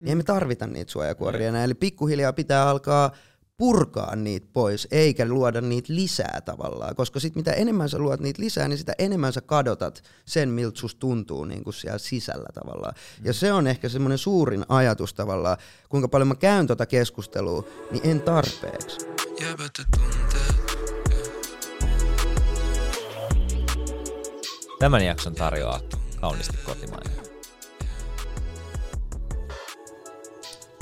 Niin 0.00 0.08
ei 0.08 0.14
me 0.14 0.22
tarvita 0.22 0.66
niitä 0.66 0.92
suojakuoria 0.92 1.48
enää. 1.48 1.64
Eli 1.64 1.74
pikkuhiljaa 1.74 2.32
pitää 2.32 2.68
alkaa 2.68 3.10
purkaa 3.60 4.16
niitä 4.16 4.46
pois, 4.52 4.88
eikä 4.90 5.26
luoda 5.26 5.60
niitä 5.60 5.94
lisää 5.94 6.40
tavallaan. 6.44 6.96
Koska 6.96 7.20
sit 7.20 7.36
mitä 7.36 7.52
enemmän 7.52 7.88
sä 7.88 7.98
luot 7.98 8.20
niitä 8.20 8.42
lisää, 8.42 8.68
niin 8.68 8.78
sitä 8.78 8.92
enemmän 8.98 9.32
sä 9.32 9.40
kadotat 9.40 10.02
sen, 10.24 10.48
miltä 10.48 10.78
susta 10.78 10.98
tuntuu 10.98 11.44
niin 11.44 11.64
kuin 11.64 11.74
siellä 11.74 11.98
sisällä 11.98 12.48
tavallaan. 12.54 12.94
Mm. 13.20 13.26
Ja 13.26 13.32
se 13.32 13.52
on 13.52 13.66
ehkä 13.66 13.88
semmoinen 13.88 14.18
suurin 14.18 14.64
ajatus 14.68 15.14
tavallaan, 15.14 15.56
kuinka 15.88 16.08
paljon 16.08 16.28
mä 16.28 16.34
käyn 16.34 16.66
tota 16.66 16.86
keskustelua, 16.86 17.64
niin 17.90 18.08
en 18.10 18.20
tarpeeksi. 18.20 19.06
Tämän 24.78 25.04
jakson 25.06 25.34
tarjoaa 25.34 25.80
kauniisti 26.20 26.56
kotimainen. 26.64 27.29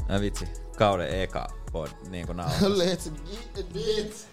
Mä 0.08 0.20
vitsi, 0.20 0.48
kauden 0.78 1.20
eka 1.22 1.46
pod, 1.72 1.88
niin 2.08 2.26
kuin 2.26 2.38
Let's 2.80 3.10
get 3.54 3.76
it. 3.76 4.28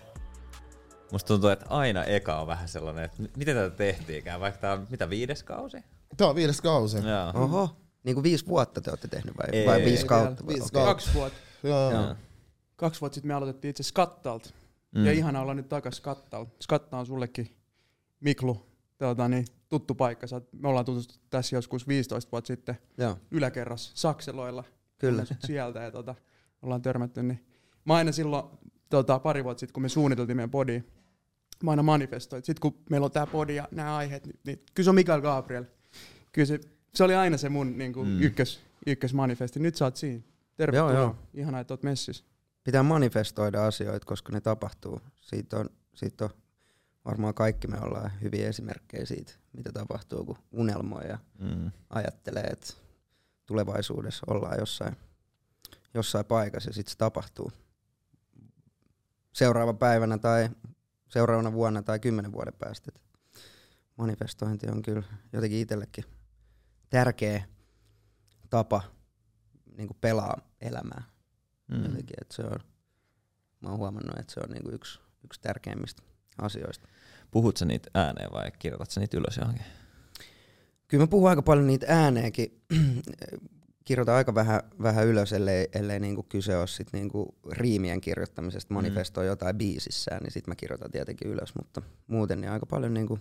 Musta 1.11 1.27
tuntuu, 1.27 1.49
että 1.49 1.65
aina 1.69 2.03
eka 2.03 2.41
on 2.41 2.47
vähän 2.47 2.67
sellainen, 2.67 3.05
että 3.05 3.23
miten 3.37 3.55
tätä 3.55 3.75
tehtiinkään, 3.75 4.39
vaikka 4.39 4.61
tää 4.61 4.73
on 4.73 4.87
mitä 4.89 5.09
viides 5.09 5.43
kausi? 5.43 5.77
Tämä 6.17 6.29
on 6.29 6.35
viides 6.35 6.61
kausi. 6.61 6.97
Joo. 6.97 7.43
Oho, 7.43 7.75
niin 8.03 8.15
kuin 8.15 8.23
viisi 8.23 8.47
vuotta 8.47 8.81
te 8.81 8.91
olette 8.91 9.07
tehnyt 9.07 9.37
vai, 9.37 9.47
Ei, 9.51 9.67
vai 9.67 9.85
viisi 9.85 10.03
ei, 10.03 10.07
kautta? 10.07 10.47
viisi 10.47 10.61
Okei. 10.61 10.71
kautta. 10.71 10.93
Kaksi 10.93 11.13
vuotta. 11.13 11.39
Joo. 11.63 11.91
Joo. 11.91 12.15
Kaksi 12.75 13.01
vuotta 13.01 13.13
sitten 13.15 13.27
me 13.27 13.33
aloitettiin 13.33 13.69
itse 13.69 13.81
asiassa 13.81 13.93
Kattalta. 13.95 14.49
Mm. 14.95 15.05
Ja 15.05 15.11
ihana 15.11 15.41
olla 15.41 15.53
nyt 15.53 15.69
takas 15.69 16.01
Kattalla. 16.01 16.47
Skatta 16.63 16.97
on 16.97 17.05
sullekin, 17.05 17.57
Miklu, 18.19 18.65
tuota, 18.97 19.27
niin, 19.27 19.45
tuttu 19.69 19.95
paikka. 19.95 20.27
Sä, 20.27 20.41
me 20.51 20.67
ollaan 20.67 20.85
tutustuttu 20.85 21.27
tässä 21.29 21.55
joskus 21.55 21.87
15 21.87 22.31
vuotta 22.31 22.47
sitten 22.47 22.77
Joo, 22.97 23.17
yläkerras 23.31 23.91
Sakseloilla. 23.93 24.63
Kyllä. 24.97 25.23
Sieltä 25.39 25.79
ja 25.79 25.91
tota, 25.91 26.15
ollaan 26.61 26.81
törmätty. 26.81 27.23
Niin. 27.23 27.45
Mä 27.85 27.93
aina 27.95 28.11
silloin 28.11 28.45
tota, 28.89 29.19
pari 29.19 29.43
vuotta 29.43 29.59
sitten, 29.59 29.73
kun 29.73 29.83
me 29.83 29.89
suunniteltiin 29.89 30.35
meidän 30.37 30.49
podia, 30.51 30.81
mä 31.63 31.71
aina 31.71 31.83
manifestoin, 31.83 32.37
että 32.37 32.45
sit 32.45 32.59
kun 32.59 32.77
meillä 32.89 33.05
on 33.05 33.11
tää 33.11 33.27
podi 33.27 33.55
ja 33.55 33.67
nämä 33.71 33.95
aiheet, 33.97 34.25
niin, 34.25 34.39
niin 34.45 34.59
kyllä 34.73 34.83
se 34.85 34.89
on 34.89 34.95
Mikael 34.95 35.21
Gabriel. 35.21 35.65
Kyllä 36.31 36.45
se, 36.45 36.59
se 36.95 37.03
oli 37.03 37.15
aina 37.15 37.37
se 37.37 37.49
mun 37.49 37.77
niin 37.77 37.93
kuin, 37.93 38.07
Mm. 38.07 38.21
ykkös, 38.21 38.59
ykkösmanifesti. 38.87 39.59
Nyt 39.59 39.75
sä 39.75 39.85
oot 39.85 39.95
siinä. 39.95 40.23
Tervetuloa. 40.57 40.91
Joo, 40.91 40.99
Joo, 41.01 41.07
joo. 41.07 41.15
joo. 41.19 41.27
Ihanaa, 41.33 41.61
että 41.61 41.73
oot 41.73 41.83
messissä. 41.83 42.23
Pitää 42.63 42.83
manifestoida 42.83 43.65
asioita, 43.65 44.05
koska 44.05 44.31
ne 44.31 44.41
tapahtuu. 44.41 45.01
Siitä 45.15 45.57
on, 45.57 45.69
siitä 45.93 46.25
on 46.25 46.29
varmaan 47.05 47.33
kaikki 47.33 47.67
me 47.67 47.77
ollaan 47.81 48.11
hyviä 48.21 48.47
esimerkkejä 48.49 49.05
siitä, 49.05 49.33
mitä 49.53 49.71
tapahtuu, 49.71 50.25
kun 50.25 50.37
unelmoi 50.51 51.07
ja 51.07 51.17
Mm. 51.39 51.71
ajattelee, 51.89 52.43
että 52.43 52.73
tulevaisuudessa 53.45 54.23
ollaan 54.27 54.59
jossain, 54.59 54.95
jossain 55.93 56.25
paikassa 56.25 56.69
ja 56.69 56.73
sitten 56.73 56.91
se 56.91 56.97
tapahtuu 56.97 57.51
seuraava 59.33 59.73
päivänä 59.73 60.17
tai 60.17 60.49
seuraavana 61.07 61.53
vuonna 61.53 61.81
tai 61.81 61.99
kymmenen 61.99 62.31
vuoden 62.31 62.53
päästä. 62.59 62.91
Et 62.95 63.01
manifestointi 63.97 64.67
on 64.67 64.81
kyllä 64.81 65.03
jotenkin 65.33 65.59
itsellekin 65.59 66.03
tärkeä 66.89 67.43
tapa 68.49 68.81
niin 69.77 69.89
pelaa 70.01 70.37
elämää. 70.61 71.03
Mm. 71.67 71.83
Jotenkin, 71.83 72.15
että 72.21 72.35
se 72.35 72.43
on, 72.43 72.59
mä 73.61 73.69
oon 73.69 73.77
huomannut, 73.77 74.19
että 74.19 74.33
se 74.33 74.39
on 74.39 74.49
niin 74.49 74.73
yksi, 74.73 74.99
yksi 75.23 75.41
tärkeimmistä 75.41 76.03
asioista. 76.37 76.87
Puhut 77.31 77.57
sä 77.57 77.65
niitä 77.65 77.89
ääneen 77.93 78.31
vai 78.31 78.51
kirjoitat 78.59 78.91
sä 78.91 78.99
niitä 78.99 79.17
ylös 79.17 79.37
johonkin? 79.37 79.65
Kyllä 80.87 81.03
mä 81.03 81.07
puhun 81.07 81.29
aika 81.29 81.41
paljon 81.41 81.67
niitä 81.67 81.85
ääneenkin. 81.89 82.61
Kirjoitan 83.85 84.15
aika 84.15 84.35
vähän, 84.35 84.61
vähän 84.81 85.05
ylös, 85.07 85.33
ellei, 85.33 85.67
ellei 85.73 85.99
niinku 85.99 86.23
kyse 86.23 86.57
ole 86.57 86.67
sit 86.67 86.87
niinku 86.93 87.35
riimien 87.51 88.01
kirjoittamisesta, 88.01 88.73
Mm. 88.73 88.75
manifestoi 88.75 89.27
jotain 89.27 89.57
biisissään, 89.57 90.23
niin 90.23 90.31
sit 90.31 90.47
mä 90.47 90.55
kirjoitan 90.55 90.91
tietenkin 90.91 91.27
ylös, 91.27 91.55
mutta 91.55 91.81
muuten 92.07 92.41
niin 92.41 92.51
aika 92.51 92.65
paljon 92.65 92.93
niinku, 92.93 93.19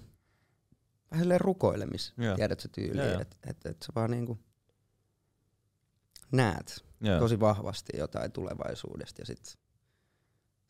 vähän 1.11 1.41
rukoilemis, 1.41 2.13
Joo. 2.19 2.37
tiedät 2.37 2.67
tyyliin, 2.73 2.97
Joo, 2.99 3.07
joo. 3.13 3.21
että 3.21 3.37
et, 3.51 3.57
et 3.67 3.83
sä 3.83 3.93
vaan 3.95 4.11
niinku 4.11 4.39
näet 6.33 6.85
Joo. 7.01 7.19
tosi 7.19 7.41
vahvasti 7.41 7.93
jotain 7.99 8.33
tulevaisuudesta 8.33 9.23
ja 9.23 9.27
sit, 9.27 9.45
sit 9.45 9.59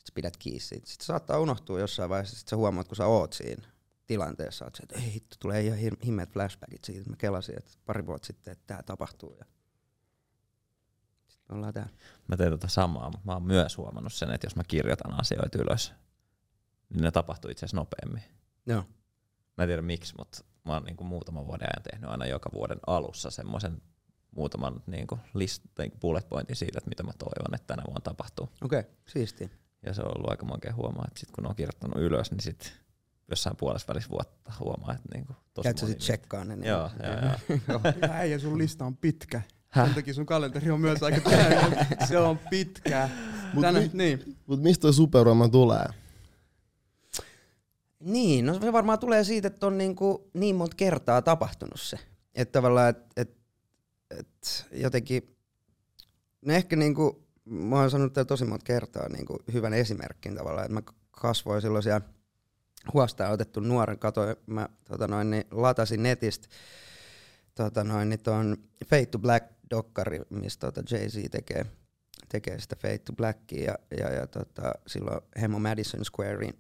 sä 0.07 0.13
pidät 0.15 0.37
kiinni 0.37 0.61
siitä. 0.61 0.87
Sitten 0.89 1.07
saattaa 1.07 1.41
unohtua 1.41 1.81
jossain 1.81 2.11
vaiheessa, 2.11 2.37
sit 2.39 2.49
sä 2.49 2.57
huomaat, 2.57 2.89
kun 2.89 2.97
sä 2.97 3.07
oot 3.07 3.33
siinä 3.33 3.69
tilanteessa, 4.07 4.71
se, 4.75 4.83
että 4.83 4.99
ei 4.99 5.13
hitto, 5.13 5.37
tulee 5.41 5.61
ihan 5.61 5.79
himmeät 6.05 6.31
flashbackit 6.31 6.85
siitä. 6.85 7.11
Mä 7.11 7.17
kelasin, 7.17 7.59
että 7.59 7.73
pari 7.87 8.07
vuotta 8.07 8.27
sitten, 8.27 8.53
että 8.53 8.65
tää 8.67 8.83
tapahtuu 8.83 9.37
ja 9.39 9.45
sitten 11.29 11.47
me 11.49 11.57
ollaan 11.57 11.75
täällä. 11.75 11.93
Mä 12.29 12.37
teen 12.37 12.51
tota 12.51 12.69
samaa, 12.69 13.11
mutta 13.11 13.27
mä 13.27 13.33
oon 13.33 13.43
myös 13.43 13.77
huomannut 13.77 14.13
sen, 14.13 14.31
että 14.31 14.47
jos 14.47 14.57
mä 14.57 14.63
kirjoitan 14.69 15.21
asioita 15.21 15.59
ylös, 15.59 15.93
niin 16.89 17.03
ne 17.03 17.11
tapahtuu 17.11 17.51
itse 17.51 17.67
asiassa 17.67 17.77
nopeammin. 17.77 18.23
Joo. 18.67 18.85
Mä 19.57 19.65
en 19.65 19.69
tiedä 19.69 19.83
miksi, 19.83 20.15
mutta 20.19 20.45
mä 20.65 20.73
oon 20.73 20.85
niinku 20.85 21.05
muutaman 21.05 21.47
vuoden 21.47 21.69
ajan 21.73 21.83
tehnyt 21.91 22.11
aina 22.11 22.27
joka 22.27 22.51
vuoden 22.53 22.79
alussa 22.87 23.31
semmoisen 23.31 23.83
muutaman 24.31 24.83
niinku 24.87 25.19
list, 25.35 25.63
tai 25.75 25.91
bullet 26.01 26.29
pointin 26.29 26.57
siitä, 26.57 26.79
että 26.79 26.89
mitä 26.89 27.03
mä 27.03 27.13
toivon, 27.19 27.55
että 27.55 27.67
tänä 27.67 27.83
vuonna 27.87 28.01
tapahtuu. 28.01 28.49
Okei, 28.65 28.81
okay, 28.81 28.93
siistiä. 29.09 29.49
Ja 29.83 29.95
se 29.95 30.03
on 30.03 30.17
ollut 30.17 30.31
aika 30.31 30.45
makea 30.47 30.75
huomaa, 30.75 31.05
että 31.07 31.21
sit 31.21 31.31
kun 31.31 31.47
on 31.47 31.57
kirjoittanut 31.57 32.03
ylös, 32.03 32.31
niin 32.31 32.41
sit 32.41 32.84
jossain 33.31 33.57
puolessa 33.57 33.89
välissä 33.89 34.11
vuotta 34.11 34.53
huomaa, 34.61 34.93
että 34.95 35.09
niinku 35.15 35.33
tosi 35.55 35.65
Käyt 35.65 35.79
sä 35.79 35.85
moni 35.87 35.93
sit 35.93 35.99
niistä- 35.99 36.13
tsekkaan 36.13 36.49
ne? 36.49 36.57
niin- 36.57 36.69
Joo, 36.69 36.91
joo, 37.03 37.13
joo. 37.69 37.81
Hyvä 37.97 38.15
äijä, 38.19 38.39
sun 38.39 38.59
lista 38.59 38.85
on 38.85 38.97
pitkä. 38.97 39.43
Häh? 39.69 39.87
Sen 39.87 39.95
takia 39.95 40.15
sun 40.15 40.27
kalenteri 40.27 40.71
on 40.71 40.81
myös 40.81 41.03
aika 41.03 41.31
täynnä. 41.31 41.87
Se 42.09 42.19
on 42.19 42.39
pitkä. 42.51 43.09
Mut 43.53 43.63
Tänä, 43.63 43.81
mi- 43.81 43.91
niin. 43.93 44.37
Mut 44.47 44.63
mistä 44.63 44.83
toi 44.83 44.93
supervoima 44.95 45.49
tulee? 45.49 45.87
Niin, 48.01 48.47
no 48.47 48.55
se 48.61 48.73
varmaan 48.73 48.99
tulee 48.99 49.25
siitä, 49.25 49.49
että 49.49 49.67
on 49.67 49.79
niinku 49.79 50.31
niin 50.35 50.57
monta 50.57 50.77
kertaa 50.77 51.23
tapahtunut 51.23 51.81
se. 51.81 51.99
Että 52.35 52.53
tavallaan, 52.53 52.89
että 52.89 53.07
et, 53.17 53.37
et 54.21 54.67
jotenkin, 54.73 55.37
no 56.47 56.55
ehkä 56.55 56.77
niinku, 56.77 57.25
mä 57.45 57.77
oon 57.81 57.91
sanonut 57.91 58.13
tätä 58.13 58.25
tosi 58.25 58.45
monta 58.45 58.65
kertaa 58.65 59.09
niinku 59.09 59.39
hyvän 59.53 59.75
esimerkin 59.75 60.35
tavallaan, 60.37 60.65
että 60.65 60.75
mä 60.75 60.83
kasvoin 61.11 61.63
silloin 61.63 61.83
siellä 61.83 62.01
huostaan 62.93 63.33
otettu 63.33 63.61
nuoren, 63.61 63.99
katoin, 63.99 64.37
mä 64.47 64.69
tota 64.89 65.09
noin, 65.09 65.31
niin 65.31 65.45
latasin 65.51 66.03
netistä 66.03 66.49
tota 67.55 67.85
noin, 67.85 68.09
niin 68.09 68.21
ton 68.21 68.57
Fade 68.87 69.07
to 69.07 69.19
Black 69.19 69.47
dokkari, 69.71 70.21
missä 70.31 70.61
tota 70.61 70.81
Jay-Z 70.81 71.29
tekee, 71.31 71.67
tekee 72.29 72.61
sitä 72.61 72.77
Fade 72.77 72.99
to 72.99 73.13
Blackia 73.13 73.65
ja, 73.65 73.75
ja, 73.99 74.13
ja 74.13 74.27
tota, 74.27 74.73
silloin 74.87 75.21
Hemo 75.41 75.59
Madison 75.59 76.05
Squarein 76.05 76.59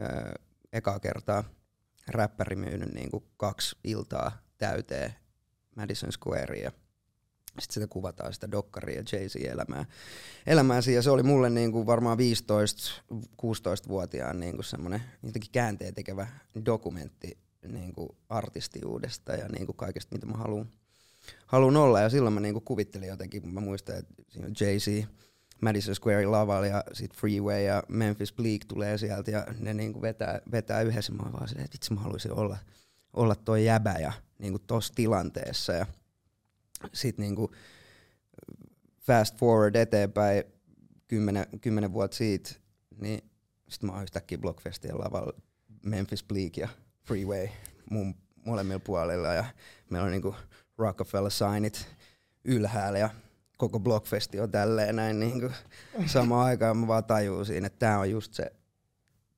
öö, 0.00 0.32
ekaa 0.72 1.00
kertaa 1.00 1.44
räppäri 2.08 2.56
myynyt 2.56 2.92
niinku 2.92 3.24
kaksi 3.36 3.76
iltaa 3.84 4.38
täyteen 4.58 5.14
Madison 5.76 6.12
Squarea. 6.12 6.72
Ja 7.56 7.62
sitten 7.62 7.74
sitä 7.74 7.86
kuvataan 7.86 8.34
sitä 8.34 8.50
dokkaria 8.50 8.96
ja 8.96 9.04
Jay-Z-elämää. 9.12 9.84
Elämää 10.46 10.80
siinä. 10.80 11.02
Se 11.02 11.10
oli 11.10 11.22
mulle 11.22 11.50
niinku 11.50 11.86
varmaan 11.86 12.18
15-16-vuotiaan 12.18 14.40
niinku 14.40 14.62
semmoinen 14.62 15.02
jotenkin 15.22 15.52
käänteen 15.52 15.94
tekevä 15.94 16.26
dokumentti 16.66 17.38
niinku 17.68 18.16
artistiudesta 18.28 19.32
ja 19.32 19.48
niinku 19.48 19.72
kaikesta, 19.72 20.14
mitä 20.14 20.26
mä 20.26 20.38
haluan 20.38 20.68
haluan 21.46 21.76
olla. 21.76 22.00
Ja 22.00 22.08
silloin 22.08 22.34
mä 22.34 22.40
niinku 22.40 22.60
kuvittelin 22.60 23.08
jotenkin, 23.08 23.48
mä 23.48 23.60
muistan, 23.60 23.96
että 23.96 24.14
siinä 24.28 24.46
on 24.46 24.54
Jay-Z, 24.60 25.06
Madison 25.60 25.94
Square 25.94 26.26
lavalla 26.26 26.66
ja 26.66 26.84
sit 26.92 27.16
Freeway 27.16 27.62
ja 27.62 27.82
Memphis 27.88 28.32
Bleak 28.32 28.64
tulee 28.68 28.98
sieltä 28.98 29.30
ja 29.30 29.46
ne 29.58 29.74
niinku 29.74 30.02
vetää, 30.02 30.40
vetää 30.52 30.82
yhdessä. 30.82 31.12
Mä 31.12 31.32
vaan 31.32 31.48
silleen, 31.48 31.64
että 31.64 31.74
vitsi 31.74 31.94
mä 31.94 32.00
haluaisin 32.00 32.32
olla, 32.32 32.58
olla 33.12 33.34
toi 33.34 33.64
jäbä 33.64 33.94
ja 34.00 34.12
niinku 34.38 34.58
tossa 34.58 34.94
tilanteessa. 34.94 35.72
Ja 35.72 35.86
sit 36.92 37.18
niinku 37.18 37.54
fast 39.00 39.36
forward 39.36 39.74
eteenpäin 39.74 40.44
kymmenen, 41.08 41.46
kymmenen 41.60 41.92
vuotta 41.92 42.16
siitä, 42.16 42.50
niin 43.00 43.30
sit 43.68 43.82
mä 43.82 43.92
oon 43.92 44.02
yhtäkkiä 44.02 44.38
Blockfestien 44.38 44.98
lavalla 44.98 45.32
Memphis 45.84 46.24
Bleak 46.24 46.56
ja 46.56 46.68
Freeway 47.04 47.48
mun 47.90 48.14
molemmilla 48.44 48.80
puolilla 48.80 49.28
ja 49.28 49.44
meillä 49.90 50.04
on 50.04 50.12
niinku 50.12 50.34
Rockefeller 50.78 51.30
signit 51.30 51.86
ylhäällä 52.44 52.98
ja 52.98 53.10
koko 53.58 53.80
Blockfesti 53.80 54.40
on 54.40 54.50
tälleen 54.50 54.96
näin 54.96 55.20
niinku 55.20 55.50
samaan 56.06 56.46
aikaan. 56.46 56.76
Mä 56.76 56.86
vaan 56.86 57.04
tajuun 57.04 57.46
siinä, 57.46 57.66
että 57.66 57.78
tää 57.78 57.98
on 57.98 58.10
just 58.10 58.34
se 58.34 58.52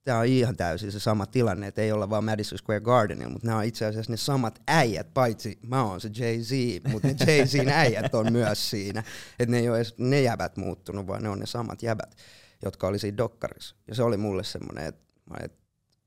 Tämä 0.09 0.19
on 0.19 0.27
ihan 0.27 0.57
täysin 0.57 0.93
se 0.93 1.01
sama 1.01 1.27
tilanne, 1.27 1.67
että 1.67 1.83
ei 1.83 1.93
olla 1.93 2.11
vaan 2.11 2.25
Madison 2.25 2.59
Square 2.59 2.81
Gardenilla, 2.81 3.33
mutta 3.33 3.47
nämä 3.47 3.59
on 3.59 3.65
itse 3.65 3.87
asiassa 3.87 4.13
ne 4.13 4.17
samat 4.17 4.63
äijät, 4.67 5.15
paitsi 5.15 5.59
mä 5.63 5.85
oon 5.85 6.01
se 6.01 6.09
Jay-Z, 6.09 6.53
mutta 6.93 7.09
ne 7.09 7.15
Jay-Zin 7.15 7.69
äijät 7.69 8.15
on 8.15 8.33
myös 8.33 8.71
siinä. 8.71 9.03
Että 9.39 9.51
ne 9.51 9.59
ei 9.59 9.69
ole 9.69 9.77
edes 9.77 9.95
ne 9.99 10.23
jäbät 10.23 10.57
muuttunut, 10.57 11.07
vaan 11.07 11.23
ne 11.23 11.29
on 11.29 11.39
ne 11.39 11.47
samat 11.47 11.83
jäbät, 11.83 12.17
jotka 12.63 12.87
oli 12.87 12.99
siinä 12.99 13.17
dokkarissa. 13.17 13.77
Ja 13.89 13.95
se 13.95 14.03
oli 14.03 14.17
mulle 14.17 14.45
semmoinen, 14.45 14.87
että, 14.87 15.05
että 15.45 15.59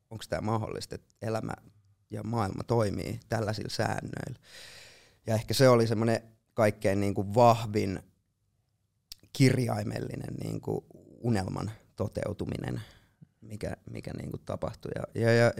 onko 0.09 0.23
tämä 0.29 0.41
mahdollista, 0.41 0.95
että 0.95 1.15
elämä 1.21 1.53
ja 2.09 2.23
maailma 2.23 2.63
toimii 2.63 3.19
tällaisilla 3.29 3.69
säännöillä. 3.69 4.39
Ja 5.27 5.35
ehkä 5.35 5.53
se 5.53 5.69
oli 5.69 5.87
semmoinen 5.87 6.21
kaikkein 6.53 6.99
niin 6.99 7.13
kuin 7.13 7.33
vahvin 7.33 7.99
kirjaimellinen 9.33 10.33
niin 10.43 10.61
kuin 10.61 10.85
unelman 11.19 11.71
toteutuminen, 11.95 12.81
mikä, 13.41 13.77
mikä 13.89 14.13
niin 14.13 14.31
kuin 14.31 14.41
tapahtui. 14.45 14.91
Ja, 14.95 15.21
ja, 15.21 15.33
ja 15.33 15.51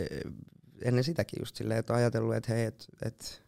ennen 0.81 1.04
sitäkin 1.04 1.42
just 1.42 1.56
silleen, 1.56 1.80
että 1.80 1.94
ajatellut, 1.94 2.36
että 2.36 2.54
hei, 2.54 2.66
että 2.66 2.86
et, 3.06 3.44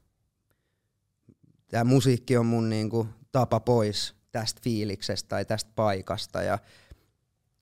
tämä 1.68 1.84
musiikki 1.84 2.38
on 2.38 2.46
mun 2.46 2.70
niin 2.70 2.90
kuin 2.90 3.10
tapa 3.32 3.60
pois 3.60 4.16
tästä 4.32 4.62
fiiliksestä 4.64 5.30
tai 5.30 5.46
tästä 5.46 5.72
paikasta. 5.76 6.42
Ja 6.42 6.60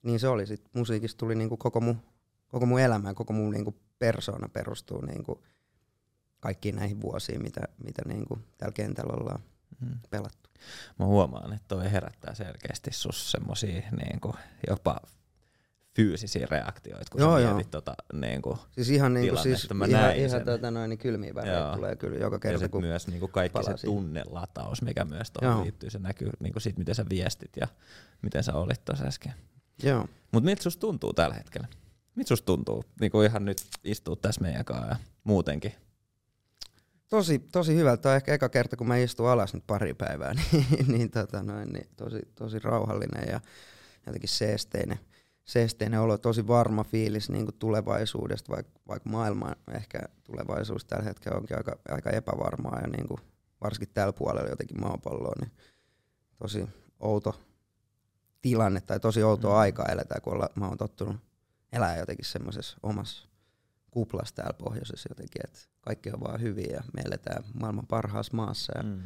niin 0.03 0.19
se 0.19 0.27
oli 0.27 0.47
sitten. 0.47 0.71
Musiikista 0.73 1.17
tuli 1.17 1.35
niin 1.35 1.49
kuin 1.49 1.59
koko 1.59 1.81
mun, 1.81 2.01
koko 2.47 2.65
mun 2.65 2.79
elämä, 2.79 3.13
koko 3.13 3.33
mun 3.33 3.51
niin 3.51 3.63
kuin 3.63 3.75
persoona 3.99 4.49
perustuu 4.49 5.01
niin 5.01 5.23
kuin 5.23 5.39
kaikkiin 6.39 6.75
näihin 6.75 7.01
vuosiin, 7.01 7.41
mitä, 7.41 7.61
mitä 7.83 8.01
niin 8.05 8.25
kuin 8.25 8.43
tällä 8.57 8.73
kentällä 8.73 9.13
ollaan 9.13 9.43
mm. 9.79 9.99
pelattu. 10.09 10.49
Mä 10.99 11.05
huomaan, 11.05 11.53
että 11.53 11.67
toi 11.67 11.91
herättää 11.91 12.35
selkeästi 12.35 12.91
sus 12.93 13.31
semmosia 13.31 13.81
niin 13.91 14.19
kuin 14.21 14.33
jopa 14.67 15.01
fyysisiä 15.95 16.47
reaktioita, 16.51 17.05
kun 17.11 17.21
Joo, 17.21 17.39
sä 17.39 17.53
mietit 17.53 17.71
tota 17.71 17.93
niin 18.13 18.41
kuin, 18.41 18.57
Siis 18.71 18.89
ihan, 18.89 19.13
niin 19.13 19.29
kuin, 19.29 19.43
siis 19.43 19.73
Mä 19.73 19.85
ihan, 19.85 20.01
näin 20.01 20.19
ihan 20.19 20.41
tota 20.45 20.71
noin, 20.71 20.89
niin 20.89 20.97
kylmiä 20.97 21.35
väreitä 21.35 21.59
Joo. 21.59 21.75
tulee 21.75 21.95
kyllä 21.95 22.17
joka 22.17 22.35
ja 22.35 22.39
kerta, 22.39 22.59
sit 22.59 22.71
kun 22.71 22.81
myös 22.81 23.07
niin 23.07 23.19
kuin 23.19 23.31
kaikki 23.31 23.59
se 23.59 23.65
palasin. 23.65 23.87
tunnelataus, 23.87 24.81
mikä 24.81 25.05
myös 25.05 25.31
tuohon 25.31 25.57
Joo. 25.57 25.63
liittyy, 25.63 25.89
se 25.89 25.99
näkyy 25.99 26.29
niin 26.39 26.53
kuin 26.53 26.61
siitä, 26.61 26.79
miten 26.79 26.95
sä 26.95 27.05
viestit 27.09 27.51
ja 27.61 27.67
miten 28.21 28.43
sä 28.43 28.53
olit 28.53 28.85
tuossa 28.85 29.05
äsken. 29.05 29.33
Joo. 29.83 30.07
Mutta 30.31 30.45
miltä 30.45 30.63
susta 30.63 30.81
tuntuu 30.81 31.13
tällä 31.13 31.35
hetkellä? 31.35 31.67
Miltä 32.15 32.27
susta 32.27 32.45
tuntuu 32.45 32.83
niin 32.99 33.11
kuin 33.11 33.27
ihan 33.29 33.45
nyt 33.45 33.57
istuu 33.83 34.15
tässä 34.15 34.41
meidän 34.41 34.65
kanssa 34.65 34.87
ja 34.87 34.95
muutenkin? 35.23 35.73
Tosi, 37.09 37.39
tosi 37.39 37.75
hyvältä. 37.75 38.01
Tämä 38.01 38.13
on 38.13 38.15
ehkä 38.15 38.33
eka 38.33 38.49
kerta, 38.49 38.77
kun 38.77 38.87
mä 38.87 38.97
istun 38.97 39.29
alas 39.29 39.53
nyt 39.53 39.67
pari 39.67 39.93
päivää, 39.93 40.33
niin, 40.51 40.67
niin, 40.87 41.11
tota 41.11 41.43
noin, 41.43 41.73
niin 41.73 41.87
tosi, 41.95 42.19
tosi 42.35 42.59
rauhallinen 42.59 43.27
ja 43.29 43.39
jotenkin 44.05 44.29
seesteinen, 44.29 44.99
seesteinen 45.45 45.99
olo, 45.99 46.17
tosi 46.17 46.47
varma 46.47 46.83
fiilis 46.83 47.29
niin 47.29 47.45
kuin 47.45 47.55
tulevaisuudesta, 47.59 48.51
vaikka, 48.51 48.79
vaikka 48.87 49.09
maailma 49.09 49.55
ehkä 49.71 49.99
tulevaisuus 50.23 50.85
tällä 50.85 51.03
hetkellä 51.03 51.37
onkin 51.37 51.57
aika, 51.57 51.75
aika 51.89 52.09
epävarmaa 52.09 52.79
ja 52.81 52.87
niin 52.87 53.07
kuin, 53.07 53.19
varsinkin 53.61 53.93
tällä 53.93 54.13
puolella 54.13 54.49
jotenkin 54.49 54.81
maapalloa, 54.81 55.33
niin 55.41 55.51
tosi 56.37 56.69
outo 56.99 57.41
tilanne 58.41 58.81
tai 58.81 58.99
tosi 58.99 59.23
outoa 59.23 59.53
Mm. 59.53 59.59
aikaa 59.59 59.85
eletään, 59.85 60.21
kun 60.21 60.33
olla, 60.33 60.49
mä 60.55 60.67
oon 60.67 60.77
tottunut 60.77 61.15
elää 61.73 61.97
jotenkin 61.97 62.25
semmoisessa 62.25 62.77
omassa 62.83 63.27
kuplassa 63.91 64.35
täällä 64.35 64.53
pohjoisessa 64.53 65.09
jotenkin, 65.11 65.41
että 65.43 65.59
kaikki 65.81 66.09
on 66.11 66.19
vaan 66.19 66.41
hyvin 66.41 66.69
ja 66.71 66.83
me 66.93 67.01
eletään 67.01 67.43
maailman 67.53 67.87
parhaassa 67.87 68.35
maassa 68.35 68.73
ja 68.77 68.83
Mm. 68.83 69.01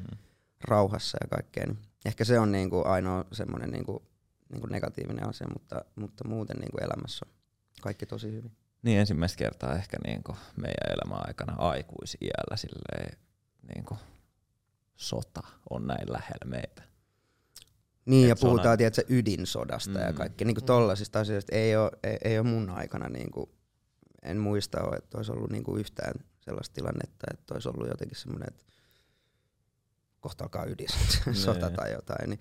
rauhassa 0.63 1.17
ja 1.21 1.27
kaikkea. 1.27 1.65
Niin 1.65 1.79
ehkä 2.05 2.25
se 2.25 2.39
on 2.39 2.51
niinku 2.51 2.83
ainoa 2.85 3.25
semmoinen 3.31 3.71
niinku, 3.71 4.03
niinku 4.51 4.67
negatiivinen 4.67 5.29
asia, 5.29 5.47
mutta, 5.53 5.85
mutta 5.95 6.27
muuten 6.27 6.57
niinku 6.57 6.77
elämässä 6.77 7.25
on 7.29 7.33
kaikki 7.81 8.05
tosi 8.05 8.31
hyvin. 8.31 8.51
Niin 8.81 8.99
ensimmäistä 8.99 9.37
kertaa 9.37 9.75
ehkä 9.75 9.97
niin 10.05 10.23
kuin 10.23 10.37
meidän 10.57 10.93
elämän 10.93 11.27
aikana 11.27 11.55
aikuisiällä 11.57 12.57
silleen, 12.57 13.17
niin 13.75 13.85
kuin 13.85 13.99
sota 14.95 15.43
on 15.69 15.87
näin 15.87 16.13
lähellä 16.13 16.45
meitä. 16.45 16.83
Niin, 18.05 18.23
Et 18.23 18.29
ja 18.29 18.33
on 18.33 18.39
puhutaan 18.39 18.67
aina- 18.67 18.77
tiedätkö, 18.77 19.03
ydinsodasta 19.09 19.99
mm. 19.99 20.05
ja 20.05 20.13
kaikki 20.13 20.45
niinku 20.45 20.61
tollasista 20.61 21.19
asioista. 21.19 21.55
Ei 21.55 21.75
ole, 21.75 21.91
ei, 22.03 22.17
ei 22.23 22.39
ole 22.39 22.47
mun 22.47 22.69
aikana, 22.69 23.09
niinku, 23.09 23.49
en 24.21 24.37
muista, 24.37 24.83
ole, 24.83 24.95
että 24.95 25.17
olisi 25.17 25.31
ollut 25.31 25.51
niinku 25.51 25.75
yhtään 25.77 26.13
sellaista 26.39 26.73
tilannetta, 26.73 27.27
että 27.33 27.53
olisi 27.53 27.69
ollut 27.69 27.87
jotenkin 27.87 28.17
semmoinen, 28.17 28.47
että 28.47 28.63
kohta 30.19 30.43
alkaa 30.43 30.65
ydinsota 30.65 31.67
Nee. 31.67 31.75
tai 31.75 31.91
jotain. 31.91 32.29
Niin 32.29 32.39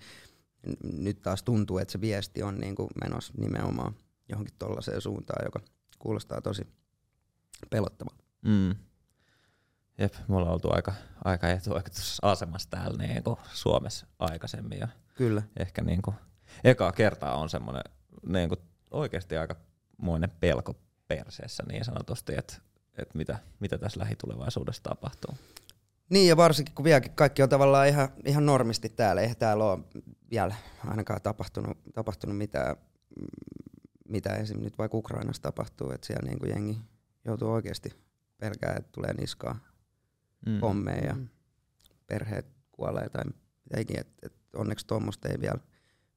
nyt 0.83 1.21
taas 1.21 1.43
tuntuu, 1.43 1.77
että 1.77 1.91
se 1.91 2.01
viesti 2.01 2.43
on 2.43 2.59
niinku 2.59 2.89
menossa 3.03 3.33
nimenomaan 3.37 3.95
johonkin 4.29 4.55
tollaiseen 4.59 5.01
suuntaan, 5.01 5.45
joka 5.45 5.59
kuulostaa 5.99 6.41
tosi 6.41 6.67
pelottavalta. 7.69 8.23
Mm. 8.41 8.75
Jep, 9.97 10.13
me 10.27 10.35
ollaan 10.35 10.53
oltu 10.53 10.71
aika, 10.71 10.93
aika 11.23 11.49
etuoikeutussa 11.49 12.31
asemassa 12.31 12.69
täällä 12.69 12.97
niin 12.97 13.23
kuin 13.23 13.37
Suomessa 13.53 14.07
aikaisemmin 14.19 14.79
ja 14.79 14.87
Kyllä. 15.15 15.43
ehkä 15.59 15.81
niin 15.81 16.01
kuin, 16.01 16.15
ekaa 16.63 16.91
kertaa 16.91 17.35
on 17.35 17.49
semmoinen 17.49 17.83
niin 18.27 18.49
kuin, 18.49 18.59
oikeasti 18.91 19.37
aika 19.37 19.55
moinen 19.97 20.29
pelko 20.29 20.75
perseessä 21.07 21.63
niin 21.67 21.85
sanotusti, 21.85 22.33
että, 22.37 22.55
että 22.97 23.17
mitä, 23.17 23.39
mitä 23.59 23.77
tässä 23.77 23.99
lähitulevaisuudessa 23.99 24.83
tapahtuu. 24.83 25.37
Niin 26.09 26.27
ja 26.27 26.37
varsinkin 26.37 26.75
kun 26.75 26.85
vieläkin 26.85 27.11
kaikki 27.15 27.43
on 27.43 27.49
tavallaan 27.49 27.87
ihan, 27.87 28.09
ihan 28.25 28.45
normisti 28.45 28.89
täällä, 28.89 29.21
eihän 29.21 29.37
täällä 29.37 29.65
ole 29.65 29.79
vielä 30.31 30.55
ainakaan 30.87 31.21
tapahtunut, 31.21 31.77
tapahtunut 31.93 32.37
mitään, 32.37 32.75
mm, 33.19 33.25
mitä 34.09 34.29
esim. 34.35 34.59
nyt 34.63 34.77
vaikka 34.77 34.97
Ukrainassa 34.97 35.41
tapahtuu, 35.41 35.91
että 35.91 36.07
siellä 36.07 36.29
niin 36.29 36.39
kuin 36.39 36.49
jengi 36.49 36.77
joutuu 37.25 37.51
oikeasti 37.51 37.89
pelkää, 38.37 38.75
että 38.77 38.89
tulee 38.91 39.13
niskaa 39.13 39.59
Mm. 40.45 40.59
pommeja 40.59 41.05
ja 41.05 41.13
Mm. 41.13 41.27
perheet 42.07 42.45
kuolee 42.71 43.09
tai 43.09 43.23
mitä 43.63 43.79
ikinä, 43.79 44.01
et, 44.01 44.07
et 44.23 44.33
onneksi 44.55 44.87
tuommoista 44.87 45.29
ei 45.29 45.39
vielä, 45.41 45.59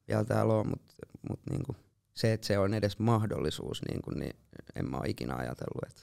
vielä 0.07 0.25
täällä 0.25 0.53
ole, 0.53 0.63
mutta 0.63 0.93
mut 1.29 1.39
niinku 1.49 1.75
se, 2.13 2.33
että 2.33 2.47
se 2.47 2.59
on 2.59 2.73
edes 2.73 2.99
mahdollisuus, 2.99 3.81
niinku, 3.91 4.11
niin 4.11 4.35
en 4.75 4.89
mä 4.89 4.97
ole 4.97 5.09
ikinä 5.09 5.35
ajatellut, 5.35 5.83
että 5.89 6.01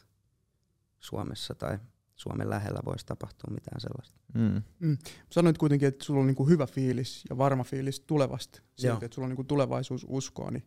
Suomessa 1.00 1.54
tai 1.54 1.78
Suomen 2.16 2.50
lähellä 2.50 2.80
voisi 2.84 3.06
tapahtua 3.06 3.54
mitään 3.54 3.80
sellaista. 3.80 4.20
Mm. 4.34 4.98
Sanoit 5.30 5.58
kuitenkin, 5.58 5.88
että 5.88 6.04
sulla 6.04 6.20
on 6.20 6.26
niinku 6.26 6.48
hyvä 6.48 6.66
fiilis 6.66 7.24
ja 7.30 7.38
varma 7.38 7.64
fiilis 7.64 8.00
tulevasta. 8.00 8.62
Siitä, 8.76 8.92
Joo. 8.92 8.98
että 9.02 9.14
sulla 9.14 9.26
on 9.26 9.30
niinku 9.30 9.44
tulevaisuus 9.44 10.06
uskoa, 10.08 10.50
niin 10.50 10.64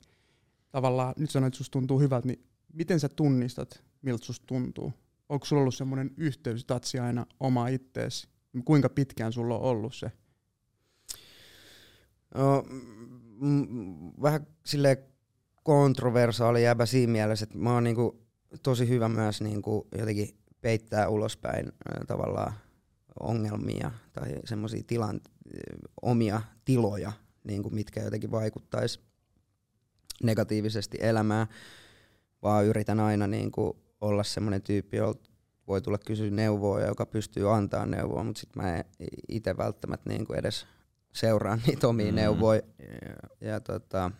tavallaan 0.71 1.13
nyt 1.17 1.29
sanoit, 1.29 1.51
että 1.51 1.57
susta 1.57 1.71
tuntuu 1.71 1.99
hyvältä, 1.99 2.27
niin 2.27 2.45
miten 2.73 2.99
sä 2.99 3.09
tunnistat, 3.09 3.83
miltä 4.01 4.25
susta 4.25 4.45
tuntuu? 4.47 4.93
Onko 5.29 5.45
sulla 5.45 5.61
ollut 5.61 5.75
semmoinen 5.75 6.11
yhteys, 6.17 6.65
tatsi 6.65 6.99
aina 6.99 7.25
oma 7.39 7.67
ittees? 7.67 8.27
Kuinka 8.65 8.89
pitkään 8.89 9.33
sulla 9.33 9.55
on 9.55 9.61
ollut 9.61 9.95
se? 9.95 10.11
No, 12.35 12.63
mm, 13.39 13.67
mm, 13.69 14.11
vähän 14.21 14.47
silleen 14.65 14.97
kontroversaali 15.63 16.63
jäbä 16.63 16.85
siinä 16.85 17.11
mielessä, 17.11 17.43
että 17.43 17.57
mä 17.57 17.73
oon 17.73 17.83
niinku 17.83 18.21
tosi 18.63 18.87
hyvä 18.87 19.09
myös 19.09 19.41
niinku 19.41 19.87
jotenkin 19.97 20.38
peittää 20.61 21.09
ulospäin 21.09 21.71
tavallaan 22.07 22.53
ongelmia 23.19 23.91
tai 24.13 24.35
semmoisia 24.45 24.83
tilan, 24.87 25.21
omia 26.01 26.41
tiloja, 26.65 27.11
niinku 27.43 27.69
mitkä 27.69 28.03
jotenkin 28.03 28.31
vaikuttaisi 28.31 28.99
negatiivisesti 30.23 30.97
elämään, 31.01 31.47
vaan 32.41 32.65
yritän 32.65 32.99
aina 32.99 33.27
niinku 33.27 33.77
olla 34.01 34.23
semmoinen 34.23 34.61
tyyppi, 34.61 34.97
jolta 34.97 35.29
voi 35.67 35.81
tulla 35.81 35.97
kysyä 35.97 36.29
neuvoa 36.29 36.79
ja 36.79 36.87
joka 36.87 37.05
pystyy 37.05 37.53
antaa 37.53 37.85
neuvoa, 37.85 38.23
mutta 38.23 38.39
sitten 38.39 38.63
mä 38.63 38.75
en 38.77 38.85
itse 39.29 39.57
välttämättä 39.57 40.09
niinku 40.09 40.33
edes 40.33 40.67
seuraan 41.13 41.61
niitä 41.67 41.87
omia 41.87 42.11
Mm. 42.11 42.15
neuvoja. 42.15 42.61
Ja, 43.41 43.47
ja 43.49 43.59
tota, 43.59 44.11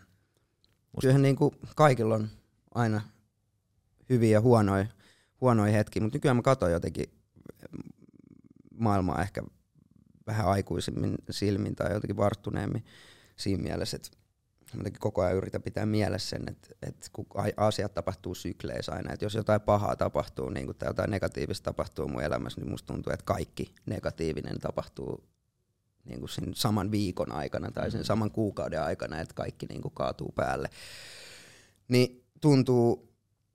kyllähän 1.01 1.21
niinku 1.21 1.55
kaikilla 1.75 2.15
on 2.15 2.27
aina 2.75 3.01
hyviä 4.09 4.31
ja 4.31 4.41
huonoja, 4.41 4.85
huonoja 5.41 5.71
hetkiä, 5.71 6.01
mutta 6.01 6.15
nykyään 6.15 6.37
mä 6.37 6.41
katson 6.41 6.71
jotenkin 6.71 7.05
maailmaa 8.79 9.21
ehkä 9.21 9.43
vähän 10.27 10.47
aikuisemmin 10.47 11.15
silmin 11.29 11.75
tai 11.75 11.93
jotenkin 11.93 12.17
varttuneemmin 12.17 12.85
siinä 13.35 13.63
mielessä, 13.63 13.95
että 13.95 14.09
jotenkin 14.77 14.99
koko 14.99 15.21
ajan 15.21 15.37
yritän 15.37 15.61
pitää 15.61 15.85
mielessä 15.85 16.29
sen, 16.29 16.43
että, 16.47 16.69
että 16.81 17.07
kun 17.13 17.25
asiat 17.57 17.93
tapahtuu 17.93 18.35
sykleissä 18.35 18.91
aina, 18.91 19.13
että 19.13 19.25
jos 19.25 19.35
jotain 19.35 19.61
pahaa 19.61 19.95
tapahtuu 19.95 20.49
niin 20.49 20.75
tai 20.75 20.89
jotain 20.89 21.11
negatiivista 21.11 21.63
tapahtuu 21.63 22.07
mun 22.07 22.23
elämässä, 22.23 22.61
niin 22.61 22.71
musta 22.71 22.93
tuntuu, 22.93 23.13
että 23.13 23.25
kaikki 23.25 23.75
negatiivinen 23.85 24.59
tapahtuu 24.59 25.23
niin 26.05 26.19
kuin 26.19 26.29
sen 26.29 26.53
saman 26.55 26.91
viikon 26.91 27.31
aikana 27.31 27.71
tai 27.71 27.91
sen 27.91 28.05
saman 28.05 28.31
kuukauden 28.31 28.81
aikana, 28.81 29.19
että 29.19 29.33
kaikki 29.33 29.65
niin 29.65 29.81
kuin 29.81 29.93
kaatuu 29.93 30.31
päälle. 30.35 30.69
Niin 31.87 32.25
tuntuu, 32.41 33.08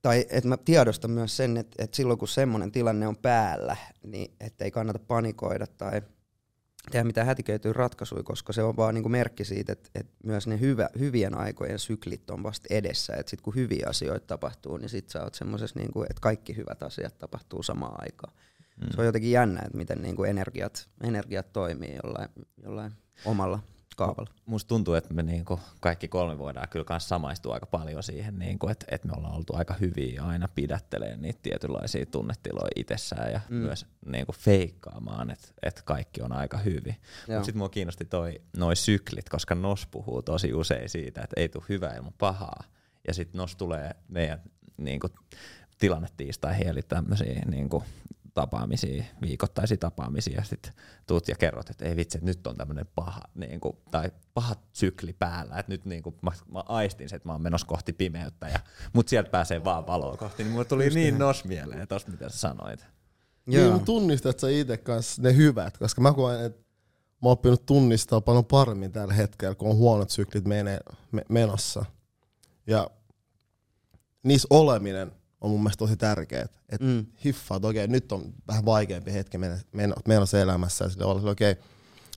tai 0.05 0.25
että 0.29 0.47
mä 0.47 0.57
tiedostan 0.57 1.11
myös 1.11 1.37
sen, 1.37 1.57
että, 1.57 1.83
että 1.83 1.97
silloin 1.97 2.19
kun 2.19 2.27
semmoinen 2.27 2.71
tilanne 2.71 3.07
on 3.07 3.17
päällä, 3.17 3.77
niin 4.03 4.31
että 4.39 4.65
ei 4.65 4.71
kannata 4.71 4.99
panikoida 4.99 5.67
tai 5.67 6.01
tehdä 6.91 7.03
mitään 7.03 7.27
hätiköityä 7.27 7.73
ratkaisuja, 7.73 8.23
koska 8.23 8.53
se 8.53 8.63
on 8.63 8.77
vaan 8.77 8.93
niin 8.93 9.03
kuin 9.03 9.11
merkki 9.11 9.45
siitä, 9.45 9.71
että, 9.71 9.89
että 9.95 10.13
myös 10.23 10.47
ne 10.47 10.59
hyvä, 10.59 10.89
hyvien 10.99 11.37
aikojen 11.37 11.79
syklit 11.79 12.29
on 12.29 12.43
vasta 12.43 12.67
edessä. 12.69 13.13
Että 13.13 13.29
sitten 13.29 13.43
kun 13.43 13.55
hyviä 13.55 13.85
asioita 13.89 14.27
tapahtuu, 14.27 14.77
niin 14.77 14.89
sit 14.89 15.09
sä 15.09 15.23
oot 15.23 15.33
semmoisessa, 15.33 15.79
niin 15.79 15.91
kuin, 15.93 16.07
että 16.09 16.21
kaikki 16.21 16.55
hyvät 16.55 16.83
asiat 16.83 17.17
tapahtuu 17.19 17.63
samaan 17.63 17.95
aikaan. 17.97 18.33
Mm. 18.81 18.87
Se 18.91 19.01
on 19.01 19.05
jotenkin 19.05 19.31
jännä, 19.31 19.61
että 19.65 19.77
miten 19.77 20.01
niin 20.01 20.15
kuin 20.15 20.29
energiat, 20.29 20.89
energiat 21.03 21.53
toimii 21.53 21.95
jollain, 22.03 22.29
jollain 22.63 22.91
omalla 23.25 23.59
kaavalla. 23.95 24.31
Musta 24.45 24.67
tuntuu, 24.67 24.93
että 24.93 25.13
me 25.13 25.23
niinku 25.23 25.59
kaikki 25.79 26.07
kolme 26.07 26.37
voidaan 26.37 26.69
kyllä 26.69 26.85
kans 26.85 27.09
samaistua 27.09 27.53
aika 27.53 27.65
paljon 27.65 28.03
siihen, 28.03 28.39
niinku, 28.39 28.67
että, 28.67 28.85
että 28.91 29.07
me 29.07 29.13
ollaan 29.17 29.35
oltu 29.35 29.55
aika 29.55 29.73
hyviä 29.73 30.23
aina 30.23 30.47
pidättelemään 30.55 31.21
niitä 31.21 31.39
tietynlaisia 31.43 32.05
tunnetiloja 32.05 32.71
itsessään 32.75 33.31
ja 33.31 33.41
mm. 33.49 33.55
myös 33.55 33.85
niinku 34.05 34.31
feikkaamaan, 34.31 35.31
että, 35.31 35.47
että 35.63 35.81
kaikki 35.85 36.21
on 36.21 36.31
aika 36.31 36.57
hyvin. 36.57 36.95
Mutta 37.27 37.43
sitten 37.45 37.57
mua 37.57 37.69
kiinnosti 37.69 38.05
toi, 38.05 38.41
noi 38.57 38.75
syklit, 38.75 39.29
koska 39.29 39.55
Nos 39.55 39.87
puhuu 39.87 40.21
tosi 40.21 40.53
usein 40.53 40.89
siitä, 40.89 41.21
että 41.21 41.41
ei 41.41 41.49
tule 41.49 41.63
hyvää 41.69 41.95
ilman 41.95 42.13
pahaa. 42.17 42.63
Ja 43.07 43.13
sitten 43.13 43.39
Nos 43.39 43.55
tulee 43.55 43.91
meidän 44.07 44.41
niinku, 44.77 45.09
tilannetiistaihin, 45.79 46.67
eli 46.67 46.81
tämmöisiä 46.81 47.41
niinku, 47.45 47.83
tapaamisia, 48.35 49.03
viikoittaisia 49.21 49.77
tapaamisia, 49.77 50.37
ja 50.37 50.43
sitten 50.43 50.73
tuut 51.07 51.27
ja 51.27 51.35
kerrot, 51.35 51.69
että 51.69 51.85
ei 51.85 51.95
vitsi, 51.95 52.17
että 52.17 52.25
nyt 52.25 52.47
on 52.47 52.57
tämmöinen 52.57 52.85
paha, 52.95 53.21
niin 53.35 53.59
kuin, 53.59 53.77
tai 53.91 54.11
paha 54.33 54.55
sykli 54.73 55.13
päällä, 55.13 55.59
että 55.59 55.71
nyt 55.71 55.85
niin 55.85 56.03
kuin, 56.03 56.15
mä, 56.21 56.31
mä 56.51 56.63
aistin 56.67 57.09
sen, 57.09 57.17
että 57.17 57.29
mä 57.29 57.33
oon 57.33 57.41
menossa 57.41 57.67
kohti 57.67 57.93
pimeyttä, 57.93 58.47
ja, 58.47 58.59
mutta 58.93 59.09
sieltä 59.09 59.29
pääsee 59.29 59.63
vaan 59.63 59.87
valoa 59.87 60.17
kohti, 60.17 60.43
niin 60.43 60.51
mulle 60.51 60.65
tuli 60.65 60.83
Just 60.83 60.95
niin 60.95 61.17
nos 61.17 61.45
mieleen 61.45 61.87
tossa, 61.87 62.11
mitä 62.11 62.29
sä 62.29 62.37
sanoit. 62.37 62.85
Joo. 63.47 63.73
Niin 63.73 63.85
tunnistat 63.85 64.39
sä 64.39 64.49
itse 64.49 64.77
kanssa 64.77 65.21
ne 65.21 65.35
hyvät, 65.35 65.77
koska 65.77 66.01
mä 66.01 66.13
koen, 66.13 66.45
että 66.45 66.59
mä 67.21 67.29
oon 67.29 67.31
oppinut 67.33 67.65
tunnistaa 67.65 68.21
paljon 68.21 68.45
paremmin 68.45 68.91
tällä 68.91 69.13
hetkellä, 69.13 69.55
kun 69.55 69.69
on 69.69 69.77
huonot 69.77 70.09
syklit 70.09 70.45
mene, 70.45 70.79
me, 71.11 71.25
menossa. 71.29 71.85
Ja 72.67 72.89
niissä 74.23 74.47
oleminen 74.49 75.11
on 75.41 75.49
mun 75.49 75.59
mielestä 75.59 75.79
tosi 75.79 75.97
tärkeää. 75.97 76.45
Että 76.69 76.87
mm. 76.87 77.05
hiffaa, 77.25 77.57
että 77.57 77.67
okei, 77.67 77.87
nyt 77.87 78.11
on 78.11 78.33
vähän 78.47 78.65
vaikeampi 78.65 79.13
hetki 79.13 79.37
menossa 80.07 80.39
elämässä. 80.39 80.85
Ja 80.85 80.89
sille 80.89 81.05
olla 81.05 81.31
okei, 81.31 81.51
okay, 81.51 81.63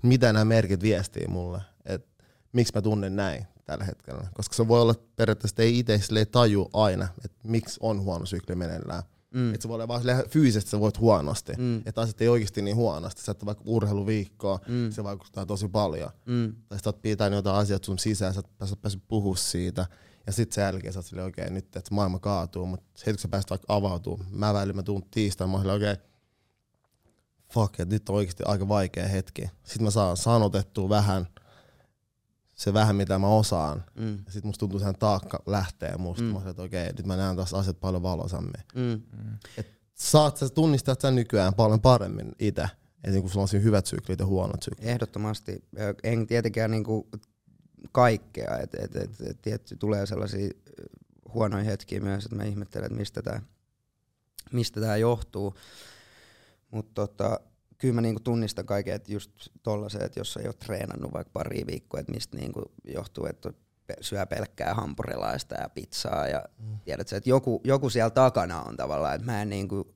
mitä 0.02 0.32
nämä 0.32 0.44
merkit 0.44 0.82
viestii 0.82 1.26
mulle. 1.26 1.62
Että 1.84 2.24
miksi 2.52 2.72
mä 2.74 2.82
tunnen 2.82 3.16
näin 3.16 3.46
tällä 3.64 3.84
hetkellä. 3.84 4.28
Koska 4.34 4.54
se 4.54 4.68
voi 4.68 4.80
olla 4.80 4.94
periaatteessa, 5.16 5.62
ei 5.62 5.78
itse 5.78 6.24
taju 6.30 6.70
aina, 6.72 7.08
että 7.24 7.48
miksi 7.48 7.76
on 7.82 8.00
huono 8.02 8.26
sykli 8.26 8.54
meneillään. 8.54 9.02
Mm. 9.34 9.54
Että 9.54 9.62
se 9.62 9.68
voi 9.68 9.74
olla 9.74 9.88
vaan 9.88 10.02
fyysisesti 10.28 10.70
sä 10.70 10.80
voit 10.80 11.00
huonosti. 11.00 11.52
Mm. 11.58 11.82
Että 11.86 12.00
asiat 12.00 12.20
ei 12.20 12.28
oikeasti 12.28 12.62
niin 12.62 12.76
huonosti. 12.76 13.22
Sä 13.22 13.32
et 13.32 13.46
vaikka 13.46 13.64
urheiluviikkoa, 13.66 14.60
mm. 14.68 14.90
se 14.90 15.04
vaikuttaa 15.04 15.46
tosi 15.46 15.68
paljon. 15.68 16.10
Mm. 16.26 16.54
Tai 16.68 16.78
sä 16.78 16.88
oot 16.88 17.02
pitänyt 17.02 17.36
jotain 17.36 17.56
asiat 17.56 17.84
sun 17.84 17.98
sisään, 17.98 18.34
sä 18.34 18.40
et 18.40 18.80
päässyt 18.82 19.02
puhua 19.08 19.36
siitä. 19.36 19.86
Ja 20.28 20.32
sitten 20.32 20.54
sen 20.54 20.62
jälkeen 20.62 20.92
sä 20.92 20.98
oot 20.98 21.06
okei, 21.06 21.26
okay, 21.26 21.50
nyt 21.50 21.76
että 21.76 21.94
maailma 21.94 22.18
kaatuu, 22.18 22.66
mutta 22.66 22.86
heti 23.00 23.12
kun 23.12 23.18
sä 23.18 23.28
pääset 23.28 23.50
vaikka 23.50 23.74
avautuu, 23.74 24.20
mä 24.30 24.54
välillä 24.54 24.72
mä 24.72 24.82
tuun 24.82 25.02
tiistaina, 25.10 25.52
mä 25.52 25.58
oon 25.58 25.70
okei, 25.70 25.92
okay, 25.92 26.04
fuck, 27.52 27.80
että 27.80 27.94
nyt 27.94 28.08
on 28.08 28.14
oikeasti 28.14 28.42
aika 28.46 28.68
vaikea 28.68 29.08
hetki. 29.08 29.42
Sitten 29.62 29.82
mä 29.84 29.90
saan 29.90 30.16
sanotettua 30.16 30.88
vähän 30.88 31.26
se 32.54 32.72
vähän, 32.72 32.96
mitä 32.96 33.18
mä 33.18 33.28
osaan. 33.28 33.84
Mm. 33.94 34.16
Ja 34.26 34.32
sitten 34.32 34.48
musta 34.48 34.58
tuntuu, 34.58 34.78
että 34.78 34.92
taakka 34.92 35.42
lähtee 35.46 35.96
musta. 35.96 36.22
Mm. 36.22 36.28
Mä 36.28 36.34
sanoin, 36.34 36.50
että 36.50 36.62
okei, 36.62 36.82
okay, 36.82 36.92
nyt 36.96 37.06
mä 37.06 37.16
näen 37.16 37.36
taas 37.36 37.54
asiat 37.54 37.80
paljon 37.80 38.02
valoisammin. 38.02 38.64
Mm. 38.74 39.02
Et 39.56 39.66
saat 39.94 40.36
sä 40.36 40.48
tunnistaa 40.48 40.94
sen 40.98 41.14
nykyään 41.14 41.54
paljon 41.54 41.80
paremmin 41.80 42.32
itse. 42.38 42.62
Että 42.62 43.10
niin 43.10 43.20
kun 43.20 43.30
sulla 43.30 43.46
on 43.54 43.62
hyvät 43.62 43.86
syklit 43.86 44.18
ja 44.18 44.26
huonot 44.26 44.62
syklit. 44.62 44.88
Ehdottomasti. 44.88 45.64
En 46.02 46.26
tietenkään 46.26 46.70
niinku 46.70 47.08
kaikkea. 47.92 48.58
Et, 48.58 48.74
et, 48.74 48.96
et, 48.96 49.20
et, 49.20 49.42
tietty 49.42 49.76
tulee 49.76 50.06
sellaisia 50.06 50.50
huonoja 51.34 51.64
hetkiä 51.64 52.00
myös, 52.00 52.24
että 52.24 52.36
mä 52.36 52.44
ihmettelen, 52.44 52.86
että 52.86 52.98
mistä 52.98 53.22
tämä 53.22 53.40
mistä 54.52 54.80
tää 54.80 54.96
johtuu. 54.96 55.54
Mutta 56.70 56.94
tota, 56.94 57.40
kyllä 57.78 57.94
mä 57.94 58.00
niinku 58.00 58.20
tunnistan 58.20 58.66
kaiken, 58.66 58.94
että 58.94 59.12
just 59.12 59.30
tollaset, 59.62 60.02
että 60.02 60.20
jos 60.20 60.36
ei 60.36 60.46
ole 60.46 60.54
treenannut 60.54 61.12
vaikka 61.12 61.30
pari 61.32 61.66
viikkoa, 61.66 62.00
että 62.00 62.12
mistä 62.12 62.36
niinku 62.36 62.62
johtuu, 62.84 63.26
että 63.26 63.52
syö 64.00 64.26
pelkkää 64.26 64.74
hampurilaista 64.74 65.54
ja 65.54 65.68
pizzaa 65.68 66.26
ja 66.26 66.44
mm. 66.58 66.78
tiedät 66.84 67.12
että 67.12 67.30
joku, 67.30 67.60
joku 67.64 67.90
siellä 67.90 68.10
takana 68.10 68.62
on 68.62 68.76
tavallaan, 68.76 69.14
että 69.14 69.26
mä 69.26 69.42
en 69.42 69.48
niinku 69.48 69.94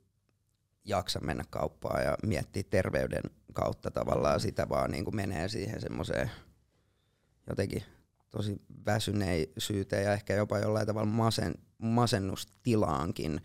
jaksa 0.84 1.20
mennä 1.20 1.44
kauppaan 1.50 2.04
ja 2.04 2.16
miettiä 2.26 2.62
terveyden 2.70 3.22
kautta 3.52 3.90
tavallaan 3.90 4.40
sitä, 4.40 4.68
vaan 4.68 4.90
niinku 4.90 5.10
menee 5.10 5.48
siihen 5.48 5.80
semmoiseen 5.80 6.30
jotenkin 7.48 7.82
tosi 8.30 8.62
väsyneisyyteen 8.86 10.04
ja 10.04 10.12
ehkä 10.12 10.34
jopa 10.34 10.58
jollain 10.58 10.86
tavalla 10.86 11.10
masen, 11.10 11.54
masennustilaankin, 11.78 13.40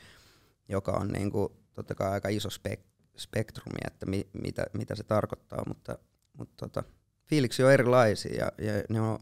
joka 0.70 0.92
on 0.92 1.08
niin 1.08 1.32
kuin, 1.32 1.50
totta 1.74 1.96
kai 1.96 2.12
aika 2.12 2.30
iso 2.30 2.50
spek, 2.50 2.80
spektrumi, 3.18 3.80
että 3.88 4.06
mi, 4.06 4.28
mitä, 4.34 4.66
mitä 4.74 4.96
se 4.96 5.04
tarkoittaa, 5.04 5.64
mutta, 5.68 5.98
mutta 6.34 6.54
tota, 6.58 6.84
fiiliksi 7.26 7.64
on 7.64 7.72
erilaisia 7.72 8.36
ja, 8.36 8.52
ja 8.66 8.84
ne 8.90 9.02
on 9.02 9.20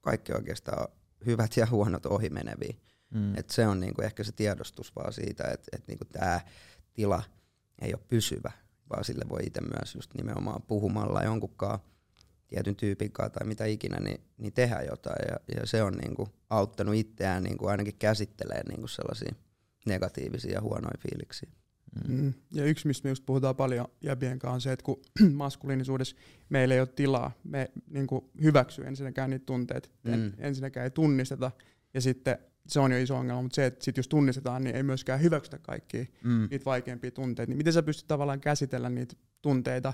kaikki 0.00 0.32
oikeastaan 0.32 0.88
hyvät 1.26 1.56
ja 1.56 1.66
huonot 1.66 2.06
ohimeneviä. 2.06 2.74
Mm. 3.10 3.36
Et 3.36 3.50
se 3.50 3.66
on 3.66 3.80
niinku 3.80 4.02
ehkä 4.02 4.24
se 4.24 4.32
tiedostus 4.32 4.96
vaan 4.96 5.12
siitä, 5.12 5.44
että 5.44 5.76
et 5.76 5.88
niinku 5.88 6.04
tämä 6.04 6.40
tila 6.94 7.22
ei 7.80 7.94
ole 7.94 8.02
pysyvä, 8.08 8.52
vaan 8.90 9.04
sille 9.04 9.24
voi 9.28 9.40
itse 9.46 9.60
myös 9.60 9.94
just 9.94 10.14
nimenomaan 10.14 10.62
puhumalla 10.62 11.22
jonkunkaan 11.22 11.78
tietyn 12.52 12.76
tyypin 12.76 13.12
kanssa 13.12 13.38
tai 13.38 13.46
mitä 13.46 13.64
ikinä, 13.64 14.00
niin, 14.00 14.20
niin 14.38 14.52
tehdä 14.52 14.82
jotain. 14.90 15.24
Ja, 15.28 15.36
ja 15.56 15.66
se 15.66 15.82
on 15.82 15.92
niin 15.92 16.14
kuin, 16.14 16.28
auttanut 16.50 16.94
itseään 16.94 17.42
niin 17.42 17.58
kuin, 17.58 17.70
ainakin 17.70 17.94
käsittelemään 17.98 18.66
niin 18.68 18.80
kuin 18.80 18.88
sellaisia 18.88 19.34
negatiivisia 19.86 20.52
ja 20.52 20.60
huonoja 20.60 20.98
fiiliksiä. 20.98 21.48
Mm. 22.08 22.14
mm. 22.14 22.32
Ja 22.52 22.64
yksi, 22.64 22.86
mistä 22.86 23.06
me 23.06 23.10
just 23.10 23.26
puhutaan 23.26 23.56
paljon 23.56 23.88
jäbien 24.02 24.38
kanssa, 24.38 24.54
on 24.54 24.60
se, 24.60 24.72
että 24.72 24.84
kun 24.84 25.02
maskuliinisuudessa 25.32 26.16
meillä 26.48 26.74
ei 26.74 26.80
ole 26.80 26.88
tilaa, 26.88 27.32
me 27.44 27.70
niin 27.90 28.06
kuin 28.06 28.24
hyväksyy 28.42 28.86
ensinnäkään 28.86 29.30
niitä 29.30 29.46
tunteita, 29.46 29.88
mm. 30.02 30.32
ensinnäkään 30.38 30.84
ei 30.84 30.90
tunnisteta, 30.90 31.50
ja 31.94 32.00
sitten 32.00 32.38
se 32.68 32.80
on 32.80 32.92
jo 32.92 32.98
iso 32.98 33.16
ongelma, 33.16 33.42
mutta 33.42 33.56
se, 33.56 33.66
että 33.66 33.84
sit 33.84 33.96
jos 33.96 34.08
tunnistetaan, 34.08 34.64
niin 34.64 34.76
ei 34.76 34.82
myöskään 34.82 35.22
hyväksytä 35.22 35.58
kaikkia 35.58 36.04
mm. 36.24 36.48
niitä 36.50 36.64
vaikeampia 36.64 37.10
tunteita. 37.10 37.50
Niin 37.50 37.56
miten 37.56 37.72
sä 37.72 37.82
pystyt 37.82 38.06
tavallaan 38.06 38.40
käsitellä 38.40 38.90
niitä 38.90 39.16
tunteita 39.42 39.92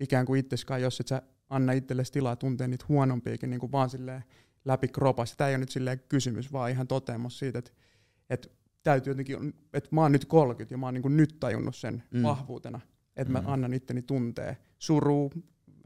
ikään 0.00 0.26
kuin 0.26 0.40
itseskaan, 0.40 0.82
jos 0.82 1.00
et 1.00 1.08
sä 1.08 1.22
anna 1.50 1.72
itsellesi 1.72 2.12
tilaa 2.12 2.36
tuntea 2.36 2.68
niitä 2.68 2.84
huonompiakin 2.88 3.50
niin 3.50 3.60
kuin 3.60 3.72
vaan 3.72 3.90
silleen 3.90 4.24
läpi 4.64 4.88
kropassa. 4.88 5.36
Tämä 5.36 5.48
ei 5.48 5.54
ole 5.54 5.60
nyt 5.60 5.68
silleen 5.68 6.00
kysymys, 6.08 6.52
vaan 6.52 6.70
ihan 6.70 6.88
toteamus 6.88 7.38
siitä, 7.38 7.58
että, 7.58 7.70
että 8.30 8.48
täytyy 8.82 9.10
jotenkin, 9.10 9.54
että 9.72 9.88
mä 9.92 10.00
oon 10.00 10.12
nyt 10.12 10.24
30 10.24 10.74
ja 10.74 10.78
mä 10.78 10.86
oon 10.86 10.94
niin 10.94 11.02
kuin 11.02 11.16
nyt 11.16 11.36
tajunnut 11.40 11.76
sen 11.76 12.02
mm. 12.10 12.22
vahvuutena, 12.22 12.80
että 13.16 13.32
mä 13.32 13.40
mm. 13.40 13.48
annan 13.48 13.72
itteni 13.72 14.02
tuntee 14.02 14.56
surua, 14.78 15.30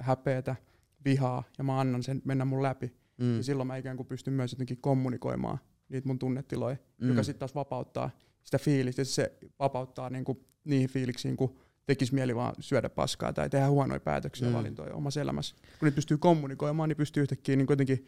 häpeätä, 0.01 0.57
vihaa 1.05 1.45
ja 1.59 1.65
mä 1.65 1.81
annan 1.81 2.03
sen 2.03 2.23
mennä 2.25 2.45
mun 2.45 2.63
läpi. 2.63 2.95
Mm. 3.19 3.37
Ja 3.37 3.43
silloin 3.43 3.67
mä 3.67 3.77
ikään 3.77 3.97
kuin 3.97 4.07
pystyn 4.07 4.35
myös 4.35 4.53
jotenkin 4.53 4.81
kommunikoimaan 4.81 5.59
niitä 5.89 6.09
mun 6.09 6.19
tunnetiloja, 6.19 6.77
mm. 7.01 7.09
joka 7.09 7.23
sitten 7.23 7.39
taas 7.39 7.55
vapauttaa 7.55 8.11
sitä 8.43 8.59
fiilistä. 8.59 9.05
Se 9.05 9.39
vapauttaa 9.59 10.11
niin 10.11 10.25
kuin 10.25 10.47
niihin 10.65 10.89
fiiliksiin, 10.89 11.37
kun 11.37 11.57
tekisi 11.87 12.15
mieli 12.15 12.37
vaan 12.37 12.55
syödä 12.61 12.89
paskaa 12.89 13.33
tai 13.33 13.51
tehdä 13.51 13.69
huonoja 13.69 14.01
päätöksiä 14.01 14.49
mm. 14.49 14.55
valintoja 14.55 14.95
omassa 14.95 15.21
elämässä. 15.21 15.57
Kun 15.79 15.87
niitä 15.87 15.95
pystyy 15.95 16.19
kommunikoimaan, 16.19 16.89
niin 16.89 16.97
pystyy 16.97 17.23
yhtäkkiä 17.23 17.57
niin 17.57 17.67
kuitenkin 17.67 18.07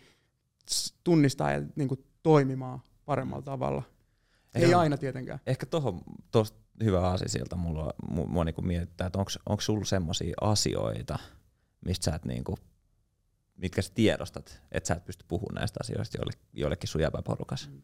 tunnistaa 1.04 1.52
ja 1.52 1.62
niin 1.76 1.88
kuin 1.88 2.04
toimimaan 2.22 2.80
paremmalla 3.04 3.42
tavalla. 3.42 3.82
Ehkä, 4.54 4.68
Ei 4.68 4.74
aina 4.74 4.96
tietenkään. 4.96 5.40
Ehkä 5.46 5.66
tuohon 5.66 6.00
hyvä 6.84 7.10
asia 7.10 7.28
sieltä 7.28 7.56
mulla, 7.56 7.94
mua, 8.08 8.44
niinku 8.44 8.62
mietittää, 8.62 9.06
että 9.06 9.18
onko 9.46 9.60
sulla 9.60 9.84
semmoisia 9.84 10.34
asioita, 10.40 11.18
mistä 11.84 12.04
sä 12.04 12.16
et 12.16 12.24
niinku, 12.24 12.58
mitkä 13.56 13.82
sä 13.82 13.92
tiedostat, 13.94 14.62
että 14.72 14.88
sä 14.88 14.94
et 14.94 15.04
pysty 15.04 15.24
puhumaan 15.28 15.54
näistä 15.54 15.78
asioista 15.80 16.18
jolle, 16.18 16.32
jollekin 16.52 16.88
sun 16.88 17.00
jäbäporukas? 17.00 17.68
Mm. 17.68 17.82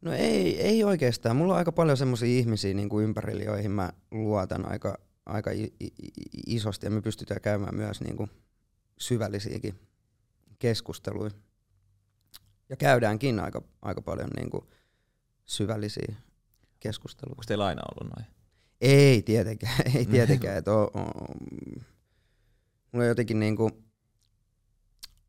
No 0.00 0.12
ei, 0.12 0.60
ei 0.60 0.84
oikeastaan. 0.84 1.36
Mulla 1.36 1.52
on 1.52 1.58
aika 1.58 1.72
paljon 1.72 1.96
semmoisia 1.96 2.38
ihmisiä 2.38 2.74
niin 2.74 2.88
kuin 2.88 3.04
ympärillä, 3.04 3.44
joihin 3.44 3.70
mä 3.70 3.92
luotan 4.10 4.70
aika, 4.70 4.98
aika 5.26 5.50
isosti 6.46 6.86
ja 6.86 6.90
me 6.90 7.00
pystytään 7.00 7.40
käymään 7.40 7.74
myös 7.74 8.00
niin 8.00 8.16
kuin 8.16 8.30
syvällisiäkin 8.98 9.74
keskusteluja. 10.58 11.30
Ja 12.68 12.76
käydäänkin 12.76 13.40
aika, 13.40 13.62
aika 13.82 14.02
paljon 14.02 14.30
niin 14.36 14.50
kuin 14.50 14.64
syvällisiä 15.44 16.14
keskusteluja. 16.80 17.32
Onko 17.32 17.42
teillä 17.46 17.66
aina 17.66 17.82
ollut 17.90 18.16
noin? 18.16 18.26
Ei 18.80 19.22
tietenkään, 19.22 19.76
ei 19.94 20.06
tietenkään. 20.06 20.56
että 20.56 20.72
on, 20.72 20.90
on, 20.94 21.08
mulla 22.92 23.04
on 23.04 23.08
jotenkin 23.08 23.40
niin 23.40 23.56
kuin, 23.56 23.72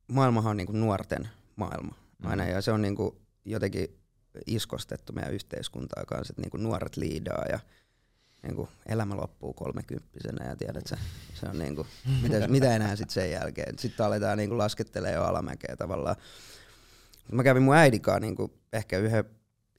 maailmahan 0.08 0.52
on 0.52 0.58
niin 0.58 0.68
kuin 0.68 0.80
nuorten 0.80 1.30
maailma 1.56 1.96
aina 2.24 2.44
mm. 2.44 2.50
ja 2.50 2.62
se 2.62 2.72
on 2.72 2.82
niin 2.82 2.96
kuin 2.96 3.16
jotenkin 3.46 3.99
iskostettu 4.48 5.14
meidän 5.14 5.34
yhteiskuntaa 5.34 6.04
kanssa, 6.08 6.32
että 6.32 6.42
niin 6.42 6.64
nuoret 6.64 6.98
liidaa 6.98 7.46
ja 7.50 7.60
niin 8.44 8.56
kuin 8.56 8.70
elämä 8.86 9.18
loppuu 9.18 9.54
kolmekymppisenä 9.54 10.50
ja 10.50 10.56
tiedät 10.56 10.88
sä, 10.88 10.98
se 11.34 11.46
on 11.50 11.60
niin 11.60 11.76
kuin, 11.76 11.88
mitä, 12.22 12.48
mitä 12.48 12.76
enää 12.76 12.96
sitten 12.96 13.14
sen 13.14 13.32
jälkeen. 13.32 13.80
Sitten 13.80 14.06
aletaan 14.06 14.38
niin 14.38 14.58
laskettelemaan 14.58 15.16
jo 15.16 15.24
alamäkeä 15.24 15.76
tavallaan. 15.76 16.16
Mä 17.32 17.44
kävin 17.44 17.64
mun 17.64 17.76
äidikaan 17.76 18.22
niin 18.22 18.36
kuin 18.36 18.54
ehkä 18.74 18.98
yhden 18.98 19.26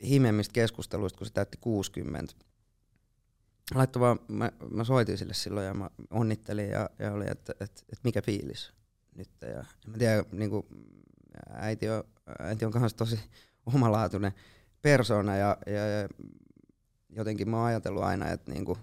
himemmistä 0.02 0.52
keskusteluista, 0.52 1.18
kun 1.18 1.26
se 1.26 1.32
täytti 1.32 1.58
60. 1.60 2.34
Laittoi 3.74 4.00
vaan, 4.00 4.18
mä, 4.28 4.52
mä 4.70 4.84
soitin 4.84 5.18
sille 5.18 5.34
silloin 5.34 5.66
ja 5.66 5.74
mä 5.74 5.90
onnittelin 6.10 6.70
ja, 6.70 6.90
ja 6.98 7.12
oli, 7.12 7.24
että, 7.30 7.52
että, 7.52 7.82
että 7.82 8.00
mikä 8.04 8.22
fiilis. 8.22 8.72
nyt. 9.16 9.28
Ja 9.54 9.64
mä 9.86 9.98
tiedän, 9.98 10.24
niinku, 10.32 10.66
äiti 11.50 11.88
on, 11.88 12.04
äiti 12.38 12.64
on 12.64 12.72
kanssa 12.72 12.96
tosi 12.96 13.20
omalaatuinen 13.74 14.32
persona 14.82 15.36
ja, 15.36 15.56
ja, 15.66 15.86
ja 15.86 16.08
jotenkin 17.10 17.50
mä 17.50 17.56
oon 17.56 17.66
ajatellut 17.66 18.02
aina, 18.02 18.30
että 18.30 18.52
niinku, 18.52 18.74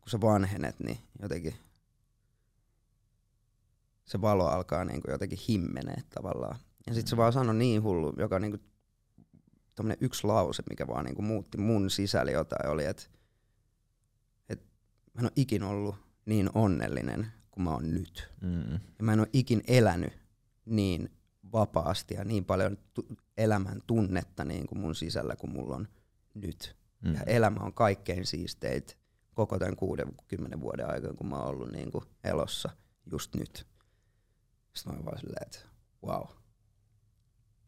kun 0.00 0.10
sä 0.10 0.20
vanhenet, 0.20 0.80
niin 0.80 0.98
jotenkin 1.22 1.54
se 4.04 4.20
valo 4.20 4.46
alkaa 4.46 4.84
niinku 4.84 5.10
jotenkin 5.10 5.38
himmenee 5.48 6.02
tavallaan. 6.14 6.56
Ja 6.86 6.94
sit 6.94 7.06
se 7.06 7.16
vaan 7.16 7.32
sanoi 7.32 7.54
niin 7.54 7.82
hullu, 7.82 8.12
joka 8.18 8.38
niinku 8.38 8.58
tommonen 9.74 9.98
yksi 10.00 10.26
lause, 10.26 10.62
mikä 10.70 10.86
vaan 10.86 11.04
niinku 11.04 11.22
muutti 11.22 11.58
mun 11.58 11.90
sisällä 11.90 12.32
jotain, 12.32 12.70
oli, 12.70 12.84
että 12.84 13.02
et 14.48 14.60
mä 15.14 15.20
en 15.20 15.24
ole 15.24 15.32
ikin 15.36 15.62
ollut 15.62 15.96
niin 16.26 16.50
onnellinen 16.54 17.26
kuin 17.50 17.64
mä 17.64 17.70
oon 17.70 17.94
nyt. 17.94 18.30
Mm. 18.40 18.72
Ja 18.72 19.04
mä 19.04 19.12
en 19.12 19.20
ole 19.20 19.28
ikin 19.32 19.62
elänyt 19.66 20.12
niin 20.64 21.10
vapaasti 21.52 22.14
ja 22.14 22.24
niin 22.24 22.44
paljon 22.44 22.78
tu- 22.94 23.06
elämän 23.36 23.80
tunnetta 23.86 24.44
niin 24.44 24.66
kuin 24.66 24.78
mun 24.78 24.94
sisällä 24.94 25.36
kuin 25.36 25.52
mulla 25.52 25.76
on 25.76 25.88
nyt. 26.34 26.76
Mm. 27.04 27.14
Ja 27.14 27.20
elämä 27.26 27.60
on 27.60 27.74
kaikkein 27.74 28.26
siisteit 28.26 28.98
koko 29.34 29.58
tämän 29.58 29.76
kuuden, 29.76 30.06
kymmenen 30.28 30.60
vuoden 30.60 30.90
aikana, 30.90 31.14
kun 31.14 31.26
mä 31.26 31.36
oon 31.38 31.48
ollut 31.48 31.72
niin 31.72 31.90
kuin 31.92 32.04
elossa 32.24 32.68
just 33.10 33.34
nyt. 33.34 33.66
Sitten 34.74 34.92
mä 34.92 34.96
oon 34.96 35.04
vaan 35.04 35.18
silleen, 35.18 35.46
että 35.46 35.58
wow, 36.06 36.26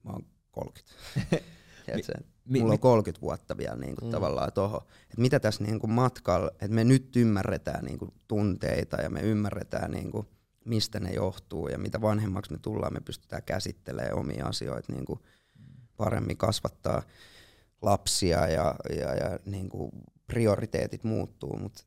mä 0.05 0.11
oon 0.13 0.27
30. 0.51 0.97
Tiedätkö, 1.87 2.13
mi- 2.45 2.61
mulla 2.61 2.73
on 2.73 2.79
30 2.79 3.21
vuotta 3.23 3.57
vielä 3.57 3.77
niin 3.77 3.97
kuin 3.97 4.05
Mm. 4.09 4.11
tavallaan 4.13 4.53
toho. 4.53 4.87
Että 5.03 5.21
mitä 5.21 5.41
tässä 5.41 5.65
niin 5.65 5.81
kuin 5.81 5.91
matkalla, 5.91 6.51
että 6.51 6.69
me 6.69 6.85
nyt 6.85 7.17
ymmärretään 7.17 7.85
niin 7.85 7.99
kuin 7.99 8.13
tunteita 8.29 8.97
ja 9.03 9.11
me 9.11 9.21
ymmärretään 9.21 9.91
niin 9.91 10.11
kuin 10.11 10.27
mistä 10.65 11.01
ne 11.01 11.11
johtuu 11.13 11.69
ja 11.69 11.79
mitä 11.79 12.01
vanhemmaksi 12.01 12.53
me 12.53 12.59
tullaan, 12.59 12.93
me 12.93 13.01
pystytään 13.01 13.43
käsittelemään 13.43 14.15
omia 14.19 14.47
asioita 14.47 14.93
niin 14.93 15.05
kuin 15.05 15.21
paremmin, 15.97 16.37
kasvattaa 16.37 17.03
lapsia 17.83 18.49
ja, 18.49 18.75
ja, 18.99 19.15
ja 19.15 19.39
niin 19.47 19.69
kuin 19.69 19.91
prioriteetit 20.27 21.05
muuttuu, 21.05 21.59
mutta 21.59 21.83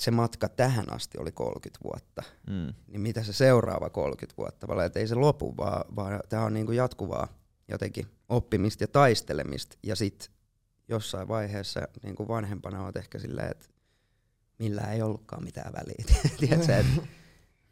se 0.00 0.10
matka 0.10 0.48
tähän 0.48 0.92
asti 0.92 1.18
oli 1.18 1.32
30 1.32 1.84
vuotta, 1.84 2.22
Mm. 2.46 2.74
niin 2.86 3.00
mitä 3.00 3.22
se 3.22 3.32
seuraava 3.32 3.90
30 3.90 4.36
vuotta, 4.36 4.68
vaan 4.68 4.90
ei 4.94 5.08
se 5.08 5.14
lopu, 5.14 5.54
vaan, 5.56 5.84
vaan 5.96 6.20
tämä 6.28 6.44
on 6.44 6.54
niin 6.54 6.66
kuin 6.66 6.76
jatkuvaa 6.76 7.28
jotenkin 7.68 8.06
oppimista 8.28 8.84
ja 8.84 8.88
taistelemista, 8.88 9.76
ja 9.82 9.96
sitten 9.96 10.28
jossain 10.88 11.28
vaiheessa 11.28 11.88
niin 12.02 12.14
kuin 12.14 12.28
vanhempana 12.28 12.84
olet 12.84 12.96
ehkä 12.96 13.18
silleen, 13.18 13.50
että 13.50 13.66
millä 14.58 14.82
ei 14.92 15.02
ollutkaan 15.02 15.44
mitään 15.44 15.72
väliä. 15.72 16.20
Tiedätkö, 16.40 16.76
että 16.76 17.02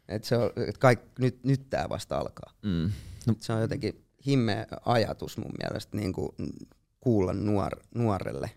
et 0.07 0.23
se 0.23 0.37
on, 0.37 0.51
et 0.67 0.77
kaik, 0.77 0.99
nyt, 1.19 1.43
nyt 1.43 1.69
tämä 1.69 1.89
vasta 1.89 2.17
alkaa. 2.17 2.53
Mm. 2.63 2.91
No, 3.27 3.33
Se 3.39 3.53
on 3.53 3.61
jotenkin 3.61 4.04
himmeä 4.25 4.65
ajatus 4.85 5.37
mun 5.37 5.51
mielestä 5.63 5.97
niin 5.97 6.13
kuin 6.13 6.29
kuulla 7.01 7.33
nuor, 7.33 7.71
nuorelle 7.95 8.51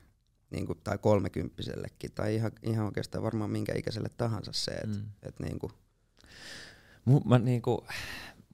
niin 0.51 0.67
kuin, 0.67 0.79
tai 0.85 0.99
kolmekymppisellekin, 0.99 2.13
tai 2.13 2.35
ihan, 2.35 2.53
ihan 2.63 2.87
oikeastaan 2.87 3.25
varmaan 3.25 3.51
minkä 3.51 3.73
ikäiselle 3.77 4.09
tahansa 4.17 4.53
se, 4.53 4.71
että 4.71 4.87
Mm. 4.99 5.07
et, 5.23 5.41
niin 5.41 5.59
kuin, 5.59 5.73
Mu- 7.11 7.29
mä 7.29 7.39
niinku, 7.39 7.87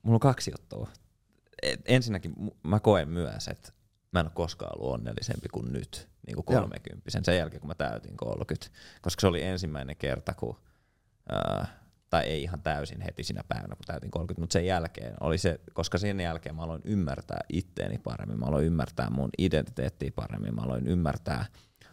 mulla 0.03 0.17
on 0.17 0.21
kaksi 0.21 0.51
juttua. 0.51 0.89
Et 1.63 1.81
ensinnäkin 1.85 2.35
mä 2.63 2.81
koen 2.81 3.09
myös, 3.09 3.49
että 3.49 3.73
mä 4.13 4.21
en 4.21 4.27
ole 4.27 4.33
koskaan 4.35 4.79
ollut 4.79 4.95
onnellisempi 4.95 5.49
kuin 5.49 5.73
nyt, 5.73 6.09
niin 6.27 6.35
kuin 6.35 6.45
kolmekymppisen, 6.45 7.25
sen 7.25 7.37
jälkeen 7.37 7.61
kun 7.61 7.69
mä 7.69 7.75
täytin 7.75 8.17
30, 8.17 8.79
koska 9.03 9.21
se 9.21 9.27
oli 9.27 9.43
ensimmäinen 9.43 9.97
kerta, 9.97 10.35
kun, 10.35 10.57
ää, 11.29 11.84
tai 12.11 12.25
ei 12.25 12.43
ihan 12.43 12.63
täysin 12.63 13.01
heti 13.01 13.25
sinä 13.25 13.45
päivänä, 13.49 13.77
kun 13.77 13.85
täytin 13.87 14.11
30, 14.11 14.43
mutta 14.43 14.53
sen 14.53 14.67
jälkeen 14.67 15.15
oli 15.21 15.39
se, 15.39 15.61
koska 15.73 15.99
sen 15.99 16.21
jälkeen 16.21 16.55
mä 16.55 16.63
aloin 16.63 16.83
ymmärtää 16.85 17.41
itteeni 17.49 17.99
paremmin, 17.99 18.39
mä 18.41 18.47
aloin 18.47 18.67
ymmärtää 18.67 19.11
mun 19.11 19.31
identiteettiä 19.39 20.11
paremmin, 20.15 20.55
mä 20.55 20.63
aloin 20.63 20.87
ymmärtää 20.87 21.47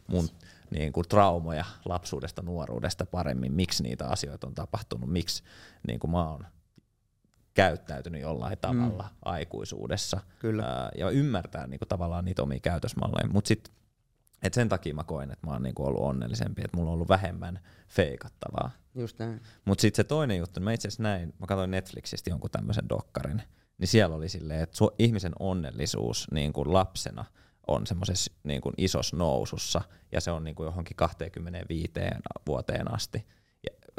mun 0.07 0.29
niin 0.71 0.93
kuin 0.93 1.07
traumoja 1.09 1.65
lapsuudesta, 1.85 2.41
nuoruudesta 2.41 3.05
paremmin, 3.05 3.53
miksi 3.53 3.83
niitä 3.83 4.07
asioita 4.07 4.47
on 4.47 4.55
tapahtunut, 4.55 5.09
miksi 5.09 5.43
niin 5.87 5.99
kuin 5.99 6.11
mä 6.11 6.29
oon 6.29 6.45
käyttäytynyt 7.53 8.21
jollain 8.21 8.57
tavalla 8.61 9.03
mm. 9.03 9.15
aikuisuudessa 9.25 10.19
Kyllä. 10.39 10.63
Ää, 10.63 10.91
ja 10.97 11.09
ymmärtää 11.09 11.67
niin 11.67 11.79
kuin, 11.79 11.89
tavallaan 11.89 12.25
niitä 12.25 12.43
omia 12.43 12.59
käytösmalleja. 12.59 13.27
Mutta 13.33 13.47
sitten 13.47 13.73
et 14.41 14.53
sen 14.53 14.69
takia 14.69 14.93
mä 14.93 15.03
koen, 15.03 15.31
että 15.31 15.47
mä 15.47 15.53
oon 15.53 15.63
niin 15.63 15.75
kuin, 15.75 15.87
ollut 15.87 16.01
onnellisempi, 16.01 16.61
että 16.65 16.77
mulla 16.77 16.89
on 16.89 16.93
ollut 16.93 17.09
vähemmän 17.09 17.59
feikattavaa. 17.87 18.71
just 18.95 19.19
näin. 19.19 19.41
Mutta 19.65 19.81
sitten 19.81 19.95
se 19.95 20.07
toinen 20.07 20.37
juttu, 20.37 20.59
niin 20.59 20.63
mä 20.63 20.73
itse 20.73 20.87
asiassa 20.87 21.03
näin, 21.03 21.33
mä 21.39 21.47
katsoin 21.47 21.71
Netflixistä 21.71 22.29
jonkun 22.29 22.51
tämmöisen 22.51 22.89
dokkarin, 22.89 23.41
niin 23.77 23.87
siellä 23.87 24.15
oli 24.15 24.29
silleen, 24.29 24.63
että 24.63 24.85
su- 24.85 24.95
ihmisen 24.99 25.33
onnellisuus 25.39 26.27
niin 26.31 26.53
kuin 26.53 26.73
lapsena 26.73 27.25
on 27.67 27.87
semmoisessa 27.87 28.33
niin 28.43 28.61
kuin 28.61 28.73
isossa 28.77 29.17
nousussa, 29.17 29.81
ja 30.11 30.21
se 30.21 30.31
on 30.31 30.43
niin 30.43 30.55
kuin 30.55 30.65
johonkin 30.65 30.95
25 30.95 31.93
vuoteen 32.47 32.93
asti. 32.93 33.25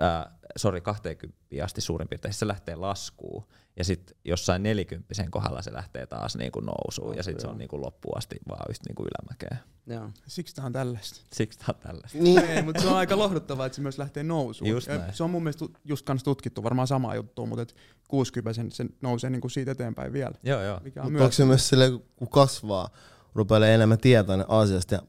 Ää, 0.01 0.39
sorry, 0.57 0.81
20 0.81 1.39
asti 1.65 1.81
suurin 1.81 2.09
piirtein, 2.09 2.35
se 2.35 2.49
lähtee 2.49 2.77
laskuun, 2.77 3.47
ja 3.77 3.85
sitten 3.85 4.17
jossain 4.25 4.63
40 4.63 5.15
kohdalla 5.31 5.63
se 5.63 5.73
lähtee 5.73 6.07
taas 6.07 6.37
niin 6.37 6.53
kuin 6.53 6.67
nousuun, 6.67 7.17
ja 7.17 7.23
sitten 7.23 7.41
se 7.41 7.47
on 7.47 7.59
niin 7.59 7.69
kuin 7.69 7.83
loppuun 7.83 8.19
asti 8.19 8.37
vaan 8.49 8.65
just 8.69 8.83
niin 8.89 8.95
kuin 8.95 9.07
ylämäkeä. 9.07 9.57
Joo. 9.87 10.11
Siksi 10.27 10.55
tää 10.55 10.65
on 10.67 10.73
tällaista. 10.73 11.21
Siksi 11.33 11.59
tää 11.59 11.69
on 11.69 11.83
tällaista. 11.83 12.19
Niin, 12.19 12.39
Ei, 12.39 12.63
mutta 12.63 12.83
se 12.83 12.89
on 12.89 12.97
aika 12.97 13.19
lohduttavaa, 13.19 13.67
että 13.67 13.77
se 13.77 13.83
myös 13.83 13.99
lähtee 13.99 14.23
nousuun. 14.23 14.71
Just 14.71 14.89
Ja 14.89 14.99
näin. 14.99 15.15
se 15.15 15.25
on 15.25 15.31
mun 15.31 15.43
mielestä 15.43 15.65
just 15.85 16.07
kans 16.07 16.23
tutkittu, 16.23 16.63
varmaan 16.63 16.89
sama 16.89 17.15
juttu, 17.15 17.47
mutta 17.47 17.63
et 17.63 17.77
60 18.09 18.53
sen, 18.53 18.73
sen 18.73 18.91
nousee 19.01 19.31
niinku 19.31 19.49
siitä 19.49 19.71
eteenpäin 19.71 20.13
vielä. 20.13 20.35
Joo, 20.43 20.63
joo. 20.63 20.81
Mikä 20.83 21.01
on 21.01 21.07
mutta 21.07 21.13
myös 21.13 21.23
onko 21.23 21.33
se 21.33 21.45
myös 21.45 21.69
silleen, 21.69 22.01
kun 22.17 22.29
kasvaa, 22.29 22.89
rupeaa 23.35 23.67
enemmän 23.67 23.99
tietoinen 23.99 24.51
asiasta 24.51 24.95
ja 24.95 25.03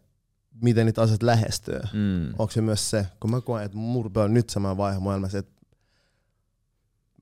miten 0.62 0.86
niitä 0.86 1.02
asiat 1.02 1.24
lähestyy. 1.24 1.80
Mm. 1.94 2.28
Onko 2.30 2.52
se 2.52 2.62
myös 2.62 2.90
se, 2.90 3.08
kun 3.20 3.32
mä 3.32 3.42
koen, 3.42 3.66
että 3.66 3.78
mun 3.78 4.04
rupeaa 4.04 4.28
nyt 4.28 4.50
semmoinen 4.50 4.78
vaihe 4.78 4.98
elämässä, 5.10 5.38
että 5.40 5.52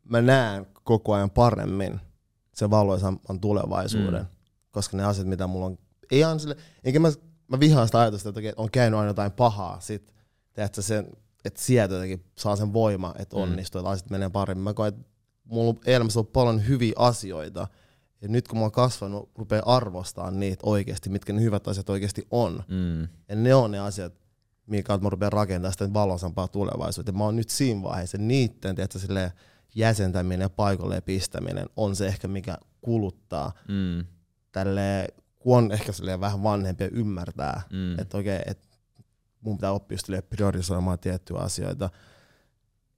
mä 0.04 0.22
näen 0.22 0.68
koko 0.84 1.14
ajan 1.14 1.30
paremmin 1.30 2.00
sen 2.54 2.70
valoisamman 2.70 3.40
tulevaisuuden. 3.42 4.22
Mm. 4.22 4.28
Mm. 4.28 4.72
Koska 4.72 4.98
ne 4.98 5.04
asiat, 5.06 5.28
mitä 5.28 5.48
mulla 5.48 5.66
on, 5.66 5.78
ei 6.12 6.24
aina 6.24 6.40
sille, 6.40 6.56
enkä 6.84 7.00
mä, 7.00 7.12
mä 7.48 7.60
vihaan 7.60 7.88
sitä 7.88 8.00
ajatusta, 8.00 8.30
että 8.30 8.42
on 8.58 8.72
käynyt 8.72 9.00
aina 9.00 9.10
jotain 9.10 9.32
pahaa, 9.32 9.80
sit, 9.80 10.14
teetkö, 10.54 10.82
sen, 10.82 11.08
että 11.46 11.62
sieltä 11.62 11.94
jotenkin 11.94 12.26
saa 12.38 12.56
sen 12.56 12.74
voima, 12.74 13.14
että 13.20 13.36
Mm. 13.36 13.42
onnistuu, 13.42 13.80
että 13.80 13.90
asiat 13.90 14.10
menee 14.10 14.30
paremmin. 14.30 14.64
Mä 14.64 14.74
koen, 14.74 14.94
että 14.94 15.10
mulla 15.44 15.70
on 15.70 15.80
elämässä 15.86 16.20
ollut 16.20 16.34
paljon 16.34 16.68
hyviä 16.68 16.94
asioita, 16.96 17.68
ja 18.22 18.28
nyt 18.28 18.48
kun 18.48 18.58
mä 18.58 18.62
oon 18.62 18.72
kasvanut, 18.72 19.30
rupeaa 19.36 19.76
arvostaa 19.76 20.32
niitä 20.32 20.62
oikeasti, 20.66 21.10
mitkä 21.10 21.34
ne 21.34 21.42
hyvät 21.42 21.68
asiat 21.68 21.90
oikeasti 21.90 22.28
on. 22.32 22.64
Mm. 22.68 23.02
Ja 23.30 23.36
ne 23.36 23.56
on 23.56 23.72
ne 23.72 23.80
asiat, 23.80 24.14
kautta 24.86 25.04
mä 25.04 25.10
rupean 25.10 25.32
rakentamaan 25.32 25.72
sitä 25.74 25.94
valoisampaa 25.94 26.48
tulevaisuutta. 26.48 27.10
Ja 27.12 27.18
mä 27.18 27.24
oon 27.24 27.36
nyt 27.36 27.50
siinä 27.50 27.84
vaiheessa, 27.84 28.18
niitten 28.18 28.76
tiedätkö, 28.76 29.00
silleen, 29.00 29.32
jäsentäminen 29.76 30.46
ja 30.46 30.50
paikalle 30.50 31.02
pistäminen 31.02 31.70
on 31.76 31.96
se 31.96 32.08
ehkä, 32.08 32.28
mikä 32.28 32.58
kuluttaa 32.82 33.52
Mm. 33.68 34.06
tälle, 34.52 35.08
kun 35.40 35.58
on 35.58 35.72
ehkä 35.72 35.92
vähän 36.20 36.44
vanhempi 36.44 36.84
ja 36.84 36.90
ymmärtää, 36.94 37.62
Mm. 37.70 38.00
että 38.00 38.18
okei, 38.18 38.40
että 38.46 38.68
mun 39.42 39.58
pitää 39.58 39.72
oppia 39.72 39.98
priorisoimaan 40.30 41.00
tiettyjä 41.00 41.40
asioita, 41.40 41.90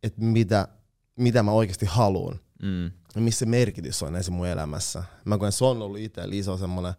että 0.04 0.22
mitä, 0.22 0.68
mitä 1.16 1.44
mä 1.44 1.52
oikeasti 1.52 1.86
haluan 1.86 2.40
Mm. 2.62 2.92
Ja 3.16 3.22
missä 3.22 3.40
se 3.40 3.46
merkitys 3.46 4.04
on 4.04 4.16
esim. 4.16 4.34
mun 4.34 4.48
elämässä. 4.48 5.04
Mä 5.26 5.38
koen, 5.38 5.52
se 5.52 5.66
on 5.66 5.82
ollut 5.82 6.00
itsellä 6.00 6.36
iso 6.36 6.58
semmoinen 6.58 6.94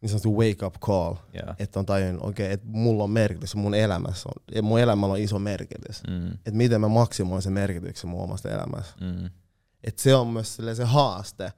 niin 0.00 0.10
sanottu 0.10 0.38
wake 0.38 0.66
up 0.66 0.74
call, 0.80 1.14
Yeah. 1.34 1.56
että 1.58 1.78
on 1.78 1.86
tajunnut, 1.86 2.24
okei, 2.24 2.46
okay, 2.46 2.54
että 2.54 2.66
mulla 2.68 3.04
on 3.04 3.10
merkitys 3.10 3.54
mun 3.54 3.74
elämässä, 3.74 4.28
on, 4.28 4.64
mun 4.64 4.80
elämällä 4.80 5.12
on 5.12 5.18
iso 5.18 5.38
merkitys. 5.38 6.02
Mm. 6.08 6.32
Että 6.32 6.52
miten 6.52 6.80
mä 6.80 6.88
maksimoin 6.88 7.42
sen 7.42 7.52
merkityksen 7.52 8.10
mun 8.10 8.22
omasta 8.22 8.50
elämässä. 8.50 8.94
Mm. 9.00 9.30
Et 9.84 9.98
se 9.98 10.14
on 10.14 10.26
myös 10.26 10.56
silleen 10.56 10.76
se 10.76 10.84
haaste, 10.84 11.52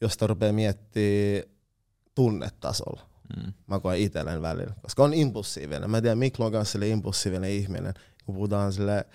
josta 0.00 0.26
rupeaa 0.26 0.52
miettimään 0.52 1.44
tunnetasolla. 2.14 3.00
Mm. 3.36 3.52
Mä 3.66 3.80
koen 3.80 4.00
itselleni 4.00 4.42
välillä, 4.42 4.74
koska 4.82 5.04
on 5.04 5.14
impulsiivinen. 5.14 5.90
Mä 5.90 5.96
en 5.96 6.02
tiedä, 6.02 6.16
Miklo 6.16 6.46
on 6.46 6.52
kanssa 6.52 6.78
impulsiivinen 6.84 7.50
ihminen, 7.50 7.94
kun 8.24 8.34
puhutaan 8.34 8.72
sille 8.72 9.06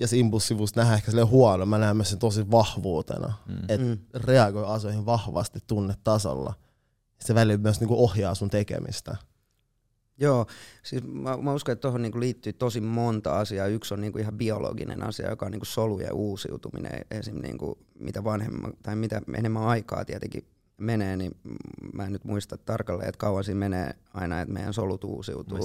ja 0.00 0.06
se 0.08 0.16
impulsiivuus 0.16 0.76
nähdään 0.76 0.96
ehkä 0.96 1.10
sille 1.10 1.24
huono, 1.24 1.66
mä 1.66 1.78
näen 1.78 1.96
myös 1.96 2.10
sen 2.10 2.18
tosi 2.18 2.50
vahvuutena, 2.50 3.32
Mm. 3.46 3.56
että 3.68 3.86
Mm. 3.86 3.98
reagoi 4.14 4.64
asioihin 4.66 5.06
vahvasti 5.06 5.58
tunnetasolla. 5.66 6.54
Se 7.20 7.34
välillä 7.34 7.58
myös 7.62 7.80
niinku 7.80 8.04
ohjaa 8.04 8.34
sun 8.34 8.50
tekemistä. 8.50 9.16
Joo, 10.18 10.46
siis 10.82 11.02
mä, 11.04 11.36
mä 11.36 11.52
uskon, 11.52 11.72
että 11.72 11.80
tuohon 11.82 12.02
niinku 12.02 12.20
liittyy 12.20 12.52
tosi 12.52 12.80
monta 12.80 13.38
asiaa. 13.38 13.66
Yksi 13.66 13.94
on 13.94 14.00
niinku 14.00 14.18
ihan 14.18 14.38
biologinen 14.38 15.02
asia, 15.02 15.30
joka 15.30 15.46
on 15.46 15.52
niinku 15.52 15.64
solujen 15.64 16.12
uusiutuminen. 16.12 17.00
Esim. 17.10 17.40
Niinku, 17.42 17.78
mitä 17.98 18.24
vanhemman 18.24 18.72
tai 18.82 18.96
mitä 18.96 19.22
enemmän 19.38 19.62
aikaa 19.62 20.04
tietenkin 20.04 20.44
menee, 20.80 21.16
niin 21.16 21.36
mä 21.92 22.04
en 22.04 22.12
nyt 22.12 22.24
muista 22.24 22.58
tarkalleen, 22.58 23.08
että 23.08 23.18
kauan 23.18 23.44
siinä 23.44 23.58
menee 23.58 23.90
aina, 24.14 24.40
että 24.40 24.54
meidän 24.54 24.74
solut 24.74 25.04
uusiutuu. 25.04 25.58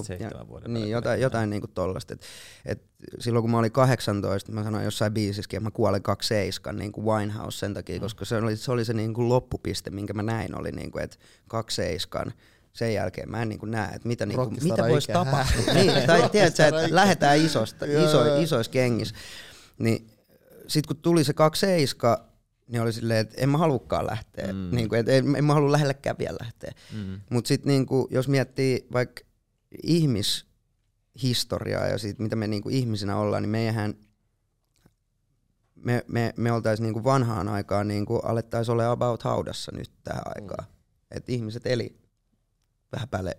Vuoden 0.48 0.74
Niin, 0.74 0.90
jotain, 0.90 1.22
jotain 1.22 1.50
niinku 1.50 1.68
tollasta. 1.68 2.14
Et, 2.14 2.22
et 2.66 2.84
silloin 3.20 3.44
kun 3.44 3.52
mä 3.52 3.58
olin 3.58 3.72
18, 3.72 4.52
mä 4.52 4.64
sanoin 4.64 4.86
jossain 4.86 5.14
biisissäkin, 5.14 5.58
että 5.58 5.68
mä 5.68 5.72
kuolen 5.72 6.04
27 6.04 6.80
niin 6.80 6.92
kuin 6.92 7.06
Winehouse 7.06 7.58
sen 7.58 7.74
takia, 7.74 8.00
koska 8.00 8.26
se 8.26 8.38
oli 8.38 8.56
se, 8.56 8.72
oli 8.72 8.86
se 8.86 8.94
niin 8.94 9.14
kuin 9.14 9.30
loppupiste, 9.30 9.90
minkä 9.90 10.14
mä 10.14 10.24
näin, 10.24 10.60
oli 10.60 10.72
niin 10.72 10.92
kuin, 10.92 11.04
että 11.04 11.18
27 11.48 12.34
sen 12.74 12.94
jälkeen 12.94 13.32
mä 13.32 13.42
en 13.42 13.50
niin 13.50 13.60
kuin 13.60 13.72
näe, 13.72 13.96
että 13.96 14.08
mitä, 14.08 14.26
niin 14.26 14.38
kuin, 14.38 14.58
mitä 14.64 14.88
voisi 14.90 15.12
tapahtua. 15.12 15.74
niin, 15.74 15.92
tai 16.08 16.30
tiedätkö, 16.30 16.66
että 16.66 16.88
lähdetään 16.90 17.38
isosta, 17.38 17.86
iso, 17.86 18.42
isoissa 18.42 18.72
kengissä. 18.72 19.16
Niin 19.78 20.08
sit 20.68 20.88
kun 20.88 20.98
tuli 20.98 21.24
se 21.24 21.34
27, 21.34 22.18
niin 22.68 22.82
oli 22.82 22.94
silleen, 22.94 23.20
että 23.20 23.36
en 23.38 23.50
mä 23.50 23.58
halukaan 23.58 24.08
lähteä. 24.08 24.54
Mm. 24.54 24.60
Mm. 24.60 24.76
Niin 24.76 24.90
kuin, 24.90 25.00
että 25.00 25.12
en, 25.12 25.36
en 25.36 25.46
mä 25.46 25.54
halua 25.54 25.72
lähellekään 25.72 26.16
vielä 26.20 26.38
lähteä. 26.42 26.72
Mm. 26.94 27.22
Mutta 27.30 27.48
sitten 27.48 27.68
niinku, 27.68 28.08
jos 28.12 28.28
miettii 28.28 28.88
vaikka 28.94 29.22
ihmishistoriaa 29.84 31.88
ja 31.88 31.98
siitä, 31.98 32.24
mitä 32.24 32.36
me 32.36 32.48
niinku 32.48 32.70
ihmisinä 32.70 33.18
ollaan, 33.18 33.44
niin 33.44 33.50
meidän 33.50 33.96
me, 35.76 36.06
me, 36.08 36.34
me 36.38 36.52
oltaisiin 36.52 36.84
niinku 36.84 37.04
vanhaan 37.04 37.48
aikaan, 37.48 37.88
niinku 37.88 38.16
alettaisiin 38.16 38.74
olla 38.74 38.92
about 38.92 39.24
haudassa 39.24 39.72
nyt 39.76 39.92
tähän 40.04 40.24
aikaan. 40.26 40.66
Että 41.12 41.32
ihmiset 41.32 41.66
eli 41.66 41.96
vähän 42.92 43.10
päälle 43.10 43.38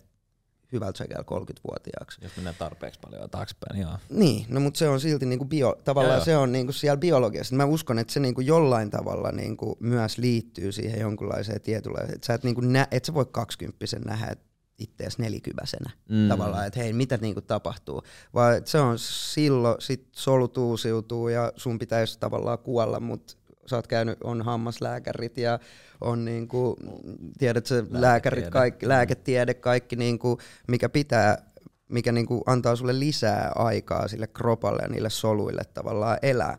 hyvältä 0.72 0.98
sekä 0.98 1.14
30-vuotiaaksi. 1.14 2.18
Jos 2.22 2.36
mennään 2.36 2.56
tarpeeksi 2.58 3.00
paljon 3.00 3.30
taaksepäin, 3.30 3.80
joo. 3.80 3.92
Niin, 4.10 4.46
no 4.48 4.60
mutta 4.60 4.78
se 4.78 4.88
on 4.88 5.00
silti 5.00 5.26
niinku 5.26 5.44
bio, 5.44 5.76
tavallaan 5.84 6.12
Joo, 6.12 6.18
joo. 6.18 6.24
se 6.24 6.36
on 6.36 6.52
niinku 6.52 6.72
siellä 6.72 6.96
biologiassa. 6.96 7.56
Mä 7.56 7.64
uskon, 7.64 7.98
että 7.98 8.12
se 8.12 8.20
niinku 8.20 8.40
jollain 8.40 8.90
tavalla 8.90 9.32
niinku 9.32 9.76
myös 9.80 10.18
liittyy 10.18 10.72
siihen 10.72 11.00
jonkunlaiseen 11.00 11.60
tietynlaiseen, 11.60 12.14
että 12.14 12.26
sä 12.26 12.34
et, 12.34 12.44
niinku 12.44 12.60
nä, 12.60 12.88
et 12.90 13.04
sä 13.04 13.14
voi 13.14 13.26
kaksikymppisen 13.32 14.02
nähdä 14.02 14.36
itseäsi 14.78 15.22
nelikyväisenä 15.22 15.90
Mm. 16.08 16.28
tavallaan, 16.28 16.66
että 16.66 16.80
hei, 16.80 16.92
mitä 16.92 17.16
niinku 17.16 17.40
tapahtuu. 17.40 18.02
Vaan 18.34 18.62
se 18.64 18.78
on 18.80 18.98
silloin, 18.98 19.76
sit 19.78 20.08
solut 20.12 20.58
uusiutuu 20.58 21.28
ja 21.28 21.52
sun 21.56 21.78
pitäisi 21.78 22.18
tavallaan 22.18 22.58
kuolla, 22.58 23.00
mutta 23.00 23.34
sä 23.66 23.76
oot 23.76 23.86
käynyt, 23.86 24.18
on 24.24 24.42
hammaslääkärit 24.42 25.38
ja 25.38 25.58
on 26.00 26.24
niinku, 26.24 26.76
tiedät 27.38 27.66
sä, 27.66 27.84
lääkärit, 27.90 28.48
kaikki, 28.48 28.88
lääketiede, 28.88 29.54
kaikki 29.54 29.96
niinku, 29.96 30.38
mikä 30.68 30.88
pitää 30.88 31.46
mikä 31.88 32.12
niinku 32.12 32.42
antaa 32.46 32.76
sulle 32.76 32.98
lisää 32.98 33.52
aikaa 33.54 34.08
sille 34.08 34.26
kropalle 34.26 34.82
ja 34.82 34.88
niille 34.88 35.10
soluille 35.10 35.62
tavallaan 35.74 36.18
elää. 36.22 36.58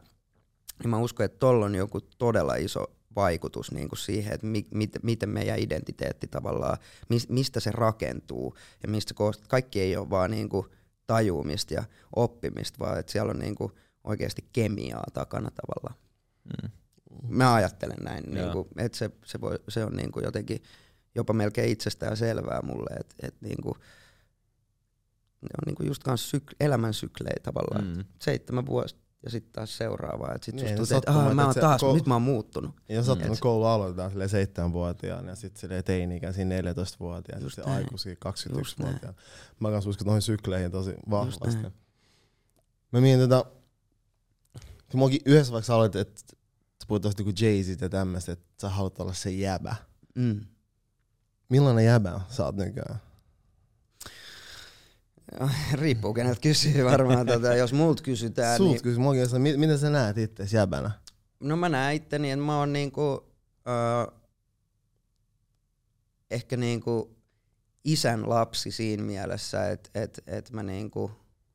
Niin 0.79 0.89
mä 0.89 0.97
uskon, 0.97 1.25
että 1.25 1.39
tolla 1.39 1.65
on 1.65 1.75
joku 1.75 2.01
todella 2.01 2.55
iso 2.55 2.85
vaikutus 3.15 3.71
niinku 3.71 3.95
siihen, 3.95 4.33
että 4.33 4.47
mi- 4.47 4.67
mit- 4.73 5.03
miten 5.03 5.29
meidän 5.29 5.59
identiteetti 5.59 6.27
tavallaan, 6.27 6.77
mis- 7.09 7.29
mistä 7.29 7.59
se 7.59 7.71
rakentuu 7.71 8.57
ja 8.83 8.89
mistä 8.89 9.09
se 9.09 9.13
koostuu. 9.13 9.47
Kaikki 9.49 9.81
ei 9.81 9.97
ole 9.97 10.09
vaan 10.09 10.31
niinku 10.31 10.67
tajuumista 11.07 11.73
ja 11.73 11.83
oppimista, 12.15 12.79
vaan 12.79 12.99
että 12.99 13.11
siellä 13.11 13.29
on 13.31 13.39
niinku 13.39 13.71
oikeasti 14.03 14.45
kemiaa 14.53 15.03
takana 15.13 15.51
tavallaan. 15.51 15.95
Mm. 16.43 16.69
Mä 17.27 17.53
ajattelen 17.53 17.97
näin, 18.03 18.23
Joo. 18.27 18.43
niinku, 18.45 18.67
että 18.77 18.97
se, 18.97 19.09
se, 19.25 19.41
voi, 19.41 19.59
se 19.69 19.85
on 19.85 19.93
niinku 19.95 20.19
jotenkin 20.19 20.63
jopa 21.15 21.33
melkein 21.33 21.69
itsestään 21.69 22.17
selvää 22.17 22.61
mulle, 22.61 22.95
että 22.99 23.15
et 23.27 23.35
niinku, 23.41 23.77
ne 25.41 25.49
on 25.61 25.65
niinku 25.65 25.83
just 25.83 26.03
kans 26.03 26.31
syk- 26.35 26.55
elämän 26.59 26.93
syklejä 26.93 27.35
tavallaan. 27.43 27.97
Mm. 27.97 28.05
Seitsemän 28.21 28.65
vuotta 28.65 28.95
ja 29.23 29.29
sitten 29.31 29.53
taas 29.53 29.77
seuraavaa. 29.77 30.33
Et 30.35 30.43
sit 30.43 30.55
Niin, 30.55 30.65
niin, 30.65 30.75
tuntuu, 30.77 30.97
että 30.97 31.11
"Aa, 31.11 31.33
mä 31.33 31.41
että 31.41 31.45
oon 31.45 31.53
taas, 31.55 31.81
ko- 31.83 31.93
nyt 31.93 32.05
mä 32.05 32.15
oon 32.15 32.21
muuttunut. 32.21 32.75
Ja 32.89 33.03
sattunut 33.03 33.37
Mm. 33.37 33.41
koulu 33.41 33.65
aloitetaan 33.65 34.09
silleen 34.09 34.29
seitsemänvuotiaana 34.29 35.29
ja 35.29 35.35
sitten 35.35 35.59
silleen 35.61 35.83
teini-ikäisiä 35.83 36.45
14-vuotiaana 36.45 37.45
ja 37.45 37.49
sitten 37.49 37.73
aikuisia 37.73 38.11
Just 38.11 38.21
21-vuotiaana. 38.79 39.17
Mä 39.59 39.69
kans 39.71 39.85
uskon 39.87 40.05
noihin 40.07 40.21
sykleihin 40.21 40.71
tosi 40.71 40.93
vahvasti. 41.09 41.57
Mä 42.91 43.01
mietin 43.01 43.29
tota, 43.29 43.45
kun 44.91 44.99
mäkin 44.99 45.21
yhdessä 45.25 45.53
vaikka 45.53 45.75
aloitit, 45.75 46.01
että 46.01 46.21
tosta 46.87 47.23
niinku 47.23 47.39
Jay-Z 47.41 47.81
ja 47.81 47.89
tämmöistä, 47.89 48.31
että 48.31 48.45
sä 48.61 48.69
haluat 48.69 48.99
olla 48.99 49.13
se 49.13 49.29
jäbä. 49.29 49.75
Mm. 50.15 50.41
Millainen 51.49 51.85
jäbä 51.85 52.21
sä 52.29 52.45
oot 52.45 52.55
nykyään? 52.55 53.01
Riippuu 55.73 56.13
keneltä 56.13 56.41
kysyy 56.41 56.85
varmaan. 56.85 57.27
tota, 57.33 57.55
jos 57.55 57.73
multa 57.73 58.03
kysytään, 58.03 58.57
Sulta 58.57 58.71
niin, 58.71 58.83
kysyn, 58.83 59.01
mä 59.01 59.09
oikeastaan, 59.09 59.41
mi- 59.41 59.57
miten 59.57 59.79
sä 59.79 59.89
näet 59.89 60.17
itse 60.17 60.47
jäbänä? 60.51 60.91
no 61.39 61.55
mä 61.57 61.69
näen 61.69 61.95
itteni, 61.95 62.31
että 62.31 62.45
mä 62.45 62.59
oon 62.59 62.73
niinku, 62.73 63.33
äh, 63.67 64.19
ehkä 66.31 66.57
niinku 66.57 67.17
isän 67.83 68.29
lapsi 68.29 68.71
siinä 68.71 69.03
mielessä, 69.03 69.69
että 69.69 69.89
et, 69.93 70.23
et 70.27 70.51
mä 70.51 70.63
niinku 70.63 71.11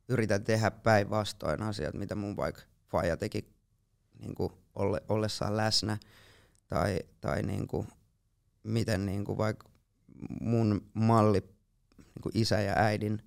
yritän 0.09 0.43
tehdä 0.43 0.71
päinvastoin 0.71 1.61
asiat, 1.61 1.93
mitä 1.93 2.15
mun 2.15 2.37
vaikka 2.37 2.61
faija 2.87 3.17
teki 3.17 3.49
niinku 4.19 4.62
olle, 4.75 5.01
ollessaan 5.09 5.57
läsnä. 5.57 5.97
Tai, 6.67 6.99
tai 7.21 7.43
niinku, 7.43 7.85
miten 8.63 9.05
niinku 9.05 9.37
vaikka 9.37 9.69
mun 10.41 10.81
malli 10.93 11.41
niinku 11.97 12.29
isä 12.33 12.61
ja 12.61 12.73
äidin 12.75 13.21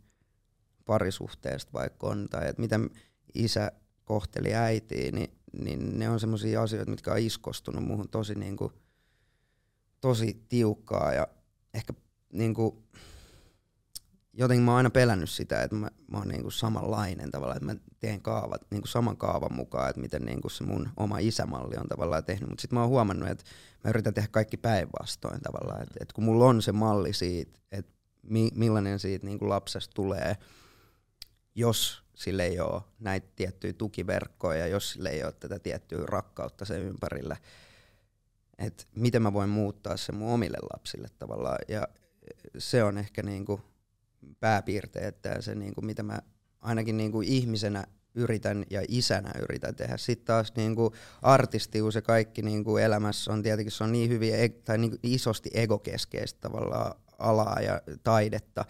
parisuhteesta 0.86 1.72
vaikka 1.72 2.06
on, 2.06 2.26
tai 2.30 2.48
että 2.48 2.62
miten 2.62 2.90
isä 3.34 3.72
kohteli 4.04 4.54
äitiä, 4.54 5.12
niin, 5.12 5.30
niin 5.62 5.98
ne 5.98 6.10
on 6.10 6.20
semmoisia 6.20 6.62
asioita, 6.62 6.90
mitkä 6.90 7.12
on 7.12 7.18
iskostunut 7.18 7.84
muuhun 7.84 8.08
tosi, 8.08 8.34
niinku, 8.34 8.72
tosi 10.00 10.44
tiukkaa 10.48 11.12
ja 11.12 11.26
ehkä 11.74 11.92
niinku, 12.32 12.82
jotenkin 14.38 14.64
mä 14.64 14.70
oon 14.70 14.76
aina 14.76 14.90
pelännyt 14.90 15.30
sitä, 15.30 15.62
että 15.62 15.76
mä, 15.76 15.90
mä 16.10 16.18
oon 16.18 16.28
niinku 16.28 16.50
samanlainen 16.50 17.30
tavallaan, 17.30 17.56
että 17.56 17.74
mä 17.74 17.80
teen 18.00 18.22
kaavat 18.22 18.62
niinku 18.70 18.86
saman 18.86 19.16
kaavan 19.16 19.54
mukaan, 19.54 19.90
että 19.90 20.00
miten 20.00 20.22
niinku 20.22 20.48
se 20.48 20.64
mun 20.64 20.88
oma 20.96 21.18
isämalli 21.18 21.76
on 21.76 21.88
tavallaan 21.88 22.24
tehnyt, 22.24 22.48
mutta 22.48 22.62
sitten 22.62 22.76
mä 22.76 22.80
oon 22.80 22.90
huomannut, 22.90 23.28
että 23.28 23.44
mä 23.84 23.90
yritän 23.90 24.14
tehdä 24.14 24.28
kaikki 24.30 24.56
päinvastoin 24.56 25.40
tavallaan, 25.40 25.82
että, 25.82 25.94
että 26.00 26.14
kun 26.14 26.24
mulla 26.24 26.44
on 26.44 26.62
se 26.62 26.72
malli 26.72 27.12
siitä, 27.12 27.60
että 27.72 27.92
mi, 28.22 28.50
millainen 28.54 28.98
siitä 28.98 29.26
niinku 29.26 29.48
lapsesta 29.48 29.94
tulee, 29.94 30.36
jos 31.54 32.02
sille 32.14 32.44
ei 32.44 32.60
ole 32.60 32.82
näitä 32.98 33.28
tiettyjä 33.36 33.72
tukiverkkoja, 33.72 34.66
jos 34.66 34.90
sille 34.90 35.10
ei 35.10 35.24
ole 35.24 35.32
tätä 35.32 35.58
tiettyä 35.58 36.06
rakkautta 36.06 36.64
sen 36.64 36.82
ympärillä, 36.82 37.36
että 38.58 38.84
miten 38.94 39.22
mä 39.22 39.32
voin 39.32 39.48
muuttaa 39.48 39.96
sen 39.96 40.14
mun 40.14 40.32
omille 40.32 40.58
lapsille 40.72 41.08
tavallaan. 41.18 41.58
Ja 41.68 41.88
se 42.58 42.84
on 42.84 42.98
ehkä 42.98 43.22
niinku 43.22 43.60
pääpiirteet 44.40 45.16
se, 45.40 45.54
niinku, 45.54 45.80
mitä 45.80 46.02
mä 46.02 46.18
ainakin 46.60 46.96
niinku 46.96 47.20
ihmisenä 47.20 47.84
yritän 48.14 48.64
ja 48.70 48.82
isänä 48.88 49.32
yritän 49.42 49.74
tehdä. 49.74 49.96
Sitten 49.96 50.26
taas 50.26 50.52
niinku 50.56 50.94
artistius 51.22 51.94
ja 51.94 52.02
kaikki 52.02 52.42
niinku 52.42 52.76
elämässä 52.76 53.32
on 53.32 53.42
tietenkin 53.42 53.72
se 53.72 53.84
on 53.84 53.92
niin 53.92 54.10
hyvin 54.10 54.34
e- 54.34 54.48
tai 54.48 54.78
niinku 54.78 54.96
isosti 55.02 55.50
egokeskeistä 55.54 56.40
tavallaan 56.40 56.94
alaa 57.18 57.60
ja 57.60 57.80
taidetta, 58.02 58.64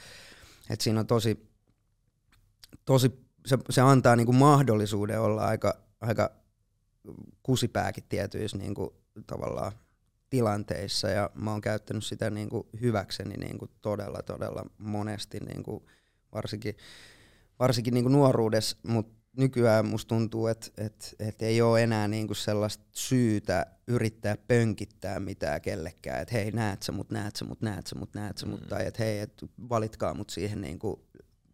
että 0.70 0.84
siinä 0.84 1.00
on 1.00 1.06
tosi, 1.06 1.48
tosi 2.84 3.26
se, 3.46 3.58
se 3.70 3.80
antaa 3.80 4.16
niinku 4.16 4.32
mahdollisuuden 4.32 5.20
olla 5.20 5.46
aika, 5.46 5.74
aika 6.00 6.30
kusipääkin 7.42 8.04
tietyissä 8.08 8.58
niinku 8.58 8.94
tavallaan 9.26 9.72
tilanteissa 10.30 11.08
ja 11.08 11.30
mä 11.34 11.50
oon 11.50 11.60
käyttänyt 11.60 12.04
sitä 12.04 12.30
niinku 12.30 12.68
hyväkseni 12.80 13.36
niinku 13.36 13.68
todella 13.80 14.22
todella 14.22 14.62
monesti 14.78 15.40
niinku 15.40 15.86
varsinkin, 16.34 16.76
varsinkin 17.58 17.94
niinku 17.94 18.08
nuoruudessa, 18.08 18.76
mutta 18.82 19.16
nykyään 19.36 19.86
musta 19.86 20.08
tuntuu, 20.08 20.46
että 20.46 20.66
et, 20.78 21.14
et 21.18 21.42
ei 21.42 21.62
ole 21.62 21.82
enää 21.82 22.08
niinku 22.08 22.34
sellaista 22.34 22.84
syytä 22.92 23.66
yrittää 23.86 24.36
pönkittää 24.36 25.20
mitään 25.20 25.60
kellekään, 25.60 26.22
että 26.22 26.34
hei 26.34 26.50
näet 26.50 26.82
sä 26.82 26.92
mut, 26.92 27.10
näet 27.10 27.36
sä 27.36 27.44
mut, 27.44 27.62
näet 27.62 27.86
sä 27.86 27.94
mut, 27.94 28.14
näet 28.14 28.38
sä 28.38 28.46
mut, 28.46 28.60
Mm. 28.60 28.66
tai 28.68 28.86
että 28.86 29.02
hei, 29.02 29.18
et 29.18 29.32
valitkaa 29.68 30.14
mut 30.14 30.30
siihen 30.30 30.60
niinku, 30.60 31.06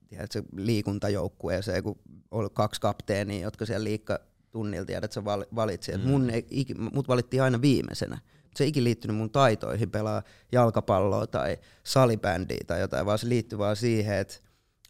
tiedätkö, 0.08 0.42
liikuntajoukkueeseen, 0.56 1.82
kun 1.82 1.98
oli 2.30 2.48
kaksi 2.52 2.80
kapteenia, 2.80 3.40
jotka 3.42 3.66
siellä 3.66 3.84
liikka 3.84 4.18
tunnilla 4.52 4.86
tiedät, 4.86 5.04
että 5.04 5.14
sä 5.14 5.24
val- 5.24 5.46
valitsi. 5.54 5.96
Mm. 5.96 6.10
Mun 6.10 6.30
ei, 6.30 6.46
mut 6.92 7.08
valittiin 7.08 7.42
aina 7.42 7.62
viimeisenä. 7.62 8.18
Se 8.54 8.64
ei 8.64 8.68
ikin 8.68 8.84
liittynyt 8.84 9.16
mun 9.16 9.30
taitoihin 9.30 9.90
pelaa 9.90 10.22
jalkapalloa 10.52 11.26
tai 11.26 11.58
salibändiä 11.84 12.64
tai 12.66 12.80
jotain, 12.80 13.06
vaan 13.06 13.18
se 13.18 13.28
liittyi 13.28 13.58
vaan 13.58 13.76
siihen, 13.76 14.18
että 14.18 14.34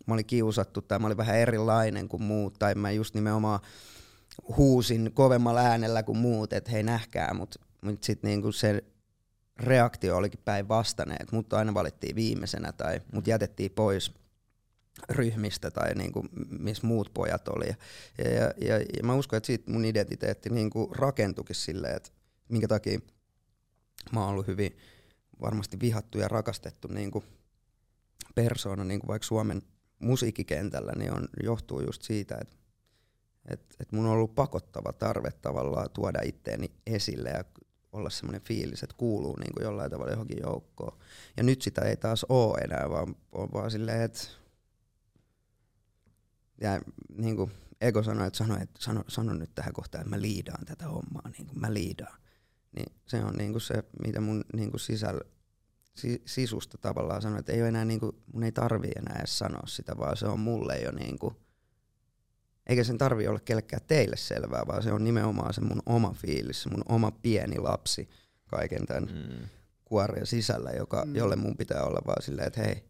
mä 0.07 0.15
olin 0.15 0.27
kiusattu 0.27 0.83
tai 0.83 0.99
mä 0.99 1.07
olin 1.07 1.17
vähän 1.17 1.37
erilainen 1.37 2.09
kuin 2.09 2.23
muut 2.23 2.55
tai 2.59 2.75
mä 2.75 2.91
just 2.91 3.15
nimenomaan 3.15 3.61
huusin 4.57 5.11
kovemmalla 5.15 5.61
äänellä 5.61 6.03
kuin 6.03 6.19
muut, 6.19 6.53
että 6.53 6.71
hei 6.71 6.83
nähkää, 6.83 7.35
mutta 7.35 7.61
mut 7.81 8.03
sitten 8.03 8.29
niinku 8.29 8.53
se 8.53 8.85
reaktio 9.59 10.17
olikin 10.17 10.41
päinvastainen, 10.45 11.17
että 11.21 11.37
mut 11.37 11.53
aina 11.53 11.75
valittiin 11.75 12.17
viimeisenä 12.17 12.73
tai 12.73 13.01
mut 13.13 13.27
jätettiin 13.27 13.71
pois 13.71 14.15
ryhmistä 15.09 15.71
tai 15.71 15.95
niinku, 15.95 16.27
missä 16.59 16.87
muut 16.87 17.11
pojat 17.15 17.49
oli. 17.49 17.67
Ja, 17.69 17.75
ja, 18.31 18.53
ja, 18.59 18.79
ja 18.79 19.03
mä 19.03 19.15
uskon, 19.15 19.37
että 19.37 19.47
siitä 19.47 19.71
mun 19.71 19.85
identiteetti 19.85 20.51
niinku 20.51 20.93
rakentukin 20.97 21.57
silleen, 21.57 21.97
että 21.97 22.11
minkä 22.49 22.69
takia 22.69 23.01
mä 24.13 24.21
oon 24.21 24.29
ollut 24.29 24.47
hyvin 24.47 24.77
varmasti 25.41 25.81
vihattu 25.81 26.19
ja 26.19 26.29
rakastettu 26.29 26.89
niinku 26.89 27.25
persoona 28.35 28.85
niinku 28.85 29.07
vaikka 29.09 29.27
Suomen 29.27 29.63
musiikkikentällä, 29.99 30.93
niin 30.97 31.13
on, 31.13 31.29
johtuu 31.43 31.81
just 31.81 32.03
siitä, 32.03 32.39
että 32.41 32.57
et, 33.51 33.61
et 33.81 33.93
mun 33.93 34.07
on 34.07 34.13
ollut 34.13 34.35
pakottava 34.35 34.93
tarve 34.93 35.31
tavallaan 35.31 35.91
tuoda 35.91 36.19
itteeni 36.25 36.73
esille 36.87 37.31
ja 37.31 37.45
olla 37.93 38.11
semmoinen 38.11 38.41
fiilis, 38.41 38.83
että 38.83 38.97
kuuluu 38.99 39.37
niin 39.37 39.53
kuin 39.53 39.65
jollain 39.65 39.91
tavalla 39.91 40.13
johonkin 40.13 40.43
joukkoon. 40.43 40.99
Ja 41.37 41.43
nyt 41.43 41.63
sitä 41.63 41.81
ei 41.81 41.97
taas 41.97 42.27
ole 42.29 42.59
enää, 42.59 42.91
vaan 42.91 43.17
on 43.33 43.49
vaan 43.53 43.71
silleen, 43.71 44.03
että 44.03 44.29
ja 46.61 46.81
niin 47.17 47.37
kuin 47.37 47.51
Ego 47.81 48.03
sanoi, 48.03 48.27
että 48.27 48.37
sano, 48.37 48.57
että 48.61 48.81
sano, 48.83 49.05
sano 49.09 49.35
nyt 49.35 49.55
tähän 49.55 49.73
kohtaan, 49.73 50.03
että 50.03 50.17
mä 50.17 50.23
liidaan 50.23 50.67
tätä 50.67 50.89
hommaa, 50.89 51.31
niin 51.39 51.47
kuin 51.47 51.61
mä 51.61 51.75
liidaan. 51.75 52.21
Niin 52.77 52.93
se 53.07 53.25
on 53.25 53.35
niin 53.35 53.53
kuin 53.53 53.63
se, 53.63 53.75
mitä 54.07 54.21
mun 54.21 54.45
niin 54.53 54.71
kuin 54.71 54.81
sisällä, 54.81 55.21
si, 55.95 56.23
sisusta 56.27 56.79
tavallaan 56.79 57.23
sanoi, 57.23 57.39
että 57.39 57.53
ei 57.53 57.61
ole 57.61 57.69
enää 57.69 57.85
niin 57.85 58.01
kuin, 58.01 58.17
mun 58.33 58.43
ei 58.43 58.53
tarvi 58.53 58.91
enää 58.97 59.19
edes 59.19 59.39
sanoa 59.39 59.67
sitä, 59.67 59.99
vaan 59.99 60.17
se 60.17 60.27
on 60.27 60.41
mulle 60.41 60.79
jo 60.79 60.93
niin 60.93 61.19
kuin, 61.19 61.37
eikä 62.67 62.85
sen 62.85 62.99
tarvi 62.99 63.29
olla 63.29 63.41
kellekään 63.41 63.83
teille 63.87 64.17
selvää, 64.17 64.67
vaan 64.67 64.83
se 64.83 64.93
on 64.93 65.05
nimenomaan 65.05 65.55
se 65.55 65.61
mun 65.61 65.83
oma 65.87 66.13
fiilis, 66.13 66.63
se 66.63 66.71
mun 66.71 66.85
oma 66.89 67.11
pieni 67.11 67.59
lapsi 67.59 68.09
kaiken 68.47 68.87
tämän 68.87 69.05
mm. 69.05 69.49
kuoren 69.85 70.27
sisällä, 70.27 70.71
joka, 70.71 71.05
mm. 71.05 71.17
jolle 71.17 71.37
mun 71.37 71.57
pitää 71.57 71.85
olla 71.85 72.01
vaan 72.07 72.23
silleen, 72.23 72.47
että 72.47 72.63
hei, 72.63 72.85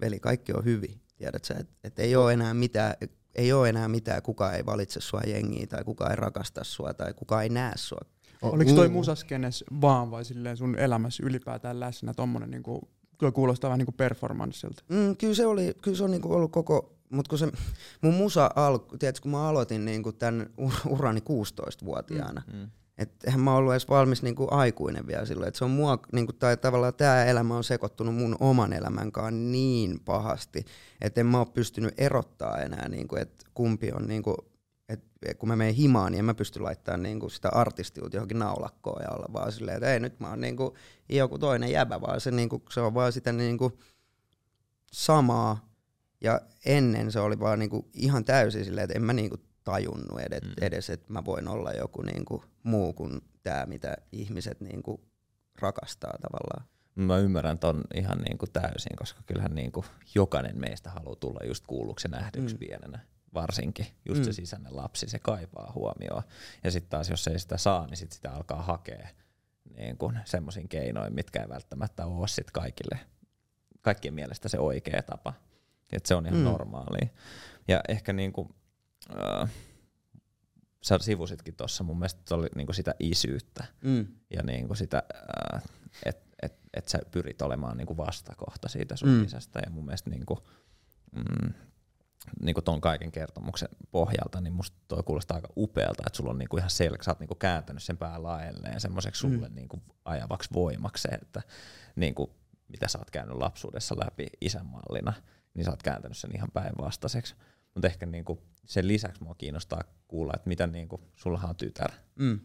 veli, 0.00 0.20
kaikki 0.20 0.52
on 0.52 0.64
hyvin. 0.64 1.00
Tiedät 1.16 1.44
sä, 1.44 1.54
että 1.58 1.74
et 1.84 1.98
ei 1.98 2.16
ole 2.16 2.32
enää 2.32 2.54
mitään, 2.54 2.94
ei 3.34 3.52
ole 3.52 3.68
enää 3.68 3.88
mitään, 3.88 4.22
kuka 4.22 4.52
ei 4.52 4.66
valitse 4.66 5.00
sua 5.00 5.20
jengiä 5.26 5.66
tai 5.66 5.84
kuka 5.84 6.10
ei 6.10 6.16
rakasta 6.16 6.64
sua 6.64 6.94
tai 6.94 7.14
kuka 7.14 7.42
ei 7.42 7.48
näe 7.48 7.72
sua. 7.76 8.00
Oliko 8.42 8.72
toi 8.72 8.88
mm. 8.88 8.92
musaskenes 8.92 9.64
vaan 9.80 10.10
vai 10.10 10.24
silleen 10.24 10.56
sun 10.56 10.78
elämässä 10.78 11.22
ylipäätään 11.26 11.80
läsnä 11.80 12.14
tommonen 12.14 12.50
niinku, 12.50 12.88
kyllä 13.18 13.32
kuulostaa 13.32 13.68
vähän 13.68 13.78
niinku 13.78 13.92
performanssilta? 13.92 14.82
Mm, 14.88 15.16
kyllä 15.16 15.34
se, 15.34 15.46
oli, 15.46 15.74
kyllä 15.82 15.96
se 15.96 16.04
on 16.04 16.10
niinku 16.10 16.32
ollut 16.32 16.52
koko 16.52 16.96
mutta 17.10 17.28
kun 17.28 17.38
se 17.38 17.52
mun 18.00 18.14
musa 18.14 18.50
alku, 18.56 18.98
tiedätkö, 18.98 19.22
kun 19.22 19.30
mä 19.30 19.48
aloitin 19.48 19.84
niinku 19.84 20.12
tämän 20.12 20.50
urani 20.88 21.20
16-vuotiaana, 21.20 22.42
mm, 22.52 22.58
mm. 22.58 22.70
Että 22.98 23.16
eihän 23.26 23.40
mä 23.40 23.54
ollut 23.54 23.72
edes 23.72 23.88
valmis 23.88 24.22
niinku 24.22 24.48
aikuinen 24.50 25.06
vielä 25.06 25.26
silloin, 25.26 25.48
että 25.48 25.58
se 25.58 25.64
on 25.64 25.70
mua, 25.70 25.98
niinku, 26.12 26.32
tai 26.32 26.56
tavallaan 26.56 26.94
tämä 26.94 27.24
elämä 27.24 27.56
on 27.56 27.64
sekoittunut 27.64 28.14
mun 28.14 28.36
oman 28.40 28.72
elämän 28.72 29.12
kanssa 29.12 29.30
niin 29.30 30.00
pahasti, 30.04 30.64
että 31.00 31.20
en 31.20 31.26
mä 31.26 31.38
ole 31.38 31.46
pystynyt 31.54 31.94
erottaa 31.98 32.58
enää, 32.58 32.88
niinku, 32.88 33.16
että 33.16 33.44
kumpi 33.54 33.92
on, 33.92 34.06
niinku, 34.06 34.34
että 34.88 35.34
kun 35.38 35.48
mä 35.48 35.56
menen 35.56 35.74
himaan, 35.74 36.12
niin 36.12 36.18
en 36.18 36.24
mä 36.24 36.34
pysty 36.34 36.60
laittamaan 36.60 37.02
niinku 37.02 37.28
sitä 37.28 37.48
artistiutta 37.48 38.16
johonkin 38.16 38.38
naulakkoon 38.38 39.02
ja 39.02 39.10
olla 39.10 39.32
vaan 39.32 39.52
silleen, 39.52 39.76
että 39.76 39.92
ei 39.92 40.00
nyt 40.00 40.20
mä 40.20 40.28
oon 40.28 40.40
niinku 40.40 40.76
joku 41.08 41.38
toinen 41.38 41.70
jäbä, 41.70 42.00
vaan 42.00 42.20
se, 42.20 42.30
niinku, 42.30 42.62
se 42.70 42.80
on 42.80 42.94
vaan 42.94 43.12
sitä 43.12 43.32
niinku 43.32 43.78
samaa, 44.92 45.66
ja 46.20 46.40
ennen 46.66 47.12
se 47.12 47.20
oli 47.20 47.38
vaan 47.40 47.58
niinku 47.58 47.88
ihan 47.92 48.24
täysin 48.24 48.64
silleen, 48.64 48.84
että 48.84 48.96
en 48.96 49.04
mä 49.04 49.12
niinku 49.12 49.36
tajunnut 49.66 50.20
edes, 50.20 50.42
mm. 50.42 50.52
edes 50.60 50.90
että 50.90 51.12
mä 51.12 51.24
voin 51.24 51.48
olla 51.48 51.72
joku 51.72 52.02
niinku 52.02 52.44
muu 52.62 52.92
kuin 52.92 53.20
tämä, 53.42 53.66
mitä 53.66 53.96
ihmiset 54.12 54.60
niinku 54.60 55.00
rakastaa 55.60 56.14
tavallaan. 56.22 56.68
Mä 56.94 57.18
ymmärrän 57.18 57.58
ton 57.58 57.84
ihan 57.94 58.18
niinku 58.18 58.46
täysin, 58.46 58.96
koska 58.96 59.22
kyllähän 59.26 59.54
niinku 59.54 59.84
jokainen 60.14 60.60
meistä 60.60 60.90
haluaa 60.90 61.16
tulla 61.16 61.40
just 61.46 61.64
kuulluksi 61.66 62.08
nähdyksi 62.08 62.54
mm. 62.54 62.58
pienenä. 62.58 62.98
Varsinkin 63.34 63.86
just 64.08 64.20
mm. 64.20 64.24
se 64.24 64.32
sisäinen 64.32 64.76
lapsi, 64.76 65.08
se 65.08 65.18
kaipaa 65.18 65.72
huomioon. 65.74 66.22
Ja 66.64 66.70
sitten 66.70 66.90
taas 66.90 67.10
jos 67.10 67.26
ei 67.26 67.38
sitä 67.38 67.56
saa, 67.56 67.86
niin 67.86 67.96
sit 67.96 68.12
sitä 68.12 68.30
alkaa 68.30 68.62
hakea 68.62 69.08
niin 69.76 69.96
semmoisiin 70.24 70.68
keinoin, 70.68 71.14
mitkä 71.14 71.42
ei 71.42 71.48
välttämättä 71.48 72.06
ole 72.06 72.28
sit 72.28 72.50
kaikille, 72.50 72.98
kaikkien 73.80 74.14
mielestä 74.14 74.48
se 74.48 74.58
oikea 74.58 75.02
tapa. 75.02 75.32
Et 75.92 76.06
se 76.06 76.14
on 76.14 76.26
ihan 76.26 76.38
mm. 76.38 76.44
normaalia. 76.44 77.08
Ja 77.68 77.80
ehkä 77.88 78.12
niinku, 78.12 78.55
äh, 79.10 79.50
sä 80.82 80.98
sivusitkin 80.98 81.56
tuossa 81.56 81.84
mun 81.84 81.98
mielestä 81.98 82.34
oli 82.34 82.46
niinku 82.56 82.72
sitä 82.72 82.94
isyyttä 83.00 83.64
mm. 83.84 84.06
ja 84.30 84.42
niinku 84.42 84.74
sitä, 84.74 85.02
äh, 85.54 85.62
että 86.04 86.26
et, 86.42 86.58
et 86.74 86.88
sä 86.88 86.98
pyrit 87.10 87.42
olemaan 87.42 87.76
niinku 87.76 87.96
vastakohta 87.96 88.68
siitä 88.68 88.96
sun 88.96 89.08
mm. 89.08 89.24
isästä 89.24 89.60
ja 89.64 89.70
mun 89.70 89.84
mielestä 89.84 90.10
niinku, 90.10 90.46
mm, 91.12 91.52
niinku 92.42 92.62
ton 92.62 92.80
kaiken 92.80 93.12
kertomuksen 93.12 93.68
pohjalta, 93.90 94.40
niin 94.40 94.52
musta 94.52 94.76
toi 94.88 95.02
kuulostaa 95.02 95.34
aika 95.34 95.48
upealta, 95.56 96.02
että 96.06 96.16
sulla 96.16 96.30
on 96.30 96.38
niinku 96.38 96.56
ihan 96.56 96.70
selkeä, 96.70 97.02
sä 97.02 97.10
oot 97.10 97.20
niinku 97.20 97.34
kääntänyt 97.34 97.82
sen 97.82 97.96
pää 97.96 98.22
laelleen 98.22 98.80
semmoiseksi 98.80 99.20
sulle 99.20 99.48
mm. 99.48 99.54
niinku 99.54 99.82
ajavaksi 100.04 100.50
voimaksi, 100.52 101.08
että 101.22 101.42
niinku, 101.96 102.30
mitä 102.68 102.88
sä 102.88 102.98
oot 102.98 103.10
käynyt 103.10 103.36
lapsuudessa 103.36 103.94
läpi 103.98 104.26
isänmallina, 104.40 105.12
niin 105.54 105.64
sä 105.64 105.70
oot 105.70 105.82
kääntänyt 105.82 106.16
sen 106.16 106.36
ihan 106.36 106.48
päinvastaiseksi. 106.52 107.34
Mutta 107.76 107.86
ehkä 107.88 108.06
niinku 108.06 108.42
sen 108.64 108.88
lisäksi 108.88 109.24
mua 109.24 109.34
kiinnostaa 109.34 109.84
kuulla, 110.08 110.32
että 110.36 110.48
mitä 110.48 110.66
niinku, 110.66 111.00
sullahan 111.14 111.50
on 111.50 111.56
tytär, 111.56 111.90
mm. 112.18 112.40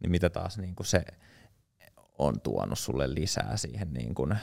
niin 0.00 0.10
mitä 0.10 0.30
taas 0.30 0.58
niinku 0.58 0.84
se 0.84 1.04
on 2.18 2.40
tuonut 2.40 2.78
sulle 2.78 3.14
lisää 3.14 3.56
siihen 3.56 3.92
niin 3.92 4.14
kuin, 4.14 4.32
ä, 4.32 4.38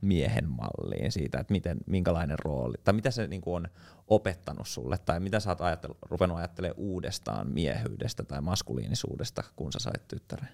miehen 0.00 0.48
malliin 0.48 1.12
siitä, 1.12 1.38
että 1.38 1.52
miten, 1.52 1.78
minkälainen 1.86 2.38
rooli, 2.38 2.74
tai 2.84 2.94
mitä 2.94 3.10
se 3.10 3.26
niin 3.26 3.40
kuin 3.40 3.56
on 3.56 3.68
opettanut 4.06 4.68
sulle, 4.68 4.98
tai 4.98 5.20
mitä 5.20 5.40
sä 5.40 5.50
oot 5.50 5.60
ajattel, 5.60 5.94
ruvennut 6.02 6.38
ajattelemaan 6.38 6.78
uudestaan 6.78 7.50
miehyydestä 7.50 8.22
tai 8.22 8.40
maskuliinisuudesta, 8.40 9.42
kun 9.56 9.72
sä 9.72 9.78
sait 9.78 10.08
tyttären? 10.08 10.48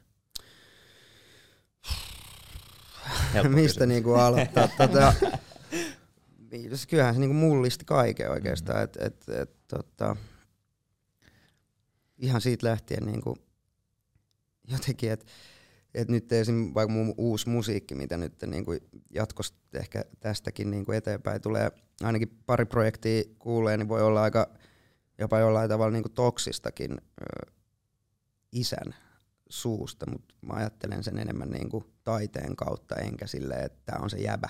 Mistä 3.55 3.87
niin 3.87 4.03
kuin 4.03 4.20
aloittaa? 4.20 4.68
tota, 4.79 5.12
kyllähän 6.89 7.15
se 7.15 7.21
niinku 7.21 7.35
mullisti 7.35 7.85
kaiken 7.85 8.31
oikeastaan. 8.31 8.79
Mm. 8.79 8.85
Et, 8.85 8.97
et, 8.97 9.29
et, 9.29 9.51
tota, 9.69 10.17
ihan 12.19 12.41
siitä 12.41 12.67
lähtien 12.67 13.07
niinku, 13.07 13.37
jotenkin, 14.73 15.13
että 15.13 15.27
et 15.95 16.09
nyt 16.09 16.33
esim. 16.33 16.75
vaikka 16.75 16.93
mun 16.93 17.15
uusi 17.17 17.49
musiikki, 17.49 17.95
mitä 17.95 18.17
nyt 18.17 18.43
niinku 18.47 18.73
jatkossa 19.15 19.55
ehkä 19.75 20.05
tästäkin 20.21 20.71
niinku 20.71 20.93
eteenpäin 20.93 21.41
tulee, 21.41 21.71
ainakin 22.03 22.39
pari 22.47 22.65
projektia 22.65 23.23
kuulee, 23.39 23.77
niin 23.77 23.89
voi 23.89 24.03
olla 24.03 24.23
aika 24.23 24.47
jopa 25.19 25.39
jollain 25.39 25.69
tavalla 25.69 25.93
niinku 25.93 26.09
toksistakin 26.09 26.93
ö, 26.93 27.53
isän 28.53 28.95
suusta, 29.49 30.11
mutta 30.11 30.35
mä 30.43 30.55
ajattelen 30.55 31.05
sen 31.05 31.19
enemmän 31.19 31.51
niinku 31.51 31.85
taiteen 32.05 32.57
kautta, 32.57 32.95
enkä 32.95 33.27
silleen, 33.27 33.65
että 33.65 33.79
tämä 33.85 34.03
on 34.03 34.11
se 34.11 34.19
jäbä, 34.19 34.49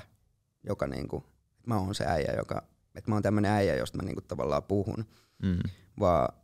joka 0.65 0.87
niinku 0.87 1.25
mä 1.67 1.79
oon 1.79 1.95
se 1.95 2.05
äijä, 2.05 2.35
joka, 2.37 2.63
että 2.95 3.11
mä 3.11 3.15
oon 3.15 3.23
tämmönen 3.23 3.51
äijä, 3.51 3.77
josta 3.77 3.99
mä 3.99 4.03
niinku 4.03 4.21
tavallaan 4.21 4.63
puhun, 4.63 5.05
mm. 5.43 5.59
vaan 6.01 6.35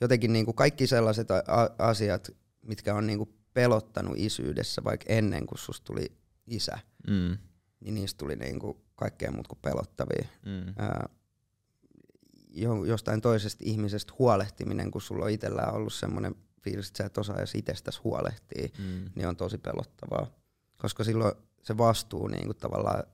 jotenkin 0.00 0.32
niinku 0.32 0.52
kaikki 0.52 0.86
sellaiset 0.86 1.30
a- 1.30 1.70
asiat, 1.78 2.30
mitkä 2.62 2.94
on 2.94 3.06
niinku 3.06 3.28
pelottanut 3.54 4.14
isyydessä 4.16 4.84
vaikka 4.84 5.06
ennen 5.08 5.46
kuin 5.46 5.58
susta 5.58 5.84
tuli 5.84 6.12
isä, 6.46 6.78
mm. 7.08 7.38
niin 7.80 7.94
niistä 7.94 8.18
tuli 8.18 8.36
niinku 8.36 8.84
kaikkea 8.96 9.32
muut 9.32 9.48
kuin 9.48 9.58
pelottavia. 9.62 10.28
Mm. 10.46 10.74
Ää, 10.78 11.08
jostain 12.86 13.20
toisesta 13.20 13.64
ihmisestä 13.66 14.12
huolehtiminen, 14.18 14.90
kun 14.90 15.02
sulla 15.02 15.24
on 15.24 15.30
itsellään 15.30 15.74
ollut 15.74 15.92
semmoinen 15.92 16.34
fiilis, 16.62 16.88
että 16.88 16.98
sä 16.98 17.04
et 17.04 17.18
osaa 17.18 17.38
edes 17.38 17.54
itsestäsi 17.54 18.00
huolehtia, 18.04 18.68
mm. 18.78 19.10
niin 19.14 19.28
on 19.28 19.36
tosi 19.36 19.58
pelottavaa. 19.58 20.26
Koska 20.76 21.04
silloin 21.04 21.32
se 21.62 21.78
vastuu 21.78 22.26
niin 22.26 22.44
kuin 22.44 22.56
tavallaan 22.56 23.04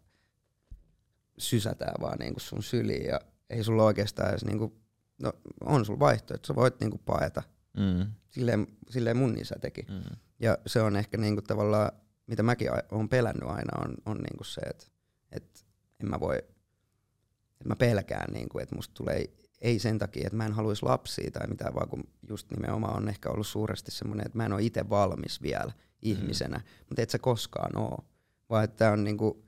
sysätään 1.39 1.95
vaan 2.01 2.19
niinku 2.19 2.41
sun 2.41 2.63
syliin 2.63 3.07
ja 3.07 3.21
ei 3.51 3.65
sulla 3.65 3.85
oikeastaan 3.85 4.31
edes 4.31 4.45
niinku, 4.45 4.77
no 5.23 5.33
on 5.61 5.85
sulla 5.85 5.99
vaihtoehto, 5.99 6.47
sä 6.47 6.55
voit 6.55 6.81
niinku 6.81 6.99
paeta. 6.99 7.43
Mm. 7.77 8.07
Silleen, 8.31 8.67
silleen 8.91 9.17
mun 9.17 9.39
isä 9.39 9.57
teki. 9.61 9.83
Mm. 9.89 10.17
Ja 10.41 10.59
se 10.67 10.81
on 10.81 10.97
ehkä 10.97 11.17
niinku 11.17 11.43
tavallaan, 11.43 11.93
mitä 12.27 12.43
mäkin 12.43 12.69
olen 12.91 13.09
pelännyt 13.09 13.49
aina, 13.49 13.79
on, 13.85 13.95
on 14.07 14.17
niinku 14.17 14.45
se, 14.45 14.61
että 14.61 14.87
et 15.33 15.67
en 16.01 16.11
mä 16.11 16.21
voi, 16.21 16.37
että 16.39 17.69
mä 17.69 17.77
pelkään, 17.77 18.33
niinku, 18.33 18.59
että 18.59 18.75
musta 18.75 18.95
tulee, 18.95 19.25
ei 19.61 19.79
sen 19.79 19.99
takia, 19.99 20.27
että 20.27 20.37
mä 20.37 20.47
en 20.47 20.53
haluaisi 20.53 20.83
lapsia 20.83 21.31
tai 21.31 21.47
mitään, 21.47 21.75
vaan 21.75 21.89
kun 21.89 22.05
just 22.29 22.51
nimenomaan 22.51 22.97
on 22.97 23.09
ehkä 23.09 23.31
ollut 23.31 23.47
suuresti 23.47 23.91
semmoinen, 23.91 24.27
että 24.27 24.39
mä 24.39 24.47
en 24.47 24.53
ole 24.53 24.63
itse 24.63 24.89
valmis 24.91 25.43
vielä 25.43 25.73
ihmisenä, 26.03 26.59
mm. 26.59 26.65
mutta 26.89 27.03
et 27.03 27.11
sä 27.11 27.19
koskaan 27.19 27.77
oo. 27.77 28.05
Vaan 28.51 28.65
että 28.65 28.77
tää 28.77 28.93
on, 28.93 29.05
niinku, 29.05 29.45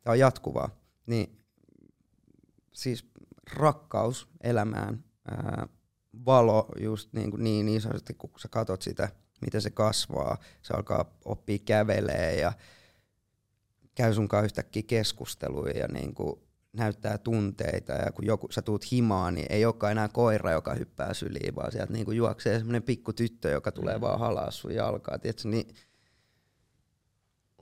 tää 0.00 0.10
on 0.10 0.18
jatkuvaa 0.18 0.85
niin 1.06 1.38
siis 2.72 3.08
rakkaus 3.52 4.28
elämään, 4.40 5.04
ää, 5.30 5.68
valo 6.26 6.68
just 6.80 7.12
niin, 7.12 7.30
kuin 7.30 7.44
niin 7.44 7.68
isosti, 7.68 8.14
kun 8.14 8.30
sä 8.38 8.48
katot 8.48 8.82
sitä, 8.82 9.08
miten 9.40 9.62
se 9.62 9.70
kasvaa, 9.70 10.38
se 10.62 10.74
alkaa 10.74 11.18
oppia 11.24 11.58
kävelee 11.58 12.40
ja 12.40 12.52
käy 13.94 14.14
sunkaan 14.14 14.44
yhtäkkiä 14.44 14.82
keskusteluja 14.86 15.78
ja 15.78 15.88
niin 15.88 16.14
kuin 16.14 16.40
näyttää 16.72 17.18
tunteita. 17.18 17.92
Ja 17.92 18.12
kun 18.12 18.26
joku, 18.26 18.48
sä 18.50 18.62
tuut 18.62 18.90
himaan, 18.92 19.34
niin 19.34 19.46
ei 19.50 19.64
olekaan 19.64 19.92
enää 19.92 20.08
koira, 20.08 20.52
joka 20.52 20.74
hyppää 20.74 21.14
syliin, 21.14 21.56
vaan 21.56 21.72
sieltä 21.72 21.92
niin 21.92 22.04
kuin 22.04 22.16
juoksee 22.16 22.58
semmoinen 22.58 22.82
pikku 22.82 23.12
tyttö, 23.12 23.50
joka 23.50 23.72
tulee 23.72 23.94
mm. 23.94 24.00
vaan 24.00 24.18
halaa 24.18 24.50
sun 24.50 24.74
jalkaa, 24.74 25.18
tiedätkö, 25.18 25.48
niin 25.48 25.68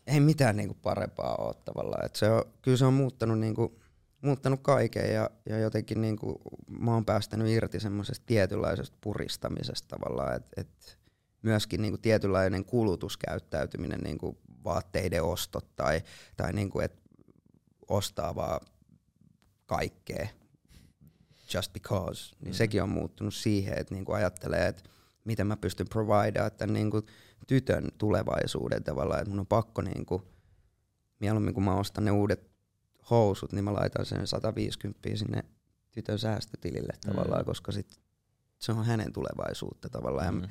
ei 0.06 0.20
mitään 0.20 0.56
niinku 0.56 0.74
parempaa 0.74 1.36
ole 1.36 1.54
tavallaan. 1.64 2.06
Et 2.06 2.16
se 2.16 2.30
on, 2.30 2.44
kyllä 2.62 2.76
se 2.76 2.84
on 2.84 2.94
muuttanut, 2.94 3.38
niinku, 3.38 3.80
muuttanut 4.20 4.60
kaiken 4.62 5.14
ja, 5.14 5.30
ja 5.46 5.58
jotenkin 5.58 6.00
niinku, 6.00 6.40
mä 6.80 6.94
oon 6.94 7.04
päästänyt 7.04 7.48
irti 7.48 7.80
semmoisesta 7.80 8.26
tietynlaisesta 8.26 8.96
puristamisesta 9.00 9.98
tavallaan, 9.98 10.36
että 10.36 10.50
et 10.56 10.98
myöskin 11.42 11.82
niinku 11.82 11.98
tietynlainen 11.98 12.64
kulutuskäyttäytyminen, 12.64 14.00
niinku 14.00 14.38
vaatteiden 14.64 15.22
ostot 15.22 15.76
tai, 15.76 16.02
tai 16.36 16.52
niinku, 16.52 16.80
et 16.80 17.02
ostaa 17.88 18.34
vaan 18.34 18.60
kaikkea 19.66 20.28
just 21.54 21.72
because, 21.72 22.34
niin 22.40 22.54
mm. 22.54 22.56
sekin 22.56 22.82
on 22.82 22.88
muuttunut 22.88 23.34
siihen, 23.34 23.78
että 23.78 23.94
niinku 23.94 24.12
ajattelee, 24.12 24.66
että 24.68 24.82
miten 25.24 25.46
mä 25.46 25.56
pystyn 25.56 25.88
providea 25.88 26.46
että 26.46 26.66
niinku 26.66 27.02
tytön 27.46 27.88
tulevaisuuden 27.98 28.85
tavallaan, 28.85 29.20
että 29.20 29.30
mun 29.30 29.40
on 29.40 29.46
pakko 29.46 29.83
niinku, 29.83 30.22
mieluummin 31.20 31.54
kun 31.54 31.62
mä 31.62 31.74
ostan 31.74 32.04
ne 32.04 32.11
uudet 32.11 32.50
housut, 33.11 33.52
niin 33.52 33.64
mä 33.64 33.74
laitan 33.74 34.07
sen 34.07 34.26
150 34.26 35.09
sinne 35.14 35.44
tytön 35.90 36.18
säästötilille 36.18 36.92
tavallaan, 37.07 37.42
mm. 37.42 37.46
koska 37.46 37.72
sit 37.72 38.00
se 38.59 38.72
on 38.72 38.87
hänen 38.87 39.12
tulevaisuutta 39.12 39.88
tavallaan. 39.88 40.35
Mm. 40.35 40.42
Ja 40.42 40.48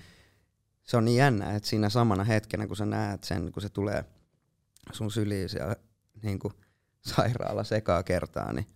se 0.84 0.98
on 0.98 1.06
niin 1.06 1.18
jännä, 1.18 1.56
että 1.56 1.70
siinä 1.70 1.90
samana 1.90 2.24
hetkenä, 2.24 2.68
kun 2.68 2.78
sä 2.78 2.86
näet 2.86 3.24
sen, 3.24 3.52
kun 3.52 3.62
se 3.62 3.70
tulee 3.70 4.06
sun 4.92 5.12
syliin 5.12 5.50
siellä 5.50 5.76
niin 6.22 6.40
kuin 6.40 6.54
sairaala 7.16 7.64
sekaa 7.64 8.04
kertaa, 8.04 8.54
niin 8.54 8.68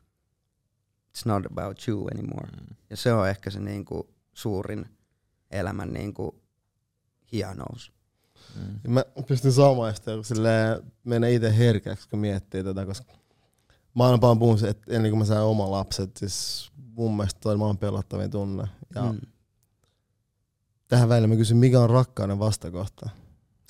it's 1.07 1.21
not 1.25 1.45
about 1.45 1.87
you 1.87 2.07
anymore. 2.13 2.47
Mm. 2.47 2.75
Ja 2.89 2.97
se 2.97 3.13
on 3.13 3.29
ehkä 3.29 3.49
se 3.49 3.59
niin 3.59 3.85
kuin 3.85 4.03
suurin 4.33 4.85
elämän 5.51 5.93
niin 5.93 6.13
kuin 6.13 6.35
hienous. 7.31 7.96
Mm. 8.55 8.91
Mä 8.91 9.03
pystyn 9.27 9.51
samaista, 9.51 10.11
kun 10.11 10.23
menee 11.03 11.33
itse 11.33 11.57
herkäksi, 11.57 12.09
kun 12.09 12.19
miettii 12.19 12.63
tätä, 12.63 12.85
koska 12.85 13.13
mä 13.95 14.05
aina 14.05 14.21
vaan 14.21 14.39
puhun 14.39 14.59
se, 14.59 14.67
että 14.67 14.95
ennen 14.95 15.11
kuin 15.11 15.19
mä 15.19 15.25
sain 15.25 15.41
oman 15.41 15.71
lapset, 15.71 16.17
siis 16.17 16.71
mun 16.75 17.17
mielestä 17.17 17.39
toi 17.39 17.55
on 17.59 17.77
pelottavin 17.77 18.31
tunne. 18.31 18.67
Ja 18.95 19.01
mm. 19.01 19.19
tähän 20.87 21.09
väliin 21.09 21.29
mä 21.29 21.35
kysyn, 21.35 21.57
mikä 21.57 21.79
on 21.79 21.89
rakkauden 21.89 22.39
vastakohta? 22.39 23.09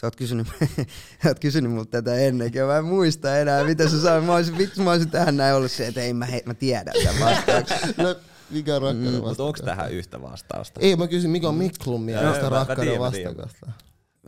Sä 0.01 0.07
oot 0.07 0.15
kysynyt, 0.15 0.47
oot 1.25 1.39
kysynyt 1.39 1.71
multa 1.71 1.91
tätä 1.91 2.15
ennenkin, 2.15 2.63
mä 2.63 2.77
en 2.77 2.85
muista 2.85 3.37
enää, 3.37 3.63
mitä 3.63 3.89
sä 3.89 4.01
sanoit. 4.01 4.25
Mä 4.25 4.35
olisin, 4.35 4.57
vittu, 4.57 4.81
mä 4.81 4.91
olisin 4.91 5.11
tähän 5.11 5.37
näin 5.37 5.55
ollut 5.55 5.71
se, 5.71 5.87
että 5.87 6.01
ei 6.01 6.13
mä, 6.13 6.25
he, 6.25 6.43
mä 6.45 6.53
tiedän 6.53 6.93
tämän 7.03 7.19
vastauksen. 7.19 7.93
no, 8.05 8.15
mikä 8.49 8.75
on 8.75 8.81
rakkauden 8.81 9.13
mm, 9.13 9.27
Mutta 9.27 9.43
onko 9.43 9.59
tähän 9.65 9.91
yhtä 9.91 10.21
vastausta? 10.21 10.79
Ei, 10.83 10.95
mä 10.95 11.07
kysyn, 11.07 11.31
mikä 11.31 11.49
on 11.49 11.55
Miklun 11.55 12.01
mielestä 12.01 12.49
rakkauden 12.49 12.99
vastakohta? 12.99 13.71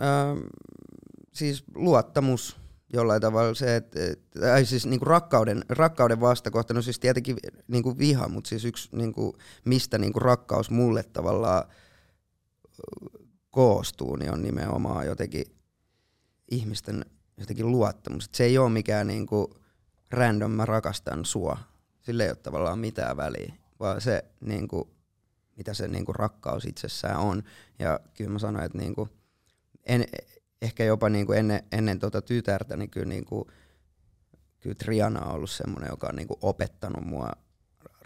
Öö, 0.01 0.49
siis 1.33 1.63
luottamus 1.75 2.57
jollain 2.93 3.21
tavalla 3.21 3.53
se, 3.53 3.75
että, 3.75 3.99
tai 4.39 4.65
siis 4.65 4.85
niinku 4.85 5.05
rakkauden, 5.05 5.65
rakkauden 5.69 6.19
vastakohta, 6.19 6.73
no 6.73 6.81
siis 6.81 6.99
tietenkin 6.99 7.37
niinku 7.67 7.97
viha, 7.97 8.27
mutta 8.27 8.47
siis 8.47 8.65
yksi 8.65 8.89
niinku, 8.91 9.35
mistä 9.65 9.97
niinku 9.97 10.19
rakkaus 10.19 10.69
mulle 10.69 11.03
tavallaan 11.03 11.63
koostuu, 13.49 14.15
niin 14.15 14.33
on 14.33 14.41
nimenomaan 14.41 15.05
jotenkin 15.05 15.45
ihmisten 16.51 17.05
jotenkin 17.39 17.71
luottamus. 17.71 18.25
Et 18.25 18.35
se 18.35 18.43
ei 18.43 18.57
ole 18.57 18.69
mikään 18.69 19.07
niinku 19.07 19.55
random, 20.11 20.51
mä 20.51 20.65
rakastan 20.65 21.25
sua. 21.25 21.57
Sille 22.01 22.23
ei 22.23 22.29
ole 22.29 22.35
tavallaan 22.35 22.79
mitään 22.79 23.17
väliä, 23.17 23.53
vaan 23.79 24.01
se, 24.01 24.25
niinku, 24.41 24.89
mitä 25.57 25.73
se 25.73 25.87
niinku 25.87 26.13
rakkaus 26.13 26.65
itsessään 26.65 27.19
on. 27.19 27.43
Ja 27.79 27.99
kyllä 28.17 28.29
mä 28.29 28.39
sanoin, 28.39 28.65
että 28.65 28.77
niinku, 28.77 29.09
en, 29.85 30.05
ehkä 30.61 30.83
jopa 30.83 31.09
niinku 31.09 31.31
ennen, 31.31 31.63
ennen 31.71 31.99
tota 31.99 32.21
tytärtä, 32.21 32.77
niin 32.77 32.89
kyllä, 32.89 33.07
niinku, 33.07 33.51
kyllä 34.59 34.75
Triana 34.75 35.25
on 35.25 35.35
ollut 35.35 35.51
semmoinen, 35.51 35.89
joka 35.89 36.07
on 36.07 36.15
niinku 36.15 36.37
opettanut 36.41 37.05
mua 37.05 37.31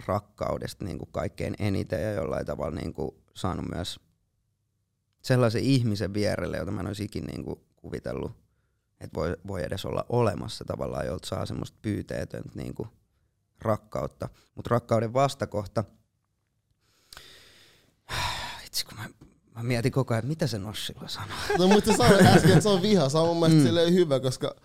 rakkaudesta 0.05 0.85
niinku 0.85 1.05
kaikkein 1.05 1.55
eniten 1.59 2.01
ja 2.01 2.11
jollain 2.11 2.45
tavalla 2.45 2.75
niinku 2.75 3.23
saanut 3.35 3.65
myös 3.69 3.99
sellaisen 5.21 5.63
ihmisen 5.63 6.13
vierelle, 6.13 6.57
jota 6.57 6.71
mä 6.71 6.81
en 6.81 6.87
olisi 6.87 7.03
ikinä 7.03 7.27
niinku 7.27 7.63
kuvitellut, 7.75 8.31
että 8.99 9.15
voi, 9.15 9.37
voi 9.47 9.63
edes 9.63 9.85
olla 9.85 10.05
olemassa 10.09 10.65
tavallaan, 10.65 11.05
jolta 11.05 11.27
saa 11.27 11.45
semmoista 11.45 11.77
pyyteetöntä 11.81 12.49
niinku 12.55 12.87
rakkautta. 13.61 14.29
Mutta 14.55 14.69
rakkauden 14.69 15.13
vastakohta, 15.13 15.83
itse 18.65 18.85
kun 18.85 18.97
mä 18.97 19.09
Mä 19.55 19.63
mietin 19.63 19.91
koko 19.91 20.13
ajan, 20.13 20.19
että 20.19 20.27
mitä 20.27 20.47
se 20.47 20.59
Nossilla 20.59 21.07
sanoo. 21.07 21.37
No 21.59 21.67
mutta 21.67 21.97
sanoin 21.97 22.25
äsken, 22.25 22.51
että 22.51 22.61
se 22.61 22.69
on 22.69 22.81
viha. 22.81 23.09
Se 23.09 23.17
on 23.17 23.27
mun 23.27 23.49
mielestä 23.49 23.89
mm. 23.89 23.93
hyvä, 23.93 24.19
koska 24.19 24.55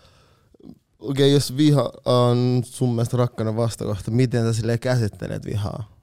okei, 0.99 1.25
okay, 1.25 1.29
jos 1.29 1.57
viha 1.57 1.93
on 2.05 2.63
sun 2.65 2.95
mielestä 2.95 3.17
rakkauden 3.17 3.57
vastakohta, 3.57 4.11
miten 4.11 4.45
sä 4.45 4.53
silleen 4.53 4.79
käsittelet 4.79 5.45
vihaa? 5.45 5.99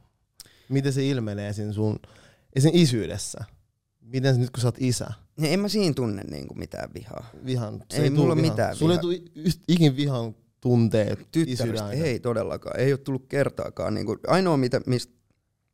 Miten 0.70 0.94
se 0.94 1.08
ilmenee 1.08 1.54
siinä 1.54 1.74
sun 1.74 2.00
siinä 2.60 2.80
isyydessä? 2.82 3.46
Miten 4.02 4.36
se 4.36 4.42
nyt 4.42 4.50
kun 4.50 4.62
sä 4.62 4.68
oot 4.68 4.76
isä? 4.80 5.08
Ja 5.42 5.48
en 5.50 5.60
mä 5.60 5.68
siinä 5.68 5.94
tunne 5.94 6.24
niinku 6.24 6.54
mitään 6.54 6.90
vihaa. 6.94 7.30
Vihan. 7.46 7.84
Se 7.92 7.98
ei, 7.98 8.04
ei 8.04 8.10
mulla 8.10 8.36
mitään 8.36 8.76
Sulla 8.76 8.94
ei 8.94 9.00
tule 9.00 9.22
ikin 9.68 9.96
vihan 9.96 10.36
tunteet 10.62 11.28
Tyttärestä 11.32 11.92
ei 11.92 12.20
todellakaan. 12.20 12.80
Ei 12.80 12.94
ole 12.94 12.98
tullut 12.98 13.26
kertaakaan. 13.30 13.94
Niinku, 13.94 14.18
ainoa, 14.28 14.58
mitä, 14.58 14.82
mistä 14.86 15.14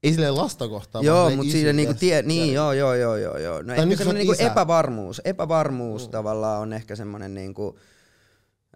ei 0.03 0.13
silleen 0.13 0.35
lasta 0.35 0.67
kohtaan. 0.67 1.05
Joo, 1.05 1.29
mutta 1.29 1.51
siinä 1.51 1.73
niinku 1.73 1.93
tie, 1.93 2.21
niin 2.21 2.53
joo, 2.53 2.73
joo, 2.73 2.93
joo, 2.93 3.17
joo, 3.17 3.37
joo. 3.37 3.61
No 3.61 3.73
ehkä 3.73 3.95
semmoinen 3.95 4.27
niinku 4.27 4.43
epävarmuus, 4.43 5.21
epävarmuus 5.25 6.07
mm. 6.07 6.11
tavallaan 6.11 6.61
on 6.61 6.73
ehkä 6.73 6.95
semmoinen 6.95 7.33
niinku, 7.33 7.79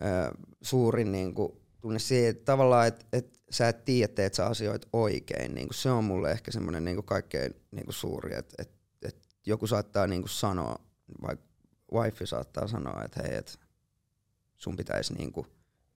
äh, 0.03 0.31
suurin 0.61 1.11
niinku, 1.11 1.61
tunne 1.81 1.99
siihen, 1.99 2.29
että 2.29 2.45
tavallaan, 2.45 2.87
että 2.87 3.05
et 3.13 3.39
sä 3.49 3.67
et 3.67 3.85
tiedä, 3.85 4.13
teet 4.13 4.33
sä 4.33 4.45
asioit 4.45 4.85
oikein. 4.93 5.55
Niinku, 5.55 5.73
se 5.73 5.91
on 5.91 6.03
mulle 6.03 6.31
ehkä 6.31 6.51
semmoinen 6.51 6.85
niinku 6.85 7.03
kaikkein 7.03 7.55
niinku 7.71 7.91
suuri, 7.91 8.35
että 8.35 8.55
et, 8.57 8.71
et 9.01 9.17
joku 9.45 9.67
saattaa 9.67 10.07
niinku 10.07 10.27
sanoa, 10.27 10.75
vaikka 11.21 11.45
wifi 11.93 12.27
saattaa 12.27 12.67
sanoa, 12.67 13.03
että 13.03 13.23
hei, 13.23 13.35
et 13.35 13.59
sun 14.55 14.75
pitäisi 14.75 15.13
niinku 15.13 15.45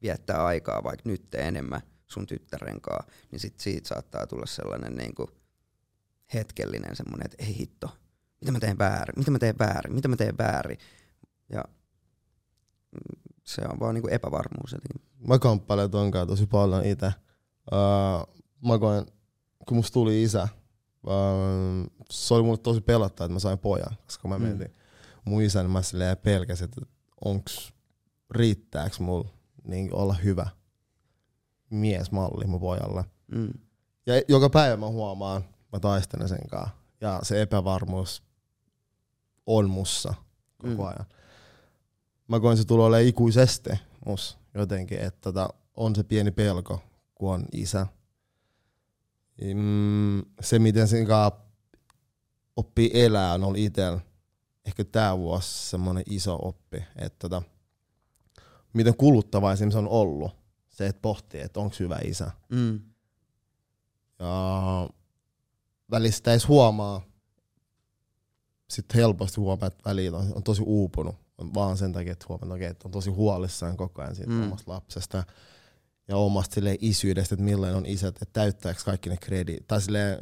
viettää 0.01 0.45
aikaa 0.45 0.83
vaikka 0.83 1.09
nyt 1.09 1.35
enemmän– 1.35 1.81
sun 2.11 2.25
tyttären 2.25 2.81
kanssa, 2.81 3.11
niin 3.31 3.39
sit 3.39 3.59
siitä 3.59 3.87
saattaa 3.87 4.27
tulla 4.27 4.45
sellainen 4.45 4.95
niin 4.95 5.15
kuin 5.15 5.27
hetkellinen 6.33 6.95
semmoinen, 6.95 7.25
että 7.25 7.45
ei 7.45 7.57
hitto, 7.57 7.89
mitä 8.41 8.51
mä 8.51 8.59
teen 8.59 8.77
väärin, 8.77 9.19
mitä 9.19 9.31
mä 9.31 9.39
teen 9.39 9.59
väärin, 9.59 9.93
mitä 9.93 10.07
mä 10.07 10.15
teen 10.15 10.37
väärin. 10.37 10.77
Ja 11.49 11.63
se 13.43 13.61
on 13.71 13.79
vaan 13.79 13.95
niin 13.95 14.01
kuin 14.01 14.13
epävarmuus. 14.13 14.71
Jotenkin. 14.71 15.01
Mä 15.27 15.39
kamppailen 15.39 15.91
ton 15.91 16.11
kanssa 16.11 16.27
tosi 16.27 16.47
paljon 16.47 16.85
itse. 16.85 17.11
Uh, 17.71 18.43
mä 18.67 18.79
koen, 18.79 19.05
kun 19.67 19.77
musta 19.77 19.93
tuli 19.93 20.23
isä, 20.23 20.47
uh, 21.03 21.91
se 22.11 22.33
oli 22.33 22.43
mulle 22.43 22.57
tosi 22.57 22.81
pelottaa, 22.81 23.25
että 23.25 23.33
mä 23.33 23.39
sain 23.39 23.59
pojan, 23.59 23.97
koska 24.05 24.27
mä 24.27 24.39
mm. 24.39 24.59
mun 25.25 25.41
isän, 25.41 25.65
niin 25.65 25.71
mä 25.71 25.81
silleen 25.81 26.17
pelkäsin, 26.17 26.65
että 26.65 26.81
onks, 27.25 27.73
riittääks 28.31 28.99
mulla 28.99 29.29
niin 29.63 29.93
olla 29.93 30.13
hyvä 30.13 30.47
miesmalli 31.69 32.47
mun 32.47 32.60
pojalle. 32.60 33.05
Mm. 33.32 33.53
Ja 34.05 34.21
joka 34.27 34.49
päivä 34.49 34.77
mä 34.77 34.88
huomaan, 34.88 35.43
mä 35.73 35.79
taistelen 35.79 36.29
sen 36.29 36.47
kanssa. 36.49 36.75
Ja 37.01 37.19
se 37.23 37.41
epävarmuus 37.41 38.23
on 39.45 39.69
mussa 39.69 40.13
koko 40.58 40.84
mm. 40.84 40.88
ajan. 40.88 41.05
Mä 42.27 42.39
koen 42.39 42.58
se 42.58 42.65
tulee 42.65 42.86
olemaan 42.86 43.08
ikuisesti 43.08 43.69
mus 44.05 44.38
jotenkin, 44.53 44.99
että 44.99 45.19
tota, 45.21 45.49
on 45.75 45.95
se 45.95 46.03
pieni 46.03 46.32
pelko, 46.32 46.82
kun 47.15 47.34
on 47.34 47.45
isä. 47.51 47.88
Mm, 49.55 50.21
se, 50.41 50.60
miten 50.60 50.88
sen 50.88 51.05
kanssa 51.05 51.39
oppii 52.55 52.91
elää, 52.93 53.34
on 53.34 53.43
ollut 53.43 53.58
itsellä 53.58 53.99
ehkä 54.65 54.84
tämä 54.84 55.17
vuosi 55.17 55.69
semmoinen 55.69 56.03
iso 56.10 56.39
oppi, 56.41 56.84
että 56.95 57.29
tota, 57.29 57.41
miten 58.73 58.97
kuluttava 58.97 59.55
se 59.55 59.77
on 59.77 59.88
ollut 59.88 60.32
se, 60.79 60.87
että 60.87 61.01
pohtii, 61.01 61.41
että 61.41 61.59
onko 61.59 61.75
hyvä 61.79 61.99
isä. 62.03 62.31
Mm. 62.49 62.79
Ja 64.19 64.89
välistä 65.91 66.31
edes 66.31 66.47
huomaa, 66.47 67.01
sitten 68.69 68.95
helposti 68.95 69.41
huomaa, 69.41 69.67
että 69.67 69.89
välillä 69.89 70.17
on, 70.17 70.31
on 70.35 70.43
tosi 70.43 70.61
uupunut. 70.65 71.15
On 71.37 71.53
vaan 71.53 71.77
sen 71.77 71.93
takia, 71.93 72.11
että 72.11 72.25
huomaa, 72.29 72.55
okay, 72.55 72.67
että 72.67 72.87
on 72.87 72.91
tosi 72.91 73.09
huolissaan 73.09 73.77
koko 73.77 74.01
ajan 74.01 74.15
siitä 74.15 74.31
mm. 74.31 74.43
omasta 74.43 74.71
lapsesta 74.71 75.23
ja 76.07 76.17
omasta 76.17 76.53
sille 76.53 76.77
isyydestä, 76.81 77.35
että 77.35 77.45
millainen 77.45 77.77
on 77.77 77.85
isät, 77.85 78.15
että 78.21 78.33
täyttääkö 78.33 78.81
kaikki 78.85 79.10
ne 79.10 79.17
kredi, 79.17 79.58
tai 79.67 79.81
sille, 79.81 80.19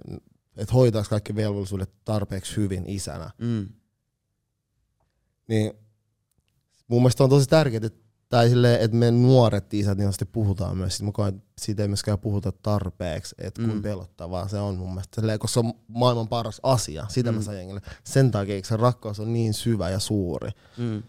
että 0.58 0.74
hoitaako 0.74 1.10
kaikki 1.10 1.36
velvollisuudet 1.36 1.92
tarpeeksi 2.06 2.56
hyvin 2.56 2.84
isänä. 2.88 3.32
Mm. 3.38 3.70
Niin 5.48 5.74
mun 6.88 7.02
mielestä 7.02 7.24
on 7.24 7.30
tosi 7.30 7.50
tärkeää, 7.50 7.86
että 7.86 8.07
tai 8.30 8.50
silleen, 8.50 8.82
että 8.82 8.98
me 8.98 9.12
nuoret 9.12 9.74
isät 9.74 9.98
niin 9.98 10.12
puhutaan 10.32 10.78
myös, 10.78 11.02
mä 11.02 11.12
koen, 11.12 11.36
että 11.36 11.48
siitä 11.62 11.82
ei 11.82 11.88
myöskään 11.88 12.20
puhuta 12.20 12.52
tarpeeksi, 12.52 13.36
että 13.38 13.62
kun 13.62 13.74
mm. 13.74 13.82
pelottavaa 13.82 14.48
se 14.48 14.58
on 14.58 14.78
mun 14.78 14.90
mielestä, 14.90 15.22
silleen, 15.22 15.40
koska 15.40 15.54
se 15.62 15.68
on 15.68 15.74
maailman 15.88 16.28
paras 16.28 16.60
asia, 16.64 17.06
sitä 17.10 17.32
mm. 17.32 17.36
mä 17.36 17.42
sain 17.42 17.58
jengille. 17.58 17.82
Sen 18.04 18.32
takia 18.32 18.64
se 18.64 18.78
rakkaus 18.78 19.20
on 19.20 19.34
niin 19.34 19.54
syvä 19.54 19.90
ja 19.90 20.00
suuri. 20.00 20.50
Mm. 20.78 21.04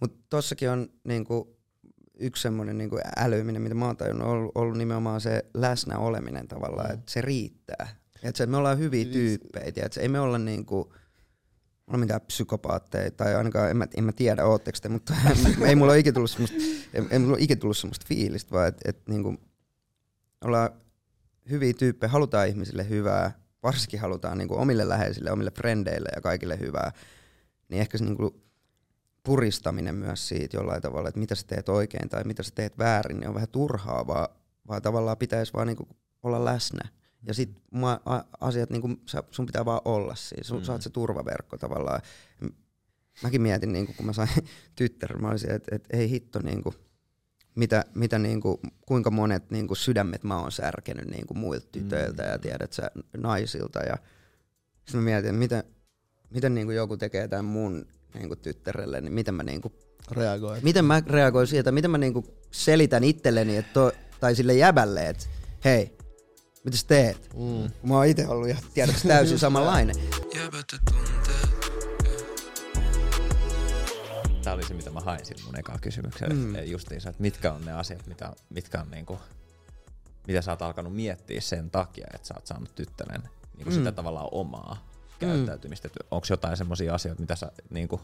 Mutta 0.00 0.18
tossakin 0.30 0.70
on 0.70 0.88
niinku, 1.04 1.56
yksi 2.18 2.42
semmoinen 2.42 2.78
niinku 2.78 2.98
älyminen, 3.16 3.62
mitä 3.62 3.74
mä 3.74 3.86
oon 3.86 3.96
tajunnut, 3.96 4.26
on 4.28 4.32
ollut, 4.32 4.52
ollut 4.54 4.78
nimenomaan 4.78 5.20
se 5.20 5.44
läsnä 5.54 5.98
oleminen 5.98 6.48
tavallaan, 6.48 6.88
Mm. 6.88 6.94
että 6.94 7.12
se 7.12 7.20
riittää. 7.20 7.96
Et 8.22 8.36
se, 8.36 8.46
me 8.46 8.56
ollaan 8.56 8.78
hyviä 8.78 9.02
Siis- 9.04 9.12
tyyppejä, 9.12 9.64
et 9.86 9.96
ei 9.96 10.08
me 10.08 10.20
olla 10.20 10.38
niinku, 10.38 10.92
olla 11.88 11.98
mitään 11.98 12.20
psykopaatteja, 12.20 13.10
tai 13.10 13.34
ainakaan 13.34 13.70
en 13.70 13.76
mä, 13.76 13.86
en 13.96 14.04
mä 14.04 14.12
tiedä, 14.12 14.44
ootteko 14.44 14.78
te, 14.82 14.88
mutta 14.88 15.14
ei 15.66 15.74
mulla 15.76 15.92
ole 15.92 15.98
ikinä 15.98 16.14
tullut 16.14 16.30
semmoista, 16.30 16.56
ei, 16.94 17.02
ei 17.10 17.18
mulla 17.18 17.34
ole 17.34 17.42
ikinä 17.42 17.60
tullut 17.60 17.76
semmoista 17.76 18.06
fiilistä, 18.08 18.50
vaan 18.50 18.68
että 18.68 18.88
et, 18.88 19.08
niinku, 19.08 19.36
ollaan 20.44 20.70
hyviä 21.50 21.72
tyyppejä, 21.72 22.10
halutaan 22.10 22.48
ihmisille 22.48 22.88
hyvää, 22.88 23.32
varsinkin 23.62 24.00
halutaan 24.00 24.38
niinku 24.38 24.54
omille 24.54 24.88
läheisille, 24.88 25.30
omille 25.30 25.50
frendeille 25.50 26.08
ja 26.14 26.20
kaikille 26.20 26.58
hyvää, 26.58 26.92
niin 27.68 27.80
ehkä 27.80 27.98
se 27.98 28.04
niinku 28.04 28.42
puristaminen 29.22 29.94
myös 29.94 30.28
siitä 30.28 30.56
jollain 30.56 30.82
tavalla, 30.82 31.08
että 31.08 31.20
mitä 31.20 31.34
sä 31.34 31.46
teet 31.46 31.68
oikein 31.68 32.08
tai 32.08 32.24
mitä 32.24 32.42
sä 32.42 32.50
teet 32.54 32.78
väärin, 32.78 33.20
niin 33.20 33.28
on 33.28 33.34
vähän 33.34 33.48
turhaa, 33.48 34.06
vaan, 34.06 34.28
vaan 34.68 34.82
tavallaan 34.82 35.16
pitäisi 35.16 35.52
vaan 35.52 35.66
niinku 35.66 35.88
olla 36.22 36.44
läsnä. 36.44 36.88
Ja 37.26 37.34
sit 37.34 37.50
mua, 37.70 38.00
asiat, 38.40 38.70
niinku, 38.70 38.90
sä, 39.06 39.22
sun 39.30 39.46
pitää 39.46 39.64
vaan 39.64 39.80
olla 39.84 40.14
siinä, 40.14 40.44
sun, 40.44 40.56
Mm. 40.56 40.60
mm. 40.62 40.64
sä 40.64 40.72
oot 40.72 40.82
se 40.82 40.90
turvaverkko 40.90 41.58
tavallaan. 41.58 42.00
Mäkin 43.22 43.42
mietin, 43.42 43.72
niinku, 43.72 43.92
kun 43.96 44.06
mä 44.06 44.12
sain 44.12 44.28
tyttären, 44.76 45.22
mä 45.22 45.28
olisin, 45.30 45.50
että 45.50 45.76
et, 45.76 45.84
ei 45.90 46.10
hitto, 46.10 46.38
niinku, 46.42 46.74
mitä, 47.54 47.84
mitä 47.94 48.18
niinku, 48.18 48.60
kuinka 48.86 49.10
monet 49.10 49.50
niinku, 49.50 49.74
sydämet 49.74 50.24
mä 50.24 50.40
oon 50.40 50.52
särkenyt 50.52 51.06
niinku, 51.06 51.34
muilta 51.34 51.66
tytöiltä 51.72 52.22
ja 52.22 52.38
tiedät 52.38 52.72
sä 52.72 52.90
naisilta. 53.16 53.78
Ja 53.78 53.96
sitten 54.84 55.00
mä 55.00 55.04
mietin, 55.04 55.28
että 55.28 55.38
miten, 55.38 55.64
miten 56.30 56.54
niinku, 56.54 56.72
joku 56.72 56.96
tekee 56.96 57.28
tämän 57.28 57.44
mun 57.44 57.86
niinku, 58.14 58.36
tyttärelle, 58.36 59.00
niin 59.00 59.12
miten 59.12 59.34
mä, 59.34 59.42
niinku, 59.42 59.72
Reagoi. 60.10 60.60
miten 60.62 60.84
mä 60.84 61.02
reagoin 61.06 61.46
siitä, 61.46 61.72
miten 61.72 61.90
mä 61.90 61.98
niinku, 61.98 62.24
selitän 62.50 63.04
itselleni 63.04 63.56
että 63.56 63.72
to, 63.72 63.92
tai 64.20 64.34
sille 64.34 64.54
jäbälle, 64.54 65.08
että 65.08 65.26
hei, 65.64 65.96
mitä 66.64 66.76
sä 66.76 66.86
teet? 66.86 67.28
Mm. 67.34 67.70
Mä 67.88 67.94
oon 67.94 68.06
itse 68.06 68.28
ollut 68.28 68.48
ihan 68.48 68.62
tiedätkö 68.74 69.08
täysin 69.08 69.38
samanlainen. 69.38 69.96
Tämä 74.42 74.54
oli 74.54 74.64
se, 74.64 74.74
mitä 74.74 74.90
mä 74.90 75.00
hain 75.00 75.26
sillä 75.26 75.42
mun 75.46 75.58
ekaa 75.58 75.78
kysymyksellä. 75.78 76.34
Mm. 76.34 76.40
Mm. 76.40 76.64
Justiinsa, 76.64 77.08
että 77.10 77.22
mitkä 77.22 77.52
on 77.52 77.64
ne 77.64 77.72
asiat, 77.72 78.06
mitä, 78.06 78.32
mitkä 78.50 78.80
on 78.80 78.90
niinku, 78.90 79.18
mitä 80.26 80.42
sä 80.42 80.50
oot 80.50 80.62
alkanut 80.62 80.94
miettiä 80.94 81.40
sen 81.40 81.70
takia, 81.70 82.06
että 82.14 82.28
sä 82.28 82.34
oot 82.36 82.46
saanut 82.46 82.74
tyttären 82.74 83.22
niinku 83.56 83.70
Mm. 83.70 83.76
sitä 83.76 83.92
tavallaan 83.92 84.28
omaa 84.32 84.88
käyttäytymistä. 85.18 85.88
Mm. 85.88 85.92
Onko 86.10 86.26
jotain 86.30 86.56
semmoisia 86.56 86.94
asioita, 86.94 87.20
mitä 87.20 87.36
sä 87.36 87.52
niinku, 87.70 88.00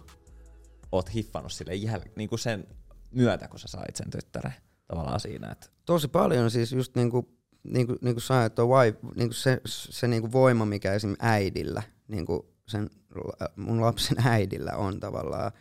oot 0.93 1.15
hiffannut 1.15 1.53
sille 1.53 1.73
jäl- 1.75 2.11
niinku 2.17 2.37
sen 2.37 2.67
myötä, 3.11 3.49
kun 3.49 3.59
sä 3.59 3.69
sait 3.69 3.97
sen 3.97 4.11
tyttären 4.11 4.55
tavallaan 4.89 5.21
siinä, 5.21 5.49
että 5.53 5.67
Tosi 5.87 6.09
paljon 6.09 6.51
siis 6.51 6.73
just 6.73 6.95
niinku, 6.97 7.29
niinku, 7.65 7.97
niinku 8.01 8.21
sanoin, 8.21 8.47
että 8.47 8.63
wife, 8.63 8.99
niinku 9.17 9.35
se, 9.35 9.61
se 9.67 10.09
niinku 10.09 10.33
voima, 10.33 10.65
mikä 10.65 10.93
esim. 10.93 11.17
äidillä, 11.19 11.83
niinku 12.09 12.55
sen 12.67 12.91
la- 13.15 13.49
mun 13.57 13.81
lapsen 13.81 14.17
äidillä 14.25 14.73
on 14.77 15.01
tavallaan, 15.01 15.53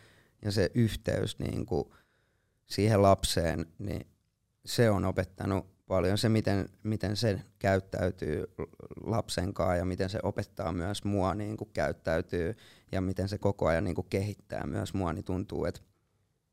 ja 0.41 0.51
se 0.51 0.71
yhteys 0.73 1.39
niinku 1.39 1.95
siihen 2.65 3.01
lapseen, 3.01 3.65
niin 3.79 4.07
se 4.65 4.89
on 4.89 5.05
opettanut 5.05 5.73
paljon 5.87 6.17
se, 6.17 6.29
miten, 6.29 6.69
miten 6.83 7.17
se 7.17 7.41
käyttäytyy 7.59 8.43
lapsen 9.03 9.53
kanssa 9.53 9.75
ja 9.75 9.85
miten 9.85 10.09
se 10.09 10.19
opettaa 10.23 10.71
myös 10.71 11.03
mua 11.03 11.33
niin 11.33 11.57
kuin 11.57 11.69
käyttäytyy 11.73 12.55
ja 12.91 13.01
miten 13.01 13.29
se 13.29 13.37
koko 13.37 13.67
ajan 13.67 13.83
niin 13.83 13.95
kuin 13.95 14.07
kehittää 14.09 14.67
myös 14.67 14.93
mua, 14.93 15.13
niin 15.13 15.25
tuntuu, 15.25 15.65
että 15.65 15.81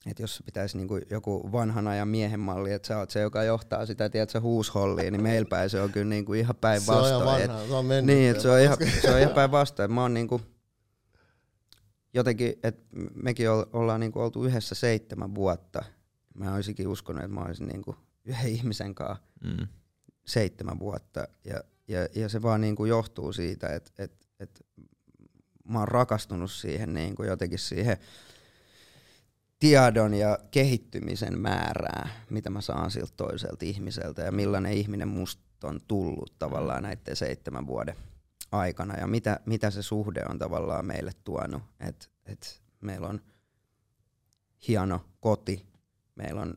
että 0.07 0.23
jos 0.23 0.43
pitäisi 0.47 0.77
niinku 0.77 0.99
joku 1.11 1.53
vanhan 1.53 1.89
ajan 1.89 2.09
miehen 2.09 2.41
malli, 2.41 2.73
että 2.73 2.89
sä 2.89 2.99
oot 2.99 3.11
se, 3.11 3.21
joka 3.21 3.45
johtaa 3.45 3.87
sitä, 3.87 4.09
tiedätkö, 4.09 4.41
huusholliin, 4.41 5.13
niin 5.13 5.23
meillä 5.23 5.49
päin 5.49 5.71
se 5.71 5.81
on 5.81 5.93
kyllä 5.93 6.09
niinku 6.09 6.35
ihan 6.35 6.47
Se 6.55 6.57
on 6.57 6.61
päinvastoin. 6.61 7.69
se 7.69 7.75
on 7.75 7.85
mennyt. 7.87 8.17
Niin, 8.17 8.31
että 8.31 8.43
se 8.43 8.51
on 8.51 8.61
ihan, 8.61 8.77
se 9.03 9.11
on 9.15 9.21
ihan 9.21 9.35
päinvastoin. 9.35 9.93
Mä 9.93 10.03
oon 10.03 10.15
niinku, 10.15 10.41
jotenkin, 12.15 12.55
että 12.63 12.83
mekin 13.23 13.51
ol- 13.51 13.65
ollaan 13.73 14.01
niinku 14.01 14.21
oltu 14.21 14.45
yhdessä 14.45 14.75
seitsemän 14.75 15.35
vuotta. 15.35 15.85
Mä 16.35 16.55
olisinkin 16.55 16.89
uskonut, 16.89 17.23
että 17.25 17.35
mä 17.35 17.45
olisin 17.45 17.69
niinku 17.69 17.97
yhden 18.25 18.51
ihmisen 18.51 18.95
kanssa 18.95 19.25
mm, 19.45 19.67
seitsemän 20.27 20.79
vuotta. 20.79 21.29
Ja, 21.45 21.61
ja, 21.89 22.09
ja 22.15 22.29
se 22.29 22.43
vaan 22.43 22.61
niinku 22.61 22.85
johtuu 22.85 23.33
siitä, 23.33 23.69
että 23.69 23.91
et, 23.99 24.29
et 24.41 24.67
mä 25.69 25.79
oon 25.79 25.89
rakastunut 25.89 26.51
siihen 26.51 26.95
niinku 26.95 27.23
jotenkin 27.23 27.59
siihen 27.59 27.97
tiedon 29.61 30.15
ja 30.15 30.39
kehittymisen 30.51 31.39
määrää, 31.39 32.09
mitä 32.31 32.51
mä 32.51 32.61
saan 32.61 32.91
siltä 32.91 33.13
toiselta 33.17 33.65
ihmiseltä 33.65 34.23
ja 34.23 34.33
millainen 34.33 34.73
ihminen 34.73 35.09
musta 35.09 35.69
on 35.69 35.81
tullut 35.89 36.35
tavallaan 36.39 36.83
näiden 36.83 37.17
seitsemän 37.17 37.67
vuoden 37.67 37.97
aikana 38.53 38.97
ja 38.97 39.07
mitä, 39.07 39.41
mitä 39.47 39.71
se 39.71 39.83
suhde 39.83 40.23
on 40.29 40.39
tavallaan 40.39 40.87
meille 40.87 41.13
tuonut. 41.25 41.63
että 41.81 42.07
et 42.27 42.63
meillä 42.81 43.09
on 43.09 43.21
hieno 44.69 45.05
koti, 45.21 45.67
meillä 46.15 46.41
on 46.41 46.55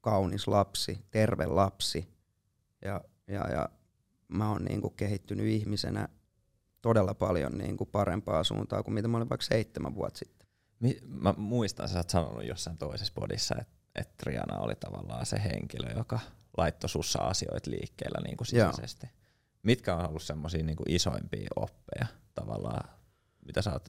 kaunis 0.00 0.48
lapsi, 0.48 0.98
terve 1.10 1.46
lapsi 1.46 2.08
ja, 2.84 3.00
ja, 3.26 3.50
ja 3.50 3.68
mä 4.28 4.50
oon 4.50 4.64
niinku 4.64 4.90
kehittynyt 4.90 5.46
ihmisenä 5.46 6.08
todella 6.82 7.14
paljon 7.14 7.58
niinku 7.58 7.86
parempaa 7.86 8.44
suuntaa 8.44 8.82
kuin 8.82 8.94
mitä 8.94 9.08
mä 9.08 9.16
olin 9.16 9.28
vaikka 9.28 9.46
seitsemän 9.46 9.94
vuotta 9.94 10.18
sitten. 10.18 10.41
Mä 11.06 11.34
muistan, 11.36 11.88
sä 11.88 11.98
oot 11.98 12.10
sanonut 12.10 12.44
jossain 12.44 12.78
toisessa 12.78 13.12
podissa, 13.14 13.54
että 13.60 13.74
et 13.94 14.16
Triana 14.16 14.58
oli 14.58 14.74
tavallaan 14.74 15.26
se 15.26 15.42
henkilö, 15.44 15.92
joka 15.96 16.20
laittoi 16.56 16.90
sussa 16.90 17.18
asioita 17.18 17.70
liikkeellä 17.70 18.20
niin 18.24 18.36
kuin 18.36 18.48
Joo. 18.52 18.70
sisäisesti. 18.70 19.06
Mitkä 19.62 19.96
on 19.96 20.08
ollut 20.08 20.22
semmoisia 20.22 20.62
niin 20.62 20.76
isoimpia 20.88 21.48
oppeja 21.56 22.06
tavallaan, 22.34 22.88
mitä 23.46 23.62
sä 23.62 23.72
oot 23.72 23.88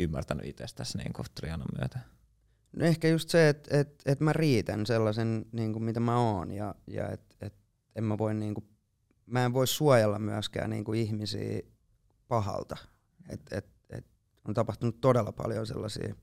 ymmärtänyt 0.00 0.46
itsestäsi 0.46 0.98
niin 0.98 1.12
kuin 1.12 1.26
Trianan 1.34 1.68
myötä? 1.78 1.98
No 2.76 2.84
ehkä 2.86 3.08
just 3.08 3.28
se, 3.28 3.48
että 3.48 3.78
et, 3.78 4.02
et 4.06 4.20
mä 4.20 4.32
riitän 4.32 4.86
sellaisen, 4.86 5.46
niin 5.52 5.72
kuin 5.72 5.84
mitä 5.84 6.00
mä 6.00 6.18
oon, 6.18 6.50
ja, 6.50 6.74
ja 6.86 7.08
että 7.08 7.36
et, 7.40 7.54
en 7.96 8.04
mä 8.04 8.18
voi 8.18 8.34
niin 8.34 8.54
kuin, 8.54 8.68
mä 9.26 9.44
en 9.44 9.52
voi 9.52 9.66
suojella 9.66 10.18
myöskään 10.18 10.70
niin 10.70 10.84
kuin 10.84 11.00
ihmisiä 11.00 11.60
pahalta. 12.28 12.76
Et, 13.28 13.40
et, 13.50 13.66
on 14.48 14.54
tapahtunut 14.54 15.00
todella 15.00 15.32
paljon 15.32 15.66
sellaisia 15.66 16.14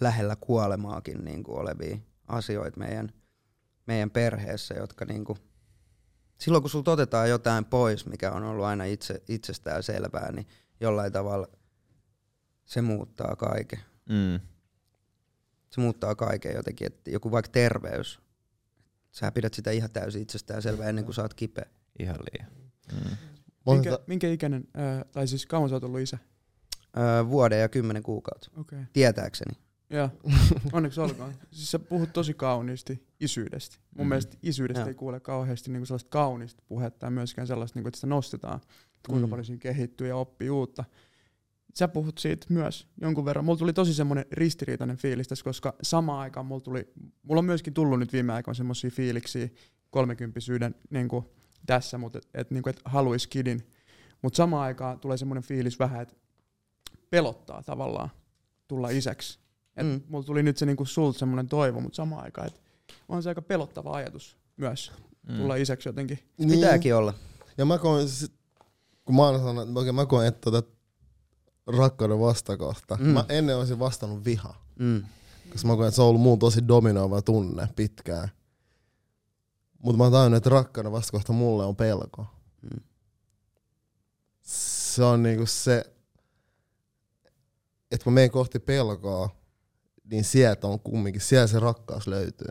lähellä 0.00 0.36
kuolemaakin 0.36 1.24
niin 1.24 1.42
kuin 1.42 1.58
olevia 1.58 1.98
asioita 2.26 2.78
meidän, 2.78 3.12
meidän 3.86 4.10
perheessä, 4.10 4.74
jotka 4.74 5.04
niin 5.04 5.24
kuin, 5.24 5.38
silloin 6.38 6.62
kun 6.62 6.70
sulta 6.70 6.90
otetaan 6.90 7.30
jotain 7.30 7.64
pois, 7.64 8.06
mikä 8.06 8.32
on 8.32 8.44
ollut 8.44 8.64
aina 8.64 8.84
itse, 8.84 9.22
itsestään 9.28 9.82
selvää, 9.82 10.32
niin 10.32 10.46
jollain 10.80 11.12
tavalla 11.12 11.48
se 12.64 12.82
muuttaa 12.82 13.36
kaiken 13.36 13.80
Mm. 14.08 14.40
se 15.70 15.80
muuttaa 15.80 16.14
kaiken 16.14 16.54
jotenkin, 16.54 16.86
että 16.86 17.10
joku 17.10 17.30
vaikka 17.30 17.52
terveys, 17.52 18.20
sä 19.10 19.32
pidät 19.32 19.54
sitä 19.54 19.70
ihan 19.70 19.90
täysin 19.90 20.22
itsestään 20.22 20.62
selvää 20.62 20.88
ennen 20.88 21.04
kuin 21.04 21.14
sä 21.14 21.22
oot 21.22 21.34
kipeä. 21.34 21.66
Ihan 21.98 22.16
liian. 22.16 22.52
Mm. 22.92 23.16
Minkä, 23.66 23.98
minkä 24.06 24.28
ikäinen, 24.28 24.64
ää, 24.74 25.04
tai 25.12 25.28
siis 25.28 25.46
kauan 25.46 25.68
sä 25.68 25.74
oot 25.74 25.84
ollut 25.84 26.00
isä? 26.00 26.18
Öö, 26.98 27.28
vuoden 27.28 27.60
ja 27.60 27.68
kymmenen 27.68 28.02
kuukautta. 28.02 28.50
Okay. 28.56 28.78
tietääkseni. 28.92 29.56
Joo, 29.90 30.08
onneksi 30.72 31.00
olkoon. 31.00 31.32
Siis 31.50 31.70
sä 31.70 31.78
puhut 31.78 32.12
tosi 32.12 32.34
kauniisti 32.34 33.06
isyydestä. 33.20 33.76
Mun 33.76 33.90
Mm. 33.96 34.02
mm. 34.04 34.08
mielestä 34.08 34.36
isyydestä 34.42 34.80
Joo. 34.80 34.88
ei 34.88 34.94
kuule 34.94 35.20
kauheasti 35.20 35.70
niinku 35.70 35.86
sellaista 35.86 36.10
kaunista 36.10 36.62
puhetta 36.68 37.06
ja 37.06 37.10
myöskään 37.10 37.46
sellaista, 37.46 37.78
niinku, 37.78 37.88
että 37.88 37.96
sitä 37.96 38.06
nostetaan, 38.06 38.56
että 38.56 39.08
kuinka 39.08 39.26
Mm. 39.26 39.30
paljon 39.30 39.44
siinä 39.44 39.58
kehittyy 39.60 40.08
ja 40.08 40.16
oppii 40.16 40.50
uutta. 40.50 40.84
Sä 41.74 41.88
puhut 41.88 42.18
siitä 42.18 42.46
myös 42.48 42.86
jonkun 43.00 43.24
verran. 43.24 43.44
Mulla 43.44 43.58
tuli 43.58 43.72
tosi 43.72 43.94
semmoinen 43.94 44.24
ristiriitainen 44.32 44.96
fiilis 44.96 45.28
tässä, 45.28 45.44
koska 45.44 45.74
samaan 45.82 46.20
aikaan 46.20 46.46
mulla 46.46 46.60
tuli, 46.60 46.92
mulla 47.22 47.38
on 47.38 47.44
myöskin 47.44 47.74
tullut 47.74 47.98
nyt 47.98 48.12
viime 48.12 48.32
aikoina 48.32 48.54
semmoisia 48.56 48.90
fiiliksiä 48.90 49.48
kolmekymppisyyden 49.90 50.74
niin 50.90 51.08
tässä, 51.66 51.98
mutta 51.98 52.18
et, 52.18 52.28
et, 52.34 52.50
niin 52.50 52.68
et 52.68 52.80
haluis 52.84 53.26
kidin. 53.26 53.66
Mutta 54.22 54.36
samaan 54.36 54.62
aikaan 54.62 55.00
tulee 55.00 55.16
semmoinen 55.16 55.42
fiilis 55.44 55.78
vähän, 55.78 56.02
että 56.02 56.14
pelottaa 57.12 57.62
tavallaan 57.62 58.10
tulla 58.68 58.88
isäksi. 58.88 59.38
Et 59.76 59.86
Mm. 59.86 59.92
mm. 59.92 60.00
Mulla 60.08 60.24
tuli 60.24 60.42
nyt 60.42 60.56
se 60.56 60.66
niinku 60.66 60.84
sulta 60.84 61.18
semmoinen 61.18 61.48
toivo, 61.48 61.80
mutta 61.80 61.96
samaan 61.96 62.24
aikaan, 62.24 62.46
että 62.46 62.60
on 63.08 63.22
se 63.22 63.28
aika 63.28 63.42
pelottava 63.42 63.92
ajatus 63.96 64.36
myös 64.56 64.92
Mm. 65.28 65.36
tulla 65.36 65.56
isäksi 65.56 65.88
jotenkin. 65.88 66.18
niin, 66.38 66.50
Pitääkin 66.50 66.94
olla. 66.94 67.14
Ja 67.58 67.64
mä 67.64 67.78
koen, 67.78 68.06
kun 69.04 69.16
mä 69.16 69.38
sanon, 69.38 69.68
että 69.68 69.78
oikein 69.80 69.94
mä 69.94 70.06
koen, 70.06 70.28
että 70.28 70.50
tota 70.50 70.70
rakkauden 71.66 72.20
vastakohta. 72.20 72.96
Mm. 72.96 73.04
Mm. 73.06 73.10
Mä 73.12 73.24
ennen 73.28 73.56
olisin 73.56 73.78
vastannut 73.78 74.24
viha. 74.24 74.54
Mm. 74.78 75.02
Koska 75.52 75.68
mä 75.68 75.76
koen, 75.76 75.88
että 75.88 75.96
se 75.96 76.02
on 76.02 76.08
ollut 76.08 76.22
muun 76.22 76.38
tosi 76.38 76.68
dominoiva 76.68 77.22
tunne 77.22 77.68
pitkään. 77.76 78.28
Mutta 79.78 79.96
mä 79.98 80.04
oon 80.04 80.12
tajunnut, 80.12 80.36
että 80.36 80.50
rakkauden 80.50 80.92
vastakohta 80.92 81.32
mulle 81.32 81.64
on 81.64 81.76
pelko. 81.76 82.26
Mm. 82.62 82.80
Se 84.42 85.04
on 85.04 85.22
niinku 85.22 85.46
se, 85.46 85.91
että 87.92 88.10
mä 88.10 88.14
menen 88.14 88.30
kohti 88.30 88.58
pelkoa, 88.58 89.36
niin 90.04 90.24
sieltä 90.24 90.66
on 90.66 90.80
kumminkin, 90.80 91.20
siellä 91.22 91.46
se 91.46 91.58
rakkaus 91.60 92.06
löytyy. 92.06 92.48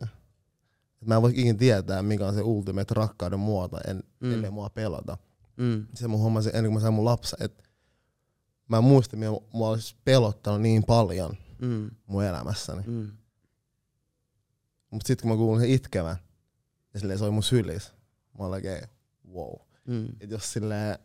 Et 1.02 1.08
mä 1.08 1.16
en 1.16 1.22
voi 1.22 1.32
ikinä 1.32 1.58
tietää, 1.58 2.02
mikä 2.04 2.28
on 2.28 2.34
se 2.34 2.42
ultimate 2.42 2.94
rakkauden 2.94 3.40
muoto, 3.40 3.78
en, 3.88 4.04
Mm. 4.20 4.34
ellei 4.34 4.52
mua 4.52 4.70
pelata. 4.70 5.18
Mm. 5.58 5.88
Se 5.94 6.08
mun 6.08 6.20
homma 6.20 6.42
se, 6.42 6.50
ennen 6.50 6.64
kuin 6.66 6.74
mä 6.74 6.80
sain 6.80 6.94
mun 6.94 7.06
lapsen, 7.06 7.40
että 7.46 7.64
mä 8.70 8.82
muistin, 8.82 9.24
että 9.24 9.42
mua 9.54 9.70
olisi 9.70 9.96
pelottanut 10.04 10.62
niin 10.62 10.84
paljon 10.84 11.38
Mm. 11.62 11.92
mun 12.08 12.24
elämässäni. 12.24 12.84
Mm. 12.88 13.12
Mutta 14.92 15.08
sitten 15.08 15.22
kun 15.22 15.32
mä 15.32 15.38
kuulin 15.38 15.62
sen 15.62 15.70
itkevän, 15.70 16.18
ja 16.94 17.00
silleen 17.00 17.20
se 17.20 17.26
oli 17.26 17.32
mun 17.32 17.44
sylis, 17.44 17.94
mä 18.40 18.46
olin 18.46 18.54
oikein, 18.54 18.84
wow. 19.34 19.54
Mm. 19.88 20.08
Et 20.20 20.32
jos 20.32 20.54
silleen 20.54 21.00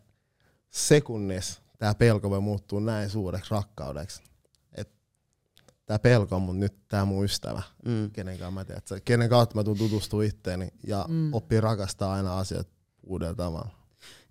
sekunnissa 0.69 1.61
tää 1.77 1.95
pelko 1.95 2.29
voi 2.29 2.41
muuttua 2.41 2.79
näin 2.81 3.09
suureksi 3.09 3.51
rakkaudeksi, 3.51 4.21
tää 5.87 5.99
pelko 5.99 6.35
on 6.35 6.41
mun 6.41 6.59
nyt 6.59 6.73
tää 6.87 7.05
mun 7.05 7.25
ystävä, 7.25 7.61
Mm. 7.85 8.11
kenen 8.11 8.37
kanssa 8.37 8.51
mä 8.51 8.65
tiedän, 8.65 9.01
kenen 9.05 9.29
kautta 9.29 9.55
mä 9.55 9.63
tuun 9.63 9.77
tutustua 9.77 10.23
itteeni 10.23 10.67
ja 10.87 11.05
Mm. 11.07 11.33
oppii 11.33 11.61
rakastaa 11.61 12.13
aina 12.13 12.37
asiat 12.39 12.67
uudella 13.03 13.35
tavalla. 13.35 13.69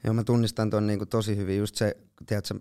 Joo, 0.04 0.14
mä 0.14 0.24
tunnistan 0.24 0.70
ton 0.70 0.86
niinku 0.86 1.06
tosi 1.06 1.36
hyvin 1.36 1.58
just 1.58 1.74
se, 1.74 1.96
tiedätkö, 2.26 2.54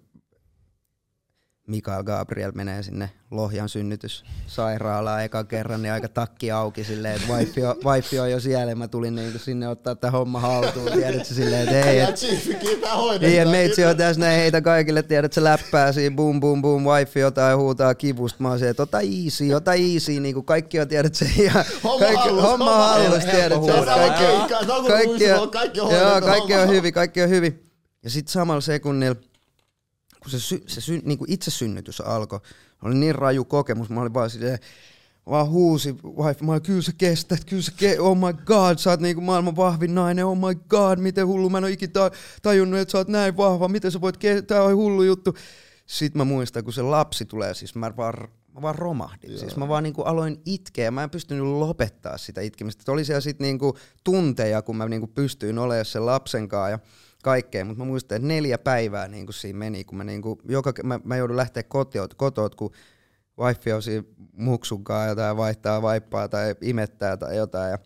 Mikael 1.67 2.03
Gabriel 2.03 2.51
menee 2.55 2.83
sinne 2.83 3.09
Lohjan 3.31 3.69
synnytyssairaalaan 3.69 5.23
eka 5.23 5.43
kerran, 5.43 5.81
niin 5.81 5.91
aika 5.91 6.07
takki 6.07 6.51
auki 6.51 6.83
silleen, 6.83 7.15
että 7.15 7.33
wifi 7.33 7.63
on, 7.63 7.75
wifi 7.85 8.19
on 8.19 8.31
jo 8.31 8.39
siellä, 8.39 8.71
ja 8.71 8.75
mä 8.75 8.87
tulin 8.87 9.15
niinku 9.15 9.39
sinne 9.39 9.67
ottaa 9.67 9.95
tämä 9.95 10.11
homma 10.11 10.39
haltuun, 10.39 10.91
tiedätkö, 10.91 11.33
silleen, 11.33 11.63
että 11.63 11.89
ei, 11.89 11.99
et, 11.99 12.15
niin, 13.21 13.35
ja 13.35 13.45
meitsi 13.45 13.85
on 13.85 13.97
tässä 13.97 14.19
näin 14.21 14.39
heitä 14.39 14.61
kaikille, 14.61 15.03
tiedät, 15.03 15.33
se 15.33 15.43
läppää 15.43 15.91
siinä, 15.91 16.15
bum 16.15 16.39
bum 16.39 16.61
bum, 16.61 16.83
wifi 16.85 17.19
jotain 17.19 17.57
huutaa 17.57 17.95
kivusta, 17.95 18.43
mä 18.43 18.49
oon 18.49 18.59
se, 18.59 18.69
että 18.69 18.83
ota 18.83 18.99
easy, 18.99 19.53
ota 19.53 19.73
easy, 19.73 20.19
niinku 20.19 20.43
kaikki 20.43 20.79
on, 20.79 20.87
tiedät 20.87 21.15
se, 21.15 21.25
ja 21.43 21.65
Homma 21.83 21.99
kaikki, 22.05 22.15
hallus, 22.29 22.43
homma 22.43 22.75
hallus, 22.87 23.07
hallus. 23.07 23.25
tiedät 23.25 23.63
se, 23.63 23.71
Helppo 23.71 23.85
kaikki. 23.85 24.23
Kaikki- 24.87 25.51
kaikki, 25.51 25.79
on, 25.79 25.91
joo, 25.93 26.21
kaikki 26.21 26.53
on 26.53 26.69
hyvin, 26.69 26.93
kaikki 26.93 27.21
on 27.23 27.29
hyvin. 27.29 27.61
Ja 28.03 28.09
sitten 28.09 28.31
samalla 28.31 28.61
sekunnilla, 28.61 29.15
kun 30.25 30.31
se, 30.31 30.39
sy, 30.39 30.63
se 30.67 30.81
sy, 30.81 31.01
niin 31.03 31.17
kuin 31.17 31.31
itse 31.31 31.51
synnytys 31.51 32.01
alkoi, 32.01 32.39
oli 32.81 32.95
niin 32.95 33.15
raju 33.15 33.45
kokemus, 33.45 33.89
mä 33.89 34.01
olin 34.01 34.13
vaan 34.13 34.29
silleen, 34.29 34.59
vaan 35.29 35.49
huusi 35.49 35.95
wife, 36.17 36.45
mä 36.45 36.51
olin, 36.51 36.61
kyllä 36.61 36.81
sä 36.81 36.91
kestät, 36.97 37.45
kyllä 37.45 37.61
sä 37.61 37.71
ke- 37.81 37.99
oh 37.99 38.17
my 38.17 38.33
god, 38.45 38.77
sä 38.77 38.89
oot 38.89 38.99
niinku 38.99 39.21
maailman 39.21 39.55
vahvin 39.55 39.95
nainen, 39.95 40.25
oh 40.25 40.37
my 40.37 40.55
god, 40.69 40.99
miten 40.99 41.27
hullu, 41.27 41.49
mä 41.49 41.57
en 41.57 41.63
oo 41.63 41.67
ikinä 41.67 41.91
ta- 41.91 42.11
tajunnut, 42.41 42.79
että 42.79 42.91
sä 42.91 42.97
oot 42.97 43.07
näin 43.07 43.37
vahva, 43.37 43.67
miten 43.67 43.91
sä 43.91 44.01
voit, 44.01 44.17
ke- 44.17 44.41
tää 44.47 44.63
on 44.63 44.75
hullu 44.75 45.03
juttu. 45.03 45.35
Sitten 45.85 46.17
mä 46.17 46.25
muistan, 46.25 46.63
kun 46.63 46.73
se 46.73 46.81
lapsi 46.81 47.25
tulee, 47.25 47.53
siis 47.53 47.75
mä 47.75 47.97
vaan, 47.97 48.13
mä 48.53 48.61
vaan 48.61 48.75
romahdin. 48.75 49.31
Joo. 49.31 49.39
Siis 49.39 49.55
mä 49.57 49.67
vaan 49.67 49.83
niinku 49.83 50.01
aloin 50.01 50.41
itkeä, 50.45 50.91
mä 50.91 51.03
en 51.03 51.09
pystynyt 51.09 51.43
lopettaa 51.43 52.17
sitä 52.17 52.41
itkemistä. 52.41 52.81
Et 52.81 52.89
oli 52.89 53.05
siellä 53.05 53.21
sitten 53.21 53.45
niinku 53.45 53.77
tunteja, 54.03 54.61
kun 54.61 54.77
mä 54.77 54.89
niinku 54.89 55.07
pystyin 55.07 55.59
olemaan 55.59 55.85
sen 55.85 56.05
lapsen 56.05 56.47
kanssa 56.47 56.69
ja 56.69 56.79
kaikkea, 57.25 57.65
mutta 57.65 57.83
mä 57.83 57.87
muistan, 57.87 58.15
että 58.15 58.27
neljä 58.27 58.57
päivää 58.57 59.07
niinku 59.07 59.31
siinä 59.31 59.59
meni, 59.59 59.83
kun 59.83 59.97
mä, 59.97 60.03
niinku, 60.03 60.41
joka, 60.49 60.73
mä, 60.83 60.99
mä 61.03 61.17
joudun 61.17 61.37
lähteä 61.37 61.63
kotiot, 61.63 62.13
kotoot, 62.13 62.55
kun 62.55 62.71
wifi 63.39 63.71
on 63.71 63.81
siinä 63.81 64.03
muksun 64.33 64.83
kanssa 64.83 65.09
jotain 65.09 65.37
vaihtaa 65.37 65.81
vaippaa 65.81 66.27
tai 66.27 66.55
imettää 66.61 67.17
tai 67.17 67.37
jotain. 67.37 67.71
Ja 67.71 67.77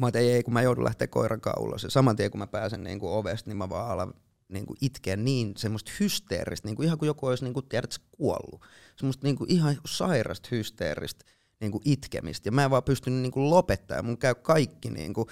mä 0.00 0.06
oon, 0.06 0.16
ei, 0.16 0.32
ei, 0.32 0.42
kun 0.42 0.54
mä 0.54 0.62
joudun 0.62 0.84
lähteä 0.84 1.06
koiran 1.06 1.40
ulos. 1.58 1.82
Ja 1.82 1.90
saman 1.90 2.16
tien 2.16 2.30
kun 2.30 2.38
mä 2.38 2.46
pääsen 2.46 2.84
niinku 2.84 3.12
ovesta, 3.12 3.50
niin 3.50 3.56
mä 3.56 3.68
vaan 3.68 3.90
alan 3.90 4.14
niinku 4.48 4.74
itkeä 4.80 5.16
niin 5.16 5.54
semmoista 5.56 5.92
hysteeristä, 6.00 6.68
niinku 6.68 6.82
ihan 6.82 6.98
kuin 6.98 7.06
joku 7.06 7.26
olisi 7.26 7.44
niinku, 7.44 7.62
tiedät, 7.62 7.94
kuollut. 8.12 8.62
Semmoista 8.96 9.26
niinku 9.26 9.46
ihan 9.48 9.76
sairasta 9.86 10.48
hysteeristä 10.50 11.24
niinku 11.60 11.80
itkemistä. 11.84 12.48
Ja 12.48 12.52
mä 12.52 12.64
en 12.64 12.70
vaan 12.70 12.82
pystynyt 12.82 13.22
niinku 13.22 13.50
lopettaa. 13.50 13.96
Ja 13.96 14.02
mun 14.02 14.18
käy 14.18 14.34
kaikki 14.34 14.90
niinku, 14.90 15.26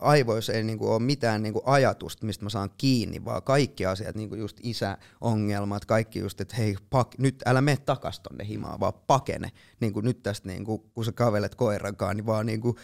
aivoissa 0.00 0.52
ei 0.52 0.62
niinku 0.62 0.92
ole 0.92 1.02
mitään 1.02 1.42
niinku 1.42 1.62
ajatusta, 1.64 2.26
mistä 2.26 2.44
mä 2.44 2.50
saan 2.50 2.70
kiinni, 2.78 3.24
vaan 3.24 3.42
kaikki 3.42 3.86
asiat, 3.86 4.16
niinku 4.16 4.34
just 4.34 4.56
isäongelmat, 4.62 5.84
kaikki 5.84 6.18
just, 6.18 6.40
että 6.40 6.56
hei, 6.56 6.76
pak, 6.90 7.18
nyt 7.18 7.42
älä 7.46 7.60
mene 7.60 7.76
takas 7.76 8.20
tonne 8.20 8.48
himaan, 8.48 8.80
vaan 8.80 8.92
pakene. 9.06 9.48
Niinku 9.80 10.00
nyt 10.00 10.22
tästä, 10.22 10.48
niinku, 10.48 10.78
kun 10.78 11.04
sä 11.04 11.12
kavelet 11.12 11.54
koirankaan, 11.54 12.16
niin 12.16 12.26
vaan 12.26 12.46
niinku, 12.46 12.76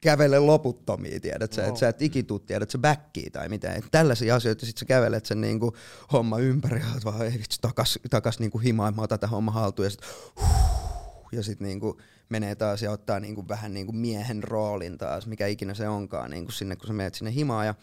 kävele 0.00 0.38
loputtomia, 0.38 1.20
tiedät 1.20 1.52
sä, 1.52 1.66
että 1.66 1.80
sä 1.80 1.88
et 1.88 2.02
ikituu, 2.02 2.38
tiedät 2.38 2.70
sä 2.70 2.78
backia 2.78 3.30
tai 3.32 3.48
mitä. 3.48 3.72
Et 3.72 3.84
tällaisia 3.90 4.34
asioita, 4.34 4.66
sit 4.66 4.78
sä 4.78 4.84
kävelet 4.84 5.26
sen 5.26 5.40
niinku 5.40 5.76
homma 6.12 6.38
ympäri, 6.38 6.80
ja 6.80 6.86
oot 6.94 7.04
vaan 7.04 7.22
ei 7.22 7.32
vitsi, 7.32 7.60
takas, 7.60 7.98
takas 8.10 8.38
niinku 8.38 8.58
himaan, 8.58 8.96
mä 8.96 9.02
otan 9.02 9.20
tämän 9.20 9.30
homma 9.30 9.50
haltuun, 9.50 9.86
ja 9.86 9.90
sit, 9.90 10.00
huh, 10.40 10.91
ja 11.32 11.42
sit 11.42 11.60
niinku 11.60 12.00
menee 12.28 12.54
taas 12.54 12.82
ja 12.82 12.90
ottaa 12.90 13.20
niinku 13.20 13.48
vähän 13.48 13.74
niinku 13.74 13.92
miehen 13.92 14.42
roolin 14.42 14.98
taas, 14.98 15.26
mikä 15.26 15.46
ikinä 15.46 15.74
se 15.74 15.88
onkaan, 15.88 16.30
niinku 16.30 16.52
sinne 16.52 16.76
kun 16.76 16.86
sä 16.86 16.92
menet 16.92 17.14
sinne 17.14 17.34
himaan, 17.34 17.66
ja 17.66 17.74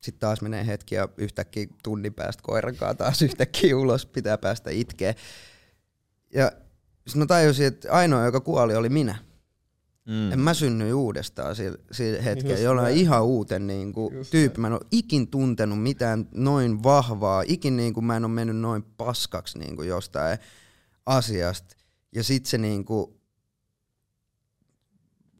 sitten 0.00 0.20
taas 0.20 0.42
menee 0.42 0.66
hetki 0.66 0.94
ja 0.94 1.08
yhtäkkiä 1.16 1.66
tunnin 1.82 2.14
päästä 2.14 2.42
koirankaan 2.42 2.96
taas 2.96 3.22
yhtäkkiä 3.28 3.76
ulos, 3.76 4.06
pitää 4.06 4.38
päästä 4.38 4.70
itkeä. 4.70 5.14
Ja 6.34 6.52
sitten 7.06 7.18
mä 7.18 7.26
tajusin, 7.26 7.66
että 7.66 7.92
ainoa, 7.92 8.24
joka 8.24 8.40
kuoli, 8.40 8.74
oli 8.74 8.88
minä. 8.88 9.18
Mm. 10.08 10.32
En 10.32 10.40
mä 10.40 10.54
synnyin 10.54 10.94
uudestaan 10.94 11.56
sillä, 11.56 11.78
sillä 11.92 12.22
hetkellä, 12.22 12.54
Just 12.54 12.62
jollain 12.62 12.84
näin. 12.84 12.98
ihan 12.98 13.24
uuten 13.24 13.66
niin 13.66 13.92
kuin, 13.92 14.14
tyyppi. 14.30 14.60
Mä 14.60 14.66
en 14.66 14.72
ole 14.72 14.80
ikin 14.90 15.28
tuntenut 15.28 15.82
mitään 15.82 16.28
noin 16.34 16.82
vahvaa, 16.82 17.42
ikin 17.46 17.76
niin 17.76 17.94
kuin, 17.94 18.04
mä 18.04 18.16
en 18.16 18.24
ole 18.24 18.32
mennyt 18.32 18.56
noin 18.56 18.82
paskaksi 18.82 19.58
niin 19.58 19.76
kuin 19.76 19.88
jostain 19.88 20.38
asiasta. 21.06 21.77
Ja 22.12 22.24
sit 22.24 22.46
se 22.46 22.58
niin 22.58 22.84
kuin, 22.84 23.18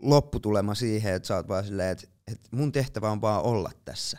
lopputulema 0.03 0.75
siihen, 0.75 1.15
että 1.15 1.27
sä 1.27 1.37
oot 1.37 1.49
vaan 1.49 1.65
silleen, 1.65 1.91
että, 1.91 2.09
että 2.33 2.49
mun 2.51 2.73
tehtävä 2.73 3.11
on 3.11 3.21
vaan 3.21 3.43
olla 3.43 3.71
tässä. 3.85 4.19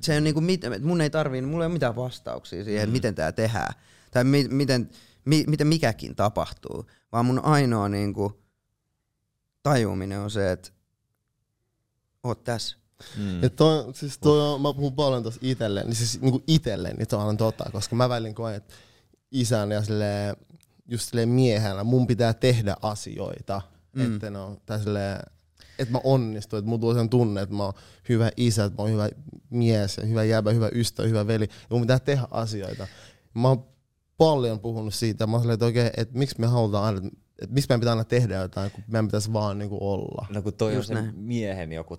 Se 0.00 0.16
on 0.16 0.24
niinku, 0.24 0.40
mit, 0.40 0.60
mun 0.82 1.00
ei 1.00 1.10
tarvii, 1.10 1.42
mulla 1.42 1.64
ei 1.64 1.66
ole 1.66 1.72
mitään 1.72 1.96
vastauksia 1.96 2.64
siihen, 2.64 2.82
että 2.82 2.92
miten 2.92 3.14
tää 3.14 3.32
tehdään. 3.32 3.74
Tai 4.10 4.24
mi, 4.24 4.48
miten, 4.50 4.90
mi, 5.24 5.44
miten 5.46 5.66
mikäkin 5.66 6.16
tapahtuu. 6.16 6.86
Vaan 7.12 7.26
mun 7.26 7.44
ainoa 7.44 7.88
niinku, 7.88 8.42
tajuminen 9.62 10.20
on 10.20 10.30
se, 10.30 10.52
että 10.52 10.70
oot 12.22 12.44
tässä. 12.44 12.76
Mm. 13.16 13.42
Ja 13.42 13.50
toi, 13.50 13.94
siis 13.94 14.18
toi 14.18 14.40
on, 14.40 14.60
mä 14.60 14.72
puhun 14.72 14.94
paljon 14.94 15.22
tossa 15.22 15.40
itelle, 15.42 15.84
niin 15.84 15.94
siis 15.94 16.20
niinku 16.20 16.42
itelle, 16.46 16.92
niin 16.92 17.08
toi 17.08 17.24
on 17.24 17.36
totta, 17.36 17.70
koska 17.72 17.96
mä 17.96 18.08
välin 18.08 18.34
koen, 18.34 18.54
että 18.54 18.74
isän 19.30 19.70
ja 19.70 19.82
silleen, 19.82 20.36
just 20.90 21.12
miehenä 21.26 21.84
mun 21.84 22.06
pitää 22.06 22.34
tehdä 22.34 22.76
asioita, 22.82 23.62
Mm. 23.92 24.14
että 24.14 24.30
no, 24.30 24.56
että 25.78 25.92
mä 25.92 26.00
onnistun, 26.04 26.58
että 26.58 26.68
mulla 26.68 26.80
tulee 26.80 26.96
sen 26.96 27.08
tunne, 27.08 27.42
että 27.42 27.54
mä 27.54 27.64
oon 27.64 27.72
hyvä 28.08 28.30
isä, 28.36 28.64
että 28.64 28.76
mä 28.76 28.82
oon 28.82 28.92
hyvä 28.92 29.08
mies 29.50 29.96
ja 29.96 30.06
hyvä 30.06 30.24
jäbä, 30.24 30.50
hyvä 30.50 30.68
ystävä, 30.72 31.08
hyvä 31.08 31.26
veli, 31.26 31.44
ja 31.44 31.66
mun 31.70 31.80
pitää 31.80 31.98
tehdä 31.98 32.26
asioita. 32.30 32.86
Mä 33.34 33.48
oon 33.48 33.64
paljon 34.18 34.60
puhunut 34.60 34.94
siitä, 34.94 35.26
mä 35.26 35.36
oon 35.36 35.50
että 35.50 35.64
oikein, 35.64 35.90
että 35.96 36.18
miksi 36.18 36.40
me 36.40 36.46
halutaan 36.46 36.84
aina, 36.84 36.98
että 37.42 37.54
miksi 37.54 37.68
meidän 37.68 37.80
pitää 37.80 37.92
aina 37.92 38.04
tehdä 38.04 38.34
jotain, 38.34 38.70
kun 38.70 38.84
meidän 38.86 39.06
pitäisi 39.06 39.32
vaan 39.32 39.58
niinku 39.58 39.78
olla. 39.80 40.26
No 40.30 40.42
kun 40.42 40.54
toi 40.54 40.74
Just 40.74 40.90
on 40.90 40.96
se 40.96 41.02
näin. 41.02 41.14
miehen 41.18 41.72
joku 41.72 41.98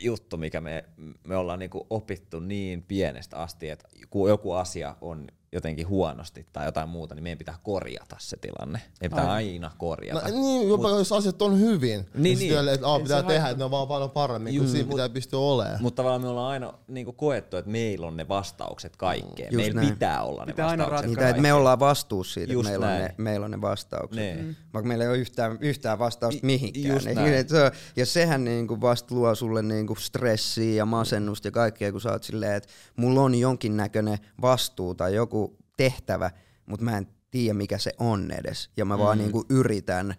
juttu, 0.00 0.36
mikä 0.36 0.60
me, 0.60 0.84
me 1.24 1.36
ollaan 1.36 1.58
niinku 1.58 1.86
opittu 1.90 2.40
niin 2.40 2.82
pienestä 2.82 3.36
asti, 3.36 3.68
että 3.68 3.88
kun 4.10 4.28
joku 4.28 4.52
asia 4.52 4.96
on 5.00 5.26
jotenkin 5.52 5.88
huonosti 5.88 6.46
tai 6.52 6.64
jotain 6.66 6.88
muuta, 6.88 7.14
niin 7.14 7.22
meidän 7.22 7.38
pitää 7.38 7.58
korjata 7.62 8.16
se 8.18 8.36
tilanne. 8.36 8.80
Meidän 9.00 9.16
pitää 9.18 9.32
aina 9.32 9.70
korjata. 9.78 10.28
No, 10.28 10.40
niin, 10.40 10.68
jopa 10.68 10.88
jos 10.90 11.12
asiat 11.12 11.42
on 11.42 11.60
hyvin. 11.60 12.00
Niin, 12.00 12.22
Niin, 12.22 12.38
niin. 12.38 12.64
niin. 12.64 12.68
Että, 12.74 12.86
pitää 13.02 13.22
tehdä, 13.22 13.40
haittaa. 13.40 13.48
että 13.50 13.58
ne 13.58 13.64
on 13.64 13.70
vaan 13.70 13.88
paljon 13.88 14.10
paremmin, 14.10 14.54
Juu, 14.54 14.64
kun 14.64 14.72
siinä 14.72 14.86
mut- 14.86 14.94
pitää 14.94 15.08
pystyä 15.08 15.38
olemaan. 15.38 15.82
Mutta 15.82 15.96
tavallaan 15.96 16.22
me 16.22 16.28
ollaan 16.28 16.50
aina 16.52 16.72
niinku 16.88 17.12
koettu, 17.12 17.56
että 17.56 17.70
meillä 17.70 18.06
on 18.06 18.16
ne 18.16 18.28
vastaukset 18.28 18.96
kaikkeen. 18.96 19.48
Just 19.52 19.56
Meillä 19.56 19.80
näin. 19.80 19.92
pitää 19.92 20.22
olla 20.22 20.44
ne 20.44 20.52
Pitää 20.52 20.68
aina 20.68 20.82
vastaukset 20.84 21.08
Niitä, 21.10 21.28
että 21.28 21.42
me 21.42 21.52
ollaan 21.52 21.80
vastuussa 21.80 22.34
siitä, 22.34 22.52
Just 22.52 22.68
että 22.68 22.78
meillä 22.80 22.94
on, 22.96 23.00
ne, 23.02 23.14
meillä 23.18 23.44
on 23.44 23.50
ne 23.50 23.60
vastaukset. 23.60 24.16
Niin. 24.36 24.56
Vaikka 24.74 24.88
meillä 24.88 25.04
ei 25.04 25.10
ole 25.10 25.18
yhtään, 25.18 25.58
yhtään 25.60 25.98
vastausta 25.98 26.46
mihinkään. 26.46 26.94
just 26.94 27.06
Niin, 27.06 27.14
näin. 27.16 27.48
se 27.48 27.70
ja 27.96 28.06
sehän 28.06 28.44
niinku 28.44 28.80
vasta 28.80 29.14
luo 29.14 29.34
sulle 29.34 29.62
niinku 29.62 29.94
stressiä 29.94 30.74
ja 30.74 30.86
masennusta 30.86 31.48
ja 31.48 31.52
kaikkea, 31.52 31.92
kun 31.92 32.00
sä 32.00 32.10
oot 32.12 32.22
silleen, 32.22 32.52
että 32.54 32.68
mulla 32.96 33.20
on 33.22 33.34
jonkinnäköinen 33.34 34.18
vastuu 34.42 34.94
tai 34.94 35.14
joku 35.14 35.45
tehtävä, 35.76 36.30
mutta 36.66 36.84
mä 36.84 36.98
en 36.98 37.06
tiedä 37.30 37.54
mikä 37.54 37.78
se 37.78 37.92
on 37.98 38.30
edes. 38.30 38.70
Ja 38.76 38.84
mä 38.84 38.98
vaan 38.98 39.18
niinku 39.18 39.44
yritän 39.48 40.14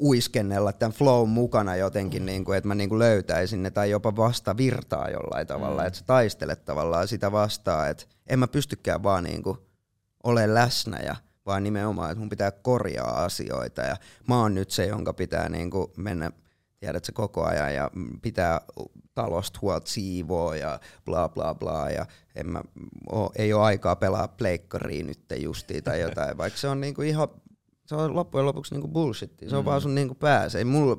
uiskennella 0.00 0.72
tämän 0.72 0.92
flow 0.92 1.28
mukana 1.28 1.76
jotenkin, 1.76 2.26
niin 2.26 2.44
kuin, 2.44 2.58
että 2.58 2.68
mä 2.68 2.74
niin 2.74 2.88
kuin 2.88 2.98
löytäisin 2.98 3.62
ne 3.62 3.70
tai 3.70 3.90
jopa 3.90 4.16
vasta 4.16 4.56
virtaa 4.56 5.10
jollain 5.10 5.46
tavalla, 5.46 5.86
että 5.86 5.98
sä 5.98 6.04
taistelet 6.04 6.64
tavallaan 6.64 7.08
sitä 7.08 7.32
vastaan, 7.32 7.90
että 7.90 8.04
en 8.26 8.38
mä 8.38 8.48
pystykään 8.48 9.02
vaan 9.02 9.24
niin 9.24 9.42
kuin 9.42 9.58
ole 10.24 10.54
läsnä 10.54 10.98
ja 10.98 11.16
vaan 11.46 11.62
nimenomaan, 11.62 12.10
että 12.10 12.20
mun 12.20 12.28
pitää 12.28 12.50
korjaa 12.50 13.24
asioita. 13.24 13.82
Ja 13.82 13.96
mä 14.28 14.40
oon 14.40 14.54
nyt 14.54 14.70
se, 14.70 14.86
jonka 14.86 15.12
pitää 15.12 15.48
niin 15.48 15.70
kuin 15.70 15.92
mennä 16.82 17.00
tiedätkö, 17.00 17.12
koko 17.14 17.44
ajan 17.44 17.74
ja 17.74 17.90
pitää 18.22 18.60
talosta 19.14 19.58
huolta 19.62 19.90
siivoa 19.90 20.56
ja 20.56 20.80
bla 21.04 21.28
bla 21.28 21.54
bla 21.54 21.90
ja 21.90 22.06
en 22.34 22.46
mä, 22.46 22.62
oo, 23.10 23.32
ei 23.36 23.52
ole 23.52 23.62
aikaa 23.62 23.96
pelaa 23.96 24.28
pleikkariin 24.28 25.06
nyt 25.06 25.20
justiin 25.36 25.84
tai 25.84 26.00
jotain, 26.06 26.36
vaikka 26.36 26.58
se 26.58 26.68
on 26.68 26.80
niinku 26.80 27.02
ihan 27.02 27.28
se 27.86 27.94
on 27.96 28.16
loppujen 28.16 28.46
lopuksi 28.46 28.74
niinku 28.74 28.88
bullshit. 28.88 29.32
Se 29.48 29.56
on 29.56 29.64
Mm. 29.64 29.66
vaan 29.66 29.80
sun 29.80 29.94
niinku 29.94 30.14
päässä. 30.14 30.58
Ei 30.58 30.64
mulla, 30.64 30.96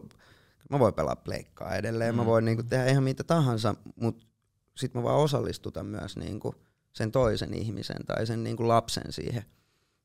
mä 0.69 0.79
voin 0.79 0.93
pelaa 0.93 1.15
pleikkaa 1.15 1.75
edelleen, 1.75 2.15
mm. 2.15 2.17
mä 2.17 2.25
voin 2.25 2.45
niinku 2.45 2.63
tehdä 2.63 2.85
ihan 2.85 3.03
mitä 3.03 3.23
tahansa, 3.23 3.75
mutta 3.95 4.25
sit 4.77 4.93
mä 4.93 5.03
vaan 5.03 5.19
osallistutan 5.19 5.85
myös 5.85 6.17
niinku 6.17 6.55
sen 6.93 7.11
toisen 7.11 7.53
ihmisen 7.53 8.05
tai 8.05 8.25
sen 8.25 8.43
niinku 8.43 8.67
lapsen 8.67 9.13
siihen, 9.13 9.43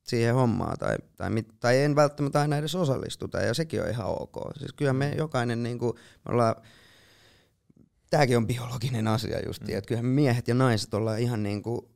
siihen 0.09 0.35
hommaan. 0.35 0.79
Tai, 0.79 0.97
tai, 1.17 1.31
mit, 1.31 1.49
tai 1.61 1.79
en 1.79 1.97
välttämättä 1.97 2.41
aina 2.41 2.57
edes 2.57 2.75
osallistuta, 2.75 3.41
ja 3.41 3.55
sekin 3.55 3.83
on 3.83 3.91
ihan 3.91 4.07
ok. 4.07 4.37
Siis 4.59 4.73
kyllä 4.73 4.93
me 4.93 5.15
jokainen, 5.17 5.63
niinku, 5.63 5.99
me 6.25 6.33
ollaan, 6.33 6.55
tääkin 8.11 8.37
on 8.37 8.47
biologinen 8.47 9.09
asia 9.09 9.47
just, 9.47 9.63
mm. 9.63 9.69
että 9.69 9.89
kyllähän 9.89 10.07
miehet 10.07 10.49
ja 10.49 10.55
naiset 10.55 10.95
ollaan 10.95 11.21
ihan 11.21 11.43
niinku 11.43 11.91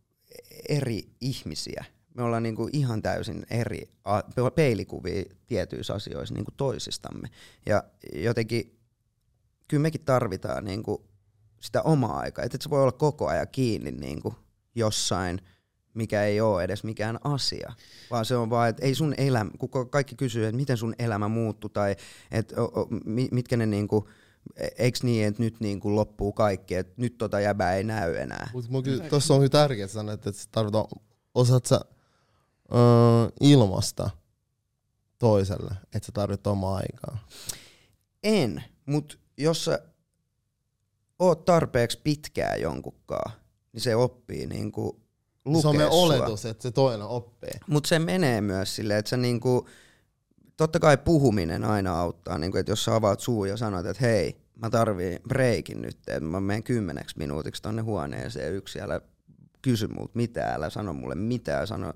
eri 0.68 1.02
ihmisiä. 1.20 1.84
Me 2.14 2.22
ollaan 2.22 2.42
niinku 2.42 2.68
ihan 2.72 3.02
täysin 3.02 3.46
eri 3.50 3.90
peilikuvia 4.54 5.24
tietyissä 5.46 5.94
asioissa 5.94 6.34
niinku 6.34 6.50
toisistamme. 6.56 7.28
Ja 7.66 7.84
jotenkin 8.14 8.78
kyllä 9.68 9.82
mekin 9.82 10.04
tarvitaan 10.04 10.64
niinku 10.64 11.04
sitä 11.60 11.82
omaa 11.82 12.18
aikaa. 12.18 12.44
Että 12.44 12.56
et 12.56 12.62
se 12.62 12.70
voi 12.70 12.82
olla 12.82 12.92
koko 12.92 13.26
ajan 13.26 13.48
kiinni 13.52 13.90
niinku 13.90 14.34
jossain, 14.74 15.40
mikä 15.94 16.24
ei 16.24 16.40
ole 16.40 16.64
edes 16.64 16.84
mikään 16.84 17.18
asia. 17.24 17.72
Vaan 18.10 18.24
se 18.24 18.36
on 18.36 18.50
vaan, 18.50 18.68
että 18.68 18.84
ei 18.86 18.94
sun 18.94 19.14
elämä, 19.16 19.50
kun 19.58 19.90
kaikki 19.90 20.14
kysyy, 20.14 20.46
että 20.46 20.56
miten 20.56 20.76
sun 20.76 20.94
elämä 20.98 21.28
muuttui 21.28 21.70
tai 21.70 21.96
että 22.30 22.54
mitkä 23.30 23.56
ne 23.56 23.66
niinku, 23.66 24.08
e- 24.56 24.68
eiks 24.78 25.02
niin, 25.02 25.26
että 25.26 25.42
nyt 25.42 25.60
niinku 25.60 25.96
loppuu 25.96 26.32
kaikki, 26.32 26.74
että 26.74 26.94
nyt 26.96 27.18
tota 27.18 27.40
jäbää 27.40 27.74
ei 27.74 27.84
näy 27.84 28.16
enää. 28.16 28.50
Mutta 28.52 28.90
tuossa 29.10 29.34
on 29.34 29.40
kyllä 29.40 29.50
tärkeää 29.50 29.88
sanoa, 29.88 30.14
että 30.14 30.30
tarvitaan, 30.52 30.86
osaat 31.34 31.66
sä 31.66 31.80
öö, 32.74 32.80
ilmasta 33.40 34.10
toiselle, 35.18 35.74
että 35.94 36.06
sä 36.06 36.12
tarvit 36.12 36.46
omaa 36.46 36.76
aikaa. 36.76 37.18
En, 38.22 38.64
mutta 38.86 39.16
jos 39.38 39.64
sä 39.64 39.78
oot 41.18 41.44
tarpeeksi 41.44 42.00
pitkää 42.04 42.56
jonkunkaan, 42.56 43.32
niin 43.72 43.80
se 43.80 43.96
oppii 43.96 44.46
niinku 44.46 45.01
lukea 45.44 45.72
se 45.72 45.84
on 45.84 45.92
sua. 45.92 46.02
oletus, 46.02 46.46
että 46.46 46.62
se 46.62 46.70
toinen 46.70 47.06
oppii. 47.06 47.60
Mutta 47.66 47.88
se 47.88 47.98
menee 47.98 48.40
myös 48.40 48.76
silleen, 48.76 48.98
että 48.98 49.08
sä 49.08 49.16
niinku, 49.16 49.68
totta 50.56 50.80
kai 50.80 50.96
puhuminen 50.96 51.64
aina 51.64 52.00
auttaa, 52.00 52.38
niinku, 52.38 52.58
että 52.58 52.72
jos 52.72 52.84
sä 52.84 52.94
avaat 52.94 53.20
suu 53.20 53.44
ja 53.44 53.56
sanot, 53.56 53.86
että 53.86 54.06
hei, 54.06 54.36
mä 54.54 54.70
tarviin 54.70 55.18
breikin 55.28 55.82
nyt, 55.82 55.96
että 55.96 56.20
mä 56.20 56.40
menen 56.40 56.62
kymmeneksi 56.62 57.18
minuutiksi 57.18 57.62
tonne 57.62 57.82
huoneeseen 57.82 58.54
yksi, 58.54 58.80
älä 58.80 59.00
kysy 59.62 59.86
multa 59.86 60.12
mitään, 60.14 60.54
älä 60.54 60.70
sano 60.70 60.92
mulle 60.92 61.14
mitään, 61.14 61.66
sano 61.66 61.92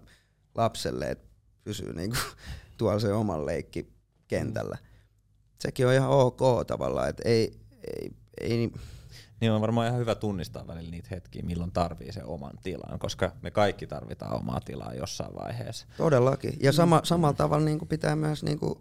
lapselle, 0.54 1.04
että 1.04 1.28
pysyy 1.64 1.92
niinku 1.92 2.16
tuolla 2.78 3.00
se 3.00 3.12
oman 3.12 3.46
leikki 3.46 3.92
kentällä. 4.28 4.78
Sekin 5.58 5.86
on 5.86 5.94
ihan 5.94 6.10
ok 6.10 6.40
tavallaan, 6.66 7.08
että 7.08 7.22
ei, 7.26 7.52
ei, 7.86 8.10
ei 8.40 8.70
Niin 9.40 9.52
on 9.52 9.60
varmaan 9.60 9.86
ihan 9.88 10.00
hyvä 10.00 10.14
tunnistaa 10.14 10.66
välillä 10.66 10.90
niitä 10.90 11.08
hetkiä, 11.10 11.42
milloin 11.42 11.72
tarvii 11.72 12.12
sen 12.12 12.26
oman 12.26 12.58
tilan, 12.62 12.98
koska 12.98 13.32
me 13.42 13.50
kaikki 13.50 13.86
tarvitaan 13.86 14.36
omaa 14.36 14.60
tilaa 14.60 14.94
jossain 14.94 15.34
vaiheessa. 15.34 15.86
Todellakin. 15.96 16.56
Ja 16.62 16.72
sama, 16.72 17.00
samalla 17.04 17.34
tavalla 17.34 17.64
niin 17.64 17.78
kuin 17.78 17.88
pitää 17.88 18.16
myös 18.16 18.42
niin 18.42 18.58
kuin 18.58 18.78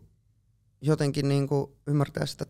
jotenkin 0.82 1.28
niin 1.30 1.48
kuin 1.48 1.72
ymmärtää 1.88 2.26
sitä 2.26 2.46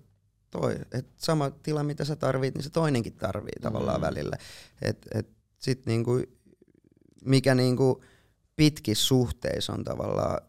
toi. 0.49 0.75
Et 0.91 1.07
sama 1.17 1.49
tila, 1.49 1.83
mitä 1.83 2.05
sä 2.05 2.15
tarvit, 2.15 2.53
niin 2.55 2.63
se 2.63 2.69
toinenkin 2.69 3.13
tarvii 3.13 3.59
tavallaan 3.61 4.01
Mm. 4.01 4.05
välillä. 4.05 4.37
Et, 4.81 5.07
et 5.13 5.29
sit 5.59 5.85
niin 5.85 6.03
kuin, 6.03 6.25
mikä 7.25 7.55
niin 7.55 7.77
kuin 7.77 7.95
pitkissä 8.55 9.05
suhteissa 9.05 9.73
on 9.73 9.83
tavallaan 9.83 10.39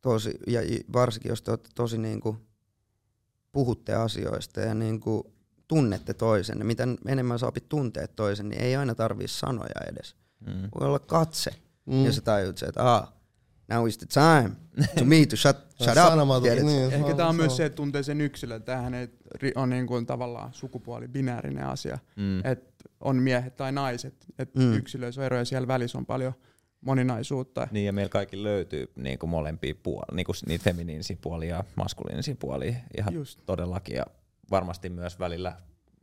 tosi, 0.00 0.38
ja 0.46 0.60
varsinkin 0.92 1.28
jos 1.28 1.42
te 1.42 1.50
olette 1.50 1.70
tosi 1.74 1.98
niin 1.98 2.20
kuin 2.20 2.36
puhutte 3.52 3.94
asioista 3.94 4.60
ja 4.60 4.74
niin 4.74 5.00
kuin 5.00 5.22
tunnette 5.68 6.14
toisen, 6.14 6.66
mitä 6.66 6.88
enemmän 7.06 7.38
sä 7.38 7.46
opit 7.46 7.68
tuntea 7.68 8.08
toisen, 8.08 8.48
niin 8.48 8.62
ei 8.62 8.76
aina 8.76 8.94
tarvii 8.94 9.28
sanoja 9.28 9.80
edes. 9.92 10.16
Mm. 10.46 10.68
Voi 10.80 10.86
olla 10.88 10.98
katse. 10.98 11.50
Mm. 11.86 12.04
Ja 12.04 12.12
sä 12.12 12.20
tajut 12.20 12.58
sen, 12.58 12.68
että 12.68 12.94
ah, 12.94 13.12
now 13.68 13.88
is 13.88 13.98
the 13.98 14.06
time 14.06 14.50
to 14.98 15.04
me 15.04 15.26
to 15.26 15.36
shut, 15.36 15.56
shut 15.84 15.88
up. 16.36 16.42
niin, 16.64 16.92
Ehkä 16.92 17.14
tämä 17.14 17.28
on 17.28 17.36
myös 17.36 17.56
se, 17.56 17.64
että 17.64 17.76
tuntee 17.76 18.02
sen 18.02 18.20
yksilön. 18.20 18.62
Tämähän 18.62 18.94
ei 18.94 19.08
on 19.54 19.70
niin 19.70 19.86
kuin 19.86 20.06
tavallaan 20.06 20.52
sukupuoli 20.52 21.08
binäärinen 21.08 21.66
asia. 21.66 21.98
Mm. 22.16 22.38
Että 22.44 22.84
on 23.00 23.16
miehet 23.16 23.56
tai 23.56 23.72
naiset. 23.72 24.14
Että 24.38 24.58
Mm. 24.60 24.64
mm. 24.66 24.74
yksilöissä 24.76 25.20
on 25.20 25.24
eroja 25.24 25.44
siellä 25.44 25.68
välissä 25.68 25.98
on 25.98 26.06
paljon 26.06 26.32
moninaisuutta. 26.80 27.68
Niin 27.70 27.86
ja 27.86 27.92
meillä 27.92 28.08
kaikki 28.10 28.42
löytyy 28.42 28.92
niin 28.96 29.18
kuin 29.18 29.30
molempia 29.30 29.74
puolia, 29.82 30.14
niin 30.16 30.26
kuin 30.26 30.36
niitä 30.46 30.64
feminiinisiä 30.64 31.16
puolia 31.20 31.56
ja 31.56 31.64
maskuliinisia 31.76 32.34
puolia 32.38 32.74
ihan 32.98 33.14
Just. 33.14 33.40
todellakin 33.46 33.96
ja 33.96 34.06
varmasti 34.50 34.88
myös 34.90 35.18
välillä 35.18 35.56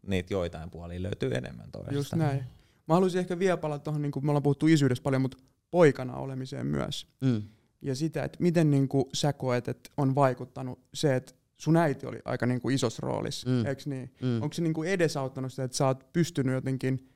niitä 0.07 0.33
joitain 0.33 0.69
puolia 0.69 1.01
löytyy 1.03 1.35
enemmän 1.35 1.71
toisesta. 1.71 1.93
Just 1.95 2.13
näin. 2.15 2.43
Mä 2.87 2.93
haluaisin 2.93 3.19
ehkä 3.19 3.39
vielä 3.39 3.57
palata 3.57 3.83
tuohon, 3.83 4.01
niin 4.01 4.11
kuin 4.11 4.25
me 4.25 4.31
ollaan 4.31 4.43
puhuttu 4.43 4.67
isyydestä 4.67 5.03
paljon, 5.03 5.21
mutta 5.21 5.37
poikana 5.71 6.15
olemiseen 6.17 6.67
myös. 6.67 7.07
Mm. 7.21 7.41
Ja 7.81 7.95
sitä, 7.95 8.23
että 8.23 8.37
miten 8.41 8.71
niin 8.71 8.87
kuin 8.87 9.05
sä 9.13 9.33
koet, 9.33 9.67
että 9.67 9.89
on 9.97 10.15
vaikuttanut 10.15 10.79
se, 10.93 11.15
että 11.15 11.33
sun 11.57 11.77
äiti 11.77 12.05
oli 12.05 12.19
aika 12.25 12.45
niin 12.45 12.61
kuin 12.61 12.75
isossa 12.75 12.99
roolissa, 13.03 13.49
Mm. 13.49 13.55
mm. 13.55 13.65
eikö 13.65 13.81
niin? 13.85 14.13
Mm. 14.21 14.41
Onko 14.41 14.53
se 14.53 14.61
niin 14.61 14.73
kuin 14.73 14.89
edesauttanut 14.89 15.51
sitä, 15.53 15.63
että 15.63 15.77
sä 15.77 15.87
oot 15.87 16.13
pystynyt 16.13 16.53
jotenkin, 16.55 17.09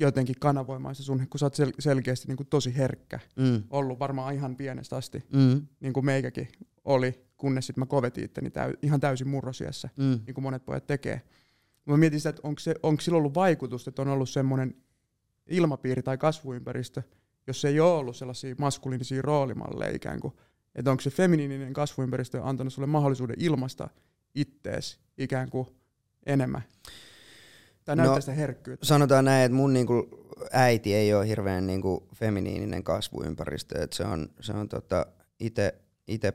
jotenkin 0.00 0.36
kanavoimaan 0.40 0.94
se 0.94 1.02
sun, 1.02 1.26
kun 1.30 1.38
sä 1.38 1.46
oot 1.46 1.58
sel- 1.58 1.74
selkeästi 1.78 2.28
niin 2.28 2.36
kuin 2.36 2.46
tosi 2.46 2.76
herkkä, 2.76 3.20
Mm. 3.36 3.62
ollut 3.70 3.98
varmaan 3.98 4.34
ihan 4.34 4.56
pienestä 4.56 4.96
asti, 4.96 5.24
Mm. 5.32 5.66
niin 5.80 5.92
kuin 5.92 6.06
meikäkin 6.06 6.48
oli, 6.84 7.24
kunnes 7.40 7.66
sitten 7.66 7.82
mä 7.82 7.86
kovetin 7.86 8.24
itteni 8.24 8.48
täy- 8.50 8.76
ihan 8.82 9.00
täysin 9.00 9.28
murrosiässä, 9.28 9.88
Mm. 9.96 10.20
niin 10.26 10.34
kuin 10.34 10.42
monet 10.42 10.64
pojat 10.64 10.86
tekee. 10.86 11.22
Mä 11.86 11.96
mietin 11.96 12.20
sitä, 12.20 12.30
että 12.30 12.42
onko, 12.44 12.58
se, 12.58 12.74
onko 12.82 13.00
sillä 13.00 13.18
ollut 13.18 13.34
vaikutusta, 13.34 13.90
että 13.90 14.02
on 14.02 14.08
ollut 14.08 14.28
semmoinen 14.30 14.74
ilmapiiri 15.46 16.02
tai 16.02 16.18
kasvuympäristö, 16.18 17.02
jos 17.46 17.64
ei 17.64 17.80
ole 17.80 17.92
ollut 17.98 18.16
sellaisia 18.16 18.54
maskuliinisia 18.58 19.22
roolimalleja 19.22 19.96
ikään 19.96 20.20
kuin, 20.20 20.34
että 20.74 20.90
onko 20.90 21.00
se 21.00 21.10
feminiininen 21.10 21.72
kasvuympäristö 21.72 22.40
antanut 22.44 22.72
sulle 22.72 22.86
mahdollisuuden 22.86 23.36
ilmaista 23.38 23.88
ittees 24.34 24.98
ikään 25.18 25.50
kuin 25.50 25.68
enemmän. 26.26 26.62
Tai 27.84 27.96
No, 27.96 28.02
näyttää 28.02 28.20
sitä 28.20 28.32
herkkyyttä. 28.32 28.86
Sanotaan 28.86 29.24
näin, 29.24 29.44
että 29.44 29.56
mun 29.56 29.72
niinku 29.72 30.08
äiti 30.52 30.94
ei 30.94 31.14
ole 31.14 31.28
hirveän 31.28 31.66
niinku 31.66 32.08
feminiininen 32.14 32.84
kasvuympäristö, 32.84 33.82
että 33.82 33.96
se 33.96 34.04
on, 34.04 34.28
se 34.40 34.52
on 34.52 34.68
tota 34.68 35.06
ite, 35.40 35.74
ite 36.08 36.32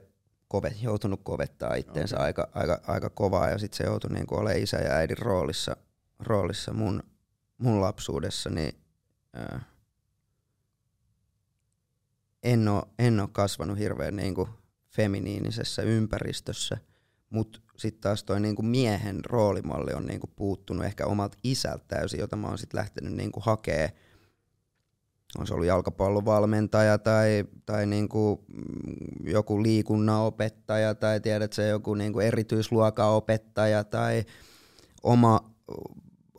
kove, 0.56 0.74
joutunut 0.82 1.22
kovettaa 1.24 1.76
itteensä 1.76 2.16
Okei. 2.16 2.26
aika, 2.26 2.48
aika, 2.54 2.82
aika 2.88 3.10
kovaa 3.10 3.50
ja 3.50 3.58
sitten 3.58 3.78
se 3.78 3.84
joutui 3.84 4.10
niinku 4.10 4.36
olemaan 4.36 4.64
isä 4.64 4.78
ja 4.78 4.92
äidin 4.92 5.18
roolissa, 5.18 5.78
roolissa 6.20 6.74
mun, 6.74 7.04
mun 7.58 7.82
lapsuudessa, 7.82 8.50
niin 8.50 8.74
äh, 9.38 9.66
en 12.44 12.68
ole, 12.68 12.84
en 13.00 13.20
ole 13.20 13.30
kasvanut 13.32 13.78
hirveän 13.78 14.16
niinku 14.16 14.50
feminiinisessä 14.88 15.82
ympäristössä, 15.82 16.78
mutta 17.30 17.60
sitten 17.78 18.02
taas 18.02 18.24
toi 18.24 18.40
niinku 18.40 18.62
miehen 18.62 19.26
roolimalli 19.26 19.94
on 19.94 20.06
niinku 20.06 20.28
puuttunut 20.28 20.86
ehkä 20.86 21.06
omalta 21.06 21.38
isältä 21.44 21.86
täysin, 21.88 22.20
jota 22.20 22.36
mä 22.36 22.48
oon 22.48 22.58
sitten 22.58 22.80
lähtenyt 22.80 23.14
niinku 23.14 23.40
hakee. 23.40 23.94
On 25.40 25.48
se 25.48 25.54
ollut 25.54 25.68
jalkapallovalmentaja 25.68 26.98
tai, 26.98 27.46
tai 27.66 27.86
niinku 27.86 28.46
mm, 28.48 29.28
joku 29.28 29.64
liikunnanopettaja 29.64 30.96
tai 30.96 31.20
tiedät 31.20 31.54
se 31.54 31.68
joku 31.68 31.94
niinku 31.94 32.20
erityisluokanopettaja 32.20 33.84
tai 33.84 34.24
oma, 35.04 35.52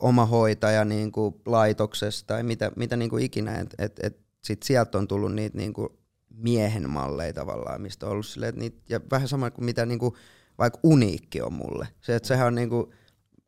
oma 0.01 0.27
hoitaja 0.27 0.85
niinku 0.85 1.41
laitoksessa 1.47 2.27
tai 2.27 2.43
mitä, 2.43 2.71
mitä 2.77 2.97
niinku 2.97 3.17
ikinä. 3.17 3.59
Et, 3.59 3.75
et, 3.79 4.01
et 4.03 4.19
sit 4.45 4.63
sieltä 4.63 4.99
on 4.99 5.09
tullut 5.09 5.35
niitä 5.35 5.57
niinku 5.57 5.99
miehen 6.37 6.91
malleja 6.91 7.33
tavallaan, 7.33 7.83
mistä 7.83 8.07
on 8.07 8.13
ollut 8.13 8.27
silleen, 8.27 8.55
niitä, 8.57 8.79
ja 8.89 9.01
vähän 9.11 9.29
sama 9.29 9.51
kuin 9.51 9.65
mitä 9.65 9.87
niinku, 9.87 10.17
vaikka 10.59 10.81
uniikki 10.83 11.43
on 11.43 11.53
mulle. 11.53 11.89
Se, 12.01 12.17
että 12.17 12.29
sehän 12.29 12.47
on 12.47 12.55
niinku, 12.55 12.93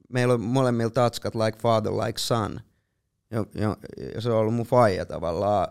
meillä 0.08 0.34
on 0.34 0.40
molemmilla 0.40 0.90
tatskat 0.90 1.34
like 1.34 1.58
father, 1.58 1.92
like 1.92 2.18
son. 2.18 2.60
Jo, 3.30 3.46
jo, 3.54 3.76
ja 4.14 4.20
se 4.20 4.30
on 4.30 4.38
ollut 4.38 4.54
mun 4.54 4.66
faija 4.66 5.06
tavallaan. 5.06 5.68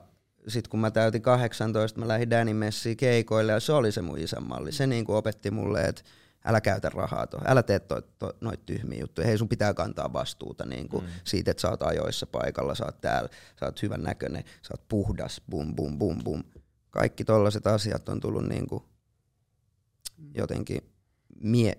Sitten 0.47 0.69
kun 0.69 0.79
mä 0.79 0.91
täytin 0.91 1.21
18, 1.21 1.99
mä 1.99 2.07
lähdin 2.07 2.29
Danny 2.29 2.53
Messiin 2.53 2.97
keikoille 2.97 3.51
ja 3.51 3.59
se 3.59 3.73
oli 3.73 3.91
se 3.91 4.01
mun 4.01 4.19
isän 4.19 4.47
malli. 4.47 4.71
Se 4.71 4.87
niinku 4.87 5.15
opetti 5.15 5.51
mulle, 5.51 5.81
että 5.81 6.01
älä 6.45 6.61
käytä 6.61 6.89
rahaa 6.89 7.27
tuohon, 7.27 7.49
älä 7.49 7.63
tee 7.63 7.79
toi, 7.79 8.01
toi, 8.19 8.33
noita 8.41 8.63
tyhmiä 8.65 8.99
juttuja. 8.99 9.27
Hei, 9.27 9.37
sun 9.37 9.49
pitää 9.49 9.73
kantaa 9.73 10.13
vastuuta 10.13 10.65
niinku 10.65 11.01
mm. 11.01 11.07
siitä, 11.23 11.51
että 11.51 11.61
sä 11.61 11.69
oot 11.69 11.81
ajoissa 11.81 12.25
paikalla, 12.25 12.75
sä 12.75 12.85
oot 12.85 13.01
täällä, 13.01 13.29
sä 13.59 13.65
oot 13.65 13.81
hyvän 13.81 14.03
näköinen, 14.03 14.43
sä 14.61 14.73
oot 14.73 14.87
puhdas, 14.87 15.41
bum 15.49 15.75
bum 15.75 15.97
bum 15.97 16.23
bum. 16.23 16.43
Kaikki 16.89 17.25
tollaset 17.25 17.67
asiat 17.67 18.09
on 18.09 18.19
tullut 18.19 18.47
niinku 18.47 18.85
jotenkin 20.33 20.81
mie, 21.41 21.77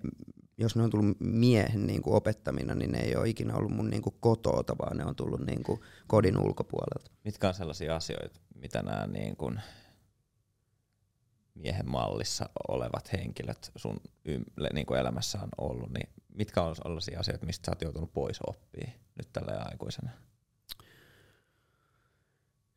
jos 0.59 0.75
ne 0.75 0.83
on 0.83 0.89
tullut 0.89 1.19
miehen 1.19 1.87
niin 1.87 2.01
kuin 2.01 2.15
opettamina, 2.15 2.75
niin 2.75 2.91
ne 2.91 2.99
ei 2.99 3.15
ole 3.15 3.29
ikinä 3.29 3.55
ollut 3.55 3.71
mun 3.71 3.89
niin 3.89 4.01
kuin 4.01 4.15
kotoota, 4.19 4.77
vaan 4.77 4.97
ne 4.97 5.05
on 5.05 5.15
tullut 5.15 5.45
niin 5.45 5.63
kuin 5.63 5.81
kodin 6.07 6.37
ulkopuolelta. 6.37 7.11
Mitkä 7.23 7.47
on 7.47 7.53
sellaisia 7.53 7.95
asioita, 7.95 8.39
mitä 8.55 8.81
nämä 8.81 9.07
niin 9.07 9.35
kuin 9.35 9.61
miehen 11.55 11.89
mallissa 11.89 12.49
olevat 12.69 13.11
henkilöt 13.13 13.71
sun 13.75 14.01
ym- 14.29 14.73
niin 14.73 14.85
kuin 14.85 14.99
elämässä 14.99 15.39
on 15.41 15.49
ollut, 15.57 15.89
niin 15.93 16.09
mitkä 16.33 16.61
on 16.61 16.75
sellaisia 16.75 17.19
asioita, 17.19 17.45
mistä 17.45 17.65
sä 17.65 17.71
oot 17.71 17.81
joutunut 17.81 18.13
pois 18.13 18.39
oppii 18.47 18.93
nyt 19.15 19.33
tällä 19.33 19.65
aikuisena? 19.71 20.09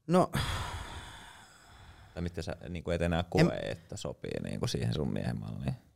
No, 0.06 0.30
Tai 2.14 2.22
mitä 2.22 2.42
sä 2.42 2.56
niin 2.68 2.84
kuin 2.84 2.94
et 2.94 3.02
enää 3.02 3.22
koe, 3.22 3.42
en... 3.42 3.72
että 3.72 3.96
sopii 3.96 4.40
niin 4.44 4.58
kuin 4.58 4.68
siihen 4.68 4.94
sun 4.94 5.12
miehen 5.12 5.38
malliin? 5.38 5.91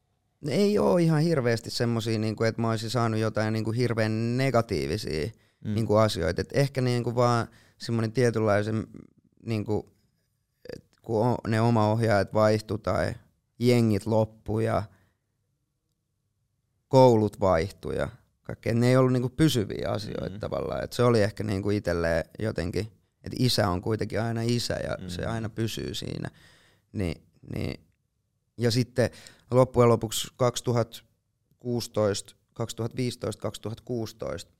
Ei 0.49 0.79
ole 0.79 1.03
ihan 1.03 1.21
hirveästi 1.21 1.71
semmosia, 1.71 2.19
niin 2.19 2.37
kuin, 2.37 2.49
että 2.49 2.63
mä 2.63 2.71
olisin 2.71 2.91
saanut 2.91 3.21
jotain 3.21 3.53
niin 3.53 3.65
kuin 3.65 3.77
hirveän 3.77 4.37
negatiivisia 4.37 5.27
mm. 5.65 5.75
niin 5.75 5.87
kuin 5.87 6.01
asioita. 6.01 6.41
Et 6.41 6.51
ehkä 6.53 6.81
niin 6.81 7.05
kuin 7.05 7.17
vaan 7.17 7.49
semmoinen 7.79 8.13
tietynlaisen, 8.13 8.87
niin 9.47 9.65
kuin, 9.65 9.87
että 10.75 10.89
kun 11.03 11.37
ne 11.49 11.61
oma 11.61 11.91
ohjaajat 11.91 12.35
vaihtu 12.35 12.79
tai 12.79 13.15
jengit 13.59 14.07
loppu 14.07 14.61
ja 14.61 14.83
koulut 16.89 17.41
vaihtu 17.41 17.93
ja 17.93 18.09
kaikkea. 18.43 18.75
Ne 18.75 18.89
ei 18.89 18.97
ollut 18.97 19.13
niin 19.13 19.23
kuin 19.23 19.37
pysyviä 19.37 19.89
asioita 19.91 20.35
mm. 20.35 20.41
tavallaan. 20.41 20.85
Et 20.85 20.93
se 20.93 21.03
oli 21.03 21.23
ehkä 21.23 21.45
niin 21.45 21.63
kuin 21.63 21.77
itselleen 21.77 22.25
jotenkin, 22.39 22.93
että 23.25 23.37
isä 23.39 23.69
on 23.69 23.83
kuitenkin 23.83 24.21
aina 24.21 24.41
isä 24.45 24.75
ja 24.75 24.97
mm. 25.01 25.09
se 25.09 25.27
aina 25.27 25.49
pysyy 25.49 25.95
siinä. 25.95 26.31
Ni, 26.93 27.15
niin, 27.55 27.81
ja 28.59 28.71
sitten 28.71 29.11
loppujen 29.51 29.89
lopuksi 29.89 30.29
2016, 30.37 32.37
2015, 32.55 33.43
2016, 33.43 34.53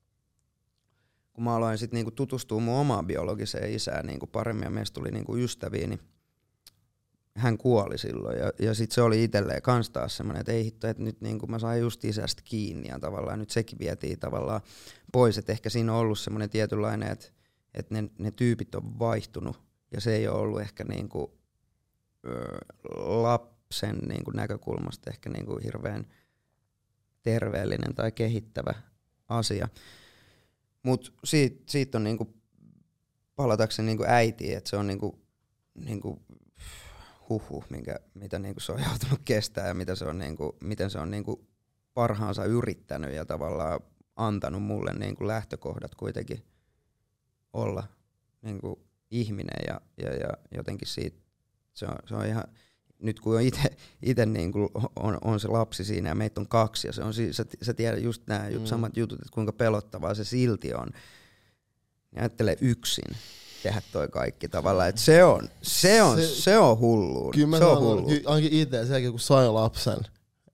kun 1.33 1.45
mä 1.45 1.57
aloin 1.57 1.79
sitten 1.79 1.97
niinku 1.97 2.11
tutustua 2.11 2.61
mun 2.61 2.81
omaan 2.81 3.07
biologiseen 3.07 3.73
isään 3.73 4.07
niinku 4.07 4.27
paremmin 4.27 4.65
ja 4.65 4.71
meistä 4.71 4.95
tuli 4.95 5.11
niinku 5.11 5.37
ystäviä, 5.37 5.87
niin 5.87 6.01
hän 7.37 7.59
kuoli 7.59 7.99
silloin. 7.99 8.39
Ja, 8.39 8.53
ja 8.59 8.75
sitten 8.75 8.95
se 8.95 9.03
oli 9.03 9.25
itselleen 9.25 9.63
kans 9.63 9.91
taas 9.91 10.17
semmoinen, 10.17 10.41
että 10.41 10.53
ei 10.53 10.65
hitto, 10.65 10.89
että 10.89 11.03
nyt 11.03 11.21
niinku 11.21 11.47
mä 11.47 11.59
sain 11.59 11.81
just 11.81 12.05
isästä 12.05 12.43
kiinni 12.45 12.89
ja 12.89 12.99
tavallaan 12.99 13.39
nyt 13.39 13.51
sekin 13.51 13.79
vietiin 13.79 14.19
tavallaan 14.19 14.61
pois. 15.13 15.39
Että 15.39 15.53
ehkä 15.53 15.71
siinä 15.71 15.93
on 15.93 15.99
ollut 15.99 16.19
semmoinen 16.19 16.51
tietynlainen, 16.51 17.13
että, 17.13 17.27
että 17.75 17.95
ne, 17.95 18.11
ne 18.19 18.31
tyypit 18.31 18.75
on 18.75 18.99
vaihtunut 18.99 19.63
ja 19.93 20.01
se 20.01 20.17
ei 20.17 20.29
ole 20.29 20.39
ollut 20.39 20.61
ehkä 20.61 20.85
niinku, 20.85 21.39
ö, 22.27 22.59
lapsen 23.67 23.99
niinku 24.09 24.31
näkökulmasta 24.31 25.11
ehkä 25.11 25.31
niinku 25.31 25.61
hirveän 25.65 26.07
terveellinen 27.23 27.95
tai 27.95 28.13
kehittävä 28.13 28.75
asia. 29.29 29.69
Mutta 30.83 31.13
siitä, 31.25 31.63
siitä 31.67 31.99
on 31.99 32.05
niinku, 32.05 32.35
palatakseni 33.37 33.87
niinku 33.87 34.05
äitiin, 34.09 34.57
että 34.57 34.71
se 34.71 34.77
on 34.77 34.87
niinku, 34.87 35.19
niinku 35.75 36.23
huhu, 37.29 37.65
minkä, 37.71 38.01
mitä 38.15 38.39
niinku 38.39 38.61
se 38.61 38.73
on 38.73 38.83
joutunut 38.91 39.21
kestää 39.25 39.69
ja 39.69 39.75
mitä 39.75 39.95
se 39.95 40.05
on 40.05 40.19
niinku, 40.19 40.57
miten 40.61 40.91
se 40.91 40.99
on 40.99 41.11
niinku 41.11 41.49
parhaansa 41.95 42.45
yrittänyt 42.45 43.15
ja 43.15 43.25
tavallaan 43.25 43.81
antanut 44.17 44.63
mulle 44.63 44.93
niinku 44.93 45.27
lähtökohdat 45.27 45.95
kuitenkin 45.95 46.45
olla 47.53 47.89
niinku 48.43 48.87
ihminen 49.11 49.65
ja, 49.67 49.81
ja, 49.97 50.15
ja 50.15 50.31
jotenkin 50.55 50.89
siitä 50.89 51.19
se 51.75 51.87
on, 51.87 51.97
se 52.07 52.15
on 52.15 52.27
ihan, 52.27 52.45
nyt 53.03 53.21
kun 53.21 53.37
on 53.37 53.43
itse 54.03 54.27
niin 54.27 54.53
on, 54.97 55.19
on, 55.25 55.41
se 55.41 55.49
lapsi 55.49 55.85
siinä 55.85 56.09
ja 56.09 56.15
meitä 56.15 56.41
on 56.41 56.49
kaksi 56.49 56.87
ja 56.87 56.93
se 56.93 57.03
on, 57.03 57.15
sä, 57.15 57.45
sä 57.63 57.75
tiedät 57.75 58.03
just 58.03 58.23
nämä 58.27 58.49
mm. 58.51 58.67
samat 58.67 58.97
jutut, 58.97 59.19
että 59.19 59.33
kuinka 59.33 59.53
pelottavaa 59.53 60.15
se 60.15 60.25
silti 60.25 60.75
on. 60.75 60.89
Niin 62.11 62.21
ajattele 62.21 62.57
yksin 62.61 63.17
tehdä 63.63 63.83
toi 63.93 64.09
kaikki 64.09 64.49
tavallaan, 64.49 64.89
että 64.89 65.01
se 65.01 65.25
on, 65.25 65.49
se 65.63 66.03
on, 66.03 66.17
se, 66.17 66.27
se 66.27 66.59
on 66.59 66.79
hulluun. 66.79 67.33
Kyllä 67.33 67.59
se 67.59 67.65
on 67.65 68.07
kyllä 68.07 68.31
ainakin 68.31 68.61
itse, 68.61 68.87
sen 68.87 69.11
kun 69.11 69.21
sai 69.21 69.49
lapsen 69.49 69.99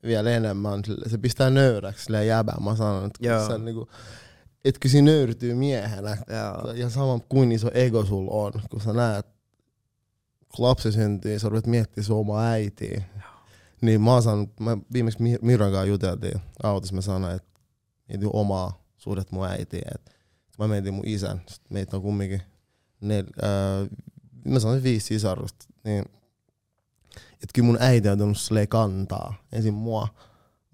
vielä 0.03 0.31
enemmän, 0.31 0.83
se 1.07 1.19
pistää 1.19 1.51
nöyräksi 1.51 2.05
silleen 2.05 2.27
jäbää. 2.27 2.57
Mä 2.61 2.77
sanon, 2.77 3.07
että 3.07 3.27
Joo. 3.27 3.47
se 3.47 3.59
niinku, 3.59 3.89
et 4.65 4.79
kyllä 4.79 4.93
siinä 4.93 5.11
nöyrtyy 5.11 5.55
miehenä. 5.55 6.17
Joo. 6.29 6.73
Ja 6.73 6.91
sama 6.91 7.19
kuin 7.29 7.53
iso 7.53 7.71
ego 7.75 8.05
sulla 8.05 8.31
on, 8.31 8.53
kun 8.71 8.81
sä 8.81 8.93
näet, 8.93 9.27
kun 10.57 10.67
lapsi 10.67 10.93
syntyy, 10.93 11.39
sä 11.39 11.49
ruvet 11.49 11.67
miettimään 11.67 12.05
sun 12.05 12.19
omaa 12.19 12.45
äitiä. 12.45 13.03
Niin 13.81 14.01
mä 14.01 14.13
oon 14.13 14.23
saanut, 14.23 14.61
mä 14.61 14.79
viimeksi 14.93 15.23
Mi- 15.23 15.39
Miran 15.43 15.73
kanssa 15.73 15.87
juteltiin 15.87 16.41
autossa, 16.63 16.95
mä 16.95 17.01
sanoin, 17.01 17.37
että 17.37 17.61
mietin 18.09 18.31
omaa 18.33 18.83
suhdet 18.97 19.33
mun 19.33 19.47
äitiin. 19.47 19.85
Et 19.95 20.17
mä 20.59 20.69
mietin 20.69 20.95
mun 20.95 21.07
isän, 21.07 21.43
sit 21.49 21.63
meitä 21.71 21.97
on 21.97 22.03
kumminkin 22.03 22.43
nel, 23.01 23.25
äh, 23.43 23.89
mä 24.45 24.61
sanoin 24.61 24.83
viisi 24.83 25.07
sisarusta, 25.07 25.67
niin 25.85 26.05
että 27.33 27.53
kyllä 27.55 27.67
mun 27.67 27.79
äiti 27.81 28.09
on 28.09 28.19
tullut 28.19 28.39
silleen 28.39 28.69
kantaa 28.69 29.35
ensin 29.53 29.75
mua 29.75 30.09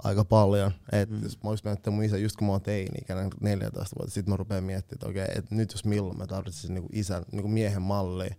aika 0.03 0.25
paljon. 0.25 0.73
Että 0.93 1.15
mm. 1.15 1.23
jos 1.23 1.43
mä 1.43 1.51
olisin 1.51 1.69
miettinyt 1.69 1.95
mun 1.95 2.05
isä 2.05 2.19
just 2.19 2.37
kun 2.37 2.47
mä 2.47 2.53
oon 2.53 2.63
teini-ikäinen 2.63 3.31
14 3.41 3.97
vuotta, 3.99 4.15
sit 4.15 4.27
mä 4.27 4.37
rupean 4.37 4.65
miettimään, 4.65 4.97
että 4.97 5.09
okei, 5.09 5.39
että 5.39 5.55
nyt 5.55 5.73
jos 5.73 5.85
milloin 5.85 6.19
mä 6.19 6.27
tarvitsisin 6.27 6.75
niinku 6.75 6.89
isän, 6.93 7.25
niinku 7.33 7.49
miehen 7.49 7.83
mallia. 7.83 8.35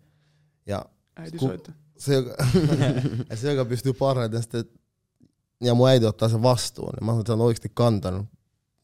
Ja 0.66 0.86
Äiti 1.20 1.38
Ku- 1.38 1.48
soittaa. 1.48 1.76
se, 1.98 2.14
joka, 2.14 2.36
se, 3.36 3.54
joka 3.54 3.66
pystyy 3.70 3.94
parhaiten 3.94 4.42
sitten, 4.42 4.66
ja 5.64 5.74
mun 5.74 5.90
äiti 5.90 6.06
ottaa 6.06 6.30
sen 6.30 6.44
vastuun, 6.44 6.90
niin 6.90 7.06
mä 7.06 7.12
sanoin, 7.12 7.20
että 7.22 7.30
se 7.30 7.34
on 7.34 7.42
oikeasti 7.42 7.72
kantanut 7.74 8.26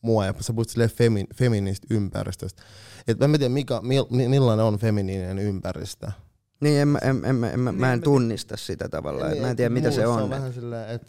mua, 0.02 0.26
ja 0.26 0.34
sä 0.40 0.54
puhut 0.54 0.70
silleen 0.70 0.90
femi, 0.90 1.26
feminiinistä 1.36 1.88
ympäristöstä. 1.92 2.64
Et 3.08 3.20
mä 3.20 3.26
en 3.26 3.32
tiedä, 3.32 3.50
mikä, 3.50 3.80
mil, 3.82 4.06
millainen 4.10 4.66
on 4.66 4.80
feminiininen 4.80 5.40
ympäristö. 5.40 6.12
Niin, 6.62 6.80
en, 6.82 6.98
en, 7.02 7.26
en, 7.26 7.44
en, 7.44 7.60
mä, 7.60 7.72
mä 7.72 7.94
en 7.94 7.98
Niin, 8.00 8.04
tunnista 8.04 8.58
sitä 8.58 8.90
tavallaan, 8.90 9.32
että 9.32 9.44
mä 9.44 9.50
en 9.50 9.56
tiedä 9.56 9.70
mitä 9.70 9.92
se 9.92 10.02
Mulle 10.02 10.14
on. 10.14 10.18
Se 10.20 10.24
on 10.24 10.30
vähän 10.30 10.54
silleen, 10.54 10.90
että 10.90 11.08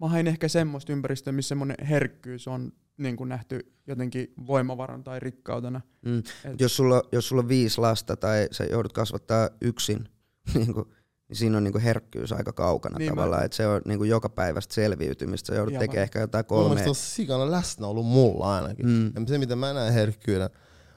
Mä 0.00 0.08
hain 0.08 0.26
ehkä 0.26 0.48
semmoista 0.48 0.92
ympäristöä, 0.92 1.32
missä 1.32 1.48
semmoinen 1.48 1.76
herkkyys 1.86 2.48
on 2.48 2.72
niin 2.96 3.16
kuin 3.16 3.28
nähty 3.28 3.72
jotenkin 3.86 4.32
voimavaran 4.46 5.04
tai 5.04 5.20
rikkautena. 5.20 5.80
Mm. 6.04 6.18
Et- 6.18 6.60
Jos, 6.60 6.76
sulla, 6.76 7.02
jos 7.12 7.28
sulla 7.28 7.42
on 7.42 7.48
viisi 7.48 7.80
lasta 7.80 8.16
tai 8.16 8.48
sä 8.50 8.64
joudut 8.64 8.92
kasvattaa 8.92 9.50
yksin, 9.60 10.08
niin, 10.54 10.74
kuin, 10.74 10.86
niin 11.28 11.36
siinä 11.36 11.56
on 11.56 11.64
niin 11.64 11.72
kuin 11.72 11.82
herkkyys 11.82 12.32
aika 12.32 12.52
kaukana 12.52 12.98
Niin, 12.98 13.10
tavallaan, 13.10 13.44
että 13.44 13.56
se 13.56 13.66
on 13.66 13.80
niin 13.84 13.98
kuin 13.98 14.10
joka 14.10 14.28
päivästä 14.28 14.74
selviytymistä. 14.74 15.54
Joudut 15.54 15.72
Ihan 15.72 15.80
tekemään 15.80 16.02
ehkä 16.02 16.20
jotain 16.20 16.42
Mun 16.44 16.48
kolme. 16.48 16.68
mielestä 16.68 16.90
on 16.90 16.94
sikana 16.94 17.50
läsnä 17.50 17.86
ollut 17.86 18.06
mulla 18.06 18.56
ainakin. 18.56 18.86
Mm. 18.86 19.06
Ja 19.06 19.12
se, 19.28 19.38
mitä 19.38 19.56
mä 19.56 19.72
näen 19.72 19.92
herkkyyden, 19.92 20.50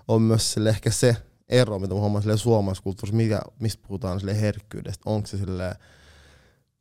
on 0.08 0.22
myös 0.22 0.54
sille 0.54 0.70
ehkä 0.70 0.92
se 0.92 1.16
ero, 1.50 1.80
mitä 1.80 1.94
mä 1.94 2.00
huomaan 2.00 2.38
suomalaisessa 2.38 2.84
kulttuurissa, 2.84 3.18
mikä, 3.18 3.42
mistä 3.60 3.84
puhutaan 3.88 4.20
sille 4.20 4.42
herkkyydestä. 4.42 5.04
Onko 5.06 5.28
se 5.28 5.38
silleen, 5.38 5.76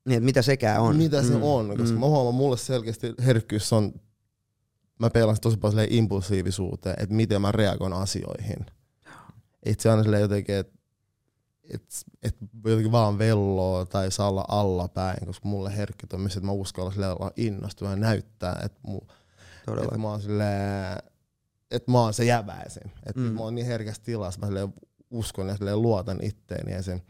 Niin, 0.04 0.16
että 0.16 0.24
mitä 0.24 0.42
sekään 0.42 0.80
on. 0.80 0.96
mitä 0.96 1.22
se 1.22 1.34
on, 1.34 1.76
koska 1.78 1.98
mä 1.98 2.06
huomaan, 2.06 2.34
mulle 2.34 2.56
selkeästi 2.56 3.14
herkkyys 3.24 3.72
on, 3.72 3.92
mä 4.98 5.10
peilan 5.10 5.36
tosi 5.40 5.56
paljon 5.56 5.86
impulsiivisuuteen, 5.90 6.96
että 6.98 7.14
miten 7.14 7.40
mä 7.42 7.52
reagoin 7.52 7.92
asioihin. 7.92 8.66
Et 9.62 9.80
se 9.80 9.90
aina 9.90 10.02
silleen 10.02 10.20
jotenkin, 10.22 10.54
että 10.54 10.78
et, 11.74 11.82
et 12.22 12.36
jotenkin 12.64 12.92
vaan 12.92 13.18
velloo 13.18 13.84
tai 13.84 14.10
saa 14.10 14.28
olla 14.28 14.44
allapäin, 14.48 15.26
koska 15.26 15.48
mulle 15.48 15.76
herkkyt 15.76 16.12
on 16.12 16.20
myös, 16.20 16.36
että 16.36 16.46
mä 16.46 16.52
uskallan 16.52 16.92
silleen 16.92 17.12
olla 17.12 17.30
innostunut 17.36 17.90
ja 17.92 17.96
näyttää, 17.96 18.60
että, 18.64 18.80
mu, 18.82 19.00
että 19.82 19.98
mä 19.98 20.08
oon 20.08 20.20
silleen, 20.22 20.96
että 21.70 21.90
mä 21.90 22.00
oon 22.00 22.14
se 22.14 22.24
jäväisin. 22.24 22.82
Että 23.06 23.20
Mm. 23.20 23.32
mä 23.32 23.40
oon 23.40 23.54
niin 23.54 23.66
herkässä 23.66 24.02
tilassa, 24.02 24.40
mä 24.40 24.46
silleen 24.46 24.74
uskon 25.10 25.48
ja 25.48 25.56
silleen 25.56 25.82
luotan 25.82 26.18
itteeni 26.22 26.72
ja 26.72 26.82
sen, 26.82 27.02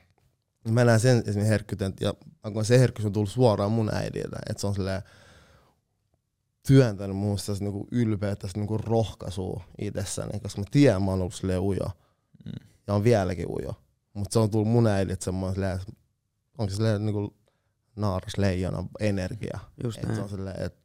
mä 0.69 0.85
näen 0.85 1.01
sen 1.01 1.19
esimerkiksi 1.19 1.49
herkkyyden, 1.49 1.95
ja 2.01 2.15
kun 2.53 2.65
se 2.65 2.79
herkkyys 2.79 3.07
on 3.07 3.13
tullut 3.13 3.31
suoraan 3.31 3.73
mun 3.73 3.95
äidiltä, 3.95 4.37
että 4.51 4.61
se 4.61 4.67
on 4.67 4.75
silleen 4.75 5.03
työntänyt 6.67 7.17
muusta 7.17 7.53
niinku 7.61 7.87
ylpeyttä, 7.93 8.49
niinku 8.55 8.79
rohkaisua 8.79 9.63
itsessäni, 9.81 10.41
koska 10.41 10.61
mä 10.61 10.65
tiedän, 10.71 11.03
mä 11.03 11.11
oon 11.11 11.21
ollut 11.21 11.35
silleen 11.35 11.61
ujo. 11.61 11.91
Mm. 12.45 12.67
Ja 12.87 12.95
on 12.95 13.05
vieläkin 13.05 13.47
ujo. 13.49 13.75
Mutta 14.15 14.33
se 14.33 14.39
on 14.39 14.51
tullut 14.51 14.69
mun 14.69 14.87
äidiltä 14.87 15.25
semmoinen 15.25 15.81
onko 16.59 16.75
se 16.75 16.99
niinku 16.99 17.37
naaras 17.97 18.39
leijona 18.39 18.85
energia. 19.01 19.59
Just 19.85 19.99
Et 19.99 20.15
se 20.15 20.21
on 20.21 20.29
silleen, 20.29 20.63
että 20.63 20.81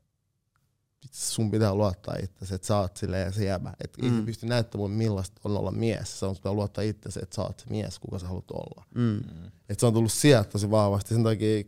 sun 1.11 1.51
pitää 1.51 1.76
luottaa 1.76 2.15
itse, 2.23 2.55
että 2.55 2.67
sä 2.67 2.78
oot 2.78 2.97
silleen 2.97 3.34
se 3.34 3.45
jäbä. 3.45 3.73
Että 3.84 4.01
mm. 4.01 4.07
Mm. 4.07 4.13
ei 4.13 4.19
se 4.19 4.26
pysty 4.26 4.45
näyttämään 4.45 4.82
mulle 4.89 4.95
millaista 4.95 5.41
on 5.43 5.57
olla 5.57 5.71
mies. 5.71 6.19
Se 6.19 6.26
on 6.26 6.36
pitää 6.36 6.53
luottaa 6.53 6.84
itse, 6.84 7.19
että 7.19 7.36
sä 7.36 7.41
oot 7.41 7.59
se 7.59 7.65
mies, 7.69 7.99
kuka 7.99 8.19
sä 8.19 8.28
haluat 8.28 8.51
olla. 8.51 8.86
Mm. 8.95 9.01
Mm. 9.01 9.51
Et 9.69 9.80
se 9.80 9.86
on 9.86 9.93
tullut 9.93 10.11
sieltä 10.11 10.49
tosi 10.49 10.71
vahvasti. 10.71 11.13
Sen 11.13 11.23
takia, 11.23 11.63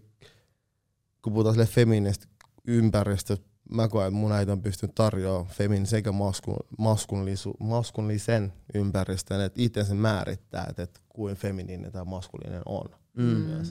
kun 1.21 1.33
puhutaan 1.33 1.55
sille 1.55 1.65
feminististä 1.65 2.27
ympäristöstä, 2.67 3.45
mä 3.69 3.87
koen, 3.87 4.07
että 4.07 4.19
mun 4.19 4.31
äiti 4.31 4.51
on 4.51 4.61
pystynyt 4.61 4.95
tarjoamaan 4.95 5.47
femin 5.47 5.85
sekä 5.85 6.11
maskulisen 7.59 8.53
ympäristön, 8.73 9.41
että 9.41 9.61
itse 9.61 9.83
sen 9.83 9.97
määrittää, 9.97 10.65
että, 10.69 10.83
että 10.83 10.99
kuin 11.09 11.35
feminiininen 11.35 11.91
tai 11.91 12.05
maskuliinen 12.05 12.61
on. 12.65 12.89
Mm. 13.17 13.61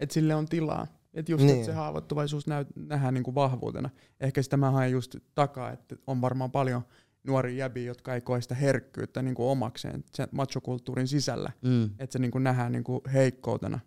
Että 0.00 0.12
sille 0.14 0.34
on 0.34 0.46
tilaa. 0.46 0.86
Että 1.14 1.32
just 1.32 1.44
Niin. 1.44 1.54
niin. 1.54 1.64
se 1.64 1.72
haavoittuvaisuus 1.72 2.46
näy, 2.46 2.64
nähdään 2.76 3.14
niinku 3.14 3.34
vahvuutena. 3.34 3.90
Ehkä 4.20 4.42
sitä 4.42 4.56
mä 4.56 4.70
haen 4.70 4.92
just 4.92 5.16
takaa, 5.34 5.70
että 5.70 5.96
on 6.06 6.20
varmaan 6.20 6.50
paljon 6.50 6.82
nuoria 7.26 7.56
jäbiä, 7.56 7.84
jotka 7.84 8.14
ei 8.14 8.20
koe 8.20 8.40
sitä 8.40 8.54
herkkyyttä 8.54 9.22
niinku 9.22 9.48
omakseen 9.48 10.04
sen 10.14 10.28
machokulttuurin 10.32 11.08
sisällä. 11.08 11.52
Mm. 11.62 11.84
Että 11.84 12.12
se 12.12 12.18
niinku 12.18 12.38
nähdään 12.38 12.72
niinku 12.72 13.02
heikkoutena. 13.12 13.80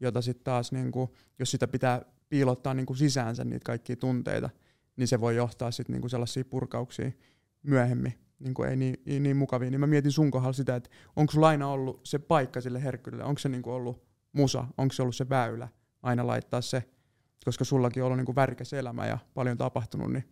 jota 0.00 0.22
sitten 0.22 0.44
taas, 0.44 0.72
niin 0.72 0.92
kuin, 0.92 1.10
jos 1.38 1.50
sitä 1.50 1.68
pitää 1.68 2.02
piilottaa 2.28 2.74
niin 2.74 2.86
kuin 2.86 2.96
sisäänsä 2.96 3.44
niitä 3.44 3.64
kaikkia 3.64 3.96
tunteita, 3.96 4.50
niin 4.96 5.08
se 5.08 5.20
voi 5.20 5.36
johtaa 5.36 5.70
sitten 5.70 5.92
niin 5.92 6.00
kuin 6.00 6.10
sellaisia 6.10 6.44
purkauksia 6.44 7.10
myöhemmin, 7.62 8.14
niin 8.38 8.54
kuin 8.54 8.68
ei 8.68 8.76
niin, 8.76 9.02
ei 9.06 9.20
niin 9.20 9.36
mukavia. 9.36 9.70
Niin 9.70 9.80
mä 9.80 9.86
mietin 9.86 10.12
sun 10.12 10.30
kohdalla 10.30 10.52
sitä, 10.52 10.76
että 10.76 10.90
onko 11.16 11.32
sulla 11.32 11.48
aina 11.48 11.68
ollut 11.68 12.00
se 12.04 12.18
paikka 12.18 12.60
sille 12.60 12.82
herkkyydelle, 12.82 13.24
onko 13.24 13.38
se 13.38 13.48
niin 13.48 13.62
kuin 13.62 13.74
ollut 13.74 14.04
musa, 14.32 14.66
onko 14.78 14.92
se 14.92 15.02
ollut 15.02 15.16
se 15.16 15.28
väylä 15.28 15.68
aina 16.02 16.26
laittaa 16.26 16.60
se, 16.60 16.82
koska 17.44 17.64
sullakin 17.64 18.02
on 18.02 18.06
ollut 18.06 18.18
niin 18.18 18.26
kuin 18.26 18.36
värikäs 18.36 18.72
elämä 18.72 19.06
ja 19.06 19.18
paljon 19.34 19.58
tapahtunut, 19.58 20.12
niin 20.12 20.24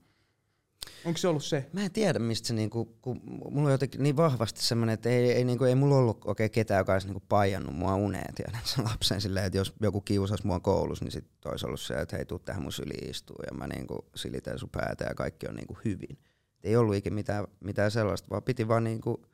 Onko 1.05 1.17
se 1.19 1.29
ollut 1.29 1.45
se? 1.45 1.67
Mä 1.73 1.85
en 1.85 1.93
tiedä, 1.93 2.19
mistä 2.19 2.49
se 2.49 2.55
niinku, 2.55 2.85
kun 3.03 3.21
mulla 3.25 3.67
on 3.67 3.73
jotenkin 3.73 4.03
niin 4.03 4.17
vahvasti 4.17 4.63
semmoinen, 4.63 4.95
että 4.95 5.09
ei, 5.09 5.33
ei, 5.33 5.45
niinku, 5.45 5.65
ei 5.65 5.75
mulla 5.75 5.97
ollut 5.97 6.25
oikein 6.25 6.51
ketään, 6.51 6.79
joka 6.79 6.93
olisi 6.93 7.07
niinku 7.07 7.23
paijannut 7.29 7.75
mua 7.75 7.95
uneen, 7.95 8.35
tiedän 8.35 8.61
sen 8.65 8.85
lapsen 8.85 9.21
silleen, 9.21 9.47
että 9.47 9.59
jos 9.59 9.75
joku 9.81 10.01
kiusasi 10.01 10.47
mua 10.47 10.61
koulussa, 10.61 11.05
niin 11.05 11.13
sitten 11.13 11.53
olisi 11.53 11.67
ollut 11.67 11.81
se, 11.81 11.95
että 11.95 12.17
hei, 12.17 12.25
tuu 12.25 12.39
tähän 12.39 12.63
mun 12.63 12.73
syliin 12.73 13.11
istuu 13.11 13.37
ja 13.47 13.59
mä 13.59 13.67
niinku 13.67 14.07
silitän 14.15 14.59
sun 14.59 14.69
päätä 14.71 15.05
ja 15.05 15.15
kaikki 15.15 15.49
on 15.49 15.55
niinku 15.55 15.79
hyvin. 15.85 16.19
Ei 16.65 16.77
ollut 16.77 16.95
ikinä 16.95 17.15
mitään, 17.15 17.47
mitään 17.61 17.91
sellaista, 17.91 18.31
vaan 18.31 18.43
piti 18.43 18.69
vaan, 18.69 18.85
niinku, 18.85 19.27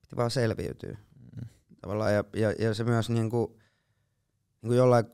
piti 0.00 0.16
vaan 0.16 0.30
selviytyä. 0.30 0.98
Mm. 1.36 1.48
Tavallaan, 1.80 2.14
ja, 2.14 2.24
ja, 2.36 2.52
ja, 2.58 2.74
se 2.74 2.84
myös 2.84 3.10
niinku, 3.10 3.58
niinku 4.62 4.74
jollain, 4.74 5.04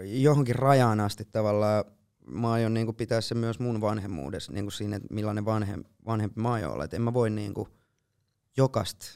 johonkin 0.00 0.54
rajaan 0.54 1.00
asti 1.00 1.24
tavallaan 1.32 1.84
mä 2.26 2.52
aion 2.52 2.74
niin 2.74 2.94
pitää 2.94 3.20
se 3.20 3.34
myös 3.34 3.58
mun 3.58 3.80
vanhemmuudessa 3.80 4.52
niin 4.52 4.72
siinä, 4.72 4.96
että 4.96 5.14
millainen 5.14 5.44
vanhem, 5.44 5.84
vanhempi 6.06 6.40
mä 6.40 6.52
aion 6.52 6.72
olla. 6.72 6.84
Et 6.84 6.94
en 6.94 7.02
mä 7.02 7.14
voi 7.14 7.30
niin 7.30 7.54
kuin, 7.54 7.68
jokasta 8.56 9.06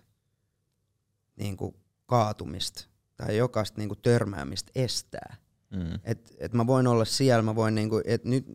niin 1.36 1.56
kuin, 1.56 1.74
kaatumista 2.06 2.84
tai 3.16 3.36
jokaista 3.36 3.78
niin 3.78 3.88
kuin, 3.88 3.98
törmäämistä 4.02 4.72
estää. 4.74 5.36
Mm. 5.70 6.00
Et, 6.04 6.36
et 6.38 6.52
mä 6.52 6.66
voin 6.66 6.86
olla 6.86 7.04
siellä, 7.04 7.42
mä 7.42 7.54
voin 7.54 7.74
niin 7.74 7.88
kuin, 7.88 8.02
et 8.06 8.24
nyt 8.24 8.46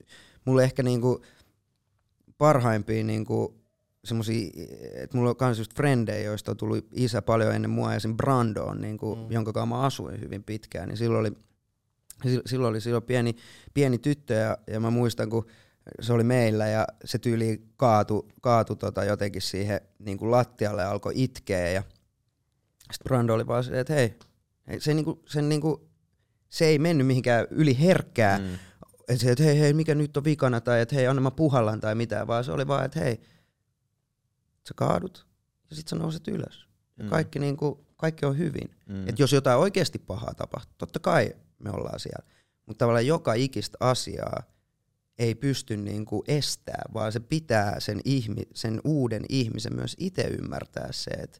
mulle 0.45 0.63
ehkä 0.63 0.83
niin 0.83 1.01
kuin, 1.01 1.17
parhaimpia 2.37 3.03
niin 3.03 3.25
kuin, 3.25 3.61
semmosia, 4.05 4.49
että 4.93 5.17
mulla 5.17 5.29
on 5.29 5.35
myös 5.41 5.57
just 5.57 5.75
frendejä, 5.75 6.21
joista 6.23 6.51
on 6.51 6.57
tullut 6.57 6.87
isä 6.93 7.21
paljon 7.21 7.55
ennen 7.55 7.71
mua, 7.71 7.93
ja 7.93 7.99
sen 7.99 8.17
Brando 8.17 8.63
on, 8.63 8.81
niin 8.81 8.97
kuin, 8.97 9.19
mm. 9.19 9.31
jonka 9.31 9.53
kanssa 9.53 9.75
mä 9.75 9.81
asuin 9.81 10.21
hyvin 10.21 10.43
pitkään, 10.43 10.89
niin 10.89 10.97
silloin 10.97 11.19
oli 11.19 11.37
silloin 12.45 12.69
oli 12.69 12.81
silloin 12.81 13.03
pieni, 13.03 13.35
pieni 13.73 13.97
tyttö 13.97 14.33
ja, 14.33 14.57
ja 14.67 14.79
mä 14.79 14.89
muistan, 14.89 15.29
kun 15.29 15.47
se 16.01 16.13
oli 16.13 16.23
meillä 16.23 16.67
ja 16.67 16.87
se 17.05 17.19
tyyli 17.19 17.67
kaatu, 17.77 18.29
kaatu 18.41 18.75
tota 18.75 19.03
jotenkin 19.03 19.41
siihen 19.41 19.81
niin 19.99 20.17
kuin 20.17 20.31
lattialle 20.31 20.81
ja 20.81 20.91
alkoi 20.91 21.13
itkeä 21.15 21.69
ja 21.69 21.83
sitten 22.79 23.03
Brando 23.03 23.33
oli 23.33 23.47
vaan 23.47 23.63
se, 23.63 23.79
että 23.79 23.93
hei, 23.93 24.13
se, 24.79 24.93
niin 24.93 25.05
kuin, 25.05 25.19
se, 25.27 25.41
niin 25.41 25.61
kuin, 25.61 25.81
se 26.49 26.65
ei 26.65 26.79
mennyt 26.79 27.07
mihinkään 27.07 27.47
yli 27.51 27.79
herkkää, 27.79 28.39
mm. 28.39 28.57
että 29.09 29.43
hei, 29.43 29.59
hei, 29.59 29.73
mikä 29.73 29.95
nyt 29.95 30.17
on 30.17 30.23
vikana 30.23 30.61
tai 30.61 30.81
että 30.81 30.95
hei, 30.95 31.07
anna 31.07 31.21
mä 31.21 31.31
puhallan 31.31 31.81
tai 31.81 31.95
mitään, 31.95 32.27
vaan 32.27 32.43
se 32.43 32.51
oli 32.51 32.67
vaan, 32.67 32.85
että 32.85 32.99
hei, 32.99 33.21
sä 34.67 34.73
kaadut 34.75 35.27
ja 35.69 35.75
sitten 35.75 35.89
sä 35.89 36.03
nouset 36.03 36.27
ylös. 36.27 36.67
Ja 36.97 37.03
mm. 37.03 37.09
kaikki, 37.09 37.39
niin 37.39 37.57
kuin, 37.57 37.79
kaikki 37.97 38.25
on 38.25 38.37
hyvin. 38.37 38.75
Mm. 38.85 39.09
Että 39.09 39.21
jos 39.21 39.33
jotain 39.33 39.59
oikeasti 39.59 39.99
pahaa 39.99 40.33
tapahtuu, 40.33 40.75
totta 40.77 40.99
kai 40.99 41.35
me 41.63 41.71
ollaan 41.71 41.99
siellä. 41.99 42.25
Mutta 42.65 42.79
tavallaan 42.79 43.07
joka 43.07 43.33
ikistä 43.33 43.77
asiaa 43.79 44.43
ei 45.19 45.35
pysty 45.35 45.77
niin 45.77 46.05
kuin 46.05 46.21
estää, 46.27 46.81
vaan 46.93 47.11
se 47.11 47.19
pitää 47.19 47.79
sen, 47.79 47.99
ihmi, 48.05 48.41
sen 48.53 48.81
uuden 48.83 49.23
ihmisen 49.29 49.75
myös 49.75 49.95
itse 49.99 50.21
ymmärtää 50.21 50.87
se, 50.91 51.11
että 51.11 51.39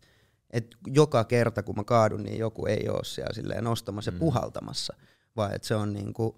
et 0.52 0.68
joka 0.88 1.24
kerta 1.24 1.64
kun 1.64 1.76
mä 1.76 1.84
kaadun, 1.84 2.24
niin 2.24 2.40
joku 2.40 2.66
ei 2.66 2.90
ole 2.90 3.04
siellä 3.04 3.34
silleen 3.34 3.64
nostamassa 3.64 4.12
mm. 4.12 4.16
ja 4.16 4.20
puhaltamassa, 4.20 4.94
vaan 5.36 5.56
että 5.56 5.68
se 5.68 5.76
on 5.76 5.94
niin 5.94 6.14
kuin, 6.14 6.36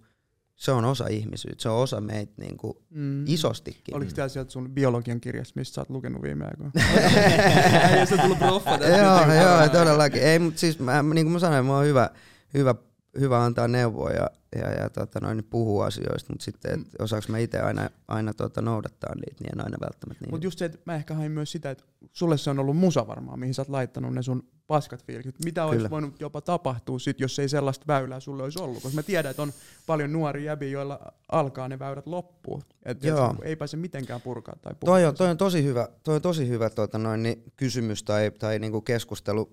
se 0.55 0.71
on 0.71 0.85
osa 0.85 1.07
ihmisyyttä, 1.07 1.61
se 1.61 1.69
on 1.69 1.77
osa 1.77 2.01
meitä 2.01 2.33
niin 2.37 2.57
kuin 2.57 2.73
mm. 2.89 3.23
isostikin. 3.27 3.95
Oliko 3.95 4.11
tämä 4.15 4.27
sieltä 4.27 4.51
sun 4.51 4.71
biologian 4.71 5.21
kirjassa, 5.21 5.53
mistä 5.55 5.75
sä 5.75 5.81
oot 5.81 5.89
lukenut 5.89 6.21
viime 6.21 6.45
aikoina? 6.45 6.71
ei 7.99 8.07
se 8.07 8.17
tullut 8.17 8.39
proffa 8.39 8.75
Joo, 8.75 9.33
joo, 9.33 9.69
todellakin. 9.69 10.21
Ei, 10.21 10.39
mutta 10.39 10.59
siis 10.59 10.79
mä, 10.79 11.03
niin 11.03 11.25
kuin 11.25 11.33
mä 11.33 11.39
sanoin, 11.39 11.65
mä 11.65 11.75
oon 11.75 11.85
hyvä, 11.85 12.09
hyvä 12.53 12.75
hyvä 13.19 13.43
antaa 13.43 13.67
neuvoja 13.67 14.29
ja, 14.55 14.71
ja 14.71 14.89
tota, 14.89 15.19
noin, 15.19 15.43
puhua 15.49 15.85
asioista, 15.85 16.33
mutta 16.33 16.45
sitten, 16.45 16.73
että 16.73 16.97
mm. 16.99 17.03
osaako 17.03 17.25
mä 17.29 17.37
itse 17.37 17.59
aina, 17.59 17.89
aina 18.07 18.33
tota, 18.33 18.61
noudattaa 18.61 19.15
niitä, 19.15 19.43
niin 19.43 19.53
en 19.53 19.65
aina 19.65 19.77
välttämättä 19.81 20.25
niin. 20.25 20.31
Mutta 20.31 20.47
just 20.47 20.59
se, 20.59 20.65
että 20.65 20.77
mä 20.85 20.95
ehkä 20.95 21.13
hain 21.13 21.31
myös 21.31 21.51
sitä, 21.51 21.71
että 21.71 21.83
sulle 22.11 22.37
se 22.37 22.49
on 22.49 22.59
ollut 22.59 22.77
musa 22.77 23.07
varmaan, 23.07 23.39
mihin 23.39 23.53
sä 23.53 23.61
oot 23.61 23.69
laittanut 23.69 24.13
ne 24.13 24.23
sun 24.23 24.43
paskat 24.67 25.03
fiilikset. 25.03 25.35
Mitä 25.45 25.61
Kyllä. 25.61 25.71
olisi 25.71 25.89
voinut 25.89 26.21
jopa 26.21 26.41
tapahtua 26.41 26.99
sit, 26.99 27.19
jos 27.19 27.39
ei 27.39 27.49
sellaista 27.49 27.87
väylää 27.87 28.19
sulle 28.19 28.43
olisi 28.43 28.61
ollut? 28.61 28.83
Koska 28.83 28.95
mä 28.95 29.03
tiedän, 29.03 29.29
että 29.29 29.41
on 29.41 29.53
paljon 29.85 30.13
nuoria 30.13 30.45
jäbiä, 30.45 30.69
joilla 30.69 30.99
alkaa 31.31 31.67
ne 31.67 31.79
väyrät 31.79 32.07
loppua. 32.07 32.61
Että 32.85 33.07
et, 33.07 33.13
ei 33.43 33.55
pääse 33.55 33.77
mitenkään 33.77 34.21
purkaa 34.21 34.55
tai 34.61 34.75
toi 34.85 35.05
on, 35.05 35.15
toi 35.15 35.29
on 35.29 35.37
tosi 35.37 35.63
hyvä, 35.63 35.89
toi 36.03 36.15
on 36.15 36.21
tosi 36.21 36.47
hyvä 36.47 36.69
tota 36.69 36.97
noin, 36.97 37.23
niin 37.23 37.43
kysymys 37.57 38.03
tai, 38.03 38.31
tai 38.39 38.59
niinku 38.59 38.81
keskustelu, 38.81 39.51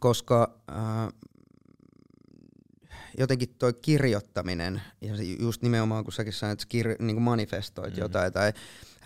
koska 0.00 0.60
äh, 0.70 0.76
jotenkin 3.18 3.54
toi 3.58 3.72
kirjoittaminen, 3.72 4.82
ja 5.00 5.14
just 5.38 5.62
nimenomaan 5.62 6.04
kun 6.04 6.12
säkin 6.12 6.32
sanoit, 6.32 6.52
että 6.52 6.66
kir, 6.68 6.96
niin 6.98 7.16
kuin 7.16 7.22
manifestoit 7.22 7.90
mm-hmm. 7.90 8.02
jotain 8.02 8.32
tai 8.32 8.52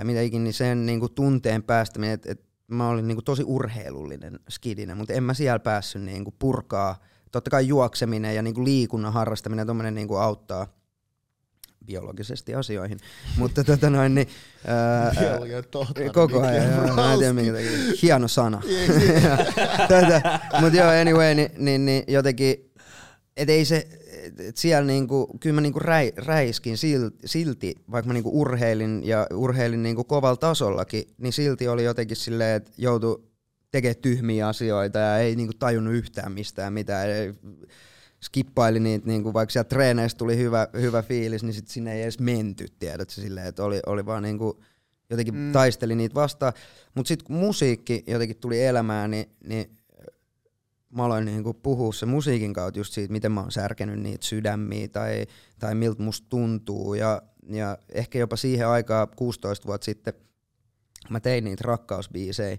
mitä 0.04 0.20
ikinä, 0.20 0.44
niin 0.44 0.54
sen 0.54 0.86
niin 0.86 1.00
kuin 1.00 1.14
tunteen 1.14 1.62
päästäminen, 1.62 2.14
että, 2.14 2.32
että 2.32 2.44
mä 2.66 2.88
olin 2.88 3.08
niin 3.08 3.16
kuin 3.16 3.24
tosi 3.24 3.42
urheilullinen 3.46 4.40
skidinen, 4.50 4.96
mutta 4.96 5.12
en 5.12 5.22
mä 5.22 5.34
siellä 5.34 5.58
päässyt 5.58 6.02
niin 6.02 6.24
kuin 6.24 6.36
purkaa. 6.38 7.02
Totta 7.32 7.50
kai 7.50 7.68
juokseminen 7.68 8.34
ja 8.34 8.42
niin 8.42 8.54
kuin 8.54 8.64
liikunnan 8.64 9.12
harrastaminen 9.12 9.66
tommonen 9.66 9.94
niin 9.94 10.08
kuin 10.08 10.20
auttaa 10.20 10.66
biologisesti 11.86 12.54
asioihin. 12.54 12.98
mutta 13.38 13.64
tota 13.64 13.90
noin, 13.90 14.14
niin, 14.14 14.28
ää, 14.66 15.12
koko 16.12 16.42
ajan, 16.42 16.70
joo, 16.70 16.94
mä 16.94 17.12
en 17.12 17.18
tiedä 17.18 17.32
minkä 17.32 17.52
takia. 17.52 17.70
Hieno 18.02 18.28
sana. 18.28 18.62
tota, 19.88 20.38
mutta 20.60 20.78
joo, 20.78 20.90
anyway, 21.00 21.34
niin, 21.34 21.50
niin, 21.56 21.86
niin 21.86 22.04
jotenkin 22.08 22.68
et 23.38 23.50
ei 23.50 23.64
se, 23.64 23.88
et 24.38 24.56
siellä 24.56 24.86
niinku, 24.86 25.38
kyllä 25.40 25.54
mä 25.54 25.60
niinku 25.60 25.78
räi, 25.78 26.12
räiskin 26.16 26.76
silti, 27.24 27.74
vaikka 27.90 28.06
mä 28.06 28.14
niinku 28.14 28.40
urheilin 28.40 29.02
ja 29.04 29.26
urheilin 29.34 29.82
niinku 29.82 30.04
kovalla 30.04 30.36
tasollakin, 30.36 31.04
niin 31.18 31.32
silti 31.32 31.68
oli 31.68 31.84
jotenkin 31.84 32.16
silleen, 32.16 32.56
että 32.56 32.70
joutui 32.78 33.22
tekemään 33.70 34.02
tyhmiä 34.02 34.48
asioita 34.48 34.98
ja 34.98 35.18
ei 35.18 35.36
niinku 35.36 35.54
tajunnut 35.58 35.94
yhtään 35.94 36.32
mistään 36.32 36.72
mitään. 36.72 37.08
skippaili 38.24 38.80
niitä, 38.80 39.06
niinku, 39.06 39.32
vaikka 39.32 39.52
siellä 39.52 39.68
treeneissä 39.68 40.18
tuli 40.18 40.36
hyvä, 40.36 40.68
hyvä 40.72 41.02
fiilis, 41.02 41.42
niin 41.42 41.54
sit 41.54 41.68
sinne 41.68 41.94
ei 41.94 42.02
edes 42.02 42.18
menty, 42.18 42.66
tiedät 42.78 43.10
silleen, 43.10 43.46
että 43.46 43.64
oli, 43.64 43.80
oli 43.86 44.06
vaan 44.06 44.22
niinku, 44.22 44.60
jotenkin 45.10 45.34
mm. 45.34 45.52
taisteli 45.52 45.94
niitä 45.94 46.14
vastaan. 46.14 46.52
Mutta 46.94 47.08
sitten 47.08 47.26
kun 47.26 47.36
musiikki 47.36 48.04
jotenkin 48.06 48.36
tuli 48.36 48.64
elämään, 48.64 49.10
niin, 49.10 49.26
niin 49.44 49.77
mä 50.90 51.04
aloin 51.04 51.24
niin 51.24 51.42
kuin 51.42 51.56
puhua 51.56 51.92
se 51.92 52.06
musiikin 52.06 52.52
kautta 52.52 52.80
just 52.80 52.92
siitä, 52.92 53.12
miten 53.12 53.32
mä 53.32 53.40
oon 53.40 53.52
särkenyt 53.52 54.00
niitä 54.00 54.26
sydämiä 54.26 54.88
tai, 54.88 55.26
tai 55.58 55.74
miltä 55.74 56.02
musta 56.02 56.26
tuntuu. 56.28 56.94
Ja, 56.94 57.22
ja 57.48 57.78
ehkä 57.88 58.18
jopa 58.18 58.36
siihen 58.36 58.68
aikaan 58.68 59.08
16 59.16 59.66
vuotta 59.66 59.84
sitten 59.84 60.14
mä 61.10 61.20
tein 61.20 61.44
niitä 61.44 61.64
rakkausbiisejä, 61.66 62.58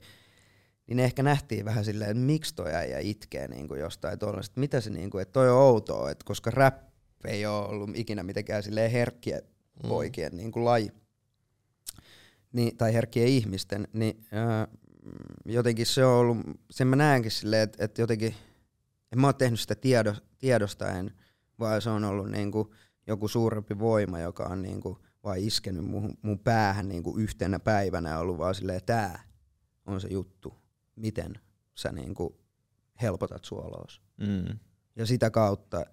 niin 0.87 0.99
ehkä 0.99 1.23
nähtiin 1.23 1.65
vähän 1.65 1.85
silleen, 1.85 2.11
että 2.11 2.23
miksi 2.23 2.55
toi 2.55 2.73
äijä 2.73 2.99
itkee 2.99 3.47
niin 3.47 3.67
kuin 3.67 3.79
jostain 3.79 4.19
tuollaista. 4.19 4.59
Mitä 4.59 4.81
se 4.81 4.89
niin 4.89 5.09
kuin, 5.09 5.21
että 5.21 5.33
toi 5.33 5.49
on 5.49 5.57
outoa, 5.57 6.11
että 6.11 6.25
koska 6.25 6.51
rap 6.51 6.75
ei 7.25 7.45
ole 7.45 7.67
ollut 7.67 7.89
ikinä 7.93 8.23
mitenkään 8.23 8.63
silleen 8.63 8.91
herkkien 8.91 9.41
mm. 9.83 9.89
poikien 9.89 10.37
niin 10.37 10.51
kuin 10.51 10.65
laji. 10.65 10.91
Niin, 12.53 12.77
tai 12.77 12.93
herkkien 12.93 13.27
ihmisten, 13.27 13.87
niin 13.93 14.25
äh, 14.33 14.67
jotenkin 15.45 15.85
se 15.85 16.05
on 16.05 16.13
ollut, 16.13 16.37
sen 16.71 16.87
mä 16.87 16.95
näenkin 16.95 17.31
silleen, 17.31 17.61
että, 17.61 17.85
että 17.85 18.01
jotenkin, 18.01 18.35
en 19.11 19.19
mä 19.19 19.27
oon 19.27 19.35
tehnyt 19.35 19.59
sitä 19.59 19.75
tiedo, 19.75 20.15
tiedostaen, 20.37 21.13
vaan 21.59 21.81
se 21.81 21.89
on 21.89 22.03
ollut 22.03 22.29
niin 22.29 22.51
kuin 22.51 22.69
joku 23.07 23.27
suurempi 23.27 23.79
voima, 23.79 24.19
joka 24.19 24.43
on 24.43 24.61
niin 24.61 24.81
kuin 24.81 24.97
vaan 25.23 25.39
iskenyt 25.39 25.85
mun, 25.85 26.17
mun 26.21 26.39
päähän 26.39 26.87
niin 26.87 27.03
kuin 27.03 27.21
yhtenä 27.21 27.59
päivänä 27.59 28.19
ollut 28.19 28.37
vaan 28.37 28.55
silleen, 28.55 28.81
tää 28.85 29.23
on 29.85 30.01
se 30.01 30.07
juttu, 30.07 30.53
miten 30.95 31.33
sä 31.75 31.91
niin 31.91 32.13
kuin 32.13 32.33
helpotat 33.01 33.45
suoloos. 33.45 34.01
Mm. 34.17 34.59
Ja 34.95 35.05
sitä 35.05 35.31
kautta, 35.31 35.85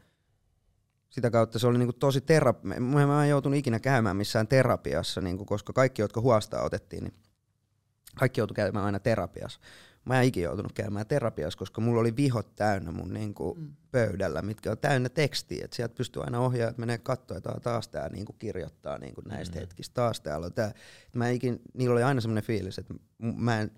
sitä 1.09 1.31
kautta 1.31 1.59
se 1.59 1.67
oli 1.67 1.79
niinku 1.79 1.93
tosi 1.93 2.21
terapia. 2.21 2.81
Mä 2.81 3.25
en 3.25 3.31
joutunut 3.31 3.59
ikinä 3.59 3.81
käymään 3.81 4.17
missään 4.17 4.49
terapiassa, 4.49 5.21
niinku, 5.21 5.45
koska 5.45 5.73
kaikki, 5.73 6.03
jotka 6.03 6.21
huostaa 6.21 6.63
otettiin, 6.63 7.05
niin 7.05 7.15
kaikki 8.19 8.41
joutui 8.41 8.55
käymään 8.55 8.85
aina 8.85 8.99
terapiassa. 8.99 9.61
Mä 10.05 10.21
en 10.21 10.27
ikinä 10.27 10.45
joutunut 10.45 10.73
käymään 10.73 11.07
terapiassa, 11.07 11.59
koska 11.59 11.81
mulla 11.81 12.01
oli 12.01 12.17
vihot 12.17 12.57
täynnä 12.57 12.93
mun 12.93 13.13
niinku 13.13 13.55
mm. 13.55 13.77
pöydällä, 13.91 14.43
mitkä 14.43 14.71
on 14.71 14.79
täynnä 14.79 15.09
tekstiä. 15.09 15.65
Et 15.65 15.73
sieltä 15.73 15.95
pystyy 15.95 16.23
aina 16.23 16.41
ohjaamaan, 16.41 16.71
että 16.71 16.81
menee 16.81 16.99
katsoa, 16.99 17.37
että 17.37 17.61
taas 17.63 17.89
tää 17.89 18.09
niinku 18.09 18.33
kirjoittaa 18.33 18.99
niinku 18.99 19.21
näistä 19.29 19.57
mm. 19.57 19.61
hetkistä, 19.61 19.95
taas 19.95 20.21
täällä 20.21 20.47
on 20.47 20.53
tää. 20.53 20.73
Mä 21.15 21.29
ikin, 21.29 21.61
niillä 21.75 21.93
oli 21.93 22.03
aina 22.03 22.21
semmoinen 22.21 22.45
fiilis, 22.45 22.79
että 22.79 22.95
mä 23.19 23.61
en, 23.61 23.71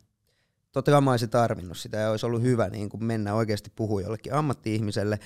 totta 0.72 0.90
kai 0.90 1.00
mä 1.00 1.10
olisin 1.10 1.30
tarvinnut 1.30 1.78
sitä 1.78 1.96
ja 1.96 2.10
olisi 2.10 2.26
ollut 2.26 2.42
hyvä 2.42 2.68
niin 2.68 2.88
kuin 2.88 3.04
mennä 3.04 3.34
oikeasti 3.34 3.72
puhua 3.76 4.00
jollekin 4.00 4.34
ammatti-ihmiselle, 4.34 5.18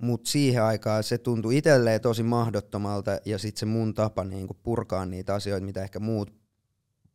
Mutta 0.00 0.30
siihen 0.30 0.62
aikaan 0.62 1.02
se 1.02 1.18
tuntui 1.18 1.56
itselleen 1.56 2.00
tosi 2.00 2.22
mahdottomalta 2.22 3.18
ja 3.24 3.38
sitten 3.38 3.60
se 3.60 3.66
mun 3.66 3.94
tapa 3.94 4.24
niinku 4.24 4.54
purkaa 4.54 5.06
niitä 5.06 5.34
asioita, 5.34 5.66
mitä 5.66 5.82
ehkä 5.82 6.00
muut 6.00 6.40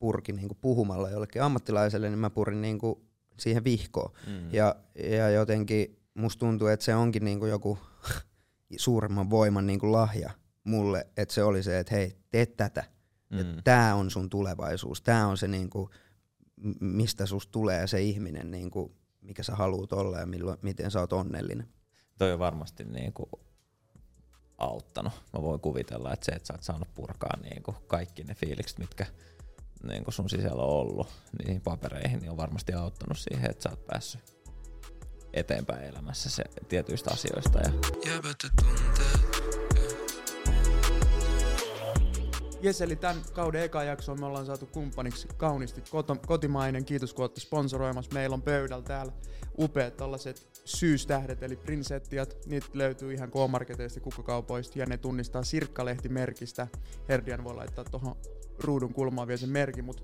purki 0.06 0.34
niinku 0.34 0.58
puhumalla 0.62 1.10
jollekin 1.10 1.41
ammattilaiselle, 1.41 2.10
niin 2.10 2.20
mä 2.20 2.30
purin 2.30 2.62
niinku 2.62 3.06
siihen 3.39 3.64
vihkoon. 3.64 4.12
Mm. 4.28 4.53
Ja, 4.53 4.76
ja 5.03 5.30
jotenkin 5.30 5.99
musta 6.14 6.39
tuntuu, 6.39 6.68
että 6.68 6.86
se 6.86 6.95
onkin 6.95 7.26
niinku 7.26 7.45
joku 7.45 7.78
suuremman 8.78 9.30
voiman 9.30 9.68
niinku 9.68 9.91
lahja 9.91 10.32
mulle, 10.64 11.08
että 11.18 11.34
se 11.34 11.43
oli 11.43 11.64
se, 11.64 11.80
että 11.80 11.95
hei, 11.95 12.18
tee 12.30 12.45
tätä. 12.45 12.84
Mm. 13.30 13.64
Tämä 13.64 13.95
on 13.95 14.12
sun 14.12 14.30
tulevaisuus. 14.30 15.01
Tämä 15.01 15.28
on 15.28 15.38
se, 15.38 15.47
niinku, 15.47 15.89
m- 16.56 16.86
mistä 16.86 17.26
susta 17.26 17.51
tulee 17.51 17.88
se 17.88 18.01
ihminen, 18.01 18.51
niinku, 18.51 18.95
mikä 19.22 19.43
sä 19.43 19.56
haluut 19.56 19.93
olla 19.93 20.20
ja 20.20 20.26
milloin, 20.26 20.60
miten 20.62 20.91
sä 20.91 20.99
oot 20.99 21.14
onnellinen. 21.14 21.68
Toi 22.18 22.34
on 22.34 22.39
varmasti 22.39 22.84
niinku 22.84 23.30
auttanut. 24.58 25.14
Mä 25.34 25.41
voin 25.41 25.60
kuvitella, 25.60 26.14
että 26.14 26.26
se, 26.26 26.32
että 26.32 26.47
sä 26.47 26.53
oot 26.53 26.64
saanut 26.64 26.93
purkaa 26.93 27.38
niinku 27.43 27.76
kaikki 27.88 28.24
ne 28.24 28.36
fiilikset, 28.36 28.80
mitkä 28.80 29.06
niinku 29.93 30.11
sun 30.11 30.29
sisällä 30.29 30.63
on 30.63 30.69
ollut 30.69 31.07
niihin 31.39 31.61
papereihin, 31.61 32.19
niin 32.19 32.31
on 32.31 32.38
varmasti 32.38 32.73
auttanut 32.73 33.17
siihen, 33.17 33.51
että 33.51 33.63
sä 33.63 33.69
oot 33.69 33.86
päässyt 33.86 34.21
eteenpäin 35.33 35.83
elämässä 35.83 36.29
se, 36.29 36.43
tietyistä 36.69 37.11
asioista. 37.13 37.59
Ja 37.59 37.71
Jes, 42.61 42.81
eli 42.81 42.95
tämän 42.95 43.21
kauden 43.33 43.63
eka 43.63 43.83
jaksoon 43.83 44.19
me 44.19 44.25
ollaan 44.25 44.45
saatu 44.45 44.65
kumppaniksi 44.65 45.27
kauniisti 45.38 45.83
kotimainen. 46.27 46.86
Kiitos 46.86 47.13
kun 47.13 47.23
olette 47.23 47.41
sponsoroimassa. 47.41 48.13
Meillä 48.13 48.33
on 48.33 48.41
pöydällä 48.41 48.83
täällä 48.83 49.11
upeat 49.59 49.97
tällaiset 49.97 50.61
syystähdet, 50.65 51.43
eli 51.43 51.55
prinsettiat. 51.55 52.38
Niitä 52.45 52.67
löytyy 52.73 53.13
ihan 53.13 53.31
K-marketeista 53.31 53.99
kukkakaupoista, 53.99 54.79
ja 54.79 54.86
ne 54.86 54.97
tunnistaa 54.97 55.43
Sirkkalehti-merkistä. 55.43 56.67
Herdian 57.09 57.43
voi 57.43 57.55
laittaa 57.55 57.86
tuohon 57.86 58.15
ruudun 58.64 58.93
kulmaan 58.93 59.28
vielä 59.28 59.38
sen 59.38 59.49
merkin, 59.49 59.86
mutta 59.86 60.03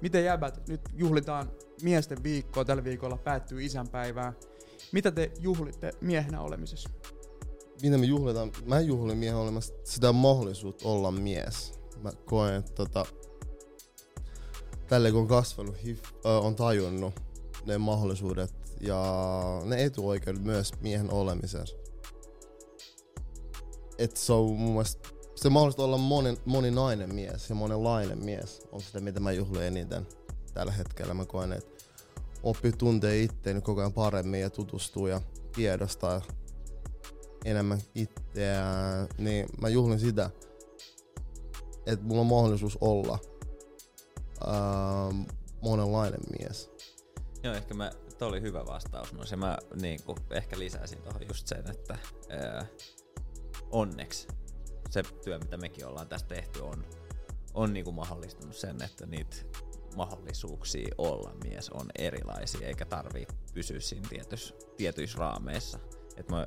miten 0.00 0.24
jäbät? 0.24 0.68
Nyt 0.68 0.80
juhlitaan 0.94 1.50
miesten 1.82 2.22
viikkoa. 2.22 2.64
Tällä 2.64 2.84
viikolla 2.84 3.16
päättyy 3.16 3.64
isänpäivää. 3.64 4.32
Mitä 4.92 5.10
te 5.10 5.32
juhlitte 5.40 5.92
miehenä 6.00 6.40
olemisessa? 6.40 6.90
Mitä 7.82 7.98
me 7.98 8.06
juhlitaan? 8.06 8.52
Mä 8.64 8.80
juhlin 8.80 9.18
miehen 9.18 9.36
olemassa 9.36 9.74
sitä 9.84 10.12
mahdollisuutta 10.12 10.88
olla 10.88 11.10
mies. 11.10 11.72
Mä 12.02 12.10
koen, 12.24 12.54
että 12.54 12.72
tota, 12.72 13.06
tälle 14.88 15.10
kun 15.10 15.20
on 15.20 15.28
kasvanut, 15.28 15.84
hif, 15.84 16.00
ö, 16.24 16.28
on 16.28 16.56
tajunnut 16.56 17.14
ne 17.66 17.78
mahdollisuudet 17.78 18.54
ja 18.80 19.02
ne 19.64 19.84
etuoikeudet 19.84 20.42
myös 20.42 20.72
miehen 20.80 21.12
olemisessa. 21.12 21.76
Et 23.98 24.16
se 24.16 24.32
on 24.32 24.56
mun 24.56 24.72
mielestä 24.72 25.08
se 25.34 25.48
mahdollisuus 25.48 25.84
olla 25.84 25.98
monen, 25.98 26.36
moninainen 26.44 27.14
mies 27.14 27.48
ja 27.48 27.54
monenlainen 27.54 28.24
mies 28.24 28.62
on 28.72 28.80
sitä, 28.80 29.00
mitä 29.00 29.20
mä 29.20 29.32
juhlin 29.32 29.62
eniten 29.62 30.06
tällä 30.54 30.72
hetkellä. 30.72 31.14
Mä 31.14 31.24
koen, 31.24 31.52
että 31.52 31.84
oppii 32.42 32.72
tuntee 32.72 33.22
itteeni 33.22 33.60
koko 33.60 33.80
ajan 33.80 33.92
paremmin 33.92 34.40
ja 34.40 34.50
tutustuu 34.50 35.06
ja 35.06 35.20
tiedostaa 35.54 36.22
enemmän 37.44 37.78
itseään, 37.94 39.08
niin 39.18 39.46
mä 39.60 39.68
juhlin 39.68 40.00
sitä, 40.00 40.30
että 41.86 42.04
mulla 42.04 42.20
on 42.20 42.26
mahdollisuus 42.26 42.78
olla 42.80 43.18
ähm, 44.48 45.20
monenlainen 45.62 46.20
mies. 46.38 46.70
Joo, 47.42 47.54
ehkä 47.54 47.74
mä, 47.74 47.92
toi 48.18 48.28
oli 48.28 48.40
hyvä 48.40 48.66
vastaus. 48.66 49.12
No 49.12 49.24
se 49.24 49.36
mä 49.36 49.58
niinku, 49.80 50.16
ehkä 50.30 50.58
lisäsin 50.58 51.02
tuohon 51.02 51.28
just 51.28 51.46
sen, 51.46 51.70
että 51.70 51.98
ää, 52.28 52.66
onneksi 53.70 54.28
se 54.92 55.02
työ, 55.24 55.38
mitä 55.38 55.56
mekin 55.56 55.86
ollaan 55.86 56.08
tästä 56.08 56.34
tehty, 56.34 56.60
on, 56.60 56.84
on 57.54 57.72
niinku 57.72 57.92
mahdollistanut 57.92 58.56
sen, 58.56 58.82
että 58.82 59.06
niitä 59.06 59.36
mahdollisuuksia 59.96 60.94
olla 60.98 61.34
mies 61.44 61.70
on 61.70 61.86
erilaisia, 61.98 62.68
eikä 62.68 62.84
tarvii 62.84 63.26
pysyä 63.54 63.80
siinä 63.80 64.08
tietys, 64.08 64.54
tietyissä 64.76 65.18
raameissa. 65.18 65.78
Että 66.16 66.34
me 66.34 66.46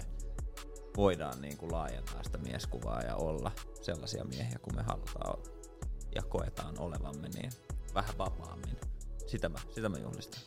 voidaan 0.98 1.42
niinku 1.42 1.72
laajentaa 1.72 2.24
sitä 2.24 2.38
mieskuvaa 2.38 3.02
ja 3.02 3.16
olla 3.16 3.52
sellaisia 3.82 4.24
miehiä, 4.24 4.60
kuin 4.62 4.76
me 4.76 4.84
halutaan 4.84 5.38
ja 6.16 6.22
koetaan 6.22 6.80
olevamme, 6.80 7.30
niin 7.30 7.52
vähän 7.94 8.18
vapaammin. 8.18 8.78
Sitä 9.28 9.50
mä, 9.50 9.60
sitä 9.70 9.90
mä 9.90 9.98
juhlistan. 9.98 10.42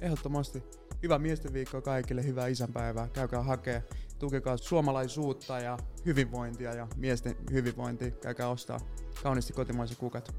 Ehdottomasti. 0.00 0.62
Hyvää 1.02 1.18
miesten 1.18 1.52
viikkoa 1.52 1.82
kaikille, 1.82 2.24
hyvää 2.24 2.46
isänpäivää. 2.46 3.08
Käykää 3.08 3.42
hakea, 3.42 3.82
tukekaa 4.18 4.56
suomalaisuutta 4.56 5.58
ja 5.58 5.78
hyvinvointia 6.06 6.74
ja 6.74 6.88
miesten 6.96 7.36
hyvinvointia. 7.52 8.10
Käykää 8.10 8.48
ostaa 8.48 8.80
kauniisti 9.22 9.52
kotimaiset 9.52 9.98
kukat. 9.98 10.34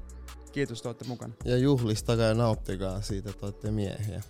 Kiitos, 0.52 0.78
että 0.78 0.88
olette 0.88 1.04
mukana. 1.04 1.34
Ja 1.44 1.56
juhlistakaa 1.56 2.26
ja 2.26 2.34
nauttikaa 2.34 3.00
siitä, 3.00 3.30
että 3.30 3.46
olette 3.46 3.70
miehiä. 3.70 4.20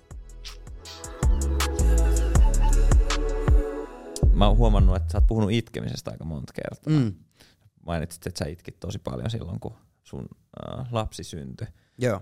Mä 4.33 4.49
oon 4.49 4.57
huomannut, 4.57 4.97
että 4.97 5.13
sä 5.13 5.19
oot 5.19 5.27
puhunut 5.27 5.51
itkemisestä 5.53 6.11
aika 6.11 6.25
monta 6.25 6.53
kertaa. 6.53 6.93
Mm. 6.93 7.15
Mainitsit, 7.87 8.27
että 8.27 8.45
sä 8.45 8.51
itkit 8.51 8.81
tosi 8.81 8.99
paljon 8.99 9.31
silloin, 9.31 9.61
kun 9.61 9.75
sun 10.03 10.29
äh, 10.79 10.87
lapsi 10.93 11.25
syntyi. 11.25 11.67
Joo. 11.99 12.21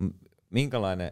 M- 0.00 0.26
Minkälainen, 0.50 1.10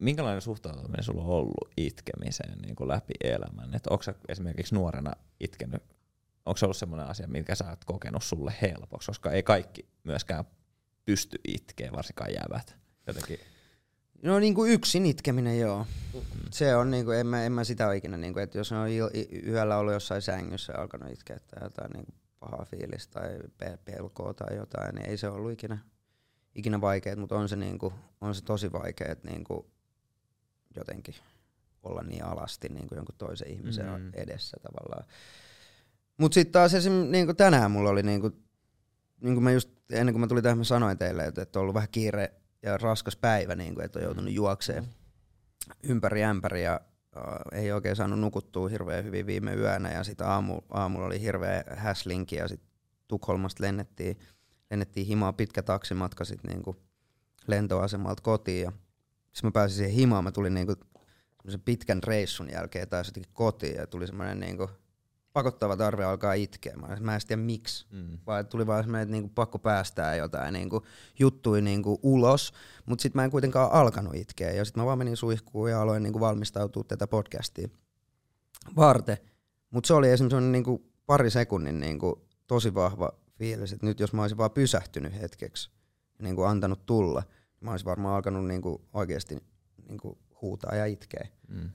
minkälainen 0.00 0.42
suhtautuminen 0.42 1.04
sulla 1.04 1.22
on 1.22 1.28
ollut 1.28 1.70
itkemiseen 1.76 2.58
niin 2.58 2.76
kuin 2.76 2.88
läpi 2.88 3.14
elämän? 3.24 3.74
Et 3.74 3.86
onko 3.86 4.02
sä 4.02 4.14
esimerkiksi 4.28 4.74
nuorena 4.74 5.12
itkenyt, 5.40 5.82
onko 6.46 6.56
se 6.56 6.66
ollut 6.66 6.76
semmoinen 6.76 7.06
asia, 7.06 7.28
minkä 7.28 7.54
sä 7.54 7.68
oot 7.68 7.84
kokenut 7.84 8.22
sulle 8.22 8.54
helpoksi? 8.62 9.06
Koska 9.06 9.30
ei 9.30 9.42
kaikki 9.42 9.88
myöskään 10.04 10.44
pysty 11.04 11.38
itkeä, 11.48 11.92
varsinkaan 11.92 12.34
jäävät. 12.34 12.76
Jotenkin 13.06 13.38
No 14.22 14.38
niin 14.38 14.54
kuin 14.54 14.72
yksin 14.72 15.06
itkeminen, 15.06 15.60
joo. 15.60 15.86
Se 16.50 16.76
on 16.76 16.90
niin 16.90 17.04
kuin, 17.04 17.18
en 17.18 17.26
mä, 17.26 17.44
en 17.44 17.52
mä 17.52 17.64
sitä 17.64 17.86
ole 17.86 17.96
ikinä, 17.96 18.16
niin 18.16 18.32
kuin, 18.32 18.42
että 18.42 18.58
jos 18.58 18.72
on 18.72 18.88
yöllä 19.46 19.76
ollut 19.76 19.92
jossain 19.92 20.22
sängyssä 20.22 20.72
ja 20.72 20.80
alkanut 20.80 21.12
itkeä 21.12 21.38
tai 21.38 21.64
jotain 21.66 21.90
niin 21.90 22.04
kuin 22.04 22.14
pahaa 22.40 22.64
fiilistä 22.64 23.20
tai 23.20 23.38
pe- 23.58 23.78
pelkoa 23.84 24.34
tai 24.34 24.56
jotain, 24.56 24.94
niin 24.94 25.08
ei 25.08 25.16
se 25.16 25.28
ollut 25.28 25.52
ikinä, 25.52 25.78
ikinä 26.54 26.80
vaikeet, 26.80 27.18
mutta 27.18 27.36
on 27.36 27.48
se, 27.48 27.56
niin 27.56 27.78
kuin, 27.78 27.94
on 28.20 28.34
se 28.34 28.44
tosi 28.44 28.72
vaikeet 28.72 29.24
niin 29.24 29.44
kuin 29.44 29.66
jotenkin 30.76 31.14
olla 31.82 32.02
niin 32.02 32.24
alasti 32.24 32.68
niin 32.68 32.88
kuin 32.88 32.96
jonkun 32.96 33.14
toisen 33.18 33.48
ihmisen 33.48 33.86
Mm. 33.86 33.92
mm. 33.92 34.10
edessä 34.14 34.56
tavallaan. 34.62 35.04
Mutta 36.18 36.34
sitten 36.34 36.52
taas 36.52 36.74
esim. 36.74 36.92
Niin 36.92 37.26
kuin 37.26 37.36
tänään 37.36 37.70
mulla 37.70 37.90
oli, 37.90 38.02
niin 38.02 38.20
kuin, 38.20 38.44
niin 39.20 39.34
kuin 39.34 39.44
mä 39.44 39.52
just 39.52 39.70
ennen 39.92 40.14
kuin 40.14 40.20
mä 40.20 40.26
tulin 40.26 40.42
tähän, 40.42 40.58
mä 40.58 40.64
sanoin 40.64 40.98
teille, 40.98 41.24
että, 41.24 41.42
että 41.42 41.58
on 41.58 41.60
ollut 41.60 41.74
vähän 41.74 41.88
kiire 41.92 42.32
ja 42.62 42.78
raskas 42.78 43.16
päivä, 43.16 43.54
niin 43.54 43.74
kuin, 43.74 43.84
että 43.84 43.98
on 43.98 44.04
joutunut 44.04 44.32
juokseen 44.32 44.88
ympäri 45.82 46.24
ämpäri 46.24 46.64
ja 46.64 46.80
äh, 47.16 47.60
ei 47.60 47.72
oikein 47.72 47.96
saanut 47.96 48.20
nukuttua 48.20 48.68
hirveän 48.68 49.04
hyvin 49.04 49.26
viime 49.26 49.54
yönä 49.54 49.92
ja 49.92 50.04
sitten 50.04 50.26
aamu, 50.26 50.60
aamulla 50.70 51.06
oli 51.06 51.20
hirveä 51.20 51.64
häslinki 51.76 52.36
ja 52.36 52.48
sitten 52.48 52.70
Tukholmasta 53.08 53.64
lennettiin, 53.64 54.18
lennettiin 54.70 55.06
himaa 55.06 55.32
pitkä 55.32 55.62
taksimatka 55.62 56.24
sitten 56.24 56.50
niinku 56.50 56.76
lentoasemalta 57.46 58.22
kotiin 58.22 58.62
ja 58.62 58.72
sitten 59.32 59.48
mä 59.48 59.52
pääsin 59.52 59.76
siihen 59.76 59.94
himaan, 59.94 60.24
mä 60.24 60.32
tulin 60.32 60.54
niinku 60.54 60.74
pitkän 61.64 62.02
reissun 62.02 62.50
jälkeen 62.52 62.88
taas 62.88 63.06
jotenkin 63.06 63.32
kotiin 63.34 63.76
ja 63.76 63.86
tuli 63.86 64.06
semmoinen 64.06 64.40
niinku 64.40 64.70
pakottava 65.32 65.76
tarve 65.76 66.04
alkaa 66.04 66.32
itkeä. 66.32 66.76
Mä, 66.76 66.96
mä 67.00 67.14
en 67.14 67.20
tiedä 67.26 67.42
miksi, 67.42 67.86
mm. 67.90 68.18
vaan 68.26 68.46
tuli 68.46 68.66
vaan 68.66 68.84
semmoinen, 68.84 69.02
että 69.02 69.12
niinku 69.12 69.28
pakko 69.34 69.58
päästää 69.58 70.16
jotain 70.16 70.52
niinku 70.52 70.86
juttui 71.18 71.62
niinku 71.62 71.98
ulos, 72.02 72.52
mutta 72.86 73.02
sitten 73.02 73.18
mä 73.18 73.24
en 73.24 73.30
kuitenkaan 73.30 73.72
alkanut 73.72 74.14
itkeä. 74.14 74.52
Ja 74.52 74.64
sitten 74.64 74.82
mä 74.82 74.86
vaan 74.86 74.98
menin 74.98 75.16
suihkuun 75.16 75.70
ja 75.70 75.82
aloin 75.82 76.02
niinku 76.02 76.20
valmistautua 76.20 76.84
tätä 76.84 77.06
podcastia 77.06 77.68
varten. 78.76 79.18
Mutta 79.70 79.86
se 79.86 79.94
oli 79.94 80.10
esimerkiksi 80.10 80.40
niinku 80.40 80.90
pari 81.06 81.30
sekunnin 81.30 81.80
niinku 81.80 82.28
tosi 82.46 82.74
vahva 82.74 83.12
fiilis, 83.38 83.72
että 83.72 83.86
nyt 83.86 84.00
jos 84.00 84.12
mä 84.12 84.22
olisin 84.22 84.38
vaan 84.38 84.50
pysähtynyt 84.50 85.20
hetkeksi 85.20 85.70
ja 86.18 86.24
niinku 86.24 86.42
antanut 86.42 86.86
tulla, 86.86 87.22
mä 87.60 87.70
olisin 87.70 87.86
varmaan 87.86 88.14
alkanut 88.16 88.46
niinku 88.46 88.80
oikeasti 88.92 89.38
niinku 89.88 90.18
huutaa 90.42 90.74
ja 90.74 90.86
itkeä. 90.86 91.28
Mm. 91.48 91.70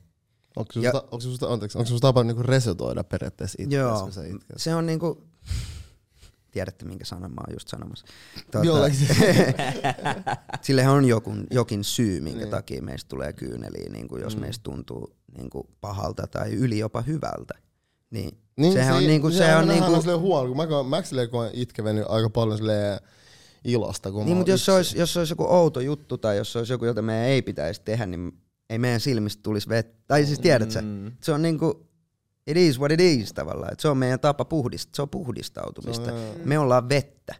Onko 0.55 0.73
se 0.73 0.79
susta, 0.81 1.01
onko 1.11 1.19
se 1.19 1.45
anteeksi, 1.53 1.77
onko 1.77 1.86
se 1.86 1.89
susta 1.89 2.07
tapa 2.07 2.23
niinku 2.23 2.43
resetoida 2.43 3.03
periaatteessa 3.03 3.55
itseäsi, 3.63 3.88
Joo, 3.89 4.01
kun 4.01 4.13
sä 4.13 4.25
itket? 4.25 4.45
se 4.57 4.75
on 4.75 4.86
niinku, 4.86 5.23
tiedätte 6.51 6.86
minkä 6.86 7.05
sanan 7.05 7.31
mä 7.31 7.41
oon 7.47 7.53
just 7.55 7.67
sanomassa. 7.67 8.05
Tuota, 8.51 8.89
Sillehän 10.61 10.93
on 10.93 11.05
joku, 11.05 11.31
jokin 11.51 11.83
syy, 11.83 12.21
minkä 12.21 12.39
Niin. 12.39 12.49
takia 12.49 12.81
meistä 12.81 13.09
tulee 13.09 13.33
kyyneliä, 13.33 13.89
niin 13.89 14.07
kuin 14.07 14.21
jos 14.21 14.36
Mm. 14.36 14.41
meistä 14.41 14.63
tuntuu 14.63 15.15
niin 15.38 15.49
kuin 15.49 15.67
pahalta 15.81 16.27
tai 16.27 16.53
yli 16.53 16.79
jopa 16.79 17.01
hyvältä. 17.01 17.53
Niin, 18.09 18.38
Niin, 18.57 18.73
sehän 18.73 18.95
on 18.97 19.03
niinku- 19.03 19.31
se 19.31 19.55
on 19.55 19.67
niinku- 19.67 20.01
silleen 20.01 20.19
huono, 20.19 20.47
kun 20.47 20.57
mä, 20.57 20.83
mä 20.97 21.01
silleen 21.03 21.29
koen 21.29 21.51
itkevän 21.53 22.05
aika 22.09 22.29
paljon 22.29 22.57
silleen 22.57 22.99
ilosta, 23.66 24.11
kun 24.11 24.26
niin 24.26 24.38
mutta 24.38 24.51
jos 24.51 24.66
se, 24.66 24.72
olisi, 24.72 24.99
jos 24.99 25.13
se 25.13 25.20
olisi 25.20 25.32
joku 25.32 25.45
outo 25.49 25.80
juttu 25.80 26.18
tai 26.18 26.38
jos 26.38 26.51
se 26.51 26.57
olisi 26.59 26.74
joku, 26.74 26.86
jota 26.86 27.01
meidän 27.01 27.26
ei 27.26 27.41
pitäisi 27.41 27.82
tehdä, 27.86 28.05
niin 28.05 28.38
ei 28.70 28.78
meidän 28.80 28.99
silmistä 28.99 29.43
tulisi 29.43 29.70
vettä. 29.70 30.03
Tai 30.07 30.26
siis 30.26 30.39
tiedät 30.39 30.72
sä, 30.72 30.82
Mm. 30.82 31.11
se 31.24 31.32
on 31.32 31.41
niinku, 31.41 31.88
it 32.47 32.57
is 32.57 32.80
what 32.80 32.91
it 32.91 32.99
is 32.99 33.34
tavallaan. 33.34 33.74
Et 33.74 33.80
se 33.80 33.88
on 33.88 33.97
meidän 33.97 34.20
tapa 34.20 34.45
puhdistaa, 34.45 34.91
se 34.95 35.01
on 35.01 35.09
puhdistautumista. 35.09 36.05
Se 36.05 36.11
on- 36.11 36.20
Me 36.45 36.59
ollaan 36.59 36.89
vettä. 36.89 37.36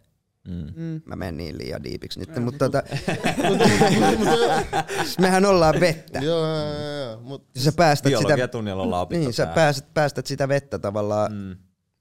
Mm. 0.48 0.68
Mm. 0.76 1.02
Mä 1.06 1.16
menen 1.16 1.38
niin 1.38 1.58
liian 1.58 1.84
diipiksi 1.84 2.20
nyt, 2.20 2.44
mutta 2.44 2.58
tota, 2.70 2.84
mehän 5.20 5.46
ollaan 5.46 5.80
vettä. 5.80 6.20
Joo, 6.20 6.48
joo, 6.48 7.04
joo. 7.06 7.20
Mut 7.22 7.46
Sä 7.58 7.72
päästät 7.72 8.14
sitä, 8.18 8.74
ollaan 8.76 9.08
niin, 9.10 9.34
sä 9.34 9.46
tää. 9.46 9.56
päästät, 9.56 9.94
päästät 9.94 10.26
sitä 10.26 10.48
vettä 10.48 10.80
tavallaan, 10.80 11.32
Mm. 11.34 11.56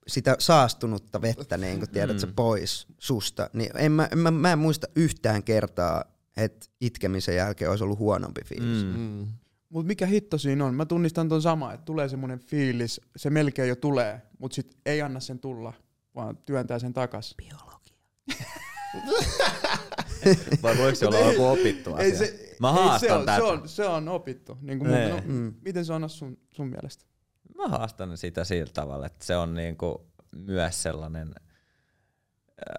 Sitä 0.08 0.36
saastunutta 0.38 1.22
vettä, 1.22 1.56
niin 1.56 1.78
kun 1.78 1.88
tiedät 1.88 2.22
Mm. 2.22 2.32
pois 2.36 2.86
susta. 2.98 3.50
Niin 3.52 3.70
en 3.76 3.92
mä, 3.92 4.08
en 4.12 4.18
mä, 4.18 4.30
mä 4.30 4.52
en 4.52 4.58
muista 4.58 4.86
yhtään 4.96 5.42
kertaa, 5.42 6.04
että 6.36 6.66
itkemisen 6.80 7.36
jälkeen 7.36 7.70
olisi 7.70 7.84
ollut 7.84 7.98
huonompi 7.98 8.40
fiilis. 8.44 8.84
Mm. 8.84 8.98
Mm. 8.98 9.26
Mut 9.68 9.86
mikä 9.86 10.06
hitto 10.06 10.38
siinä 10.38 10.64
on? 10.66 10.74
Mä 10.74 10.86
tunnistan 10.86 11.28
ton 11.28 11.42
sama, 11.42 11.72
että 11.72 11.84
tulee 11.84 12.08
semmonen 12.08 12.38
fiilis, 12.38 13.00
se 13.16 13.30
melkein 13.30 13.68
jo 13.68 13.76
tulee, 13.76 14.22
mut 14.38 14.52
sit 14.52 14.76
ei 14.86 15.02
anna 15.02 15.20
sen 15.20 15.38
tulla, 15.38 15.72
vaan 16.14 16.36
työntää 16.36 16.78
sen 16.78 16.92
takas. 16.92 17.34
Vai 20.62 20.78
voiko 20.78 20.94
se 20.94 21.06
olla 21.06 21.18
joku 21.18 21.46
opittu 21.46 21.94
asia? 21.94 22.04
Ei 22.04 22.16
se, 22.16 22.56
Mä 22.60 22.68
ei, 22.68 22.74
haastan 22.74 23.00
se, 23.00 23.12
on, 23.12 23.26
tätä. 23.26 23.36
se, 23.36 23.42
on, 23.42 23.68
se 23.68 23.84
on 23.86 24.08
opittu. 24.08 24.58
Niin 24.62 24.78
kuin 24.78 24.90
mun, 24.90 25.10
no, 25.10 25.20
Mm. 25.26 25.54
Miten 25.64 25.84
se 25.84 25.92
on 25.92 26.10
sun, 26.10 26.38
sun 26.50 26.68
mielestä? 26.68 27.04
Mä 27.54 27.68
haastan 27.68 28.16
sitä 28.16 28.44
sillä 28.44 28.70
tavalla, 28.74 29.06
että 29.06 29.24
se 29.24 29.36
on 29.36 29.54
niinku 29.54 30.06
myös 30.36 30.82
sellainen 30.82 31.34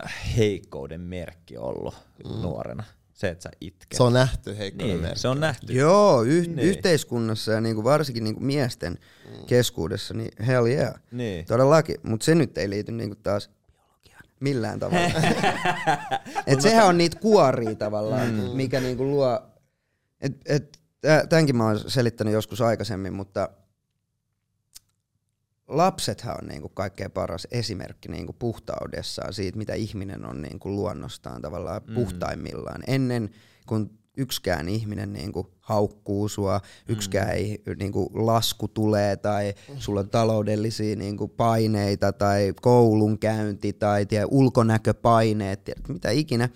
äh, 0.04 0.14
heikkouden 0.38 1.02
merkki 1.02 1.58
ollut 1.58 1.96
mm. 2.26 2.42
nuorena. 2.42 2.84
Se, 3.14 3.30
että 3.30 3.44
sä 3.44 3.50
itket. 3.62 3.88
Se 3.94 4.04
on 4.04 4.14
nähty 4.14 4.58
heikkoinen 4.58 4.94
niin, 4.96 5.02
merkki. 5.02 5.20
se 5.20 5.28
on 5.28 5.40
nähty. 5.40 5.74
Joo, 5.74 6.24
y- 6.24 6.42
Niin. 6.42 6.60
yhteiskunnassa 6.60 7.52
ja 7.52 7.62
niinku 7.62 7.84
varsinkin 7.84 8.24
niinku 8.24 8.42
miesten 8.42 8.98
keskuudessa, 9.48 10.14
niin 10.14 10.32
hell 10.48 10.66
yeah. 10.66 10.94
Niin. 11.12 11.46
Todellakin, 11.46 11.96
mutta 12.04 12.24
se 12.26 12.36
nyt 12.36 12.58
ei 12.58 12.70
liity 12.70 12.92
niinku 12.92 13.16
taas 13.24 13.50
biologiaan 13.50 14.24
millään 14.40 14.80
tavalla. 14.80 15.08
et 16.48 16.62
sehän 16.62 16.88
on 16.88 16.98
niitä 16.98 17.20
kuoria 17.20 17.76
tavallaan, 17.76 18.28
mm. 18.34 18.42
mikä 18.42 18.80
niinku 18.80 19.04
luo, 19.04 19.42
et, 20.22 20.34
et, 20.46 20.80
tä- 21.02 21.26
tämänkin 21.30 21.56
mä 21.58 21.66
oon 21.66 21.80
selittänyt 21.90 22.34
joskus 22.34 22.62
aikaisemmin, 22.62 23.14
mutta 23.14 23.50
lapsethan 25.68 26.38
on 26.42 26.48
niinku 26.48 26.70
kaikkein 26.70 27.12
paras 27.12 27.48
esimerkki 27.52 28.10
niinku 28.10 28.34
puhtaudessaan 28.34 29.34
siitä, 29.34 29.58
mitä 29.58 29.74
ihminen 29.74 30.26
on 30.26 30.42
niinku 30.42 30.70
luonnostaan 30.70 31.42
tavallaan 31.42 31.82
Mm. 31.88 31.96
puhtaimmillaan. 31.96 32.84
Ennen 32.88 33.30
kun 33.68 33.90
yksikään 34.18 34.70
ihminen 34.70 35.14
niinku 35.14 35.54
haukkuu 35.60 36.30
sua, 36.30 36.62
yksikään 36.88 37.30
ei 37.32 37.64
niinku 37.80 38.10
lasku 38.14 38.68
tulee 38.68 39.16
tai 39.16 39.54
sulla 39.78 40.00
on 40.00 40.10
taloudellisia 40.10 40.96
niinku 40.96 41.28
paineita 41.28 42.14
tai 42.14 42.54
koulunkäynti 42.62 43.74
tai 43.74 44.06
tie, 44.06 44.26
ulkonäköpaineet, 44.32 45.64
tiedät, 45.64 45.88
mitä 45.88 46.12
ikinä. 46.12 46.50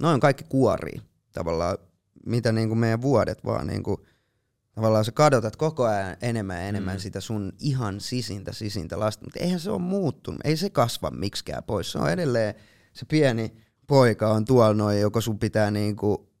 Noin 0.00 0.20
kaikki 0.20 0.44
kuorii 0.48 1.00
tavallaan, 1.32 1.78
mitä 2.26 2.52
niinku 2.52 2.74
meidän 2.74 3.02
vuodet 3.02 3.44
vaan 3.44 3.66
niinku, 3.66 4.04
tavallaan 4.74 5.04
sä 5.04 5.12
kadotat 5.12 5.56
koko 5.56 5.84
ajan 5.84 6.16
enemmän 6.22 6.56
ja 6.56 6.68
enemmän 6.68 6.96
mm. 6.96 7.00
sitä 7.00 7.20
sun 7.20 7.52
ihan 7.58 8.00
sisintä 8.00 8.52
sisintä 8.52 8.98
lasta, 9.00 9.24
mutta 9.24 9.40
eihän 9.40 9.60
se 9.60 9.70
ole 9.70 9.78
muuttunut, 9.78 10.40
ei 10.44 10.56
se 10.56 10.70
kasva 10.70 11.10
miksikään 11.10 11.64
pois, 11.64 11.92
se 11.92 11.98
on 11.98 12.10
edelleen 12.10 12.54
se 12.92 13.06
pieni 13.06 13.52
poika 13.86 14.28
on 14.28 14.44
tuolla 14.44 14.74
noin, 14.74 15.00
joko 15.00 15.20
sun 15.20 15.38
pitää 15.38 15.70
niinku 15.70 16.32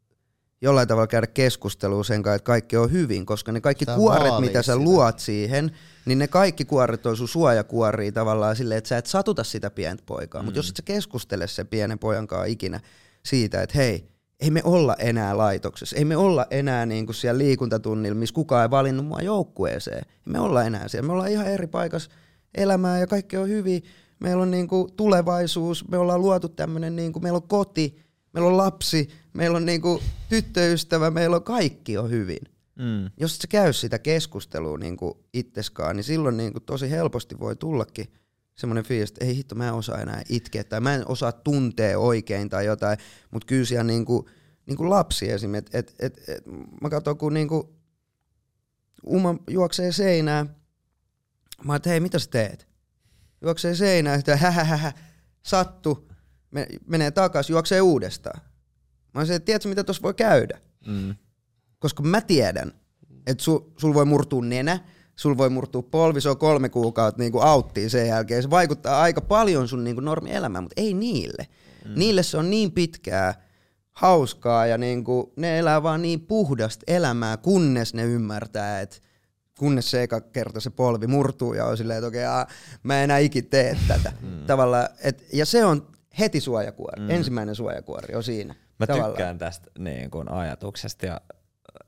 jollain 0.60 0.88
tavalla 0.88 1.06
käydä 1.06 1.26
keskustelua 1.26 2.04
sen 2.04 2.22
kanssa, 2.22 2.34
että 2.34 2.46
kaikki 2.46 2.76
on 2.76 2.92
hyvin, 2.92 3.26
koska 3.26 3.52
ne 3.52 3.60
kaikki 3.60 3.84
Sä 3.84 3.94
kuoret, 3.94 4.40
mitä 4.40 4.62
sä 4.62 4.72
sitä. 4.72 4.84
luot 4.84 5.18
siihen, 5.18 5.70
niin 6.06 6.18
ne 6.18 6.28
kaikki 6.28 6.64
kuoret 6.64 7.06
on 7.06 7.16
sun 7.16 7.28
suojakuoria 7.28 8.12
tavallaan 8.12 8.56
silleen, 8.56 8.78
että 8.78 8.88
sä 8.88 8.98
et 8.98 9.06
satuta 9.06 9.44
sitä 9.44 9.70
pientä 9.70 10.02
poikaa, 10.06 10.42
mm. 10.42 10.44
mutta 10.44 10.58
jos 10.58 10.68
et 10.68 10.76
sä 10.76 10.82
keskustele 10.82 11.46
sen 11.46 11.66
pienen 11.66 11.98
pojan 11.98 12.26
kanssa 12.26 12.44
ikinä 12.44 12.80
siitä, 13.22 13.62
että 13.62 13.78
hei, 13.78 14.11
ei 14.42 14.50
me 14.50 14.60
olla 14.64 14.96
enää 14.98 15.36
laitoksessa, 15.36 15.96
ei 15.96 16.04
me 16.04 16.16
olla 16.16 16.46
enää 16.50 16.86
niinku 16.86 17.12
siellä 17.12 17.38
liikuntatunnilla, 17.38 18.14
missä 18.14 18.34
kukaan 18.34 18.62
ei 18.62 18.70
valinnut 18.70 19.06
mua 19.06 19.20
joukkueeseen. 19.20 20.02
Ei 20.08 20.32
me 20.32 20.40
olla 20.40 20.64
enää 20.64 20.88
siellä, 20.88 21.06
me 21.06 21.12
ollaan 21.12 21.30
ihan 21.30 21.46
eri 21.46 21.66
paikassa 21.66 22.10
elämää 22.54 22.98
ja 22.98 23.06
kaikki 23.06 23.36
on 23.36 23.48
hyvin. 23.48 23.82
Meillä 24.20 24.42
on 24.42 24.50
niinku 24.50 24.88
tulevaisuus, 24.96 25.88
me 25.88 25.98
ollaan 25.98 26.20
luotu 26.20 26.48
tämmöinen, 26.48 26.96
niinku, 26.96 27.20
meillä 27.20 27.36
on 27.36 27.48
koti, 27.48 27.96
meillä 28.32 28.48
on 28.48 28.56
lapsi, 28.56 29.08
meillä 29.32 29.56
on 29.56 29.66
niinku 29.66 30.02
tyttöystävä, 30.28 31.10
meillä 31.10 31.36
on 31.36 31.42
kaikki 31.42 31.98
on 31.98 32.10
hyvin. 32.10 32.40
Mm. 32.78 33.10
Jos 33.20 33.34
et 33.34 33.40
sä 33.40 33.46
käy 33.48 33.72
sitä 33.72 33.98
keskustelua 33.98 34.78
niinku 34.78 35.24
itseskaan, 35.32 35.96
niin 35.96 36.04
silloin 36.04 36.36
niinku 36.36 36.60
tosi 36.60 36.90
helposti 36.90 37.40
voi 37.40 37.56
tullakin 37.56 38.06
semmoinen 38.54 38.84
fiilis, 38.84 39.10
että 39.10 39.24
ei 39.24 39.36
hitto, 39.36 39.54
mä 39.54 39.68
en 39.68 39.74
osaa 39.74 40.00
enää 40.00 40.22
itkeä 40.28 40.64
tai 40.64 40.80
mä 40.80 40.94
en 40.94 41.08
osaa 41.08 41.32
tuntea 41.32 41.98
oikein 41.98 42.48
tai 42.48 42.66
jotain, 42.66 42.98
mutta 43.30 43.46
kyllä 43.46 43.64
siellä 43.64 43.84
niinku, 43.84 44.28
niinku 44.66 44.90
lapsi 44.90 45.30
esimerkiksi, 45.30 45.78
että 45.78 45.92
et, 45.98 46.18
et, 46.18 46.28
et, 46.28 46.44
mä 46.82 46.90
katson 46.90 47.18
kun 47.18 47.34
niinku 47.34 47.82
Uma 49.06 49.34
juoksee 49.50 49.92
seinään, 49.92 50.56
mä 51.64 51.76
että 51.76 51.90
hei 51.90 52.00
mitä 52.00 52.18
sä 52.18 52.30
teet? 52.30 52.68
Juoksee 53.40 53.74
seinään, 53.74 54.18
että 54.18 54.36
hähähähä, 54.36 54.92
sattu, 55.42 56.08
me, 56.50 56.66
menee 56.86 57.10
takas, 57.10 57.50
juoksee 57.50 57.80
uudestaan. 57.80 58.40
Mä 59.14 59.24
se, 59.24 59.34
että 59.34 59.46
tiedätkö 59.46 59.68
mitä 59.68 59.84
tuossa 59.84 60.02
voi 60.02 60.14
käydä? 60.14 60.60
Mm. 60.86 61.14
koska 61.78 62.02
mä 62.02 62.20
tiedän, 62.20 62.72
että 63.26 63.44
su, 63.44 63.72
sul 63.76 63.94
voi 63.94 64.04
murtua 64.04 64.44
nenä, 64.44 64.80
sul 65.22 65.36
voi 65.38 65.50
murtua 65.50 65.82
polvi, 65.82 66.20
se 66.20 66.30
on 66.30 66.38
kolme 66.38 66.68
kuukautta 66.68 67.22
niinku 67.22 67.40
auttiin 67.40 67.90
sen 67.90 68.08
jälkeen. 68.08 68.42
Se 68.42 68.50
vaikuttaa 68.50 69.00
aika 69.00 69.20
paljon 69.20 69.68
sun 69.68 69.84
niinku 69.84 70.00
normielämään, 70.00 70.64
mutta 70.64 70.80
ei 70.80 70.94
niille. 70.94 71.46
Mm. 71.84 71.92
Niille 71.96 72.22
se 72.22 72.36
on 72.36 72.50
niin 72.50 72.72
pitkää, 72.72 73.34
hauskaa 73.92 74.66
ja 74.66 74.78
niinku, 74.78 75.32
ne 75.36 75.58
elää 75.58 75.82
vaan 75.82 76.02
niin 76.02 76.20
puhdasta 76.20 76.84
elämää, 76.86 77.36
kunnes 77.36 77.94
ne 77.94 78.04
ymmärtää, 78.04 78.80
että 78.80 78.96
kunnes 79.58 79.90
se 79.90 80.02
eka 80.02 80.20
kerta 80.20 80.60
se 80.60 80.70
polvi 80.70 81.06
murtuu 81.06 81.54
ja 81.54 81.66
on 81.66 81.76
silleen, 81.76 81.98
että 81.98 82.08
okei, 82.08 82.24
aa, 82.24 82.46
mä 82.82 82.98
en 82.98 83.04
enää 83.04 83.18
ikin 83.18 83.46
tee 83.46 83.76
tätä. 83.88 84.12
Mm. 84.20 84.46
Tavallaan, 84.46 84.88
et, 85.04 85.24
ja 85.32 85.46
se 85.46 85.64
on 85.64 85.86
heti 86.18 86.40
suojakuori. 86.40 87.02
Mm. 87.02 87.10
Ensimmäinen 87.10 87.54
suojakuori 87.54 88.14
on 88.14 88.22
siinä. 88.22 88.54
Mä 88.78 88.86
Tavallaan. 88.86 89.10
tykkään 89.10 89.38
tästä 89.38 89.70
niin 89.78 90.10
kuin, 90.10 90.28
ajatuksesta 90.28 91.06
ja 91.06 91.20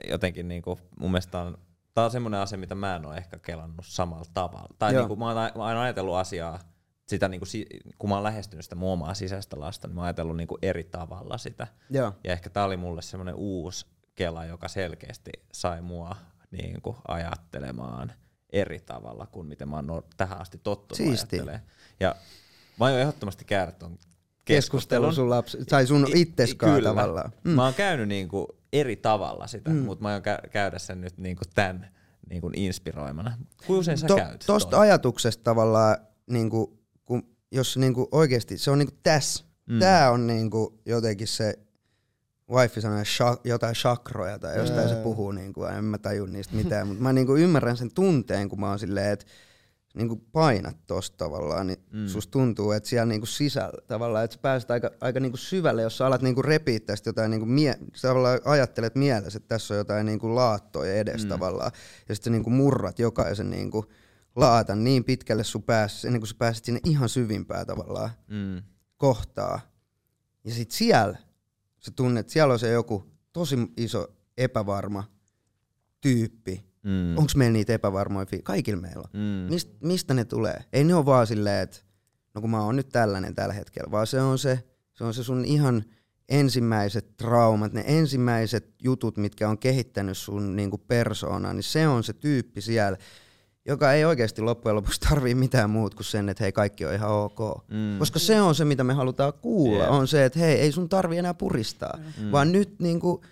jotenkin 0.09 0.49
niin 0.49 0.63
kuin, 0.63 0.79
mun 1.01 1.11
mielestä 1.11 1.39
on, 1.39 1.59
tää 1.95 2.05
on 2.05 2.11
semmoinen 2.11 2.41
asia, 2.41 2.59
mitä 2.59 2.75
mä 2.75 2.97
en 2.97 3.07
ole 3.07 3.17
ehkä 3.17 3.39
kelannut 3.39 3.87
samalla 3.89 4.25
tavalla. 4.35 4.75
Tai 4.79 4.93
Joo. 4.93 5.01
niin 5.03 5.09
kuin, 5.09 5.19
mä, 5.19 5.25
oon, 5.27 5.35
mä 5.35 5.65
oon 5.65 5.77
ajatellut 5.77 6.15
asiaa, 6.15 6.59
sitä, 7.07 7.29
niin 7.29 7.41
kuin, 7.41 7.49
kun 7.99 8.11
mä 8.11 8.15
oon 8.15 8.25
lähestynyt 8.25 8.65
sitä 8.65 8.75
mun 8.77 8.93
omaa 8.93 9.15
sisäistä 9.15 9.61
lasta, 9.61 9.89
niin 9.89 9.95
mä 9.95 10.01
oon 10.01 10.07
ajatellut 10.07 10.37
niin 10.37 10.49
kuin, 10.49 10.59
eri 10.63 10.85
tavalla 10.85 11.39
sitä. 11.39 11.67
Joo. 11.91 12.13
Ja 12.25 12.33
ehkä 12.33 12.51
tää 12.51 12.65
oli 12.65 12.77
mulle 12.77 13.03
semmoinen 13.03 13.35
uusi 13.35 13.87
kela, 14.15 14.45
joka 14.45 14.69
selkeästi 14.69 15.31
sai 15.53 15.81
mua 15.83 16.17
niin 16.51 16.83
kuin, 16.83 16.97
ajattelemaan 17.09 18.13
eri 18.53 18.81
tavalla 18.81 19.27
kuin 19.27 19.47
miten 19.47 19.69
mä 19.69 19.77
oon 19.77 20.03
tähän 20.17 20.41
asti 20.41 20.59
tottunut 20.63 20.97
Siistiä. 20.97 21.39
ajattelemaan. 21.41 21.71
Ja 22.01 22.15
mä 22.81 22.85
aion 22.87 23.01
ehdottomasti 23.01 23.45
käydä 23.45 23.73
ton 23.73 23.91
keskustelu 23.91 24.45
keskustelun. 24.45 25.15
sun 25.15 25.31
lapsi, 25.31 25.65
tai 25.65 25.87
sun 25.87 26.07
I- 26.09 26.21
itseskaan 26.21 26.75
kyllä. 26.75 26.89
tavallaan. 26.89 27.33
Mm. 27.45 27.51
Mä 27.51 27.65
oon 27.65 27.75
käynyt 27.75 28.09
niinku 28.09 28.59
eri 28.75 28.97
tavalla 28.97 29.47
sitä, 29.47 29.71
mm. 29.71 29.77
mutta 29.77 30.03
mä 30.03 30.09
aion 30.09 30.23
kä- 30.23 30.49
käydä 30.49 30.79
sen 30.79 31.01
nyt 31.01 31.19
niinku 31.19 31.45
tämän 31.55 31.89
niinku 32.31 32.51
inspiroimana. 32.57 33.39
Kuinka 33.67 33.81
usein 33.81 33.99
sä 33.99 34.07
To, 34.07 34.17
käyt? 34.17 34.45
tosta 34.47 34.71
ton? 34.71 34.81
ajatuksesta 34.81 35.45
tavallaan, 35.45 35.97
niinku, 36.31 36.79
kun, 37.05 37.23
jos 37.53 37.77
niinku 37.77 38.09
oikeasti, 38.13 38.59
se 38.59 38.71
on 38.71 38.79
niinku 38.79 38.95
tässä. 39.03 39.45
Mm. 39.67 39.79
Tää 39.79 40.11
on 40.11 40.27
niinku 40.27 40.81
jotenkin 40.87 41.27
se, 41.29 41.59
wifi 42.51 42.81
sanoo 42.81 43.05
sha, 43.05 43.37
jotain 43.45 43.75
chakroja 43.75 44.39
tai 44.39 44.57
jostain 44.59 44.89
se 44.89 44.95
Jaa. 44.95 45.03
puhuu, 45.03 45.33
niinku, 45.33 45.65
en 45.65 45.85
mä 45.85 45.99
taju 45.99 46.27
niistä 46.27 46.57
mitään, 46.57 46.87
mutta 46.89 47.03
mä 47.03 47.13
niinku 47.13 47.37
ymmärrän 47.37 47.77
sen 47.77 47.95
tunteen, 47.95 48.49
kun 48.49 48.61
mä 48.61 48.69
oon 48.69 48.79
silleen, 48.79 49.13
että 49.13 49.27
niinku 49.95 50.17
painat 50.17 50.77
tosta 50.87 51.17
tavallaan, 51.17 51.67
niin 51.67 51.79
mm. 51.93 52.07
susta 52.07 52.31
tuntuu, 52.31 52.73
että 52.73 52.89
siellä 52.89 53.07
niinku 53.07 53.27
sisällä 53.27 53.83
tavallaan, 53.87 54.25
että 54.25 54.35
sä 54.35 54.41
pääset 54.43 54.71
aika, 54.71 54.91
aika 55.01 55.21
niinku 55.21 55.37
syvälle, 55.37 55.83
jos 55.83 55.99
sä 55.99 56.07
alat 56.07 56.23
niinku 56.23 56.43
repiä 56.43 56.81
tästä 56.81 57.09
jotain, 57.09 57.31
niinku 57.31 57.47
mie- 57.47 57.79
sä 57.95 58.09
tavallaan 58.09 58.41
ajattelet 58.45 58.95
mielessä, 58.95 59.37
että 59.37 59.49
tässä 59.49 59.75
on 59.75 59.79
jotain 59.79 60.07
niinku 60.07 60.35
laattoja 60.35 60.95
edes 60.95 61.23
mm. 61.23 61.29
tavallaan, 61.29 61.73
ja 62.09 62.15
sitten 62.15 62.31
sä 62.31 62.35
niinku 62.35 62.51
murrat 62.51 62.99
jokaisen 62.99 63.51
niinku 63.51 63.85
laatan 64.37 64.85
niin 64.85 65.05
pitkälle 65.05 65.45
sun 65.45 65.63
päässä, 65.63 66.09
ennen 66.09 66.21
kuin 66.21 66.29
sä 66.29 66.35
pääset 66.39 66.65
sinne 66.65 66.81
ihan 66.85 67.09
syvimpää 67.09 67.65
tavallaan 67.65 68.11
Mm. 68.29 68.63
kohtaa. 68.97 69.61
Ja 70.45 70.55
sit 70.55 70.71
siellä 70.71 71.19
sä 71.79 71.91
tunnet, 71.97 72.21
että 72.21 72.33
siellä 72.33 72.53
on 72.53 72.59
se 72.59 72.71
joku 72.71 73.05
tosi 73.33 73.57
iso 73.77 74.09
epävarma 74.39 75.05
tyyppi. 76.01 76.74
Mm. 76.85 77.19
Onko 77.19 77.31
meillä 77.37 77.53
niitä 77.53 77.73
epävarmoja 77.73 78.27
fi- 78.27 78.43
Kaikilla 78.43 78.81
meillä 78.81 79.01
on. 79.01 79.21
Mm. 79.21 79.53
Mist, 79.53 79.69
mistä 79.81 80.15
ne 80.15 80.25
tulee? 80.25 80.65
Ei 80.73 80.85
ne 80.85 80.95
ole 80.95 81.07
vaan 81.07 81.27
silleen, 81.27 81.63
että 81.63 81.77
no 82.35 82.41
kun 82.41 82.51
mä 82.51 82.63
oon 82.65 82.77
nyt 82.77 82.89
tällainen 82.89 83.35
tällä 83.35 83.55
hetkellä, 83.55 83.91
vaan 83.91 84.07
se 84.07 84.21
on 84.21 84.39
se, 84.39 84.65
se, 84.93 85.05
on 85.05 85.15
se 85.15 85.23
sun 85.25 85.45
ihan 85.45 85.85
ensimmäiset 86.29 87.17
traumat, 87.17 87.73
ne 87.73 87.85
ensimmäiset 87.87 88.75
jutut, 88.83 89.17
mitkä 89.17 89.49
on 89.49 89.59
kehittänyt 89.59 90.19
sun 90.19 90.57
niinku 90.57 90.79
persoonaa, 90.79 91.53
niin 91.53 91.63
se 91.63 91.89
on 91.89 92.05
se 92.05 92.13
tyyppi 92.13 92.61
siellä. 92.61 92.99
joka 93.67 93.93
ei 93.93 94.05
oikeasti 94.05 94.43
loppujen 94.43 94.77
lopuksi 94.77 95.01
tarvii 95.01 95.35
mitään 95.35 95.71
muut 95.71 95.95
kuin 95.95 96.05
sen, 96.05 96.29
että 96.29 96.45
hei 96.45 96.53
kaikki 96.53 96.85
on 96.87 96.95
ihan 96.95 97.11
ok. 97.11 97.39
Mm. 97.71 97.99
Koska 97.99 98.19
se 98.19 98.41
on 98.41 98.55
se, 98.55 98.65
mitä 98.65 98.85
me 98.85 98.93
halutaan 98.95 99.33
kuulla, 99.33 99.83
Jep. 99.85 99.93
on 99.93 100.09
se, 100.09 100.25
että 100.25 100.39
hei, 100.39 100.61
ei 100.61 100.73
sun 100.73 100.89
tarvi 100.89 101.19
enää 101.19 101.35
puristaa, 101.35 101.99
Mm. 102.21 102.33
vaan 102.33 102.53
nyt 102.53 102.81
niinku, 102.81 103.25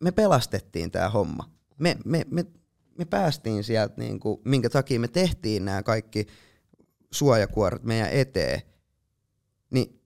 me 0.00 0.10
pelastettiin 0.12 0.90
tämä 0.90 1.08
homma. 1.10 1.50
Me, 1.78 1.96
me, 2.04 2.24
me, 2.30 2.44
me 2.98 3.04
päästiin 3.04 3.64
sieltä, 3.64 3.94
niinku, 3.96 4.42
minkä 4.44 4.70
takia 4.70 5.00
me 5.00 5.08
tehtiin 5.08 5.64
nämä 5.64 5.82
kaikki 5.82 6.26
suojakuoret 7.10 7.82
meidän 7.82 8.10
eteen, 8.10 8.62
niin 9.70 10.00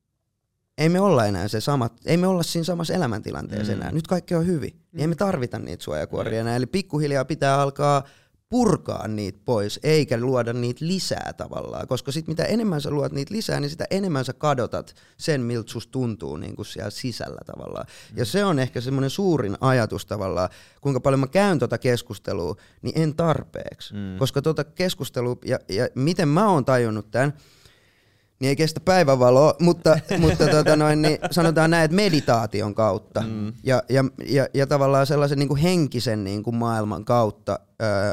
ei 0.78 0.88
me 0.88 1.00
olla 1.00 1.26
enää 1.26 1.48
se 1.48 1.60
samat, 1.60 2.00
ei 2.06 2.16
me 2.16 2.26
olla 2.26 2.42
siinä 2.42 2.64
samassa 2.64 2.94
elämäntilanteessa 2.94 3.72
Mm. 3.72 3.78
enää. 3.80 3.92
Nyt 3.92 4.06
kaikki 4.06 4.34
on 4.34 4.46
hyvin. 4.46 4.70
Niin 4.92 5.00
ei 5.00 5.06
me 5.06 5.14
tarvita 5.14 5.58
niitä 5.58 5.84
suojakuoria 5.84 6.40
enää. 6.40 6.56
Eli 6.56 6.66
pikkuhiljaa 6.66 7.24
pitää 7.24 7.60
alkaa 7.60 8.04
purkaa 8.52 9.08
niitä 9.08 9.38
pois, 9.44 9.80
eikä 9.82 10.18
luoda 10.20 10.52
niitä 10.52 10.86
lisää 10.86 11.32
tavallaan. 11.36 11.88
Koska 11.88 12.12
sit 12.12 12.28
mitä 12.28 12.44
enemmän 12.44 12.80
sä 12.80 12.90
luot 12.90 13.12
niitä 13.12 13.34
lisää, 13.34 13.60
niin 13.60 13.70
sitä 13.70 13.84
enemmän 13.90 14.24
sä 14.24 14.32
kadotat 14.32 14.94
sen, 15.16 15.40
miltä 15.40 15.70
susta 15.70 15.92
tuntuu 15.92 16.36
niin 16.36 16.56
kuin 16.56 16.66
siellä 16.66 16.90
sisällä 16.90 17.40
tavallaan. 17.46 17.86
Ja 18.16 18.24
se 18.24 18.44
on 18.44 18.58
ehkä 18.58 18.80
semmoinen 18.80 19.10
suurin 19.10 19.56
ajatus 19.60 20.06
tavallaan, 20.06 20.48
kuinka 20.80 21.00
paljon 21.00 21.20
mä 21.20 21.26
käyn 21.26 21.58
tota 21.58 21.78
keskustelua, 21.78 22.56
niin 22.82 23.02
en 23.02 23.14
tarpeeksi. 23.14 23.94
Mm. 23.94 24.18
Koska 24.18 24.42
tota 24.42 24.64
keskustelua, 24.64 25.36
ja, 25.44 25.58
ja 25.68 25.88
miten 25.94 26.28
mä 26.28 26.48
oon 26.48 26.64
tajunnut 26.64 27.10
tämän, 27.10 27.32
niin 28.40 28.48
ei 28.48 28.56
kestä 28.56 28.80
päivävaloa, 28.80 29.54
mutta, 29.60 29.98
mutta 30.18 30.46
tota 30.46 30.76
noin, 30.76 31.02
niin 31.02 31.18
sanotaan 31.30 31.70
näin, 31.70 31.84
että 31.84 31.94
meditaation 31.94 32.74
kautta 32.74 33.20
mm. 33.20 33.52
ja, 33.64 33.82
ja, 33.88 34.04
ja, 34.26 34.46
ja 34.54 34.66
tavallaan 34.66 35.06
sellaisen 35.06 35.38
niin 35.38 35.48
kuin 35.48 35.60
henkisen 35.60 36.24
niin 36.24 36.42
kuin 36.42 36.56
maailman 36.56 37.04
kautta 37.04 37.58
öö, 37.82 38.12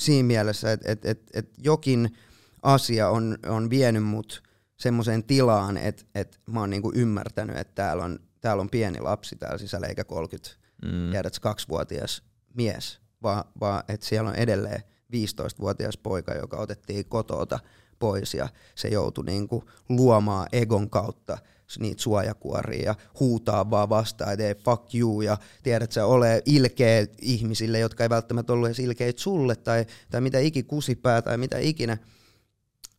siinä 0.00 0.26
mielessä, 0.26 0.72
että 0.72 0.92
et, 0.92 1.04
et, 1.04 1.22
et 1.34 1.50
jokin 1.58 2.16
asia 2.62 3.08
on, 3.08 3.38
on 3.46 3.70
vienyt 3.70 4.04
mut 4.04 4.42
semmoiseen 4.76 5.24
tilaan, 5.24 5.76
että 5.76 6.04
et 6.14 6.40
mä 6.46 6.60
oon 6.60 6.70
niin 6.70 6.82
kuin 6.82 6.96
ymmärtänyt, 6.96 7.56
että 7.56 7.74
täällä 7.74 8.04
on, 8.04 8.18
täällä 8.40 8.60
on 8.60 8.70
pieni 8.70 9.00
lapsi 9.00 9.36
täällä 9.36 9.58
sisällä 9.58 9.86
eikä 9.86 10.04
30 10.04 10.60
Mm. 10.82 11.10
tiedät, 11.10 11.38
kaksivuotias 11.38 12.22
mies, 12.54 13.00
vaan, 13.22 13.44
vaan 13.60 13.82
että 13.88 14.06
siellä 14.06 14.30
on 14.30 14.36
edelleen 14.36 14.82
15-vuotias 15.12 15.96
poika, 15.96 16.34
joka 16.34 16.56
otettiin 16.56 17.04
kotoota 17.04 17.58
pois 17.98 18.34
ja 18.34 18.48
se 18.74 18.88
joutui 18.88 19.24
niinku 19.24 19.64
luomaan 19.88 20.46
egon 20.52 20.90
kautta 20.90 21.38
niitä 21.78 22.02
suojakuoria 22.02 22.84
ja 22.84 22.94
huutaa 23.20 23.70
vaan 23.70 23.88
vastaan, 23.88 24.32
että 24.32 24.46
ei 24.46 24.54
fuck 24.54 24.94
you 24.94 25.20
ja 25.20 25.38
tiedät 25.62 25.92
sä 25.92 26.06
ole 26.06 26.42
ilkeä 26.46 27.06
ihmisille, 27.22 27.78
jotka 27.78 28.02
ei 28.04 28.10
välttämättä 28.10 28.52
ollut 28.52 28.68
edes 28.68 28.78
ilkeitä 28.78 29.20
sulle 29.20 29.56
tai, 29.56 29.86
tai 30.10 30.20
mitä 30.20 30.38
iki 30.38 30.62
kusipää 30.62 31.22
tai 31.22 31.38
mitä 31.38 31.58
ikinä, 31.58 31.98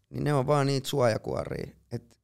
niin 0.09 0.23
ne 0.23 0.33
on 0.33 0.47
vaan 0.47 0.67
niitä 0.67 0.87
suojakuoria. 0.87 1.71
Et 1.91 2.17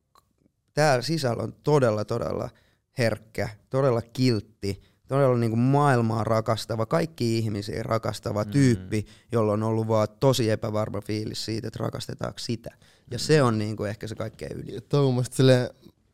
täällä 0.74 1.02
sisällä 1.02 1.44
on 1.44 1.54
todella, 1.64 2.06
todella 2.06 2.50
herkkä, 2.98 3.50
todella 3.70 4.02
kiltti, 4.02 4.82
todella 5.08 5.38
niin 5.38 5.52
kuin 5.52 5.60
maailmaa 5.60 6.24
rakastava, 6.24 6.86
kaikki 6.86 7.38
ihmisiä 7.38 7.84
rakastava 7.84 8.44
Mm. 8.44 8.52
tyyppi, 8.52 9.06
jolla 9.32 9.54
on 9.54 9.64
ollut 9.64 9.88
vaan 9.88 10.08
tosi 10.20 10.50
epävarma 10.50 11.02
fiilis 11.02 11.46
siitä, 11.46 11.68
että 11.68 11.84
rakastetaanko 11.84 12.40
sitä. 12.40 12.70
Ja 13.12 13.20
se 13.20 13.42
on 13.44 13.58
niin 13.58 13.78
kuin 13.78 13.90
ehkä 13.90 14.08
se 14.08 14.16
kaikkein 14.16 14.60
ydin. 14.60 14.76
Ja 14.76 14.82
toi 14.82 15.06
on 15.06 15.14
mun 15.14 15.26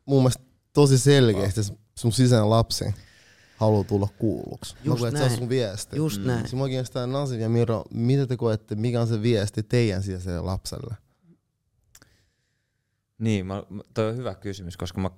mun 0.06 0.22
mielestä 0.22 0.44
tosi 0.74 0.98
selkeästi 0.98 1.60
että 1.62 1.74
sun 1.96 2.12
sisäinen 2.12 2.50
lapsi 2.50 2.86
haluaa 3.58 3.84
tulla 3.84 4.08
kuulluksi. 4.20 4.76
Mä 4.76 4.80
Just 4.86 5.00
koen, 5.00 5.08
että 5.10 5.18
se 5.20 5.24
on 5.24 5.30
näin. 5.30 5.40
sun 5.40 5.50
viesti. 5.50 5.96
Just 5.98 6.22
Mm. 6.22 6.28
näin. 6.28 6.48
Se 6.48 6.56
mua 6.56 6.68
kiinnostaa 6.68 7.08
Nasif 7.08 7.40
ja 7.40 7.50
Miro, 7.50 7.84
mitä 7.94 8.28
te 8.28 8.38
koette, 8.38 8.76
mikä 8.76 9.02
on 9.02 9.08
se 9.08 9.22
viesti 9.22 9.64
teidän 9.64 10.04
sisäiselle 10.04 10.42
lapselle? 10.42 10.96
Niin, 13.20 13.46
mä, 13.46 13.64
toi 13.94 14.10
on 14.10 14.18
hyvä 14.18 14.36
kysymys, 14.36 14.78
koska 14.78 15.02
mä, 15.02 15.10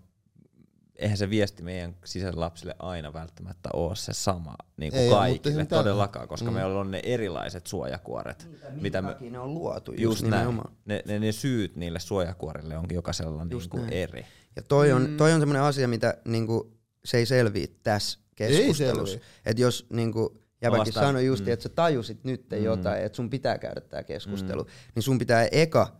eihän 0.95 1.17
se 1.17 1.29
viesti 1.29 1.63
meidän 1.63 1.95
sisäiselle 2.05 2.39
lapsille 2.39 2.75
aina 2.79 3.13
välttämättä 3.13 3.69
ole 3.73 3.95
se 3.95 4.13
sama 4.13 4.55
niin 4.77 4.91
kuin 4.91 4.99
Ei, 5.01 5.07
mutta 5.09 5.19
kaikille 5.19 5.55
ei 5.57 5.63
mitään. 5.63 5.83
todellakaan, 5.83 6.27
koska 6.27 6.51
Mm. 6.51 6.53
meillä 6.55 6.79
on 6.79 6.91
ne 6.91 6.99
erilaiset 7.03 7.67
suojakuoret. 7.67 8.47
mitä 8.81 9.01
me, 9.01 9.15
ne 9.29 9.39
on 9.39 9.53
luotu, 9.53 9.91
just, 9.91 10.01
just 10.01 10.23
näin. 10.31 10.61
Ne, 10.85 11.01
ne, 11.05 11.19
ne 11.19 11.31
syyt 11.31 11.75
niille 11.75 11.99
suojakuorille 11.99 12.77
onkin 12.77 12.95
jokaisella 12.95 13.45
Just 13.49 13.63
niin 13.63 13.69
kuin 13.69 13.81
näin. 13.81 13.93
eri. 13.93 14.25
Ja 14.55 14.61
toi 14.63 14.91
on, 14.91 15.09
Mm. 15.09 15.17
toi 15.17 15.33
on 15.33 15.39
semmoinen 15.39 15.61
asia, 15.63 15.87
mitä 15.87 16.17
niinku, 16.25 16.71
se 17.05 17.17
ei 17.17 17.25
selviä 17.25 17.67
tässä 17.83 18.19
keskustelussa. 18.35 19.19
Että 19.45 19.61
jos 19.61 19.85
niinku, 19.89 20.41
jäbäkin 20.61 20.93
sanoi 20.93 21.25
just, 21.25 21.45
Mm. 21.45 21.51
että 21.51 21.63
sä 21.63 21.69
tajusit 21.69 22.23
nyt 22.23 22.45
Mm. 22.51 22.63
jotain, 22.63 23.03
että 23.03 23.15
sun 23.15 23.29
pitää 23.29 23.57
käydä 23.57 23.81
tämä 23.81 24.03
keskustelu, 24.03 24.63
mm. 24.63 24.69
niin 24.95 25.03
sun 25.03 25.17
pitää 25.19 25.47
eka 25.51 25.95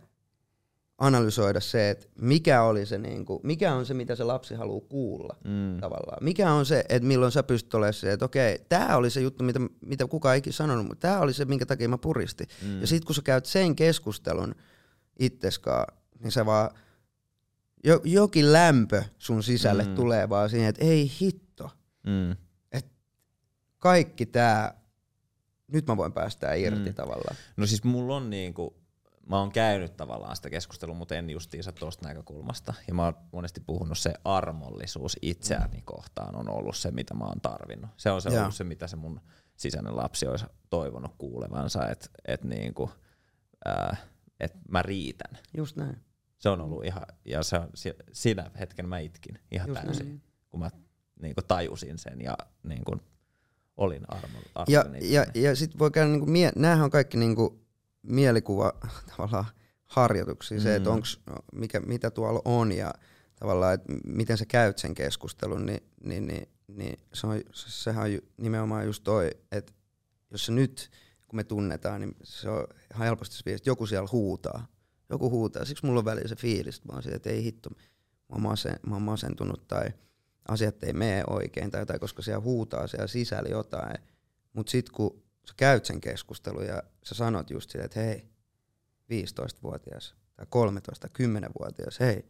analysoida 0.98 1.60
se, 1.60 1.90
että 1.90 2.06
mikä, 2.20 2.62
oli 2.62 2.86
se, 2.86 2.98
niinku, 2.98 3.40
mikä 3.42 3.74
on 3.74 3.86
se, 3.86 3.94
mitä 3.94 4.14
se 4.16 4.24
lapsi 4.24 4.54
haluaa 4.54 4.86
kuulla 4.88 5.36
Mm. 5.44 5.80
tavallaan. 5.80 6.24
Mikä 6.24 6.52
on 6.52 6.66
se, 6.66 6.84
että 6.88 7.08
milloin 7.08 7.32
sä 7.32 7.42
pystyt 7.42 7.74
olemaan 7.74 7.94
se, 7.94 8.12
että 8.12 8.24
okei, 8.24 8.58
tämä 8.68 8.96
oli 8.96 9.10
se 9.10 9.20
juttu, 9.20 9.44
mitä, 9.44 9.60
mitä 9.80 10.06
kukaan 10.06 10.34
ei 10.34 10.38
ikinä 10.38 10.52
sanonut, 10.52 10.86
mutta 10.86 11.08
tämä 11.08 11.20
oli 11.20 11.32
se, 11.32 11.44
minkä 11.44 11.66
takia 11.66 11.88
mä 11.88 11.98
puristin. 11.98 12.46
Mm. 12.62 12.80
Ja 12.80 12.86
sit 12.86 13.04
kun 13.04 13.14
sä 13.14 13.22
käyt 13.22 13.46
sen 13.46 13.76
keskustelun 13.76 14.54
itseskaan, 15.18 15.94
niin 16.20 16.32
sä 16.32 16.46
vaan, 16.46 16.70
jo, 17.84 18.00
jokin 18.04 18.52
lämpö 18.52 19.02
sun 19.18 19.42
sisälle 19.42 19.82
Mm. 19.82 19.88
mm. 19.88 19.94
tulee 19.96 20.28
vaan 20.28 20.50
siihen, 20.50 20.68
että 20.68 20.84
ei 20.84 21.12
hitto, 21.20 21.70
Mm. 22.06 22.36
kaikki 23.78 24.26
tää, 24.26 24.80
nyt 25.72 25.86
mä 25.86 25.96
voin 25.96 26.12
päästää 26.12 26.54
irti 26.54 26.88
Mm. 26.90 26.94
tavallaan. 26.94 27.36
No 27.56 27.66
siis 27.66 27.84
mulla 27.84 28.16
on 28.16 28.30
niinku, 28.30 28.76
mä 29.28 29.38
oon 29.38 29.52
käynyt 29.52 29.96
tavallaan 29.96 30.36
sitä 30.36 30.50
keskustelua, 30.50 30.94
mutta 30.94 31.14
en 31.14 31.30
justiinsa 31.30 31.72
tuosta 31.72 32.08
näkökulmasta. 32.08 32.74
Ja 32.88 32.94
mä 32.94 33.04
oon 33.04 33.14
monesti 33.32 33.60
puhunut 33.60 33.98
se 33.98 34.14
armollisuus 34.24 35.16
itseäni 35.22 35.82
kohtaan 35.82 36.36
on 36.36 36.48
ollut 36.48 36.76
se, 36.76 36.90
mitä 36.90 37.14
mä 37.14 37.24
oon 37.24 37.40
tarvinnut. 37.40 37.90
Se 37.96 38.10
on 38.10 38.22
se 38.22 38.40
ollut 38.40 38.54
se, 38.54 38.64
mitä 38.64 38.86
se 38.86 38.96
mun 38.96 39.20
sisäinen 39.56 39.96
lapsi 39.96 40.26
olisi 40.26 40.44
toivonut 40.70 41.14
kuulevansa, 41.18 41.88
että 41.88 42.06
et 42.24 42.44
niinku, 42.44 42.90
ää, 43.64 43.96
et 44.40 44.52
mä 44.70 44.82
riitän. 44.82 45.38
Just 45.56 45.76
näin. 45.76 45.96
Se 46.38 46.48
on 46.48 46.60
ollut 46.60 46.84
ihan, 46.84 47.02
ja 47.24 47.42
se 47.42 47.94
siinä 48.12 48.50
hetken 48.60 48.88
mä 48.88 48.98
itkin 48.98 49.38
ihan 49.50 49.68
Just 49.68 49.80
täysin, 49.82 50.06
näin. 50.06 50.22
kun 50.50 50.60
mä 50.60 50.70
niinku 51.22 51.42
tajusin 51.48 51.98
sen 51.98 52.20
ja 52.20 52.38
niinku 52.62 52.96
olin 53.76 54.02
armo, 54.08 54.38
Ja, 54.68 54.80
armollinen 54.80 55.12
ja, 55.12 55.22
itseni. 55.22 55.44
ja 55.44 55.56
sit 55.56 55.78
voi 55.78 55.90
käydä, 55.90 56.10
niinku, 56.10 56.26
mie- 56.26 56.52
näähän 56.56 56.84
on 56.84 56.90
kaikki 56.90 57.16
niinku 57.16 57.60
mielikuva 58.02 58.72
tavallaan 59.16 59.44
harjoituksia, 59.84 60.60
se, 60.60 60.76
että 60.76 60.88
Mm. 60.90 60.94
onks, 60.94 61.20
mikä, 61.52 61.80
mitä 61.80 62.10
tuolla 62.10 62.42
on 62.44 62.72
ja 62.72 62.94
tavallaan, 63.36 63.74
että 63.74 63.92
miten 64.04 64.38
sä 64.38 64.46
käyt 64.46 64.78
sen 64.78 64.94
keskustelun, 64.94 65.66
niin, 65.66 65.80
niin, 66.04 66.26
niin, 66.26 66.48
niin 66.68 66.98
se 67.14 67.26
on, 67.26 67.36
se- 67.52 67.70
sehän 67.82 68.04
on 68.04 68.12
ju, 68.12 68.20
nimenomaan 68.36 68.84
just 68.86 69.04
toi, 69.04 69.30
että 69.52 69.72
jos 70.30 70.46
se 70.46 70.52
nyt, 70.52 70.90
kun 71.28 71.36
me 71.36 71.44
tunnetaan, 71.44 72.00
niin 72.00 72.16
se 72.22 72.48
on 72.50 72.66
ihan 72.94 73.04
helposti 73.06 73.36
se 73.36 73.42
viesti, 73.46 73.62
että 73.62 73.70
joku 73.70 73.86
siellä 73.86 74.08
huutaa. 74.12 74.66
Joku 75.10 75.30
huutaa. 75.30 75.64
Siksi 75.64 75.86
mulla 75.86 75.98
on 75.98 76.04
välillä 76.04 76.28
se 76.28 76.36
fiilis, 76.36 76.76
että 76.76 76.88
mä 76.88 76.92
oon 76.92 77.02
siitä, 77.02 77.16
että 77.16 77.30
ei 77.30 77.42
hitto, 77.44 77.70
mä 77.70 77.76
oon, 78.32 78.42
masen, 78.42 78.80
mä 78.86 78.94
oon 78.94 79.02
masentunut 79.02 79.68
tai 79.68 79.90
asiat 80.48 80.84
ei 80.84 80.92
mene 80.92 81.24
oikein 81.30 81.70
tai 81.70 81.80
jotain, 81.80 82.00
koska 82.00 82.22
siellä 82.22 82.40
huutaa 82.40 82.86
siellä 82.86 83.06
sisällä 83.06 83.48
jotain. 83.48 83.98
Mutta 84.52 84.70
sitten 84.70 84.94
kun 84.94 85.22
sä 85.48 85.54
käyt 85.56 85.84
sen 85.84 86.00
keskustelun 86.00 86.66
ja 86.66 86.82
sä 87.04 87.14
sanot 87.14 87.50
just 87.50 87.70
silleen, 87.70 87.84
että 87.84 88.00
hei, 88.00 88.28
15-vuotias 89.12 90.14
tai 90.36 90.46
13 90.48 91.08
10-vuotias, 91.18 92.00
hei, 92.00 92.24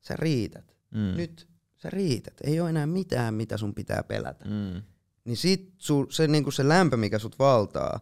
sä 0.00 0.16
riität. 0.16 0.76
Mm. 0.90 1.16
Nyt 1.16 1.48
sä 1.76 1.90
riität. 1.90 2.34
Ei 2.44 2.60
ole 2.60 2.70
enää 2.70 2.86
mitään, 2.86 3.34
mitä 3.34 3.56
sun 3.56 3.74
pitää 3.74 4.02
pelätä. 4.02 4.44
Mm. 4.44 4.82
Niin 5.24 5.36
sit 5.36 5.74
su, 5.78 6.06
se, 6.10 6.26
niinku 6.26 6.50
se 6.50 6.68
lämpö, 6.68 6.96
mikä 6.96 7.18
sut 7.18 7.38
valtaa, 7.38 8.00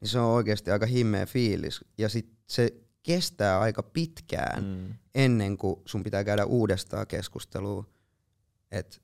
niin 0.00 0.08
se 0.08 0.18
on 0.18 0.34
oikeasti 0.34 0.70
aika 0.70 0.86
himmeä 0.86 1.26
fiilis. 1.26 1.80
Ja 1.98 2.08
sit 2.08 2.32
se 2.46 2.85
kestää 3.06 3.60
aika 3.60 3.82
pitkään 3.82 4.64
Mm. 4.64 4.94
ennen 5.14 5.56
kuin 5.58 5.80
sun 5.86 6.02
pitää 6.02 6.24
käydä 6.24 6.44
uudestaan 6.44 7.06
keskustelua, 7.06 7.84
että 8.70 8.96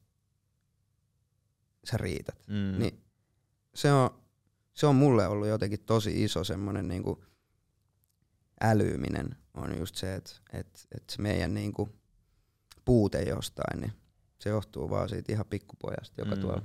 sä 1.90 1.96
riität. 1.96 2.38
Mm. 2.46 2.78
Niin 2.78 3.00
se 3.74 3.92
on, 3.92 4.10
se 4.74 4.86
on 4.86 4.94
mulle 4.96 5.26
ollut 5.26 5.48
jotenkin 5.48 5.80
tosi 5.80 6.24
iso 6.24 6.44
semmoinen 6.44 6.88
niinku 6.88 7.24
älyminen 8.60 9.36
on 9.54 9.78
just 9.78 9.94
se, 9.96 10.14
että 10.14 10.30
et, 10.52 10.86
et 10.96 11.04
se 11.10 11.22
meidän 11.22 11.54
niinku 11.54 11.88
puute 12.84 13.22
jostain, 13.22 13.80
niin 13.80 13.92
se 14.38 14.50
johtuu 14.50 14.90
vaan 14.90 15.08
siitä 15.08 15.32
ihan 15.32 15.46
pikkupojasta, 15.46 16.20
joka 16.20 16.34
Mm. 16.34 16.40
tuolla 16.40 16.62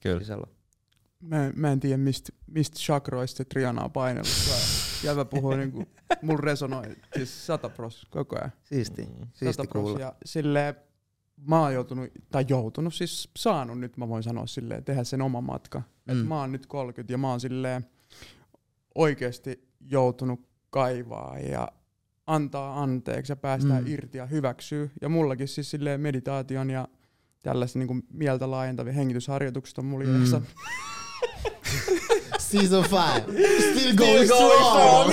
Kyllä. 0.00 0.18
sisällä 0.20 0.44
on. 0.48 0.54
Mä, 1.20 1.50
mä 1.56 1.72
en 1.72 1.80
tiedä, 1.80 1.96
mistä 1.96 2.32
mist 2.46 2.74
chakroista 2.74 3.44
Triana 3.44 3.84
on 3.84 3.92
painellut. 3.92 4.28
Jävä 5.04 5.24
puhuu 5.24 5.56
niinku, 5.56 5.84
mulla 6.22 6.40
resonoi 6.40 6.96
siis 7.16 7.46
sata 7.46 7.68
pros 7.68 8.06
koko 8.10 8.36
ajan. 8.36 8.52
Siisti, 8.64 9.02
Mm. 9.02 9.26
siisti 9.32 9.66
kuulla. 9.66 10.00
Ja 10.00 10.14
silleen, 10.24 10.74
mä 11.46 11.60
oon 11.60 11.74
joutunut, 11.74 12.10
tai 12.30 12.44
joutunut, 12.48 12.94
siis 12.94 13.30
saanut 13.36 13.78
nyt, 13.80 13.96
mä 13.96 14.08
voin 14.08 14.22
sanoa 14.22 14.46
silleen, 14.46 14.84
tehdä 14.84 15.04
sen 15.04 15.22
oman 15.22 15.44
matkan. 15.44 15.82
Mm. 16.06 16.20
Et 16.22 16.28
mä 16.28 16.40
oon 16.40 16.52
nyt 16.52 16.66
30 16.66 17.12
ja 17.12 17.18
mä 17.18 17.30
oon 17.30 17.40
silleen 17.40 17.86
oikeasti 18.94 19.68
joutunut 19.80 20.40
kaivaa 20.70 21.38
ja 21.38 21.68
antaa 22.26 22.82
anteeksi 22.82 23.32
ja 23.32 23.36
päästää 23.36 23.80
Mm. 23.80 23.86
mm. 23.86 23.92
irti 23.94 24.18
ja 24.18 24.26
hyväksyy. 24.26 24.90
Ja 25.00 25.08
mullakin 25.08 25.48
siis 25.48 25.70
silleen 25.70 26.00
meditaation 26.00 26.70
ja 26.70 26.88
tällaisen 27.42 27.86
niin 27.86 28.02
mieltä 28.12 28.50
laajentavia 28.50 28.92
hengitysharjoitukset 28.92 29.78
on 29.78 29.84
mulla 29.84 30.04
Mm. 30.04 30.24
Season 32.58 32.84
5. 33.36 33.70
Still 33.70 33.96
going 33.96 34.24
strong. 34.26 35.12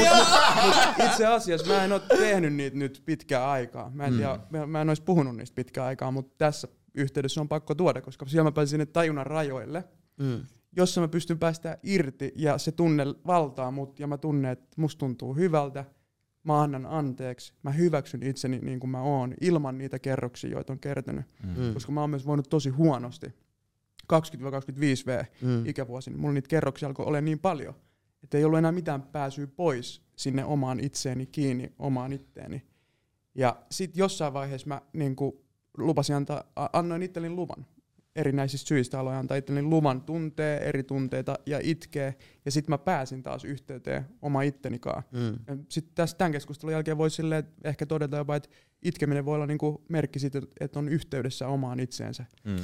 Itse 1.05 1.25
asiassa 1.25 1.67
mä 1.67 1.83
en 1.83 1.91
ole 1.91 2.01
tehnyt 2.17 2.53
niitä 2.53 2.77
nyt 2.77 3.01
pitkään 3.05 3.49
aikaa. 3.49 3.89
Mä 3.93 4.05
en, 4.05 4.13
Mm. 4.13 4.17
tiedä, 4.17 4.39
mä, 4.49 4.67
mä 4.67 4.81
en 4.81 4.89
olisi 4.89 5.03
puhunut 5.03 5.35
niistä 5.35 5.55
pitkään 5.55 5.87
aikaa, 5.87 6.11
mutta 6.11 6.35
tässä 6.37 6.67
yhteydessä 6.95 7.41
on 7.41 7.47
pakko 7.49 7.75
tuoda, 7.75 8.01
koska 8.01 8.25
siellä 8.25 8.43
mä 8.47 8.51
pääsin 8.51 8.69
sinne 8.69 8.85
tajunnan 8.85 9.25
rajoille, 9.25 9.83
Mm. 10.19 10.39
jossa 10.77 11.01
mä 11.01 11.07
pystyn 11.07 11.39
päästään 11.39 11.77
irti 11.83 12.31
ja 12.35 12.57
se 12.57 12.71
tunne 12.71 13.03
valtaa 13.27 13.71
mut 13.71 13.99
ja 13.99 14.07
mä 14.07 14.17
tunnen, 14.17 14.51
että 14.51 14.67
musta 14.77 14.99
tuntuu 14.99 15.33
hyvältä. 15.35 15.85
Mä 16.43 16.61
annan 16.61 16.85
anteeksi, 16.85 17.53
mä 17.63 17.71
hyväksyn 17.71 18.23
itseni 18.23 18.59
niin 18.59 18.79
kuin 18.79 18.89
mä 18.89 19.01
oon, 19.01 19.33
ilman 19.41 19.77
niitä 19.77 19.99
kerroksia, 19.99 20.49
joita 20.49 20.73
on 20.73 20.79
kertynyt. 20.79 21.25
Mm. 21.43 21.73
Koska 21.73 21.91
mä 21.91 22.01
oon 22.01 22.09
myös 22.09 22.25
voinut 22.25 22.49
tosi 22.49 22.69
huonosti. 22.69 23.33
20-25 24.13 25.05
V 25.05 25.23
Mm. 25.41 25.65
ikävuosina. 25.65 26.17
Mulla 26.17 26.33
niitä 26.33 26.47
kerroksia 26.47 26.87
alkoi 26.87 27.05
olla 27.05 27.21
niin 27.21 27.39
paljon, 27.39 27.73
että 28.23 28.37
ei 28.37 28.43
ollut 28.43 28.59
enää 28.59 28.71
mitään 28.71 29.01
pääsyä 29.01 29.47
pois 29.47 30.01
sinne 30.15 30.45
omaan 30.45 30.79
itseeni 30.79 31.25
kiinni, 31.25 31.71
omaan 31.79 32.13
itteeni. 32.13 32.65
Ja 33.35 33.61
sitten 33.71 33.99
jossain 33.99 34.33
vaiheessa 34.33 34.67
mä 34.67 34.81
niin 34.93 35.15
lupasin 35.77 36.15
antaa, 36.15 36.43
annoin 36.73 37.03
itselleni 37.03 37.35
luvan. 37.35 37.65
Erinäisistä 38.15 38.67
syistä 38.67 38.99
aloin 38.99 39.17
antaa 39.17 39.37
itselleni 39.37 39.67
luvan 39.67 40.01
tuntee 40.01 40.57
eri 40.57 40.83
tunteita 40.83 41.39
ja 41.45 41.59
itkee. 41.63 42.15
Ja 42.45 42.51
sitten 42.51 42.73
mä 42.73 42.77
pääsin 42.77 43.23
taas 43.23 43.45
yhteyteen 43.45 44.05
oma 44.21 44.41
ittenikaan. 44.41 45.03
Mm. 45.11 45.65
Sitten 45.69 45.95
tässä 45.95 46.17
tämän 46.17 46.31
keskustelun 46.31 46.73
jälkeen 46.73 46.97
voisi 46.97 47.15
silleen 47.15 47.43
ehkä 47.63 47.85
todeta 47.85 48.17
jopa, 48.17 48.35
että 48.35 48.49
itkeminen 48.81 49.25
voi 49.25 49.35
olla 49.35 49.45
niinku 49.45 49.83
merkki 49.89 50.19
siitä, 50.19 50.41
että 50.59 50.79
on 50.79 50.89
yhteydessä 50.89 51.47
omaan 51.47 51.79
itseensä. 51.79 52.25
Mm. 52.43 52.57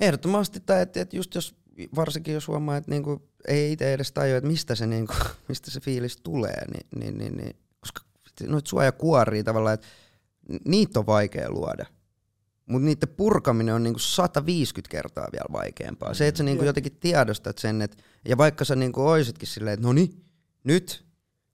Ehdottomasti, 0.00 0.60
tai 0.60 0.82
että, 0.82 1.00
että 1.00 1.16
just 1.16 1.34
jos, 1.34 1.54
varsinkin 1.96 2.34
jos 2.34 2.48
huomaa, 2.48 2.76
että 2.76 2.90
niinku, 2.90 3.28
ei 3.48 3.72
itse 3.72 3.94
edes 3.94 4.12
tajua, 4.12 4.36
että 4.36 4.50
mistä 4.50 4.74
se, 4.74 4.86
niinku, 4.86 5.14
mistä 5.48 5.70
se 5.70 5.80
fiilis 5.80 6.16
tulee, 6.16 6.64
niin, 6.72 6.86
niin, 6.96 7.18
niin, 7.18 7.36
niin 7.36 7.56
koska 7.80 8.00
noita 8.46 8.68
suojakuoria 8.68 9.44
tavallaan, 9.44 9.74
että 9.74 9.86
niitä 10.64 10.98
on 10.98 11.06
vaikea 11.06 11.50
luoda. 11.50 11.86
Mutta 12.66 12.86
niiden 12.86 13.08
purkaminen 13.08 13.74
on 13.74 13.82
niinku 13.82 13.98
150 13.98 14.90
kertaa 14.90 15.28
vielä 15.32 15.52
vaikeampaa. 15.52 16.14
Se, 16.14 16.28
että 16.28 16.38
sä 16.38 16.44
niinku 16.44 16.64
jotenkin 16.64 16.96
tiedostat 17.00 17.58
sen, 17.58 17.82
että, 17.82 17.96
ja 18.28 18.38
vaikka 18.38 18.64
sä 18.64 18.76
niinku 18.76 19.06
oisitkin 19.06 19.48
silleen, 19.48 19.74
että 19.74 19.86
no 19.86 19.92
niin, 19.92 20.24
nyt 20.64 21.04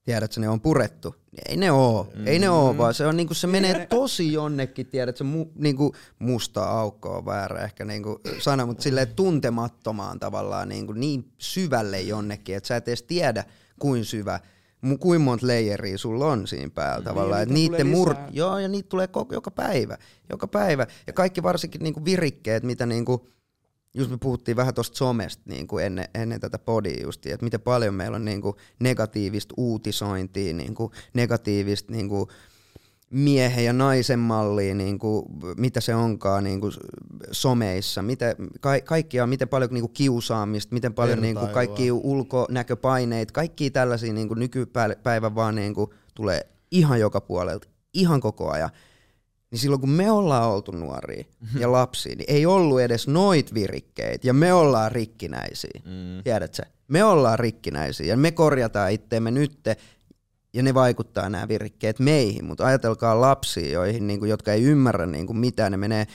tiedät 0.05 0.33
sä, 0.33 0.41
ne 0.41 0.49
on 0.49 0.61
purettu. 0.61 1.15
Ei 1.49 1.57
ne 1.57 1.73
oo, 1.73 2.09
mm. 2.17 2.27
ei 2.27 2.39
ne 2.39 2.51
oo, 2.51 2.79
vaan 2.79 2.95
se 2.95 3.07
on 3.07 3.17
niinku, 3.17 3.35
se 3.35 3.47
menee 3.47 3.79
ne- 3.79 3.87
tosi 3.87 4.33
jonnekin, 4.33 4.87
tiedät 4.87 5.17
sä, 5.17 5.25
mu, 5.25 5.47
niinku, 5.55 5.95
musta 6.19 6.65
aukko 6.65 7.17
on 7.17 7.27
väärä 7.27 7.65
ehkä 7.65 7.85
niinku 7.85 8.21
sana, 8.39 8.67
mutta 8.67 8.83
silleen 8.83 9.15
tuntemattomaan 9.15 10.21
tavallaan 10.21 10.69
niinku, 10.69 10.93
niin 10.93 11.33
syvälle 11.39 12.01
jonnekin, 12.01 12.57
että 12.57 12.67
sä 12.67 12.77
et 12.77 12.89
edes 12.89 13.03
tiedä, 13.03 13.45
kuin 13.79 14.05
syvä, 14.05 14.41
kuin 15.01 15.21
monta 15.21 15.47
layeria 15.47 15.99
sulla 15.99 16.27
on 16.27 16.47
siinä 16.47 16.71
päällä 16.75 17.05
tavallaan. 17.05 17.49
Niin, 17.49 17.73
Että 17.73 17.85
niitä 17.85 17.97
mur... 17.97 18.15
Joo, 18.31 18.59
ja 18.59 18.69
niitä 18.69 18.89
tulee 18.89 19.07
koko, 19.07 19.35
joka 19.35 19.51
päivä. 19.51 19.99
Joka 20.31 20.49
päivä. 20.49 20.87
Ja 21.07 21.13
kaikki 21.13 21.43
varsinkin 21.43 21.83
niinku 21.83 22.05
virikkeet, 22.05 22.63
mitä 22.63 22.87
niinku, 22.87 23.29
just 23.95 24.11
me 24.11 24.17
puhuttiin 24.21 24.57
vähän 24.57 24.75
tuosta 24.75 24.97
somesta 24.97 25.43
niinku 25.47 25.79
ennen, 25.79 26.09
ennen 26.15 26.41
tätä 26.41 26.59
podia 26.59 27.03
justiin, 27.03 27.35
että 27.35 27.45
miten 27.45 27.61
paljon 27.61 27.95
meillä 27.95 28.15
on 28.15 28.25
niinku 28.25 28.57
negatiivista 28.79 29.55
uutisointia, 29.57 30.55
niinku 30.55 30.93
negatiivista 31.15 31.93
niinku 31.93 32.29
miehen 33.11 33.65
ja 33.65 33.73
naisen 33.73 34.19
mallia, 34.19 34.75
niinku, 34.75 35.27
mitä 35.57 35.81
se 35.81 35.95
onkaan 35.95 36.45
niinku 36.45 36.71
someissa, 37.31 38.03
mitä, 38.03 38.37
ka, 38.61 38.71
kaikkia, 38.85 39.27
miten 39.27 39.49
paljon 39.49 39.71
niinku 39.71 39.89
kiusaamista, 39.89 40.75
miten 40.75 40.95
paljon 40.95 41.21
niinku 41.21 41.41
Vertailua. 41.41 41.55
kaikki 41.55 41.93
ulkonäköpaineita, 41.93 43.33
kaikki 43.33 43.71
tällaisia 43.71 44.13
niinku 44.13 44.35
nykypäivän 44.35 45.35
vaan 45.35 45.55
niinku 45.55 45.95
tulee 46.15 46.41
ihan 46.71 47.01
joka 47.01 47.21
puolelta, 47.21 47.69
ihan 47.95 48.21
koko 48.21 48.51
ajan. 48.51 48.71
Niin 49.51 49.59
silloin 49.59 49.81
kun 49.81 49.91
me 49.91 50.11
ollaan 50.11 50.49
oltu 50.49 50.73
nuoria 50.73 51.25
ja 51.59 51.73
lapsia, 51.73 52.17
niin 52.17 52.31
ei 52.31 52.47
ollut 52.47 52.81
edes 52.81 53.09
noit 53.09 53.55
virikkeitä 53.55 54.27
ja 54.27 54.35
me 54.35 54.53
ollaan 54.53 54.93
rikkinäisiä. 54.93 55.81
Mm. 55.85 56.23
Tiedät 56.25 56.55
sä? 56.55 56.63
Me 56.89 57.05
ollaan 57.05 57.39
rikkinäisiä 57.39 58.07
ja 58.07 58.17
me 58.17 58.31
korjataan 58.31 58.93
itteemme 58.93 59.31
nytte 59.31 59.77
ja 60.53 60.63
ne 60.63 60.75
vaikuttaa 60.75 61.29
nämä 61.29 61.49
virikkeet 61.49 61.99
meihin, 61.99 62.45
mutta 62.45 62.67
ajatelkaa 62.67 63.21
lapsia, 63.21 63.73
joihin, 63.73 64.07
niin 64.07 64.19
kuin, 64.19 64.31
jotka 64.31 64.53
ei 64.53 64.63
ymmärrä 64.63 65.07
niin 65.07 65.27
kuin 65.27 65.39
mitään, 65.39 65.73
ne 65.73 65.77
menee 65.79 66.07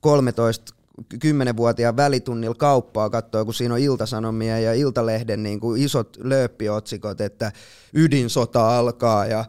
13 0.00 0.74
10-vuotiaan 1.14 1.96
välitunnilla 1.96 2.54
kauppaa 2.54 3.10
katsoa, 3.10 3.44
kun 3.44 3.54
siinä 3.54 3.74
on 3.74 3.80
iltasanomia 3.80 4.60
ja 4.60 4.74
iltalehden 4.74 5.42
niin 5.42 5.60
kuin 5.60 5.82
isot 5.82 6.16
lööppiotsikot, 6.22 7.20
että 7.20 7.52
ydinsota 7.94 8.78
alkaa 8.78 9.26
ja 9.26 9.44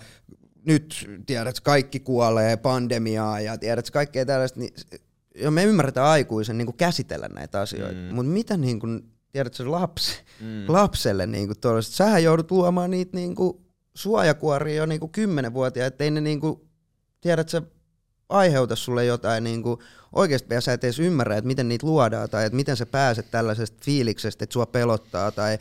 nyt 0.66 1.10
tiedät, 1.26 1.60
kaikki 1.60 2.00
kuolee 2.00 2.58
pandemiaa 2.58 3.40
ja 3.40 3.58
tiedät, 3.58 3.92
kaikkea 3.92 4.26
tällaista, 4.26 4.60
niin 4.60 4.74
ja 5.36 5.52
me 5.52 5.64
ymmärretään 5.64 6.08
aikuisen 6.08 6.58
niin 6.58 6.66
kuin 6.66 6.78
käsitellä 6.78 7.28
näitä 7.28 7.62
asioita, 7.62 8.00
Mm. 8.10 8.16
mutta 8.16 8.32
mitä 8.32 8.58
niin 8.58 8.80
kuin, 8.80 9.12
tiedät, 9.32 9.54
se 9.54 9.64
lapsi, 9.64 10.12
Mm. 10.42 10.64
lapselle 10.68 11.28
niin 11.28 11.48
kuin 11.48 11.60
tuollaiset, 11.60 11.94
sähän 11.94 12.24
joudut 12.24 12.52
luomaan 12.52 12.92
niitä 12.92 13.18
niin 13.18 13.36
kuin 13.36 13.58
suojakuoria 13.96 14.76
jo 14.76 14.86
niin 14.86 15.00
kuin 15.00 15.12
ettei 15.86 16.12
ne 16.12 16.22
niin 16.22 16.40
kuin, 16.40 16.60
tiedät 17.22 17.50
sä, 17.50 17.62
aiheuta 18.30 18.76
sulle 18.76 19.06
jotain 19.06 19.44
niin 19.44 19.64
kuin, 19.64 19.80
oikeasti 20.14 20.54
ja 20.54 20.62
sä 20.62 20.74
et 20.74 20.84
edes 20.84 21.00
ymmärrä, 21.00 21.38
että 21.38 21.48
miten 21.48 21.68
niitä 21.68 21.88
luodaan 21.88 22.30
tai 22.30 22.46
että 22.46 22.56
miten 22.56 22.78
sä 22.78 22.86
pääset 22.86 23.32
tällaisesta 23.32 23.78
fiiliksestä, 23.84 24.44
että 24.44 24.54
sua 24.54 24.66
pelottaa 24.66 25.32
tai, 25.32 25.58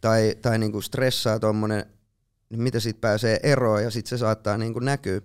tai, 0.00 0.34
tai 0.42 0.58
niin 0.58 0.72
kuin 0.72 0.82
stressaa 0.82 1.38
tuommoinen, 1.38 1.86
niin 2.50 2.62
miten 2.62 2.80
siitä 2.80 3.00
pääsee 3.00 3.40
eroon 3.42 3.82
ja 3.82 3.90
sitten 3.90 4.08
se 4.08 4.18
saattaa 4.18 4.58
niin 4.58 4.72
kuin 4.72 4.84
näkyä 4.84 5.20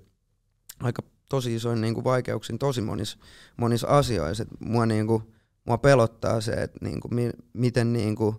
aika 0.79 1.01
tosi 1.29 1.55
isoin 1.55 1.81
niin 1.81 1.93
kuin 1.93 2.03
vaikeuksin 2.03 2.59
tosi 2.59 2.81
monissa 2.81 3.17
monis 3.57 3.83
asioissa. 3.83 4.43
Et 4.43 4.49
mua, 4.59 4.85
niin 4.85 5.07
kuin, 5.07 5.23
mua 5.65 5.77
pelottaa 5.77 6.41
se, 6.41 6.51
että 6.51 6.79
niin 6.81 6.99
kuin, 6.99 7.15
mi, 7.15 7.29
miten, 7.53 7.93
niin 7.93 8.15
kuin, 8.15 8.35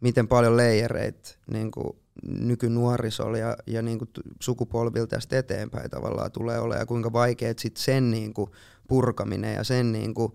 miten 0.00 0.28
paljon 0.28 0.56
leijereitä 0.56 1.30
niin 1.52 1.70
kuin 1.70 1.96
nykynuorisolla 2.22 3.38
ja, 3.38 3.56
ja 3.66 3.82
niin 3.82 3.98
kuin 3.98 4.10
sukupolvilta 4.40 5.16
tästä 5.16 5.38
eteenpäin 5.38 5.90
tavallaan 5.90 6.32
tulee 6.32 6.58
olemaan 6.58 6.82
ja 6.82 6.86
kuinka 6.86 7.12
vaikeet 7.12 7.58
sit 7.58 7.76
sen 7.76 8.10
niin 8.10 8.34
kuin 8.34 8.50
purkaminen 8.88 9.54
ja 9.54 9.64
sen 9.64 9.92
niin 9.92 10.14
kuin 10.14 10.32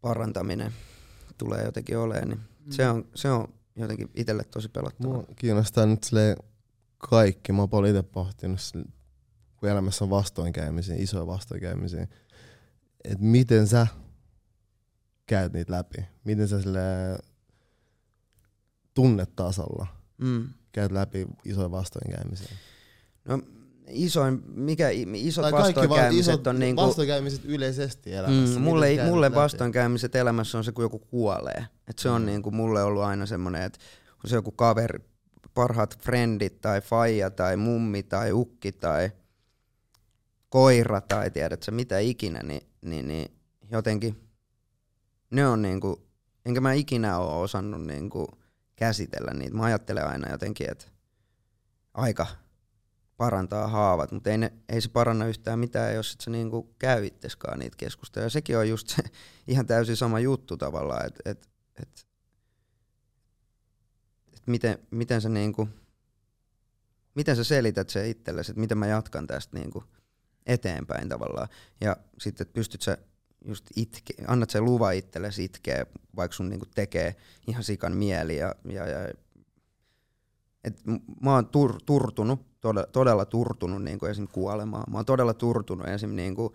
parantaminen 0.00 0.72
tulee 1.38 1.64
jotenkin 1.64 1.98
olemaan. 1.98 2.28
Niin 2.28 2.40
se, 2.70 2.88
on, 2.88 3.04
se 3.14 3.30
on 3.30 3.48
jotenkin 3.76 4.10
itselle 4.14 4.44
tosi 4.44 4.68
pelottavaa. 4.68 5.12
Mua 5.16 5.24
kiinnostaa 5.36 5.86
nyt 5.86 6.04
silleen 6.04 6.36
kaikki. 6.98 7.52
Mä 7.52 7.66
oon 7.72 7.86
itse 7.86 8.02
pohtinut, 8.02 8.60
kun 9.56 9.68
elämässä 9.68 10.04
on 10.04 10.10
vastoinkäymisiä, 10.10 10.96
isoja 10.98 11.26
vastoinkäymisiä, 11.26 12.06
että 13.04 13.24
miten 13.24 13.66
sä 13.66 13.86
käyt 15.26 15.52
niitä 15.52 15.72
läpi. 15.72 16.04
Miten 16.24 16.48
sä 16.48 16.62
sille 16.62 16.80
tunnetasolla 18.94 19.86
Mm. 20.18 20.48
käyt 20.72 20.92
läpi 20.92 21.26
isoja 21.44 21.70
vastoinkäymisiä. 21.70 22.56
No 23.24 23.38
isoin, 23.88 24.42
mikä 24.46 24.88
isot 25.14 25.42
Tai 25.42 25.52
vastoinkäymiset 25.52 26.46
on 26.46 26.58
niinku, 26.58 26.82
vastoinkäymiset 26.82 27.44
yleisesti 27.44 28.14
elämässä. 28.14 28.58
mm, 28.58 28.62
mulle, 28.64 28.88
ei- 28.88 29.04
mulle 29.04 29.26
läpi? 29.26 29.34
vastoinkäymiset 29.36 30.14
elämässä 30.14 30.58
on 30.58 30.64
se, 30.64 30.72
kun 30.72 30.84
joku 30.84 30.98
kuolee. 30.98 31.66
Et 31.88 31.98
se 31.98 32.08
on 32.08 32.22
Mm. 32.22 32.26
niinku 32.26 32.50
mulle 32.50 32.82
ollut 32.82 33.02
aina 33.02 33.26
semmoinen, 33.26 33.62
että 33.62 33.78
kun 34.20 34.30
se 34.30 34.36
joku 34.36 34.50
kaveri, 34.52 34.98
parhaat 35.54 35.98
frendit 35.98 36.60
tai 36.60 36.80
faija 36.80 37.30
tai 37.30 37.56
mummi 37.56 38.02
tai 38.02 38.32
ukki 38.32 38.72
tai 38.72 39.10
koira 40.48 41.00
tai 41.00 41.30
tiedät 41.30 41.62
sä 41.62 41.70
mitä 41.72 41.98
ikinä, 41.98 42.40
niin, 42.42 42.62
niin, 42.82 43.08
niin 43.08 43.28
jotenkin 43.70 44.28
ne 45.30 45.46
on 45.46 45.62
niinku, 45.62 46.06
enkä 46.46 46.60
mä 46.60 46.72
ikinä 46.72 47.18
ole 47.18 47.42
osannut 47.42 47.86
niinku 47.86 48.26
käsitellä 48.76 49.34
niitä. 49.34 49.56
Mä 49.56 49.64
ajattelen 49.64 50.06
aina 50.06 50.30
jotenkin, 50.30 50.70
että 50.70 50.84
aika 51.94 52.26
parantaa 53.16 53.68
haavat, 53.68 54.12
mutta 54.12 54.30
ei, 54.30 54.38
ne, 54.38 54.52
ei 54.68 54.80
se 54.80 54.88
paranna 54.88 55.26
yhtään 55.26 55.58
mitään, 55.58 55.94
jos 55.94 56.12
et 56.12 56.20
sä 56.20 56.30
niinku 56.30 56.74
käy 56.78 57.00
niitä 57.56 57.76
keskusteluja. 57.76 58.30
Sekin 58.30 58.58
on 58.58 58.68
just 58.68 58.88
se 58.88 59.02
ihan 59.48 59.66
täysin 59.66 59.96
sama 59.96 60.20
juttu 60.20 60.56
tavallaan, 60.56 61.06
että 61.06 61.30
et, 61.30 61.48
et, 61.82 62.06
et 64.32 64.42
miten, 64.46 64.78
miten 64.90 65.20
sä 65.20 65.28
niinku, 65.28 65.68
miten 67.14 67.36
sä 67.36 67.44
selität 67.44 67.90
se 67.90 68.08
itsellesi, 68.08 68.52
että 68.52 68.60
miten 68.60 68.78
mä 68.78 68.86
jatkan 68.86 69.26
tästä 69.26 69.58
niinku 69.58 69.84
eteenpäin 70.46 71.08
tavallaan. 71.08 71.48
Ja 71.80 71.96
sitten, 72.18 72.44
että 72.44 72.54
pystyt 72.54 72.82
sä 72.82 72.98
just 73.44 73.64
itke, 73.76 74.14
annat 74.26 74.50
sen 74.50 74.64
luva 74.64 74.90
itsellesi 74.90 75.44
itkeä, 75.44 75.86
vaikka 76.16 76.36
sun 76.36 76.48
niinku 76.48 76.66
tekee 76.74 77.16
ihan 77.46 77.64
sikan 77.64 77.96
mieli 77.96 78.36
ja, 78.36 78.54
ja, 78.64 78.88
ja 78.88 79.08
Et 80.64 80.80
mä 81.20 81.34
oon 81.34 81.46
tur, 81.46 81.80
turtunut, 81.86 82.53
todella, 82.64 82.86
todella 82.92 83.24
turtunut 83.24 83.82
niin 83.82 83.98
kuin 83.98 84.10
esim. 84.10 84.28
kuolemaan. 84.32 84.92
Mä 84.92 84.98
oon 84.98 85.04
todella 85.04 85.34
turtunut 85.34 85.88
esim. 85.88 86.16
Niin 86.16 86.34
kuin 86.34 86.54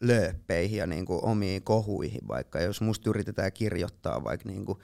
lööppeihin 0.00 0.78
ja 0.78 0.86
niin 0.86 1.06
kuin 1.06 1.24
omiin 1.24 1.62
kohuihin, 1.62 2.28
vaikka 2.28 2.60
jos 2.60 2.80
musta 2.80 3.10
yritetään 3.10 3.52
kirjoittaa 3.52 4.24
vaikka 4.24 4.48
niin 4.48 4.64
kuin 4.64 4.78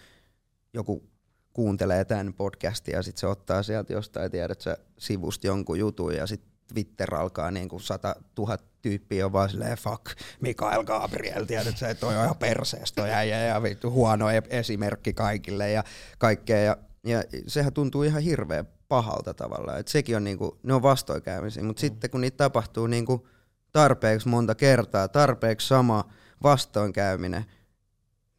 joku 0.73 1.09
kuuntelee 1.53 2.05
tämän 2.05 2.35
podcastin 2.35 2.93
ja 2.93 3.03
sitten 3.03 3.21
se 3.21 3.27
ottaa 3.27 3.63
sieltä 3.63 3.93
jostain, 3.93 4.31
tiedät 4.31 4.61
sä, 4.61 4.77
sivusta 4.99 5.47
jonkun 5.47 5.79
jutun 5.79 6.15
ja 6.15 6.27
sitten 6.27 6.51
Twitter 6.73 7.15
alkaa 7.15 7.51
niin 7.51 7.69
kuin 7.69 7.81
sata 7.81 8.17
tuhat 8.35 8.65
tyyppiä 8.83 9.27
on 9.27 9.33
vaan 9.33 9.51
silleen 9.51 9.79
fuck 9.79 10.05
Mikael 10.41 10.85
Gabriel, 10.85 11.45
tiedät 11.45 11.77
sä, 11.77 11.95
toi 11.95 12.17
on 12.17 12.25
ihan 12.25 12.37
perseestä 12.37 13.03
toi 13.03 13.11
äijä 13.11 13.45
ja 13.45 13.63
vittu 13.63 13.91
huono 13.91 14.31
e- 14.31 14.43
esimerkki 14.51 15.13
kaikille 15.13 15.71
ja 15.71 15.85
kaikkea 16.19 16.59
ja, 16.59 16.77
ja 17.05 17.23
sehän 17.47 17.73
tuntuu 17.73 18.03
ihan 18.03 18.23
hirveän 18.23 18.76
pahalta 18.89 19.35
tavallaan, 19.35 19.81
että 19.81 19.93
sekin 19.93 20.17
on 20.17 20.25
niinku, 20.25 20.59
ne 20.63 20.75
on 20.75 20.83
vastoinkäymisiä, 20.83 21.63
mutta 21.63 21.81
mm. 21.81 21.87
sitten 21.87 22.11
kun 22.11 22.21
niitä 22.21 22.37
tapahtuu 22.37 22.87
niinku 22.87 23.29
tarpeeksi 23.73 24.29
monta 24.29 24.55
kertaa, 24.55 25.09
tarpeeksi 25.09 25.69
sama 25.69 26.05
vastoinkäyminen, 26.43 27.45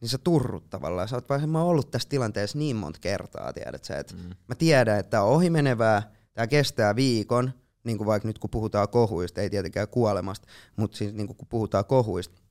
niin 0.02 0.10
sä 0.10 0.18
turrut 0.18 0.70
tavallaan. 0.70 1.08
Sä 1.08 1.16
oot 1.16 1.30
vaan, 1.30 1.50
mä 1.50 1.60
oon 1.60 1.70
ollut 1.70 1.92
tässä 1.92 2.10
tilanteessa 2.10 2.58
niin 2.58 2.76
monta 2.76 3.00
kertaa, 3.00 3.54
tiedät 3.54 3.84
sä, 3.84 3.98
että 3.98 4.16
mm. 4.16 4.30
mä 4.48 4.56
tiedän, 4.56 5.00
että 5.00 5.10
tää 5.10 5.24
on 5.24 5.36
ohimenevää, 5.36 6.12
tää 6.34 6.48
kestää 6.48 6.96
viikon, 6.96 7.54
niin 7.84 7.98
kuin 7.98 8.08
vaikka 8.08 8.28
nyt 8.28 8.40
kun 8.40 8.50
puhutaan 8.50 8.90
kohuista, 8.90 9.42
ei 9.42 9.50
tietenkään 9.50 9.88
kuolemasta, 9.88 10.48
mutta 10.76 10.98
siis 10.98 11.14
niin 11.14 11.28
kuin 11.28 11.38
kun 11.38 11.48
puhutaan 11.48 11.86
kohuista, 11.86 12.42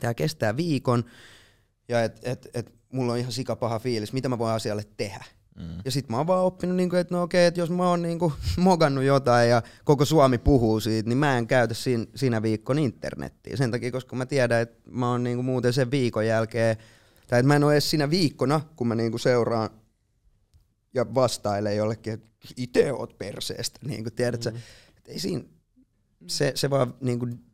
tää 0.00 0.14
kestää 0.14 0.56
viikon, 0.56 1.04
ja 1.88 2.02
et, 2.04 2.20
et, 2.22 2.48
et 2.54 2.74
mulla 2.92 3.12
on 3.12 3.18
ihan 3.18 3.32
sikapaha 3.32 3.78
fiilis, 3.78 4.12
mitä 4.12 4.28
mä 4.28 4.38
voin 4.38 4.54
asialle 4.54 4.84
tehdä. 4.96 5.24
Mm. 5.58 5.82
Ja 5.84 5.90
sit 5.90 6.08
mä 6.08 6.16
oon 6.16 6.26
vaan 6.26 6.44
oppinut, 6.44 6.76
niin 6.76 6.90
kuin, 6.90 7.00
että 7.00 7.14
no 7.14 7.22
okei, 7.22 7.46
että 7.46 7.60
jos 7.60 7.70
mä 7.70 7.88
oon 7.88 8.02
niin 8.02 8.18
kuin, 8.18 8.32
mogannut 8.56 9.04
jotain 9.04 9.50
ja 9.50 9.62
koko 9.84 10.04
Suomi 10.04 10.38
puhuu 10.38 10.80
siitä, 10.80 11.08
niin 11.08 11.18
mä 11.18 11.38
en 11.38 11.46
käytä 11.46 11.74
siinä, 11.74 12.06
siinä 12.14 12.42
viikon 12.42 12.78
internettiä. 12.78 13.56
Sen 13.56 13.70
takia, 13.70 13.92
koska 13.92 14.16
mä 14.16 14.26
tiedän, 14.26 14.60
että 14.60 14.90
mä 14.90 15.10
oon 15.10 15.24
niin 15.24 15.36
kuin, 15.36 15.46
muuten 15.46 15.72
sen 15.72 15.90
viikon 15.90 16.26
jälkeen, 16.26 16.76
tai 17.26 17.38
että 17.38 17.48
mä 17.48 17.56
en 17.56 17.64
ole 17.64 17.72
edes 17.72 17.90
siinä 17.90 18.10
viikkona, 18.10 18.60
kun 18.76 18.88
mä 18.88 18.94
niin 18.94 19.10
kuin, 19.10 19.20
seuraan 19.20 19.70
ja 20.94 21.14
vastailen 21.14 21.76
jollekin, 21.76 22.12
että 22.12 22.28
itse 22.56 22.92
oot 22.92 23.18
perseestä, 23.18 23.80
niin 23.84 24.02
kuin, 24.02 24.14
tiedät 24.14 24.40
mm. 24.40 24.44
sä, 24.44 24.52
että 24.96 25.12
ei 25.12 25.18
siinä, 25.18 25.44
se, 26.26 26.52
se 26.54 26.70
vaan 26.70 26.94
niin 27.00 27.18
kuin, 27.18 27.44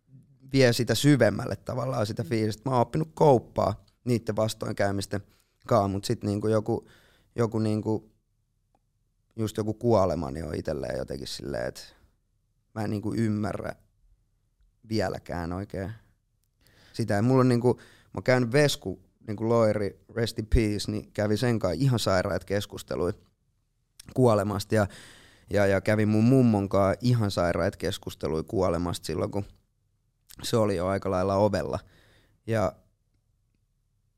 vie 0.52 0.72
sitä 0.72 0.94
syvemmälle 0.94 1.56
tavallaan 1.56 2.06
sitä 2.06 2.24
fiilistä. 2.24 2.62
Mä 2.70 2.74
oon 2.74 2.82
oppinut 2.82 3.08
kauppaa 3.14 3.84
niiden 4.04 4.36
vastoinkäymisten 4.36 5.20
kanssa, 5.66 5.88
mutta 5.88 6.06
sitten 6.06 6.30
niin 6.30 6.50
joku, 6.50 6.88
joku 7.36 7.58
niinku, 7.58 8.10
just 9.36 9.56
joku 9.56 9.74
kuolema, 9.74 10.30
niin 10.30 10.44
on 10.44 10.54
itselleen 10.54 10.98
jotenkin 10.98 11.28
silleen, 11.28 11.66
että 11.66 11.82
mä 12.74 12.84
en 12.84 12.90
niinku 12.90 13.14
ymmärrä 13.14 13.74
vieläkään 14.88 15.52
oikein 15.52 15.92
sitä. 16.92 17.22
Mulla 17.22 17.40
on 17.40 17.48
niinku, 17.48 17.80
mä 18.14 18.22
käynyt 18.22 18.52
Vesku, 18.52 19.00
niinku 19.26 19.48
Loiri, 19.48 20.04
Rest 20.14 20.38
in 20.38 20.46
Peace, 20.46 20.90
niin 20.90 21.12
kävi 21.12 21.36
sen 21.36 21.58
kanssa 21.58 21.82
ihan 21.84 21.98
sairaat 21.98 22.44
keskusteluja 22.44 23.12
kuolemasta 24.14 24.74
ja, 24.74 24.86
ja, 25.50 25.66
ja 25.66 25.80
kävin 25.80 26.08
mun 26.08 26.24
mummon 26.24 26.68
kanssa 26.68 26.98
ihan 27.00 27.30
sairaat 27.30 27.76
keskusteluja 27.76 28.42
kuolemasta 28.42 29.06
silloin, 29.06 29.30
kun 29.30 29.44
se 30.42 30.56
oli 30.56 30.76
jo 30.76 30.86
aika 30.86 31.10
lailla 31.10 31.34
ovella. 31.34 31.78
Ja 32.46 32.72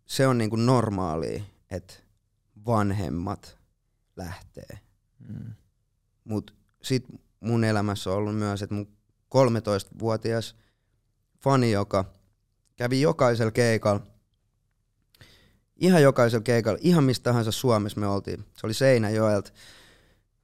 se 0.06 0.26
on 0.26 0.38
niinku 0.38 0.56
normaalia, 0.56 1.43
että 1.70 1.94
vanhemmat 2.66 3.59
lähtee. 4.16 4.78
Mm. 5.28 5.52
Mutta 6.24 6.52
sitten 6.82 7.18
mun 7.40 7.64
elämässä 7.64 8.10
on 8.10 8.16
ollut 8.16 8.36
myös, 8.36 8.62
että 8.62 8.74
mun 8.74 8.97
13-vuotias 9.34 10.56
fani, 11.38 11.72
joka 11.72 12.05
kävi 12.76 13.01
jokaisella 13.01 13.52
keikalla, 13.52 14.06
ihan 15.76 16.02
jokaisella 16.02 16.43
keikalla, 16.43 16.78
ihan 16.82 17.05
mistä 17.05 17.22
tahansa 17.22 17.52
Suomessa 17.52 18.01
me 18.01 18.06
oltiin. 18.06 18.44
Se 18.56 18.66
oli 18.66 18.74
Seinäjoelta. 18.74 19.52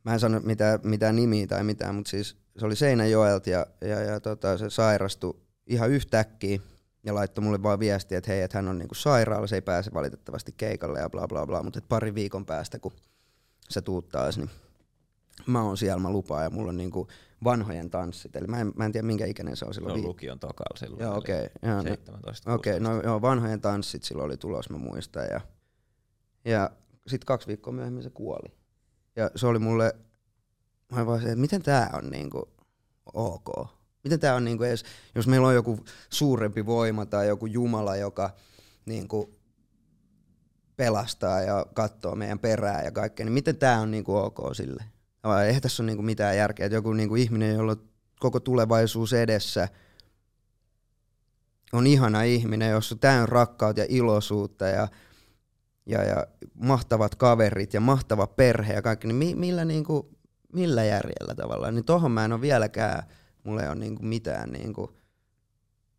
Mä 0.05 0.12
en 0.12 0.20
sano 0.20 0.40
mitään, 0.40 0.81
mitään 0.82 1.16
nimiä 1.16 1.47
tai 1.47 1.65
mitään, 1.65 1.94
mutta 1.94 2.11
siis 2.11 2.36
se 2.59 2.66
oli 2.66 2.77
Seinäjoelta 2.77 3.51
ja, 3.51 3.66
ja, 3.81 4.01
ja 4.01 4.20
tota, 4.20 4.59
se 4.59 4.70
sairastui 4.70 5.40
ihan 5.66 5.90
yhtäkkiä 5.90 6.61
ja 7.05 7.15
laittoi 7.15 7.45
mulle 7.45 7.62
vaan 7.62 7.79
viestiä, 7.79 8.19
että 8.19 8.31
hei, 8.31 8.43
että 8.43 8.59
hän 8.59 8.69
on 8.69 8.79
niinku 8.79 8.95
sairaala, 8.95 9.47
se 9.47 9.57
ei 9.57 9.62
pääse 9.62 9.91
valitettavasti 9.95 10.55
keikalle 10.57 11.01
ja 11.01 11.11
bla 11.11 11.29
bla 11.29 11.47
bla, 11.47 11.62
mutta 11.62 11.81
pari 11.89 12.15
viikon 12.15 12.47
päästä, 12.47 12.79
kun 12.79 12.93
se 13.69 13.83
tuut 13.83 14.09
taas, 14.09 14.39
niin 14.39 14.51
mä 15.47 15.62
oon 15.62 15.77
siellä, 15.77 16.03
mä 16.03 16.11
lupaan, 16.11 16.45
ja 16.45 16.51
mulla 16.51 16.69
on 16.69 16.77
niinku 16.77 17.09
vanhojen 17.45 17.91
tanssit, 17.91 18.37
eli 18.37 18.47
mä 18.47 18.61
en, 18.61 18.73
mä 18.77 18.85
en 18.85 18.93
tiedä 18.93 19.07
minkä 19.07 19.27
ikäinen 19.27 19.57
se 19.57 19.65
on 19.65 19.74
silloin. 19.74 19.95
Se 19.95 20.01
on 20.01 20.09
lukion 20.09 20.39
tokalla 20.39 20.77
silloin. 20.77 21.03
Joo, 21.03 21.16
okei. 21.16 21.45
Okay, 21.45 21.83
17 21.83 22.53
Okei, 22.53 22.77
okay, 22.77 22.81
no 22.81 23.03
joo, 23.03 23.23
vanhojen 23.23 23.61
tanssit 23.61 24.03
silloin 24.03 24.27
oli 24.27 24.37
tulos, 24.37 24.70
mä 24.70 24.79
muistan, 24.79 25.27
ja, 25.31 25.41
ja 26.45 26.70
sitten 27.07 27.27
kaksi 27.27 27.47
viikkoa 27.47 27.73
myöhemmin 27.73 28.03
se 28.03 28.11
kuoli. 28.11 28.53
Ja 29.16 29.31
se 29.37 29.47
oli 29.47 29.59
mulle, 29.59 29.97
mä 30.93 31.07
vaan 31.07 31.20
se, 31.20 31.27
että 31.27 31.41
miten 31.41 31.62
tää 31.62 31.91
on 31.93 32.11
niinku 32.11 32.49
ok, 33.12 33.69
Miten 34.05 34.20
tämä 34.20 34.35
on, 34.35 34.45
niinku 34.45 34.65
edes, 34.65 34.85
jos 35.15 35.27
meillä 35.27 35.49
on 35.49 35.55
joku 35.55 35.85
suurempi 36.11 36.66
voima 36.66 37.07
tai 37.07 37.29
joku 37.29 37.47
Jumala, 37.47 37.97
joka 37.97 38.31
niinku 38.87 39.39
pelastaa 40.77 41.41
ja 41.41 41.66
katsoo 41.74 42.15
meidän 42.15 42.39
perää 42.39 42.83
ja 42.83 42.91
kaikkea, 42.91 43.27
niin 43.27 43.33
miten 43.33 43.57
tämä 43.57 43.81
on 43.81 43.91
niinku 43.91 44.16
ok 44.16 44.39
sille? 44.53 44.85
Vai 45.24 45.47
eihän 45.47 45.62
tässä 45.62 45.83
ole 45.83 45.87
niinku 45.87 46.03
mitään 46.03 46.37
järkeä, 46.37 46.66
että 46.66 46.77
joku 46.77 46.93
niinku 46.93 47.16
ihminen, 47.16 47.55
jolla 47.55 47.73
on 47.73 47.83
koko 48.20 48.41
tulevaisuus 48.41 49.12
edessä, 49.12 49.69
on 51.73 51.87
ihana 51.87 52.23
ihminen, 52.23 52.70
jossa 52.70 52.97
täynnä 52.97 53.27
rakkautta 53.27 53.81
ja 53.81 53.87
iloisuutta 53.89 54.66
ja, 54.66 54.89
ja, 55.87 56.03
ja 56.03 56.27
mahtavat 56.55 57.15
kaverit 57.15 57.74
ja 57.74 57.81
mahtava 57.81 58.27
perhe 58.27 58.73
ja 58.73 58.83
kaikki, 58.83 59.07
niin 59.07 59.16
mi, 59.16 59.35
millä, 59.35 59.65
niinku, 59.65 60.19
millä 60.53 60.85
järjellä 60.85 61.35
tavallaan, 61.35 61.74
niin 61.74 61.85
tohon 61.85 62.11
mä 62.11 62.24
en 62.24 62.33
ole 62.33 62.41
vieläkään 62.41 63.03
mulla 63.44 63.62
ei 63.62 63.69
ole 63.69 63.74
niinku 63.74 64.02
mitään, 64.02 64.52
niinku, 64.52 64.98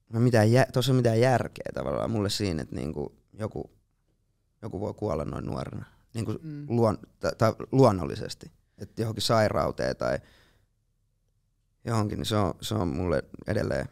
mitään 0.10 0.52
jä, 0.52 0.66
tuossa 0.74 0.94
mitään 0.94 1.20
järkeä 1.20 1.72
tavallaan 1.74 2.12
mulle 2.12 2.30
siinä, 2.30 2.62
että 2.62 2.76
niinku 2.76 3.16
joku, 3.34 3.72
joku 4.62 4.80
voi 4.80 4.94
kuolla 4.94 5.26
noin 5.26 5.46
nuorena 5.46 5.86
niinku 6.14 6.40
mm. 6.42 6.66
luon, 6.70 6.98
ta, 7.20 7.32
ta, 7.38 7.56
luonnollisesti. 7.72 8.52
Että 8.78 9.02
johonkin 9.02 9.22
sairauteen 9.22 9.96
tai 9.96 10.20
johonkin, 11.86 12.18
niin 12.18 12.26
se 12.26 12.36
on, 12.36 12.54
se 12.62 12.76
on 12.76 12.88
mulle 12.88 13.24
edelleen 13.48 13.86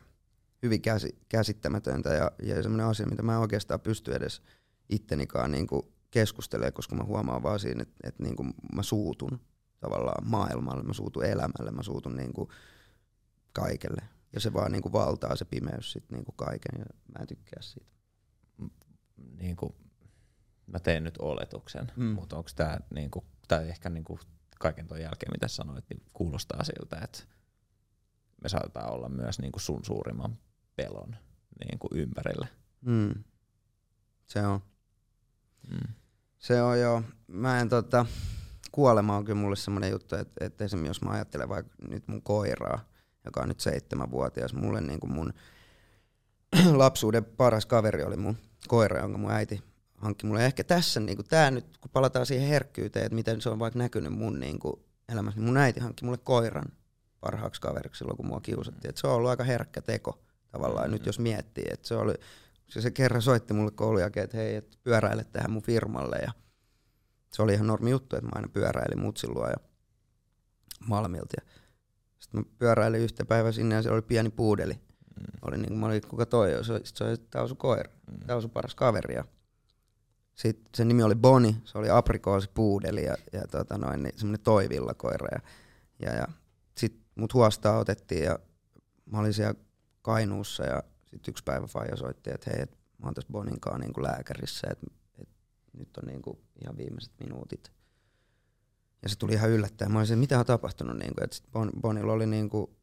hyvin 0.64 0.82
käsi, 0.82 1.18
käsittämätöntä 1.30 2.10
ja, 2.10 2.32
ja 2.44 2.64
semmoinen 2.64 2.86
asia, 2.86 3.06
mitä 3.06 3.24
mä 3.24 3.34
en 3.34 3.40
oikeastaan 3.40 3.80
pysty 3.80 4.16
edes 4.16 4.42
ittenikaan 4.90 5.52
niinku 5.52 5.94
keskustelemaan, 6.12 6.74
koska 6.74 6.96
mä 6.96 7.04
huomaan 7.04 7.44
vaan 7.44 7.60
siinä, 7.60 7.82
että, 7.82 7.96
että 8.04 8.24
niinku 8.24 8.46
mä 8.74 8.84
suutun 8.84 9.40
tavallaan 9.80 10.30
maailmalle, 10.30 10.84
mä 10.84 10.94
suutun 10.94 11.26
elämälle, 11.26 11.72
mä 11.72 11.84
suutun 11.84 12.16
niinku, 12.16 12.52
kaikelle. 13.54 14.02
Ja 14.34 14.40
se 14.40 14.54
vaan 14.54 14.72
niinku 14.72 14.92
valtaa 14.92 15.36
se 15.36 15.46
pimeys 15.46 15.92
sit 15.92 16.12
niinku 16.12 16.32
kaiken 16.32 16.80
ja 16.80 16.86
mä 16.86 17.22
en 17.22 17.28
tykkää 17.28 17.62
siitä. 17.62 17.92
Niinku, 19.40 19.76
mä 20.68 20.80
teen 20.80 21.04
nyt 21.04 21.18
oletuksen, 21.18 21.92
mm. 21.96 22.06
mutta 22.06 22.38
onko 22.38 22.50
tämä 22.56 22.80
niinku, 22.90 23.26
tai 23.48 23.70
ehkä 23.70 23.90
niinku 23.90 24.20
kaiken 24.60 24.88
tuon 24.88 25.02
jälkeen 25.02 25.32
mitä 25.32 25.48
sanoit, 25.48 25.86
niin 25.90 26.04
kuulostaa 26.14 26.64
siltä, 26.64 27.00
että 27.04 27.24
me 28.44 28.50
saatetaan 28.50 28.94
olla 28.94 29.10
myös 29.10 29.40
niinku 29.40 29.60
sun 29.60 29.86
suurimman 29.86 30.38
pelon 30.76 31.16
niinku 31.70 31.88
ympärillä. 31.94 32.48
Mm. 32.82 33.24
Se 34.26 34.48
on. 34.48 34.60
Mm. 35.72 35.94
Se 36.40 36.62
on 36.62 36.80
joo. 36.80 37.04
Mä 37.28 37.60
en 37.60 37.70
tota, 37.70 38.06
kuolema 38.72 39.18
on 39.18 39.26
kyllä 39.26 39.42
mulle 39.42 39.56
semmoinen 39.56 39.92
juttu, 39.92 40.16
että, 40.16 40.46
että 40.46 40.64
esimerkiksi 40.64 40.90
jos 40.90 41.02
mä 41.02 41.12
ajattelen 41.12 41.50
vaikka 41.50 41.76
nyt 41.90 42.08
mun 42.08 42.22
koiraa, 42.22 42.91
joka 43.26 43.42
on 43.42 43.48
nyt 43.48 43.60
seitsemänvuotias. 43.60 44.54
Mulle 44.54 44.82
niin 44.82 45.00
kuin 45.00 45.14
mun 45.14 45.34
lapsuuden 46.78 47.26
paras 47.26 47.66
kaveri 47.66 48.04
oli 48.04 48.18
mun 48.18 48.38
koira, 48.68 49.00
jonka 49.00 49.18
mun 49.18 49.32
äiti 49.32 49.64
hankki 49.96 50.26
mulle. 50.28 50.46
Ehkä 50.46 50.64
tässä, 50.64 51.00
niin 51.00 51.16
kuin 51.16 51.28
tää 51.28 51.52
nyt, 51.52 51.78
kun 51.78 51.92
palataan 51.92 52.26
siihen 52.26 52.48
herkkyyteen, 52.48 53.06
että 53.06 53.16
miten 53.16 53.42
se 53.42 53.50
on 53.50 53.60
vaikka 53.60 53.80
näkynyt 53.80 54.14
mun 54.14 54.40
niin 54.40 54.60
kuin 54.60 54.76
elämässä, 55.10 55.40
niin 55.40 55.48
mun 55.48 55.58
äiti 55.58 55.80
hankki 55.80 56.06
mulle 56.06 56.18
koiran 56.18 56.66
parhaaksi 57.20 57.62
kaveriksi 57.62 58.00
silloin, 58.00 58.18
kun 58.18 58.28
mua 58.28 58.42
kiusattiin. 58.42 58.90
Et 58.90 58.98
se 58.98 59.08
on 59.08 59.14
ollut 59.14 59.30
aika 59.30 59.44
herkkä 59.44 59.82
teko 59.82 60.24
tavallaan 60.52 60.84
mm-hmm. 60.86 60.94
nyt, 60.94 61.06
jos 61.06 61.20
miettii. 61.20 61.66
Että 61.72 61.88
se, 61.88 61.96
oli, 61.96 62.14
se, 62.68 62.82
se 62.82 62.92
kerran 62.92 63.22
soitti 63.22 63.54
mulle 63.54 63.72
koulun 63.72 64.02
jälkeen, 64.02 64.24
että 64.24 64.38
hei, 64.38 64.56
et 64.56 64.78
pyöräile 64.84 65.24
tähän 65.24 65.52
mun 65.52 65.62
firmalle. 65.62 66.18
Ja 66.18 66.32
se 67.34 67.42
oli 67.42 67.54
ihan 67.54 67.68
normi 67.68 67.90
juttu, 67.90 68.16
että 68.16 68.28
mä 68.28 68.32
aina 68.36 68.48
pyöräilin 68.48 69.00
mutsilua 69.00 69.50
ja 69.50 69.58
Malmilta. 70.88 71.34
Ja 71.38 71.52
sitten 72.32 72.52
mä 72.52 72.58
pyöräilin 72.60 73.02
yhtä 73.02 73.26
päivää 73.26 73.52
sinne 73.52 73.76
ja 73.76 73.82
siellä 73.82 73.96
oli 73.96 74.02
pieni 74.02 74.30
puudeli. 74.30 74.74
Mm. 74.74 75.26
Oli 75.42 75.58
niin 75.58 75.68
kuin, 75.68 75.80
mä 75.80 75.86
olin, 75.86 76.02
kuka 76.08 76.26
toi, 76.26 76.66
se, 76.66 76.82
se 76.84 77.04
oli 77.04 77.18
tausu 77.18 77.56
koira, 77.56 77.92
mm. 78.12 78.28
tausu 78.28 78.50
paras 78.50 78.76
kaveri. 78.76 79.16
Ja 79.16 79.24
Sitten 80.36 80.70
sen 80.76 80.88
nimi 80.88 81.04
oli 81.04 81.16
Boni, 81.16 81.62
se 81.66 81.78
oli 81.78 81.90
aprikoosipuudeli 81.90 83.06
ja, 83.06 83.16
ja 83.34 83.42
tota 83.52 83.78
noin, 83.78 84.04
niin 84.04 84.14
semmoinen 84.18 84.44
toivillakoira. 84.44 85.28
Ja, 85.32 85.42
ja, 86.00 86.16
ja 86.16 86.28
sitten 86.78 87.02
mut 87.16 87.34
huostaa 87.34 87.78
otettiin 87.78 88.24
ja 88.24 88.40
mä 89.06 89.20
olin 89.20 89.34
siellä 89.34 89.56
Kainuussa 90.02 90.64
ja 90.64 90.84
sitten 91.06 91.32
yksi 91.32 91.44
päivä 91.44 91.68
Faija 91.68 91.96
soitti, 91.96 92.30
että 92.34 92.52
hei, 92.54 92.62
et 92.62 92.72
mä 92.72 93.08
oon 93.08 93.14
tässä 93.14 93.32
Boninkaan 93.32 93.82
niinku 93.82 94.04
lääkärissä, 94.04 94.68
että 94.72 94.88
et 95.20 95.30
nyt 95.74 95.98
on 95.98 96.08
niinku 96.08 96.40
ihan 96.62 96.78
viimeiset 96.78 97.14
minuutit. 97.20 97.72
Ja 99.04 99.10
se 99.10 99.16
tuli 99.18 99.34
ihan 99.34 99.50
yllättäen. 99.50 99.92
Mä 99.92 100.00
olisin, 100.00 100.20
mitä 100.20 100.40
on 100.40 100.46
tapahtunut, 100.46 100.98
niinku, 100.98 101.24
että 101.24 101.36
sit 101.36 101.46
bon, 101.52 101.72
Bonilla 101.82 102.14
oli 102.14 102.26
niinku 102.26 102.76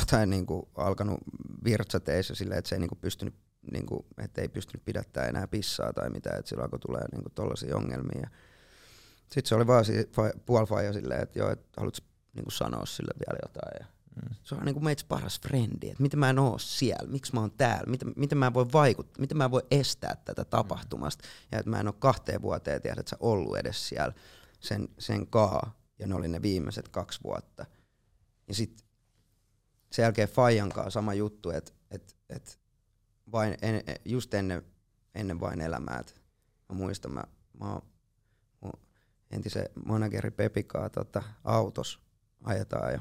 jotain 0.00 0.30
niinku 0.30 0.68
alkanut 0.74 1.18
virtsateissa 1.64 2.34
silleen, 2.34 2.58
että 2.58 2.68
se 2.68 2.74
ei 2.74 2.80
niinku 2.80 2.96
pystynyt 2.96 3.34
niinku, 3.72 4.06
että 4.18 4.40
ei 4.42 4.48
pystynyt 4.48 4.84
pidättää 4.84 5.26
enää 5.26 5.46
pissaa 5.48 5.92
tai 5.92 6.10
mitä, 6.10 6.30
että 6.30 6.48
sillä 6.48 6.62
alkoi 6.62 6.78
tulee 6.78 7.02
niinku 7.12 7.30
tollaisia 7.34 7.76
ongelmia. 7.76 8.30
Sitten 9.20 9.46
se 9.48 9.54
oli 9.54 9.66
vaan 9.66 9.84
si- 9.84 10.10
puolifaija 10.46 10.92
silleen, 10.92 11.22
että 11.22 11.38
joo, 11.38 11.50
että 11.50 11.66
haluatko 11.76 12.06
niinku 12.34 12.50
sanoa 12.50 12.86
sille 12.86 13.12
vielä 13.26 13.38
jotain. 13.42 13.76
Ja 13.80 13.86
Mm. 14.22 14.34
se 14.42 14.54
on 14.54 14.64
niinku 14.64 14.80
meitä 14.80 15.02
paras 15.08 15.40
frendi, 15.40 15.90
että 15.90 16.02
miten 16.02 16.20
mä 16.20 16.30
en 16.30 16.38
oo 16.38 16.58
siellä, 16.58 17.08
miksi 17.10 17.34
mä 17.34 17.40
oon 17.40 17.50
täällä, 17.50 17.90
miten, 17.90 18.12
miten 18.16 18.38
mä 18.38 18.54
voin 18.54 18.72
vaikuttaa, 18.72 19.20
miten 19.20 19.36
mä 19.38 19.50
voin 19.50 19.64
estää 19.70 20.16
tätä 20.24 20.44
tapahtumasta. 20.44 21.24
Ja 21.52 21.58
että 21.58 21.70
mä 21.70 21.80
en 21.80 21.86
oo 21.86 21.92
kahteen 21.92 22.42
vuoteen 22.42 22.82
tiedä, 22.82 23.00
että 23.00 23.10
sä 23.10 23.16
ollut 23.20 23.56
edes 23.58 23.88
siellä 23.88 24.12
sen, 24.60 24.88
sen 24.98 25.26
kaa, 25.26 25.80
ja 25.98 26.06
ne 26.06 26.14
oli 26.14 26.28
ne 26.28 26.42
viimeiset 26.42 26.88
kaksi 26.88 27.20
vuotta. 27.24 27.66
Ja 28.48 28.54
sitten 28.54 28.86
sen 29.92 30.02
jälkeen 30.02 30.28
Fajan 30.28 30.68
kanssa 30.68 30.90
sama 30.90 31.14
juttu, 31.14 31.50
että 31.50 31.72
et, 31.90 32.16
et 32.28 32.60
vain 33.32 33.56
en, 33.62 33.82
just 34.04 34.34
ennen, 34.34 34.62
ennen 35.14 35.40
vain 35.40 35.60
elämää, 35.60 35.98
et 35.98 36.22
mä 36.68 36.74
muistan, 36.74 37.12
mä, 37.12 37.24
mä 37.60 37.72
oon 37.72 37.82
mun 38.60 38.72
entisen 39.30 39.68
manageri 39.86 40.30
Pepikaa 40.30 40.90
tota, 40.90 41.22
autos 41.44 42.00
ajetaan 42.44 42.92
ja 42.92 43.00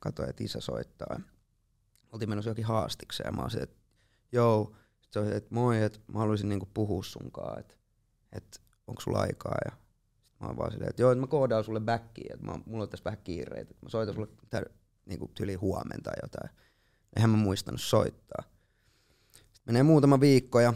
katsoin, 0.00 0.30
että 0.30 0.44
isä 0.44 0.60
soittaa. 0.60 1.08
Ja 1.10 1.20
oltiin 2.12 2.28
menossa 2.28 2.50
jokin 2.50 2.64
haastikseen 2.64 3.28
ja 3.28 3.32
mä 3.32 3.42
olisin, 3.42 3.62
että 3.62 3.76
joo, 4.32 4.76
sit 5.00 5.12
se 5.12 5.18
oli, 5.18 5.36
että 5.36 5.54
moi, 5.54 5.82
että 5.82 5.98
mä 6.12 6.18
haluaisin 6.18 6.48
niinku 6.48 6.68
puhua 6.74 7.02
sunkaan, 7.02 7.60
että, 7.60 7.74
että 8.32 8.60
onko 8.86 9.00
sulla 9.00 9.20
aikaa. 9.20 9.56
Ja 9.64 9.76
mä 10.40 10.46
oon 10.46 10.56
vaan 10.56 10.72
silleen, 10.72 10.90
että 10.90 11.02
joo, 11.02 11.12
että 11.12 11.20
mä 11.20 11.26
koodaan 11.26 11.64
sulle 11.64 11.80
backiin, 11.80 12.32
että 12.32 12.46
mä, 12.46 12.58
mulla 12.66 12.82
on 12.82 12.88
tässä 12.88 13.04
vähän 13.04 13.20
kiireitä, 13.24 13.70
että 13.70 13.86
mä 13.86 13.88
soitan 13.88 14.14
sulle 14.14 14.28
tär, 14.50 14.64
niinku 15.06 15.30
tyli 15.34 15.54
huomenna 15.54 16.02
tai 16.02 16.14
jotain. 16.22 16.50
Eihän 17.16 17.30
mä 17.30 17.36
muistanut 17.36 17.80
soittaa. 17.80 18.42
Sitten 19.32 19.62
menee 19.66 19.82
muutama 19.82 20.20
viikko 20.20 20.60
ja 20.60 20.74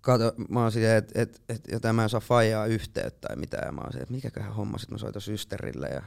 kato, 0.00 0.34
mä 0.48 0.62
oon 0.62 0.72
silleen, 0.72 0.96
että 0.96 1.22
et, 1.22 1.42
et, 1.48 1.62
jotain 1.72 1.96
mä 1.96 2.02
en 2.02 2.08
saa 2.08 2.20
faijaa 2.20 2.66
yhteyttä 2.66 3.28
tai 3.28 3.36
mitään. 3.36 3.66
Ja 3.66 3.72
mä 3.72 3.80
oon 3.80 3.92
silleen, 3.92 4.02
että 4.02 4.14
mikäköhän 4.14 4.54
homma, 4.54 4.78
sit 4.78 4.90
mä 4.90 4.98
soitan 4.98 5.22
systerille 5.22 5.88
ja 5.88 6.02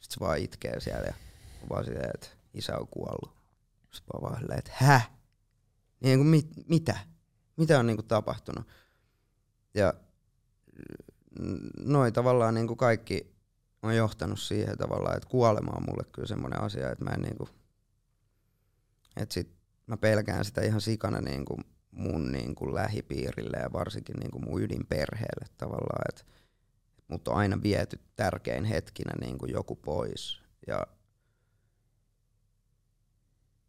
sit 0.00 0.12
se 0.12 0.20
vaan 0.20 0.38
itkee 0.38 0.80
siellä 0.80 1.06
ja 1.06 1.14
mä 1.62 1.68
vaan 1.70 1.84
silleen, 1.84 2.10
että 2.14 2.28
isä 2.54 2.78
on 2.78 2.88
kuollut. 2.88 3.36
Sitten 3.90 4.20
mä 4.20 4.28
vaan 4.28 4.40
silleen, 4.40 4.58
että 4.58 4.72
häh? 4.74 5.10
Niin 6.00 6.18
kuin 6.18 6.28
mit, 6.28 6.48
mitä? 6.68 6.98
Mitä 7.56 7.78
on 7.78 7.86
niinku 7.86 8.02
tapahtunut? 8.02 8.66
Ja 9.74 9.94
noin 11.78 12.12
tavallaan 12.12 12.54
niinku 12.54 12.76
kaikki 12.76 13.34
on 13.82 13.96
johtanut 13.96 14.40
siihen 14.40 14.78
tavallaan, 14.78 15.16
että 15.16 15.28
kuolema 15.28 15.72
on 15.76 15.84
mulle 15.88 16.04
kyllä 16.12 16.28
semmoinen 16.28 16.60
asia, 16.60 16.90
että 16.90 17.04
mä 17.04 17.10
en 17.10 17.22
niinku, 17.22 17.48
että 19.16 19.34
sit 19.34 19.48
mä 19.86 19.96
pelkään 19.96 20.44
sitä 20.44 20.60
ihan 20.60 20.80
sikana 20.80 21.20
niinku 21.20 21.56
mun 21.90 22.32
niinku 22.32 22.74
lähipiirille 22.74 23.56
ja 23.56 23.72
varsinkin 23.72 24.16
niinku 24.16 24.38
mun 24.38 24.62
ydinperheelle 24.62 25.46
tavallaan, 25.58 26.04
että 26.08 26.24
mut 27.08 27.28
on 27.28 27.36
aina 27.36 27.62
viety 27.62 28.00
tärkein 28.16 28.64
hetkinä 28.64 29.12
niinku 29.20 29.46
joku 29.46 29.76
pois. 29.76 30.42
Ja 30.66 30.86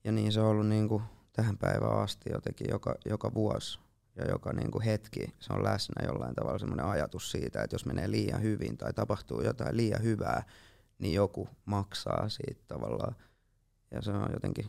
ja 0.04 0.12
niin 0.12 0.32
se 0.32 0.42
on 0.42 0.48
ollut 0.48 0.68
niinku 0.68 1.02
tähän 1.34 1.58
päivään 1.58 2.00
asti 2.00 2.30
jotenkin 2.30 2.68
joka, 2.70 2.96
joka 3.06 3.34
vuosi 3.34 3.80
ja 4.16 4.26
joka 4.26 4.54
niinku 4.54 4.82
hetki 4.86 5.36
se 5.40 5.54
on 5.54 5.64
läsnä 5.64 6.06
jollain 6.08 6.36
tavalla 6.36 6.60
semmoinen 6.60 6.86
ajatus 6.86 7.32
siitä, 7.32 7.64
että 7.64 7.76
jos 7.76 7.86
menee 7.86 8.12
liian 8.12 8.42
hyvin 8.42 8.78
tai 8.78 8.94
tapahtuu 8.94 9.42
jotain 9.42 9.78
liian 9.78 10.04
hyvää, 10.04 10.44
niin 11.00 11.14
joku 11.14 11.50
maksaa 11.66 12.30
siitä 12.30 12.62
tavallaan. 12.68 13.16
Ja 13.92 14.02
se 14.02 14.12
on 14.12 14.30
jotenkin, 14.34 14.66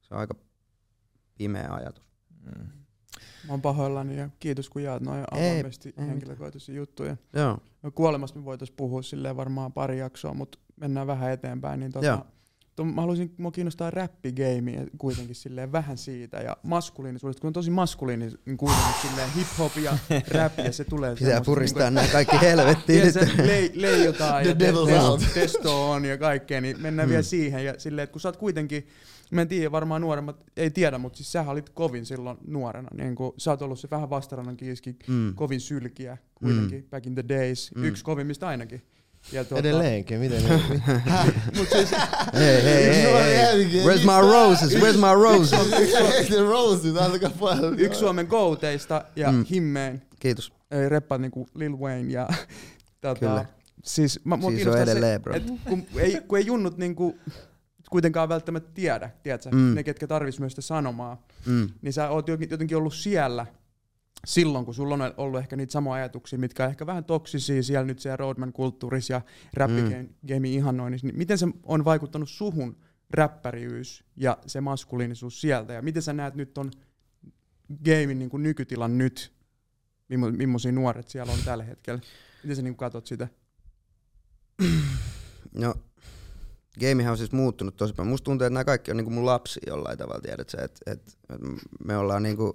se 0.00 0.14
on 0.14 0.20
aika 0.20 0.34
pimeä 1.34 1.68
ajatus. 1.70 2.04
Mm. 2.40 2.68
Mä 3.46 3.52
oon 3.52 3.62
pahoillani 3.62 4.16
ja 4.16 4.28
kiitos 4.40 4.70
kun 4.70 4.82
jaat 4.82 5.02
noin 5.02 5.24
avoimesti 5.30 5.94
ei 5.98 6.06
henkilökohtaisia 6.06 6.74
juttuja. 6.74 7.16
Joo, 7.32 7.58
No 7.84 7.90
kuolemasta 7.90 8.38
me 8.38 8.44
voitais 8.44 8.70
puhua 8.70 9.02
silleen 9.02 9.36
varmaan 9.36 9.72
pari 9.72 9.98
jaksoa, 9.98 10.34
mutta 10.34 10.58
mennään 10.76 11.06
vähän 11.06 11.32
eteenpäin. 11.32 11.80
Niin 11.80 11.92
tota, 11.92 12.06
Joo. 12.06 12.26
Mä 12.82 13.00
haluaisin, 13.00 13.34
mua 13.36 13.50
kiinnostaa 13.50 13.90
räppigeimi 13.90 14.76
kuitenkin 14.98 15.34
silleen 15.34 15.72
vähän 15.72 15.98
siitä 15.98 16.36
ja 16.36 16.56
maskuliinisuudesta, 16.62 17.40
kun 17.40 17.48
on 17.48 17.52
tosi 17.52 17.70
maskuliini 17.70 18.30
niin 18.46 18.56
kuitenkin 18.56 18.94
silleen 19.08 19.30
hip-hop 19.36 19.80
ja 19.82 19.98
rap 20.30 20.58
ja 20.58 20.72
se 20.72 20.84
tulee 20.84 21.10
pitää 21.14 21.26
semmoista 21.26 21.44
puristaa 21.44 21.90
niinku- 21.90 21.94
nämä 22.00 22.12
kaikki 22.12 22.40
helvettiin 22.40 23.02
Tiedätkö, 23.12 23.36
nyt. 23.36 23.46
le, 23.46 23.70
leijutaan 23.74 24.42
The 24.42 24.48
ja 24.50 24.54
te, 24.56 24.70
devil's 24.72 24.86
te, 24.86 25.00
out. 25.00 25.20
testo 25.34 25.90
on 25.90 26.04
ja 26.04 26.18
kaikkea, 26.18 26.60
niin 26.60 26.80
mennään 26.82 27.08
Mm. 27.08 27.10
vielä 27.10 27.22
siihen. 27.22 27.64
Ja 27.64 27.74
silleen, 27.78 28.04
että 28.04 28.12
kun 28.12 28.20
sä 28.20 28.28
oot 28.28 28.36
kuitenkin, 28.36 28.86
mä 29.30 29.42
en 29.42 29.48
tiedä, 29.48 29.72
varmaan 29.72 30.00
nuoremmat 30.00 30.36
ei 30.56 30.70
tiedä, 30.70 30.98
mutta 30.98 31.16
siis 31.16 31.32
sä 31.32 31.44
olit 31.48 31.70
kovin 31.70 32.06
silloin 32.06 32.38
nuorena. 32.46 32.88
Niin 32.94 33.14
kun 33.14 33.34
sä 33.38 33.50
oot 33.50 33.62
ollut 33.62 33.80
se 33.80 33.88
vähän 33.90 34.10
vastarannan 34.10 34.56
kiiski, 34.56 34.96
Mm. 35.08 35.34
kovin 35.34 35.60
sylkiä 35.60 36.16
kuitenkin, 36.34 36.80
mm. 36.80 36.88
back 36.90 37.06
in 37.06 37.14
the 37.14 37.24
days. 37.28 37.72
Mm. 37.74 37.80
Mm. 37.80 37.86
Yksi 37.86 38.04
kovimmista 38.04 38.48
ainakin. 38.48 38.82
Ja 39.32 39.44
tuota, 39.44 39.60
Edelleenkin, 39.60 40.20
miten 40.20 40.42
niin? 40.44 40.82
Mut 41.58 41.68
siis, 41.70 41.90
Hei, 42.34 42.62
hei, 42.64 42.84
hei, 42.94 43.04
Nuori 43.12 43.24
hei. 43.24 43.36
jälkeen, 43.36 43.84
Where's 43.86 44.00
my 44.04 44.32
roses? 44.32 44.72
Where's 44.74 44.96
my 44.96 45.22
roses? 45.22 45.68
The 46.28 46.40
Rosie, 46.42 46.92
antakaa 47.00 47.30
paljon. 47.40 47.78
yksi 47.80 48.00
Suomen 48.00 48.26
gooteista 48.26 49.04
ja 49.16 49.30
Mm. 49.32 49.36
mm. 49.38 49.44
himmeen 49.44 50.02
Kiitos. 50.20 50.52
ei, 50.70 50.88
reppaat 50.88 51.20
niinku 51.20 51.46
Lil 51.54 51.76
Wayne 51.78 52.12
ja 52.12 52.28
tota, 53.00 53.20
Kyllä. 53.20 53.44
Siis, 53.84 54.20
mä, 54.24 54.36
mua 54.36 54.50
Siis 54.50 54.52
on 54.52 54.56
kiinnostaa 54.74 54.82
edelleen, 54.92 55.20
se, 55.20 55.22
bro. 55.22 55.34
et 55.34 55.42
kun, 55.68 55.86
ei, 55.96 56.20
kun 56.28 56.38
ei 56.38 56.46
junnut 56.46 56.78
niinku 56.78 57.18
kuitenkaan 57.90 58.28
välttämättä 58.28 58.70
tiedä, 58.74 59.10
tiedätkö? 59.22 59.48
Mm. 59.52 59.74
Ne 59.74 59.82
ketkä 59.82 60.06
tarvis 60.06 60.40
myös 60.40 60.52
sitä 60.52 60.62
sanomaa, 60.62 61.22
Mm. 61.46 61.68
niin 61.82 61.92
sä 61.92 62.08
oot 62.10 62.28
jotenkin 62.28 62.50
jotenkin 62.50 62.76
ollut 62.76 62.94
siellä 62.94 63.46
silloin, 64.24 64.64
kun 64.64 64.74
sulla 64.74 64.94
on 64.94 65.14
ollut 65.16 65.40
ehkä 65.40 65.56
niitä 65.56 65.72
samoja 65.72 65.96
ajatuksia, 65.96 66.38
mitkä 66.38 66.64
on 66.64 66.70
ehkä 66.70 66.86
vähän 66.86 67.04
toksisia 67.04 67.62
siellä 67.62 67.86
nyt 67.86 67.98
siellä 67.98 68.16
roadman-kulttuurissa 68.16 69.12
ja 69.12 69.20
rappigame 69.54 70.02
mm. 70.02 70.90
niin 71.02 71.16
miten 71.18 71.38
se 71.38 71.46
on 71.62 71.84
vaikuttanut 71.84 72.28
suhun 72.28 72.76
räppäriys 73.10 74.04
ja 74.16 74.38
se 74.46 74.60
maskuliinisuus 74.60 75.40
sieltä, 75.40 75.72
ja 75.72 75.82
miten 75.82 76.02
sä 76.02 76.12
näet 76.12 76.34
nyt 76.34 76.58
on 76.58 76.70
gamein 77.84 78.18
niin 78.18 78.30
nykytilan 78.32 78.98
nyt, 78.98 79.32
millaisia 80.08 80.72
nuoret 80.72 81.08
siellä 81.08 81.32
on 81.32 81.38
tällä 81.44 81.64
hetkellä, 81.64 82.00
miten 82.42 82.56
sä 82.56 82.62
niin 82.62 82.76
katot 82.76 83.06
sitä? 83.06 83.28
No, 85.54 85.74
gamehän 86.80 87.10
on 87.10 87.18
siis 87.18 87.32
muuttunut 87.32 87.76
tosi 87.76 87.94
paljon. 87.94 88.10
Musta 88.10 88.24
tuntuu, 88.24 88.44
että 88.44 88.54
nämä 88.54 88.64
kaikki 88.64 88.90
on 88.90 88.96
niinku 88.96 89.10
mun 89.10 89.26
lapsi 89.26 89.60
jollain 89.66 89.98
tavalla, 89.98 90.20
tiedät 90.20 90.48
sä, 90.48 90.58
että 90.62 90.80
et, 90.86 91.00
et 91.28 91.52
me 91.84 91.96
ollaan 91.96 92.22
niinku... 92.22 92.52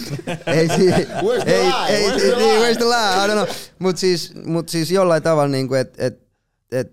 ei 0.56 0.68
siis... 0.68 0.94
Where's 0.94 1.44
the 1.44 1.52
ei, 1.52 1.66
lie? 1.66 1.88
ei, 1.88 2.08
Where's 2.08 2.20
the 2.20 2.36
niin, 2.36 2.60
where's 2.60 2.76
the 2.76 2.84
lie? 2.84 3.24
I 3.24 3.28
don't 3.28 3.46
know. 3.46 3.56
Mut 3.78 3.96
siis, 3.96 4.34
mut 4.44 4.68
siis 4.68 4.90
jollain 4.90 5.22
tavalla 5.22 5.48
niinku, 5.48 5.74
että 5.74 6.06
et, 6.06 6.22
et, 6.72 6.92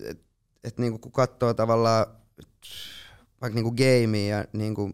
et, 0.00 0.20
et 0.64 0.78
niinku 0.78 0.98
kun 0.98 1.12
katsoo 1.12 1.54
tavallaan 1.54 2.06
vaikka 3.40 3.54
niinku 3.54 3.74
gamea 3.76 4.38
ja 4.38 4.44
niinku 4.52 4.90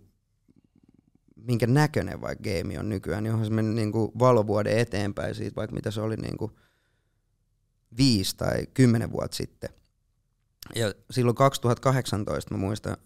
minkä 1.36 1.66
näköinen 1.66 2.20
vaikka 2.20 2.50
game 2.50 2.78
on 2.78 2.88
nykyään, 2.88 3.24
niin 3.24 3.32
onhan 3.32 3.46
se 3.46 3.52
mennyt 3.52 3.74
niinku 3.74 4.12
valovuoden 4.18 4.78
eteenpäin 4.78 5.34
siitä, 5.34 5.56
vaikka 5.56 5.74
mitä 5.74 5.90
se 5.90 6.00
oli 6.00 6.16
niinku 6.16 6.58
viisi 7.96 8.36
tai 8.36 8.66
kymmenen 8.74 9.12
vuotta 9.12 9.36
sitten. 9.36 9.70
Ja 10.74 10.94
silloin 11.10 11.36
2018 11.36 12.54
mä 12.54 12.60
muistan 12.60 12.96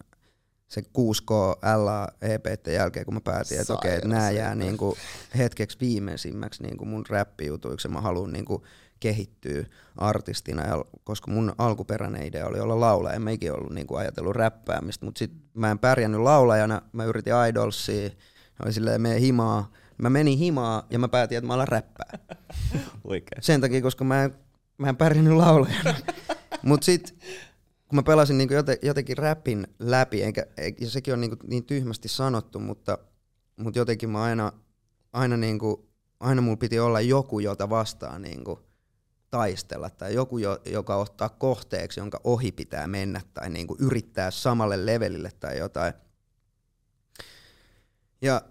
se 0.69 0.81
6K 0.81 1.33
LA 1.77 2.09
EP 2.23 2.67
jälkeen, 2.67 3.05
kun 3.05 3.15
mä 3.15 3.21
päätin, 3.21 3.61
että 3.61 3.75
okei, 3.75 3.95
että 3.95 4.09
nämä 4.09 4.31
jää 4.31 4.55
niinku 4.55 4.97
hetkeksi 5.39 5.79
viimeisimmäksi 5.81 6.63
niinku 6.63 6.85
mun 6.85 7.05
räppijutuiksi 7.09 7.89
ja 7.89 7.93
mä 7.93 8.01
haluan 8.01 8.33
niinku 8.33 8.65
kehittyä 9.01 9.65
artistina, 9.97 10.67
ja 10.67 10.85
koska 11.05 11.31
mun 11.31 11.55
alkuperäinen 11.59 12.27
idea 12.27 12.47
oli 12.47 12.61
olla 12.61 12.81
laulaja, 12.81 13.17
en 13.17 13.23
mä 13.23 13.31
ikinä 13.31 13.55
ollut 13.55 13.73
niinku 13.73 13.97
ajatellut 13.97 14.37
räppäämistä, 14.37 15.05
mutta 15.05 15.19
sitten 15.19 15.41
mä 15.55 15.71
en 15.71 15.79
pärjännyt 15.79 16.21
laulajana, 16.21 16.83
mä 16.93 17.05
yritin 17.05 17.33
idolsia, 17.49 18.11
oli 18.65 18.73
silleen, 18.73 19.01
mene 19.01 19.21
himaa, 19.21 19.73
mä 19.99 20.11
menin 20.11 20.39
himaa 20.39 20.87
ja 20.91 20.99
mä 20.99 21.09
päätin, 21.09 21.39
että 21.39 21.49
mä 21.49 21.55
alan 21.55 21.69
räppää. 21.69 22.19
Sen 23.41 23.61
takia, 23.61 23.83
koska 23.83 24.05
mä 24.05 24.25
en, 24.25 24.35
mä 24.79 24.89
en 24.89 24.97
pärjännyt 24.97 25.35
laulajana. 25.35 25.95
Mut 26.63 26.83
sit, 26.83 27.15
kun 27.95 27.99
mä 27.99 28.03
pelasin 28.03 28.39
niinku 28.39 28.55
jote, 28.55 28.79
jotenkin 28.83 29.19
räpin 29.19 29.67
läpi, 29.79 30.23
enkä, 30.23 30.47
ja 30.81 30.91
sekin 30.91 31.15
on 31.15 31.21
niinku 31.21 31.37
niin 31.47 31.65
tyhmästi 31.65 32.09
sanottu, 32.09 32.61
mutta, 32.61 32.99
mutta 33.57 33.79
jotenkin 33.79 34.11
mä 34.11 34.23
aina, 34.23 34.53
aina 35.13 35.37
niinku 35.37 35.89
aina 36.21 36.43
mulla 36.43 36.57
piti 36.57 36.79
olla 36.79 37.01
joku, 37.01 37.39
jota 37.39 37.71
vastaan 37.71 38.23
niinku 38.23 38.59
taistella, 39.31 39.91
tai 39.91 40.15
joku, 40.15 40.39
jo, 40.39 40.59
joka 40.67 40.97
ottaa 40.97 41.29
kohteeksi, 41.29 42.01
jonka 42.01 42.21
ohi 42.25 42.53
pitää 42.53 42.87
mennä, 42.87 43.21
tai 43.35 43.51
niinku 43.51 43.77
yrittää 43.79 44.31
samalle 44.31 44.87
levelille 44.87 45.31
tai 45.41 45.59
jotain. 45.59 45.93
Ja 48.23 48.43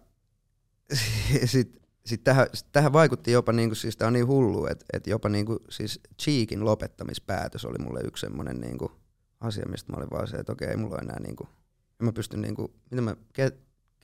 sitten 1.46 1.82
sit 2.06 2.24
tähän, 2.24 2.48
sit 2.54 2.72
tähän 2.72 2.94
vaikutti 2.94 3.32
jopa, 3.32 3.52
niinku, 3.52 3.76
siis 3.76 3.98
tämä 3.98 4.08
on 4.08 4.14
niin 4.14 4.28
hullu, 4.28 4.66
että 4.66 4.86
et 4.94 5.08
jopa 5.08 5.30
niinku, 5.30 5.60
siis 5.70 6.00
Cheekin 6.22 6.66
lopettamispäätös 6.66 7.66
oli 7.66 7.78
mulle 7.78 8.02
yksi 8.04 8.22
semmoinen 8.22 8.62
niinku, 8.62 9.03
asia, 9.44 9.66
mistä 9.70 9.92
mä 9.92 9.98
olin 9.98 10.10
vaan 10.12 10.28
se, 10.28 10.38
että 10.38 10.52
okei, 10.52 10.68
ei 10.68 10.78
mulla 10.78 10.98
enää 11.02 11.20
niinku, 11.20 11.48
en 12.02 12.06
mä 12.06 12.12
pysty 12.12 12.38
niinku, 12.38 12.74
mitä 12.92 13.02
mä, 13.02 13.16
ke, 13.34 13.52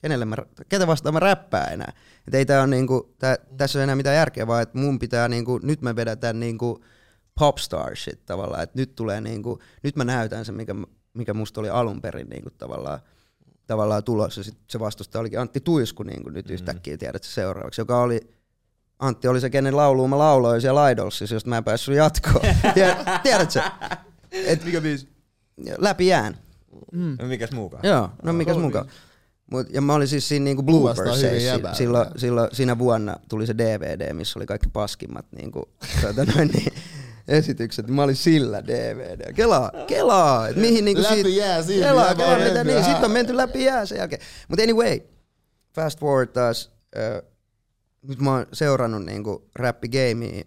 kenelle 0.02 0.24
mä, 0.24 0.36
ketä 0.68 0.86
vastaan 0.86 1.14
mä 1.14 1.20
räppää 1.20 1.64
enää. 1.64 1.92
Et 2.28 2.34
ei 2.34 2.46
tää 2.46 2.62
on 2.62 2.70
niinku, 2.70 3.14
tää, 3.18 3.36
tässä 3.56 3.78
ei 3.78 3.80
ole 3.80 3.84
enää 3.84 3.96
mitään 3.96 4.16
järkeä, 4.16 4.46
vaan 4.46 4.62
että 4.62 4.78
mun 4.78 4.98
pitää 4.98 5.28
niinku, 5.28 5.60
nyt 5.62 5.82
mä 5.82 5.96
vedetään 5.96 6.40
niinku 6.40 6.84
popstar 7.38 7.96
shit 7.96 8.26
tavallaan, 8.26 8.62
että 8.62 8.78
nyt 8.78 8.94
tulee 8.94 9.20
niinku, 9.20 9.58
nyt 9.82 9.96
mä 9.96 10.04
näytän 10.04 10.44
se, 10.44 10.52
mikä, 10.52 10.74
mikä 11.14 11.34
musta 11.34 11.60
oli 11.60 11.68
alun 11.68 12.00
perin 12.00 12.28
niinku 12.28 12.50
tavallaan, 12.50 13.00
tavallaan 13.66 14.04
tulos, 14.04 14.36
ja 14.36 14.42
sit 14.42 14.58
se 14.68 14.80
vastustaja 14.80 15.20
olikin 15.20 15.40
Antti 15.40 15.60
Tuisku 15.60 16.02
niin 16.02 16.22
nyt 16.32 16.48
mm. 16.48 16.54
yhtäkkiä, 16.54 16.96
tiedät 16.96 17.22
se 17.22 17.30
seuraavaksi, 17.30 17.80
joka 17.80 18.02
oli, 18.02 18.20
Antti 18.98 19.28
oli 19.28 19.40
se, 19.40 19.50
kenen 19.50 19.76
lauluun 19.76 20.10
mä 20.10 20.18
lauloin 20.18 20.60
siellä 20.60 20.90
Idolsissa, 20.90 21.34
josta 21.34 21.50
mä 21.50 21.56
en 21.56 21.64
päässyt 21.64 21.96
jatkoon. 21.96 22.40
Tiedät 23.22 23.50
sä? 23.50 23.72
Et, 24.32 24.64
Mikä 24.64 24.80
biisi? 24.80 25.08
Läpi 25.78 26.06
jään. 26.06 26.38
Mm. 26.92 27.16
No 27.20 27.28
mikäs 27.28 27.52
muukaan? 27.52 27.80
Joo, 27.86 28.10
no 28.22 28.32
mikäs 28.32 28.56
muukaan. 28.56 28.86
Mut, 29.50 29.66
ja 29.70 29.80
mä 29.80 29.94
olin 29.94 30.08
siis 30.08 30.28
siinä 30.28 30.44
niinku 30.44 30.62
bloopersseissa. 30.62 31.74
Silloin, 31.74 32.08
silloin, 32.16 32.48
siinä 32.52 32.78
vuonna 32.78 33.16
tuli 33.28 33.46
se 33.46 33.58
DVD, 33.58 34.12
missä 34.12 34.38
oli 34.38 34.46
kaikki 34.46 34.68
paskimmat 34.72 35.26
niinku, 35.32 35.68
tuota 36.00 36.24
noin, 36.34 36.50
niin, 36.54 36.72
esitykset. 37.28 37.88
Mä 37.88 38.02
olin 38.02 38.16
sillä 38.16 38.66
DVD. 38.66 39.32
Kelaa, 39.32 39.72
kelaa. 39.86 40.48
Et 40.48 40.56
mihin 40.56 40.84
niinku 40.84 41.02
läpi 41.02 41.14
siitä, 41.14 41.28
jää 41.28 41.62
siinä. 41.62 41.86
kelaa, 41.86 42.14
kelaa, 42.14 42.38
mitä, 42.38 42.64
niin, 42.64 42.84
sitten 42.84 43.04
on 43.04 43.10
menty 43.10 43.36
läpi 43.36 43.64
jää 43.64 43.86
sen 43.86 43.98
jälkeen. 43.98 44.22
Mutta 44.48 44.62
anyway, 44.62 45.00
fast 45.74 46.00
forward 46.00 46.28
taas. 46.28 46.70
Äh, 46.96 47.22
nyt 48.02 48.20
mä 48.20 48.30
oon 48.30 48.46
seurannut 48.52 49.04
niinku 49.04 49.48
rappigamea 49.54 50.42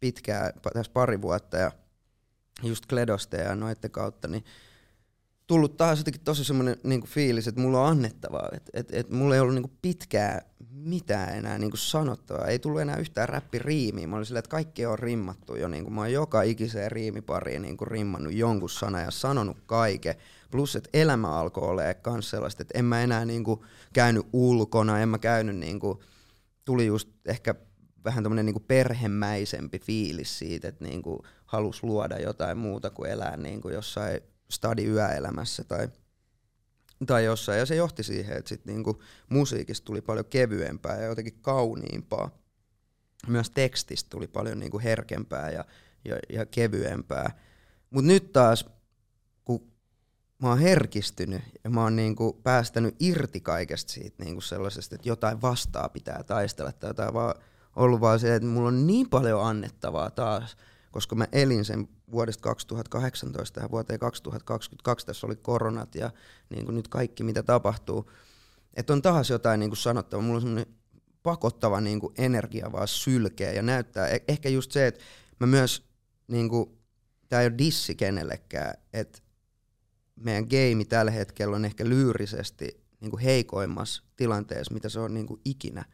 pitkään, 0.00 0.52
tässä 0.72 0.92
pari 0.92 1.22
vuotta 1.22 1.56
ja 1.56 1.72
just 2.62 2.86
Kledosta 2.86 3.36
ja 3.36 3.54
noitten 3.54 3.90
kautta, 3.90 4.28
niin 4.28 4.44
tullut 5.46 5.76
taas 5.76 5.98
jotenkin 5.98 6.24
tosi 6.24 6.44
semmoinen 6.44 6.76
niinku 6.82 7.06
fiilis, 7.06 7.48
että 7.48 7.60
mulla 7.60 7.80
on 7.80 7.88
annettavaa, 7.88 8.48
että 8.52 8.70
et, 8.74 8.88
et 8.92 9.10
mulla 9.10 9.34
ei 9.34 9.40
ollut 9.40 9.54
niinku 9.54 9.76
pitkää 9.82 10.42
mitään 10.70 11.38
enää 11.38 11.58
niinku 11.58 11.76
sanottavaa, 11.76 12.46
ei 12.46 12.58
tullut 12.58 12.80
enää 12.80 12.96
yhtään 12.96 13.28
räppiriimiä, 13.28 14.06
mä 14.06 14.16
olin 14.16 14.26
silleen, 14.26 14.38
että 14.38 14.50
kaikki 14.50 14.86
on 14.86 14.98
rimmattu 14.98 15.56
jo, 15.56 15.68
niinku, 15.68 15.90
mä 15.90 16.00
oon 16.00 16.12
joka 16.12 16.42
ikiseen 16.42 16.92
riimipariin 16.92 17.62
niinku 17.62 17.84
rimmannut 17.84 18.32
jonkun 18.32 18.70
sana 18.70 19.00
ja 19.00 19.10
sanonut 19.10 19.56
kaiken, 19.66 20.14
plus 20.50 20.76
että 20.76 20.90
elämä 20.92 21.28
alkoi 21.28 21.68
olemaan 21.68 21.94
kans 22.02 22.30
sellaista, 22.30 22.62
että 22.62 22.78
en 22.78 22.84
mä 22.84 23.02
enää 23.02 23.24
niinku 23.24 23.64
käynyt 23.92 24.26
ulkona, 24.32 25.00
en 25.00 25.08
mä 25.08 25.18
käynyt 25.18 25.56
niinku, 25.56 26.02
tuli 26.64 26.86
just 26.86 27.08
ehkä 27.26 27.54
vähän 28.06 28.24
tämmöinen 28.24 28.46
niinku 28.46 28.64
perhemäisempi 28.68 29.78
fiilis 29.78 30.38
siitä, 30.38 30.68
että 30.68 30.84
niinku 30.84 31.26
halus 31.46 31.82
luoda 31.82 32.18
jotain 32.18 32.58
muuta 32.58 32.90
kuin 32.90 33.10
elää 33.10 33.36
niinku 33.36 33.68
jossain 33.68 34.20
stadi 34.50 34.84
yöelämässä 34.84 35.64
tai, 35.64 35.88
tai 37.06 37.24
jossain. 37.24 37.58
Ja 37.58 37.66
se 37.66 37.76
johti 37.76 38.02
siihen, 38.02 38.36
että 38.36 38.48
sit 38.48 38.64
niinku 38.64 39.02
musiikista 39.28 39.84
tuli 39.84 40.00
paljon 40.00 40.26
kevyempää 40.26 40.96
ja 40.96 41.06
jotenkin 41.06 41.38
kauniimpaa. 41.40 42.30
Myös 43.26 43.50
tekstistä 43.50 44.10
tuli 44.10 44.26
paljon 44.26 44.58
niinku 44.58 44.78
herkempää 44.78 45.50
ja, 45.50 45.64
ja, 46.04 46.16
ja 46.28 46.46
kevyempää. 46.46 47.38
Mutta 47.90 48.06
nyt 48.06 48.32
taas, 48.32 48.70
kun 49.44 49.72
mä 50.42 50.48
oon 50.48 50.58
herkistynyt 50.58 51.42
ja 51.64 51.70
mä 51.70 51.82
oon 51.82 51.96
niinku 51.96 52.32
päästänyt 52.32 52.96
irti 53.00 53.40
kaikesta 53.40 53.92
siitä 53.92 54.24
niinku 54.24 54.40
sellaisesta, 54.40 54.94
että 54.94 55.08
jotain 55.08 55.42
vastaa 55.42 55.88
pitää 55.88 56.22
taistella 56.22 56.72
tai 56.72 56.90
jotain 56.90 57.14
vaan 57.14 57.34
ollut 57.76 58.00
vaan 58.00 58.20
se, 58.20 58.34
että 58.34 58.48
mulla 58.48 58.68
on 58.68 58.86
niin 58.86 59.10
paljon 59.10 59.44
annettavaa 59.44 60.10
taas, 60.10 60.56
koska 60.90 61.14
mä 61.14 61.26
elin 61.32 61.64
sen 61.64 61.88
vuodesta 62.10 62.42
2018 62.42 63.54
tähän 63.54 63.70
vuoteen 63.70 63.98
2022, 63.98 65.06
tässä 65.06 65.26
oli 65.26 65.36
koronat 65.36 65.94
ja 65.94 66.10
niin 66.50 66.64
kuin 66.64 66.74
nyt 66.74 66.88
kaikki 66.88 67.24
mitä 67.24 67.42
tapahtuu, 67.42 68.10
että 68.74 68.92
on 68.92 69.02
taas 69.02 69.30
jotain 69.30 69.60
niin 69.60 69.70
kuin 69.70 69.78
sanottavaa, 69.78 70.22
mulla 70.22 70.36
on 70.36 70.42
semmoinen 70.42 70.74
pakottava 71.22 71.80
niin 71.80 72.00
kuin 72.00 72.14
energia 72.18 72.72
vaan 72.72 72.88
sylkeä 72.88 73.52
ja 73.52 73.62
näyttää, 73.62 74.08
e- 74.08 74.24
ehkä 74.28 74.48
just 74.48 74.72
se, 74.72 74.86
että 74.86 75.00
mä 75.40 75.46
myös, 75.46 75.88
niin 76.28 76.48
kuin, 76.48 76.78
tää 77.28 77.40
ei 77.40 77.46
ole 77.46 77.58
dissi 77.58 77.94
kenellekään, 77.94 78.74
että 78.92 79.18
meidän 80.16 80.44
game 80.44 80.84
tällä 80.84 81.10
hetkellä 81.10 81.56
on 81.56 81.64
ehkä 81.64 81.84
lyyrisesti 81.84 82.84
niin 83.00 83.10
kuin 83.10 83.22
heikoimmassa 83.22 84.02
tilanteessa, 84.16 84.74
mitä 84.74 84.88
se 84.88 85.00
on 85.00 85.14
niin 85.14 85.26
kuin 85.26 85.40
ikinä 85.44 85.84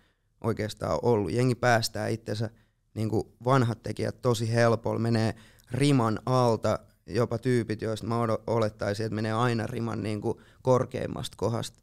oikeastaan 0.43 0.99
ollut. 1.03 1.33
Jengi 1.33 1.55
päästää 1.55 2.09
itsensä, 2.09 2.51
niin 2.95 3.09
kuin 3.09 3.29
vanhat 3.45 3.83
tekijät, 3.83 4.23
tosi 4.23 4.53
helpolla, 4.53 4.99
menee 4.99 5.35
riman 5.71 6.19
alta, 6.27 6.79
jopa 7.07 7.39
tyypit, 7.39 7.83
joista 7.83 8.07
mä 8.07 8.17
olettaisin, 8.47 9.07
että 9.07 9.15
menee 9.15 9.33
aina 9.33 9.67
riman 9.67 10.03
niin 10.03 10.21
kuin 10.21 10.39
korkeimmasta 10.63 11.37
kohdasta. 11.37 11.79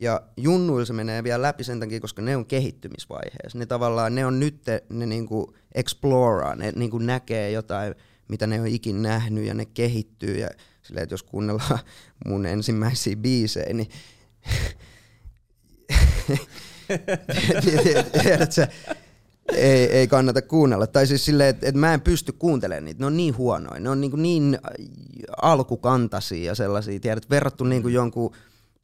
Ja 0.00 0.22
junnuilla 0.36 0.84
se 0.84 0.92
menee 0.92 1.24
vielä 1.24 1.42
läpi 1.42 1.64
sen 1.64 1.80
takia, 1.80 2.00
koska 2.00 2.22
ne 2.22 2.36
on 2.36 2.46
kehittymisvaiheessa. 2.46 3.58
Ne 3.58 3.66
tavallaan, 3.66 4.14
ne 4.14 4.26
on 4.26 4.40
nyt, 4.40 4.62
ne 4.90 5.06
niinku 5.06 5.56
exploraa, 5.74 6.56
ne 6.56 6.72
niinku 6.76 6.98
näkee 6.98 7.50
jotain, 7.50 7.94
mitä 8.28 8.46
ne 8.46 8.60
on 8.60 8.66
ikin 8.66 9.02
nähnyt 9.02 9.44
ja 9.44 9.54
ne 9.54 9.64
kehittyy. 9.64 10.38
Ja 10.38 10.48
silleen, 10.82 11.02
että 11.02 11.12
jos 11.12 11.22
kuunnellaan 11.22 11.78
mun 12.26 12.46
ensimmäisiä 12.46 13.16
biisejä, 13.16 13.72
niin 13.72 13.88
tiedätkö, 18.22 18.66
ei, 19.52 19.90
ei 19.90 20.08
kannata 20.08 20.42
kuunnella. 20.42 20.86
Tai 20.86 21.06
siis 21.06 21.24
silleen, 21.24 21.50
että, 21.50 21.68
että 21.68 21.78
mä 21.78 21.94
en 21.94 22.00
pysty 22.00 22.32
kuuntelemaan 22.32 22.84
niitä. 22.84 23.00
Ne 23.00 23.06
on 23.06 23.16
niin 23.16 23.36
huonoja. 23.36 23.80
Ne 23.80 23.90
on 23.90 24.00
niin, 24.00 24.22
niin 24.22 24.58
alkukantaisia 25.42 26.44
ja 26.44 26.54
sellaisia, 26.54 27.00
tiedät, 27.00 27.30
verrattu 27.30 27.64
niin 27.64 27.82
kuin 27.82 27.94
jonkun 27.94 28.34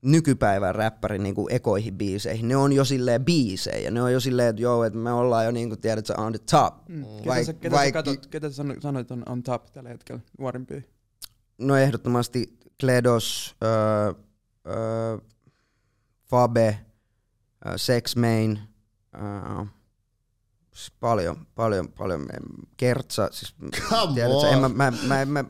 nykypäivän 0.03 0.74
räppärin 0.74 1.23
niin 1.23 1.35
kuin 1.35 1.55
ekoihin 1.55 1.95
biiseihin. 1.95 2.49
Ne 2.49 2.57
on 2.57 2.73
jo 2.73 2.85
silleen 2.85 3.24
biisejä. 3.24 3.91
Ne 3.91 4.03
on 4.03 4.12
jo 4.12 4.20
silleen, 4.20 4.49
että 4.49 4.62
joo, 4.62 4.85
että 4.85 4.99
me 4.99 5.12
ollaan 5.12 5.45
jo 5.45 5.51
niin 5.51 5.69
kuin, 5.69 5.81
tiedät, 5.81 6.11
on 6.11 6.33
the 6.33 6.41
top. 6.51 6.74
Mm. 6.89 7.05
Ketä, 7.05 7.27
vaik, 7.27 7.47
sä, 7.47 7.53
ketä, 7.53 7.77
vaik, 7.77 7.89
sä 7.89 7.93
katot, 7.93 8.27
ketä 8.27 8.51
sä 8.51 8.65
sanoit 8.81 9.11
on 9.11 9.23
on 9.27 9.43
top 9.43 9.66
tällä 9.73 9.89
hetkellä 9.89 10.20
nuorimpia? 10.39 10.83
No 11.59 11.77
ehdottomasti 11.77 12.59
Kledos, 12.81 13.57
öö, 13.62 14.12
öö, 14.66 15.19
Fabe, 16.24 16.79
Sex 17.76 18.16
Main, 18.16 18.60
öö, 19.14 19.64
Siis 20.74 20.93
paljon, 21.01 21.47
paljon, 21.55 21.89
paljon. 21.89 22.26
Kertsa, 22.76 23.28
siis, 23.32 23.55
tiedätkö, 24.14 24.48
en 24.52 24.59
mä, 24.59 24.68
mä, 24.68 24.93
mä, 25.06 25.24
mä, 25.24 25.44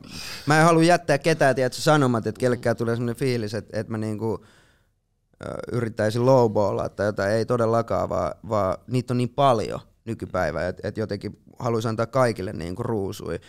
mä, 0.47 0.59
en 0.59 0.65
halua 0.65 0.83
jättää 0.83 1.19
ketään 1.19 1.55
tiedätkö, 1.55 1.81
sanomat, 1.81 2.27
että 2.27 2.39
kellekään 2.39 2.77
tulee 2.77 2.97
sellainen 2.97 3.17
fiilis, 3.17 3.55
että, 3.55 3.81
että 3.81 3.91
mä 3.91 3.99
niinku, 3.99 4.45
yrittäisin 5.73 6.27
lowballaa 6.27 6.89
tai 6.89 7.07
jotain, 7.07 7.33
ei 7.33 7.47
todellakaan, 7.47 8.09
vaan, 8.09 8.35
vaan 8.49 8.77
niitä 8.87 9.13
on 9.13 9.19
niin 9.19 9.29
paljon 9.29 9.81
nykypäivä, 10.05 10.69
että, 10.69 10.89
että 10.89 11.01
jotenkin 11.01 11.39
haluaisin 11.59 11.89
antaa 11.89 12.07
kaikille 12.07 12.53
niinku 12.53 12.83
ruusui. 12.83 13.41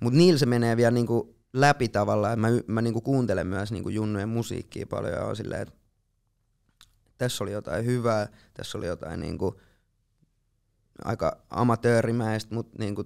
Mutta 0.00 0.18
niillä 0.18 0.38
se 0.38 0.46
menee 0.46 0.76
vielä 0.76 0.90
niinku 0.90 1.36
läpi 1.52 1.88
tavallaan, 1.88 2.38
mä, 2.38 2.48
mä 2.66 2.82
niinku 2.82 3.00
kuuntelen 3.00 3.46
myös 3.46 3.72
niinku 3.72 3.88
junnujen 3.88 4.28
musiikkia 4.28 4.86
paljon 4.86 5.12
ja 5.12 5.24
on 5.24 5.36
silleen, 5.36 5.62
että 5.62 5.74
tässä 7.18 7.44
oli 7.44 7.52
jotain 7.52 7.84
hyvää, 7.84 8.28
tässä 8.54 8.78
oli 8.78 8.86
jotain 8.86 9.20
niinku, 9.20 9.60
aika 11.04 11.36
amatöörimäistä, 11.50 12.54
mutta 12.54 12.76
niinku 12.78 13.04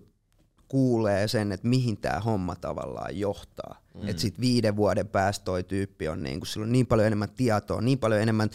kuulee 0.69 1.29
sen, 1.29 1.53
että 1.53 1.69
mihin 1.69 1.97
tämä 1.97 2.21
homma 2.21 2.57
tavallaan 2.57 3.19
johtaa. 3.19 3.83
Mm. 3.95 4.09
Että 4.09 4.23
sitten 4.23 4.41
viiden 4.41 4.77
vuoden 4.77 5.09
päästä 5.09 5.45
toi 5.45 5.63
tyyppi 5.63 6.09
on 6.09 6.23
niinku, 6.23 6.47
sillä 6.47 6.65
on 6.65 6.73
niin 6.73 6.87
paljon 6.87 7.07
enemmän 7.07 7.31
tietoa, 7.31 7.81
niin 7.81 7.99
paljon 7.99 8.21
enemmän 8.21 8.51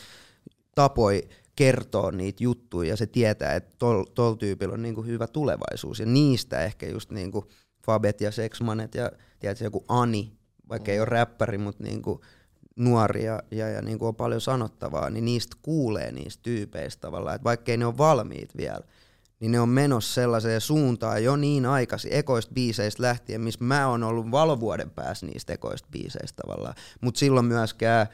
tapoi 0.75 1.29
kertoa 1.55 2.11
niitä 2.11 2.43
juttuja 2.43 2.89
ja 2.89 2.97
se 2.97 3.05
tietää, 3.05 3.53
että 3.53 3.75
tol, 3.79 4.03
tol 4.03 4.33
tyypillä 4.33 4.73
on 4.73 4.81
niinku 4.81 5.03
hyvä 5.03 5.27
tulevaisuus. 5.27 5.99
Ja 5.99 6.05
niistä 6.05 6.63
ehkä 6.63 6.85
just 6.87 7.11
niinku 7.11 7.47
Fabet 7.85 8.21
ja 8.21 8.31
Sexmanet 8.31 8.95
ja 8.95 9.11
tiedätkö, 9.39 9.63
joku 9.63 9.85
Ani, 9.87 10.37
vaikka 10.69 10.91
mm. 10.91 10.93
ei 10.93 10.99
ole 10.99 11.05
räppäri, 11.05 11.57
mutta 11.57 11.83
niinku 11.83 12.21
nuori 12.75 13.25
ja, 13.25 13.43
ja, 13.51 13.69
ja 13.69 13.81
niinku 13.81 14.07
on 14.07 14.15
paljon 14.15 14.41
sanottavaa, 14.41 15.09
niin 15.09 15.25
niistä 15.25 15.57
kuulee 15.61 16.11
niistä 16.11 16.43
tyypeistä 16.43 17.01
tavallaan, 17.01 17.35
että 17.35 17.43
vaikkei 17.43 17.77
ne 17.77 17.85
ole 17.85 17.97
valmiit 17.97 18.57
vielä, 18.57 18.81
niin 19.39 19.51
ne 19.51 19.59
on 19.59 19.69
menossa 19.69 20.13
sellaiseen 20.13 20.61
suuntaan 20.61 21.23
jo 21.23 21.35
niin 21.35 21.65
aikaisin 21.65 22.13
ekoista 22.13 22.53
biiseistä 22.53 23.03
lähtien, 23.03 23.41
missä 23.41 23.63
mä 23.63 23.87
oon 23.87 24.03
ollut 24.03 24.31
valovuoden 24.31 24.89
päässä 24.89 25.25
niistä 25.25 25.53
ekoista 25.53 25.87
biiseistä 25.91 26.41
tavallaan. 26.41 26.75
Mutta 27.01 27.19
silloin 27.19 27.45
myöskään, 27.45 28.07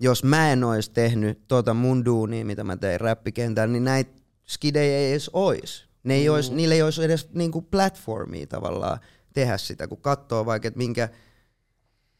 jos 0.00 0.24
mä 0.24 0.52
en 0.52 0.64
olisi 0.64 0.90
tehnyt 0.90 1.48
tota 1.48 1.74
mun 1.74 2.04
duunia, 2.04 2.44
mitä 2.44 2.64
mä 2.64 2.76
tein 2.76 3.00
räppikentällä, 3.00 3.72
niin 3.72 3.84
näitä 3.84 4.22
skidei 4.46 4.94
ei 4.94 5.10
edes 5.10 5.30
ois. 5.32 5.86
Ne 6.04 6.14
ei 6.14 6.28
mm. 6.28 6.34
ois, 6.34 6.50
niillä 6.50 6.74
ei 6.74 6.82
olisi 6.82 7.04
edes 7.04 7.28
niinku 7.32 7.62
platformia 7.62 8.46
tavallaan 8.46 8.98
tehdä 9.32 9.56
sitä, 9.56 9.88
kun 9.88 10.00
katsoo 10.00 10.46
vaikka, 10.46 10.68
että 10.68 10.78
minkä, 10.78 11.08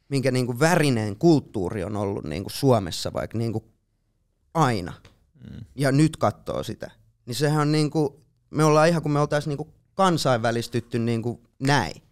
minkä 0.08 0.30
niinku 0.30 0.60
värinen 0.60 1.16
kulttuuri 1.16 1.84
on 1.84 1.96
ollut 1.96 2.24
niinku 2.24 2.50
Suomessa 2.50 3.12
vaikka 3.12 3.38
niinku 3.38 3.64
aina. 4.54 4.92
Mm. 5.50 5.64
Ja 5.74 5.92
nyt 5.92 6.16
katsoo 6.16 6.62
sitä. 6.62 6.90
Niin 7.26 7.34
sehän 7.34 7.60
on 7.60 7.72
niinku, 7.72 8.20
me 8.50 8.64
ollaan 8.64 8.88
ihan 8.88 9.02
kuin 9.02 9.12
me 9.12 9.20
oltaisiin 9.20 9.50
niinku 9.50 9.72
kansainvälistytty 9.94 10.98
niinku 10.98 11.40
näin. 11.60 12.02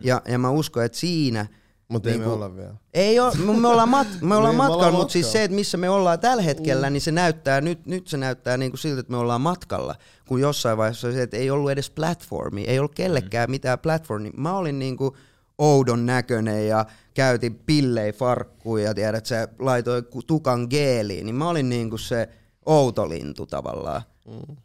Ja, 0.00 0.22
ja 0.28 0.38
mä 0.38 0.50
uskon, 0.50 0.84
että 0.84 0.98
siinä– 0.98 1.46
mutta 1.88 2.08
niin 2.08 2.14
ei 2.14 2.18
me 2.18 2.24
niinku- 2.24 2.34
olla 2.34 2.56
vielä. 2.56 2.74
Ei 2.94 3.20
ole, 3.20 3.34
me 3.60 3.68
ollaan, 3.68 3.88
mat, 3.88 4.06
me 4.20 4.34
ollaan 4.34 4.56
niin, 4.56 4.56
matkalla, 4.56 4.98
mutta 4.98 5.12
siis 5.12 5.32
se, 5.32 5.44
että 5.44 5.54
missä 5.54 5.76
me 5.76 5.88
ollaan 5.88 6.20
tällä 6.20 6.42
hetkellä, 6.42 6.90
mm. 6.90 6.92
niin 6.92 7.00
se 7.00 7.12
näyttää, 7.12 7.60
nyt, 7.60 7.86
nyt 7.86 8.08
se 8.08 8.16
näyttää 8.16 8.56
niin 8.56 8.70
kuin 8.70 8.78
siltä, 8.78 9.00
että 9.00 9.10
me 9.10 9.16
ollaan 9.16 9.40
matkalla, 9.40 9.94
kun 10.28 10.40
jossain 10.40 10.78
vaiheessa 10.78 11.12
se, 11.12 11.22
että 11.22 11.36
ei 11.36 11.50
ollut 11.50 11.70
edes 11.70 11.90
platformi, 11.90 12.64
ei 12.64 12.78
ollut 12.78 12.94
kellekään 12.94 13.48
mm. 13.48 13.50
mitään 13.50 13.78
platformi. 13.78 14.30
Mä 14.36 14.56
olin 14.56 14.78
niin 14.78 14.96
kuin 14.96 15.14
oudon 15.58 16.06
näköinen 16.06 16.68
ja 16.68 16.86
käytin 17.14 17.54
pillei 17.54 18.12
farkkuun 18.12 18.82
ja 18.82 18.94
tiedät, 18.94 19.26
se 19.26 19.48
laitoi 19.58 20.02
tukan 20.26 20.66
geeliin, 20.70 21.26
niin 21.26 21.34
mä 21.34 21.48
olin 21.48 21.68
niin 21.68 21.90
kuin 21.90 22.00
se 22.00 22.28
outolintu 22.66 23.46
tavallaan. 23.46 24.02
Mm. 24.26 24.56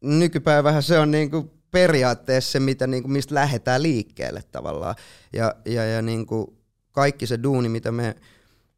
Nykypäivähän 0.00 0.82
se 0.82 0.98
on 0.98 1.10
niin 1.10 1.30
kuin 1.30 1.50
periaatteessa 1.70 2.52
se, 2.52 2.60
mitä, 2.60 2.86
niin 2.86 3.02
kuin, 3.02 3.12
mistä 3.12 3.34
lähdetään 3.34 3.82
liikkeelle 3.82 4.42
tavallaan. 4.52 4.94
Ja, 5.32 5.54
ja, 5.64 5.84
ja 5.84 6.02
niin 6.02 6.26
kuin 6.26 6.46
kaikki 6.92 7.26
se 7.26 7.42
duuni, 7.42 7.68
mitä 7.68 7.92
me 7.92 8.16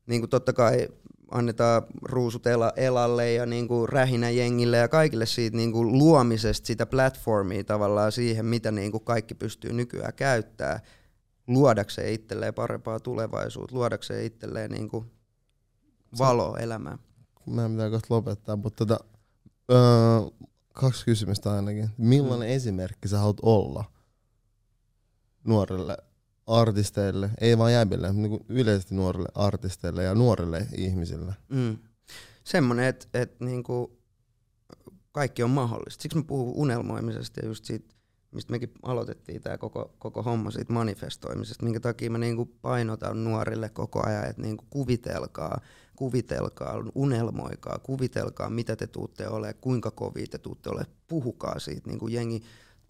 niin 0.07 0.21
kuin 0.21 0.31
totta 0.31 0.53
kai 0.53 0.89
annetaan 1.31 1.83
ruusut 2.03 2.45
elalle 2.77 3.33
ja 3.33 3.47
niin 3.47 3.69
kuin 3.69 3.89
rähinä 3.89 4.31
jengille 4.31 4.77
ja 4.77 4.89
kaikille 4.89 5.27
siitä 5.27 5.57
niin 5.57 5.73
kuin 5.73 5.99
luomisesta 5.99 6.67
sitä 6.67 6.87
platformia 6.87 7.65
tavallaan 7.65 8.13
siihen, 8.13 8.47
mitä 8.47 8.71
niin 8.71 8.93
kuin 8.93 9.05
kaikki 9.05 9.35
pystyy 9.35 9.73
nykyään 9.73 10.15
käyttää 10.15 10.81
luodakseen 11.49 12.13
itselleen 12.13 12.55
parempaa 12.55 13.01
tulevaisuutta, 13.01 13.77
luodakseen 13.77 14.25
itselleen 14.25 14.71
niin 14.71 14.89
kuin 14.89 15.11
valo 16.19 16.57
elämään. 16.57 16.99
Mä 17.47 17.65
en 17.65 17.71
mitään 17.71 17.91
kohta 17.91 18.15
lopettaa, 18.15 18.57
mutta 18.57 18.87
tota, 18.87 19.05
öö, 19.71 19.79
kaksi 20.73 21.05
kysymystä 21.05 21.53
ainakin. 21.53 21.91
Millainen 21.99 22.49
mm. 22.49 22.55
esimerkki 22.55 23.09
sä 23.09 23.19
haluat 23.19 23.41
olla 23.43 23.85
nuorille 25.45 25.97
artisteille, 26.47 27.31
ei 27.41 27.59
vain 27.59 27.75
jäbille, 27.75 28.13
niin 28.13 28.31
kuin 28.31 28.45
yleisesti 28.49 28.95
nuorille 28.95 29.29
artisteille 29.35 30.05
ja 30.05 30.15
nuorille 30.15 30.67
ihmisille? 30.77 31.35
Mm. 31.49 31.79
Semmoinen, 32.45 32.87
että 32.87 33.07
et, 33.15 33.41
niinku, 33.41 33.99
kaikki 35.13 35.43
on 35.43 35.51
mahdollista. 35.51 36.03
Siksi 36.03 36.19
mä 36.19 36.25
puhun 36.25 36.55
unelmoimisesta 36.57 37.41
ja 37.41 37.47
just 37.47 37.65
siitä, 37.65 37.95
mistä 38.33 38.51
mekin 38.51 38.73
aloitettiin 38.83 39.43
tämä 39.43 39.59
koko, 39.59 39.95
koko 39.99 40.23
homma 40.23 40.51
siitä 40.51 40.73
manifestoimisesta, 40.73 41.65
minkä 41.65 41.81
takia 41.81 42.11
mä 42.11 42.19
niinku 42.19 42.45
painotan 42.45 43.25
nuorille 43.25 43.69
koko 43.69 44.07
ajan, 44.07 44.25
että 44.25 44.43
niinku 44.43 44.65
kuvitelkaa, 44.71 45.61
kuvitelkaa, 45.97 46.75
unelmoikaa, 46.95 47.79
kuvitelkaa, 47.79 48.51
mitä 48.51 48.77
te 48.77 48.87
tuutte 48.87 49.29
ole, 49.29 49.55
kuinka 49.55 49.91
kovia 49.91 50.27
te 50.31 50.39
tuutte 50.39 50.71
ole, 50.71 50.87
puhukaa 51.09 51.59
siitä, 51.59 51.91
niin 51.91 51.99
kuin 51.99 52.13
jengi 52.13 52.43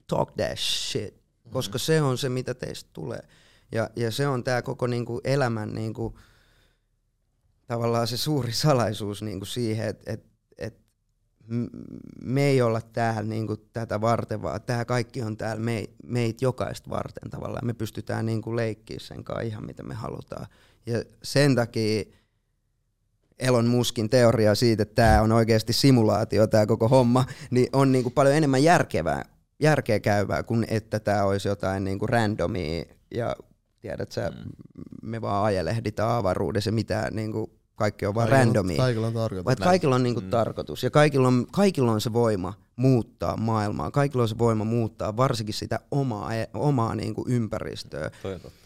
talk 0.07 0.33
that 0.37 0.59
shit, 0.59 1.15
mm-hmm. 1.15 1.53
koska 1.53 1.79
se 1.79 2.03
on 2.03 2.19
se, 2.19 2.29
mitä 2.29 2.55
teistä 2.55 2.91
tulee. 2.93 3.23
Ja, 3.73 3.91
ja 3.97 4.11
se 4.11 4.29
on 4.29 4.45
tämä 4.45 4.63
koko 4.63 4.87
niin 4.87 5.05
kuin 5.05 5.21
elämän 5.25 5.75
niin 5.75 5.95
kuin, 5.95 6.15
tavallaan 7.67 8.07
se 8.07 8.17
suuri 8.17 8.53
salaisuus 8.53 9.23
niin 9.23 9.41
kuin 9.41 9.49
siihen, 9.49 9.89
että 9.89 10.13
et, 10.13 10.21
et 10.21 10.28
me 12.23 12.45
ei 12.45 12.63
olla 12.63 12.81
täällä 12.81 13.23
niin 13.23 13.47
kuin 13.47 13.61
tätä 13.73 14.01
varten, 14.01 14.43
vaan 14.43 14.63
tämä 14.63 14.85
kaikki 14.85 15.23
on 15.23 15.37
täällä 15.37 15.63
me, 15.63 15.85
meitä 16.05 16.45
jokaista 16.45 16.91
varten 16.91 17.31
tavallaan. 17.31 17.67
Me 17.67 17.73
pystytään 17.73 18.27
niin 18.27 18.43
kuin 18.43 18.57
leikkiä 18.57 18.99
sen 19.01 19.25
kanssa 19.25 19.43
ihan 19.43 19.67
mitä 19.67 19.83
me 19.83 19.95
halutaan. 19.95 20.47
Ja 20.87 21.03
sen 21.23 21.55
takia 21.55 22.05
Elon 23.39 23.67
Muskin 23.67 24.11
teoria 24.11 24.55
siitä, 24.55 24.83
että 24.83 24.95
tämä 24.95 25.23
on 25.23 25.33
oikeasti 25.33 25.73
simulaatio, 25.73 26.47
tämä 26.47 26.67
koko 26.67 26.89
homma, 26.89 27.25
niin 27.51 27.69
on 27.73 27.93
niin 27.93 28.03
kuin 28.03 28.13
paljon 28.13 28.35
enemmän 28.35 28.63
järkevää, 28.63 29.25
järkeä 29.61 30.01
käyvää 30.01 30.43
kuin 30.43 30.67
että 30.69 31.01
tämä 31.01 31.25
olisi 31.25 31.49
jotain 31.49 31.85
niin 31.85 31.99
kuin 31.99 32.09
randomia 32.09 32.85
ja 33.15 33.37
tiedät 33.81 34.13
sä, 34.13 34.31
mm. 34.31 34.53
me 35.03 35.21
vaan 35.21 35.45
ajelehditaan 35.45 36.19
avaruudessa 36.19 36.69
ja 36.69 36.73
mitään 36.73 37.17
niin 37.17 37.33
kuin 37.33 37.51
kaikki 37.79 38.07
on 38.07 38.15
vaan 38.15 38.29
randomia. 38.29 38.77
Kaikilla 38.77 39.07
on 39.07 39.13
tarkoitus. 39.13 39.45
Vaan 39.45 39.57
kaikilla 39.57 39.95
on 39.95 40.03
niinku 40.03 40.21
mm. 40.21 40.31
tarkoitus 40.31 40.83
ja 40.83 40.91
kaikilla 40.91 41.29
on, 41.29 41.47
kaikilla 41.53 41.93
on 41.93 42.01
se 42.01 42.13
voima 42.13 42.55
muuttaa 42.77 43.37
maailmaa. 43.37 43.91
Kaikilla 43.91 44.23
on 44.23 44.29
se 44.29 44.39
voima 44.39 44.65
muuttaa 44.65 45.17
varsinkin 45.17 45.55
sitä 45.55 45.81
omaa, 45.91 46.35
e, 46.35 46.49
omaa 46.55 46.95
niinku 46.95 47.25
ympäristöä. 47.29 48.11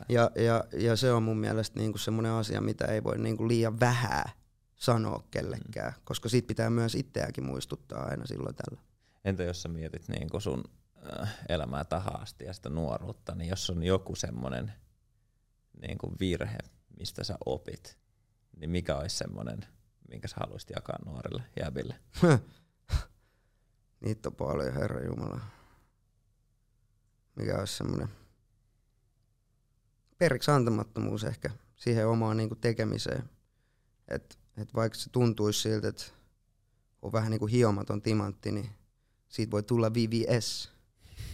Ja, 0.09 0.31
ja, 0.35 0.65
ja, 0.73 0.97
se 0.97 1.13
on 1.13 1.23
mun 1.23 1.39
mielestä 1.39 1.81
niinku 1.81 1.99
semmoinen 1.99 2.33
asia, 2.33 2.61
mitä 2.61 2.85
ei 2.85 3.05
voi 3.05 3.19
niinku 3.19 3.49
liian 3.49 3.81
vähän 3.81 4.25
sanoa 4.77 5.23
kellekään, 5.31 5.93
mm. 5.93 6.01
koska 6.05 6.29
siitä 6.29 6.47
pitää 6.47 6.71
myös 6.71 6.95
itseäkin 6.95 7.45
muistuttaa 7.45 8.05
aina 8.05 8.27
silloin 8.27 8.55
tällä. 8.55 8.83
Entä 9.25 9.43
jos 9.43 9.63
sä 9.63 9.69
mietit 9.69 10.09
niin 10.09 10.29
sun 10.41 10.65
äh, 11.21 11.39
elämää 11.49 11.85
tahasti 11.85 12.45
ja 12.45 12.53
sitä 12.53 12.71
nuoruutta, 12.71 13.35
niin 13.35 13.51
jos 13.51 13.71
on 13.71 13.83
joku 13.83 14.15
semmoinen 14.15 14.73
niin 15.81 15.99
virhe, 16.21 16.59
mistä 16.99 17.25
sä 17.25 17.37
opit, 17.47 18.02
niin 18.57 18.71
mikä 18.71 18.97
olisi 18.97 19.17
semmoinen, 19.17 19.67
minkä 20.09 20.29
sä 20.29 20.37
haluaisit 20.41 20.71
jakaa 20.71 20.99
nuorille 21.05 21.43
jäbille? 21.61 21.95
Niitä 24.01 24.29
on 24.29 24.35
paljon, 24.35 24.75
Herra 24.75 25.05
Jumala. 25.05 25.41
Mikä 27.37 27.59
olisi 27.59 27.77
semmoinen 27.77 28.09
periksi 30.19 30.51
antamattomuus 30.51 31.25
ehkä 31.25 31.51
siihen 31.77 32.07
omaan 32.07 32.37
niin 32.37 32.61
tekemiseen. 32.61 33.31
Että 34.09 34.37
et 34.57 34.75
vaikka 34.75 34.99
se 34.99 35.11
tuntuisi 35.11 35.61
siltä, 35.61 35.89
että 35.89 36.05
on 37.03 37.13
vähän 37.13 37.31
niin 37.31 37.39
kuin 37.39 37.53
hiomaton 37.53 38.03
timantti, 38.03 38.53
niin 38.53 38.71
siitä 39.29 39.51
voi 39.51 39.63
tulla 39.63 39.95
VVS. 39.95 40.73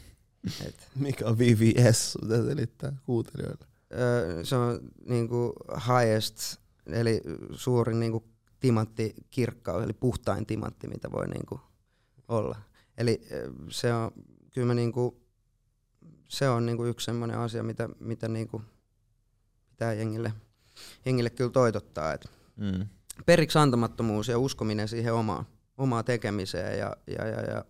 Et. 0.67 0.89
Mikä 0.95 1.27
on 1.27 1.39
VVS? 1.39 2.19
Mitä 2.23 2.45
selittää 2.45 2.93
kuuntelijoille? 3.07 3.67
Öö, 3.93 4.45
se 4.45 4.57
on 4.57 4.81
niin 5.09 5.29
kuin 5.29 5.53
highest, 5.87 6.57
eli 6.89 7.21
suurin 7.53 8.01
niin 8.01 8.13
kuin 8.13 8.25
timantti 8.61 9.15
kirkkaus, 9.31 9.85
eli 9.85 9.93
puhtain 9.93 10.47
timantti, 10.47 10.89
mitä 10.89 11.11
voi 11.13 11.29
niin 11.29 11.47
kuin 11.47 11.61
olla. 12.29 12.57
Eli 12.99 13.21
se 13.71 13.95
on, 13.95 14.11
kyllä 14.55 14.67
mä 14.67 14.75
niin 14.75 14.93
kuin, 14.93 15.17
se 16.29 16.49
on 16.49 16.67
niin 16.67 16.77
kuin 16.77 16.91
yksi 16.91 17.05
sellainen 17.05 17.39
asia, 17.39 17.63
mitä, 17.63 17.89
mitä 18.01 18.29
niin 18.29 18.49
kuin 18.49 18.63
pitää 19.71 19.93
jengille, 19.93 20.33
jengille 21.05 21.31
kyllä 21.31 21.51
toitottaa. 21.51 22.13
Että 22.13 22.29
mm 22.57 22.87
periksi 23.27 23.59
antamattomuus 23.59 24.29
ja 24.29 24.39
uskominen 24.39 24.89
siihen 24.89 25.15
omaan, 25.15 25.47
omaan 25.79 26.05
tekemiseen 26.05 26.79
ja, 26.79 26.97
ja, 27.07 27.27
ja, 27.27 27.41
ja 27.41 27.65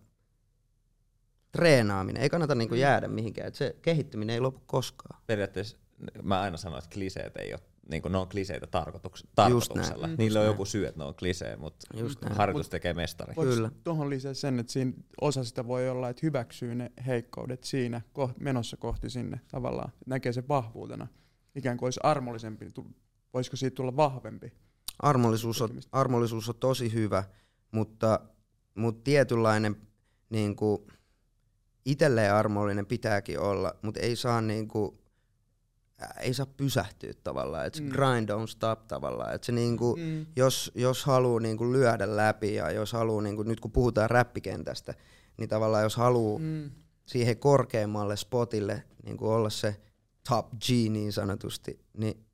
treenaaminen. 1.51 2.23
Ei 2.23 2.29
kannata 2.29 2.55
niinku 2.55 2.75
jäädä 2.75 3.07
mihinkään. 3.07 3.47
Et 3.47 3.55
se 3.55 3.75
kehittyminen 3.81 4.33
ei 4.33 4.39
lopu 4.39 4.61
koskaan. 4.65 5.21
Periaatteessa 5.27 5.77
mä 6.23 6.41
aina 6.41 6.57
sanon, 6.57 6.79
että 6.79 6.89
kliseet 6.93 7.37
ei 7.37 7.53
ole 7.53 7.61
niin 7.89 8.01
kuin 8.01 8.11
ne 8.11 8.17
on 8.17 8.29
kliseitä 8.29 8.65
tarkoituks- 8.65 9.27
tarkoituksella. 9.35 10.07
Mm. 10.07 10.15
Niillä 10.17 10.39
on 10.39 10.45
joku 10.45 10.65
syy, 10.65 10.87
että 10.87 10.99
ne 10.99 11.05
on 11.05 11.15
klisee, 11.15 11.55
mutta 11.55 11.87
harjoitus 12.29 12.65
Mut 12.65 12.71
tekee 12.71 12.93
mestari. 12.93 13.33
Kyllä. 13.33 13.71
Tuohon 13.83 14.09
lisää 14.09 14.33
sen, 14.33 14.59
että 14.59 14.71
siinä 14.71 14.93
osa 15.21 15.43
sitä 15.43 15.67
voi 15.67 15.89
olla, 15.89 16.09
että 16.09 16.19
hyväksyy 16.23 16.75
ne 16.75 16.91
heikkoudet 17.07 17.63
siinä 17.63 18.01
menossa 18.39 18.77
kohti 18.77 19.09
sinne 19.09 19.39
tavallaan. 19.51 19.91
Näkee 20.05 20.33
sen 20.33 20.47
vahvuutena. 20.47 21.07
Ikään 21.55 21.77
kuin 21.77 21.87
olisi 21.87 21.99
armollisempi. 22.03 22.67
Voisiko 23.33 23.55
siitä 23.55 23.75
tulla 23.75 23.95
vahvempi? 23.95 24.53
armollisuus 24.99 25.61
on, 25.61 25.69
armollisuus 25.91 26.49
on 26.49 26.55
tosi 26.55 26.93
hyvä, 26.93 27.23
mutta, 27.71 28.19
mutta 28.75 29.03
tietynlainen 29.03 29.75
niin 30.29 30.55
kuin, 30.55 30.87
itselleen 31.85 32.33
armollinen 32.33 32.85
pitääkin 32.85 33.39
olla, 33.39 33.75
mutta 33.81 33.99
ei 33.99 34.15
saa 34.15 34.41
niin 34.41 34.67
kuin, 34.67 34.99
ei 36.19 36.33
saa 36.33 36.45
pysähtyä 36.45 37.13
tavallaan, 37.23 37.65
että 37.65 37.77
se 37.77 37.83
mm. 37.83 37.89
grind 37.89 38.29
don't 38.29 38.47
stop 38.47 38.87
tavallaan, 38.87 39.35
että 39.35 39.45
se 39.45 39.51
niinku, 39.51 39.95
mm. 39.95 40.25
jos, 40.35 40.71
jos 40.75 41.05
haluaa 41.05 41.39
niinku 41.39 41.71
lyödä 41.71 42.15
läpi 42.15 42.55
ja 42.55 42.71
jos 42.71 42.93
haluaa, 42.93 43.21
niinku, 43.21 43.43
nyt 43.43 43.59
kun 43.59 43.71
puhutaan 43.71 44.09
räppikentästä, 44.09 44.93
niin 45.37 45.49
tavallaan 45.49 45.83
jos 45.83 45.95
haluaa 45.95 46.39
mm. 46.39 46.71
siihen 47.05 47.37
korkeammalle 47.37 48.17
spotille 48.17 48.83
niinku 49.03 49.29
olla 49.29 49.49
se 49.49 49.81
top 50.29 50.49
G 50.49 50.69
niin 50.69 51.13
sanotusti, 51.13 51.79
niin 51.97 52.25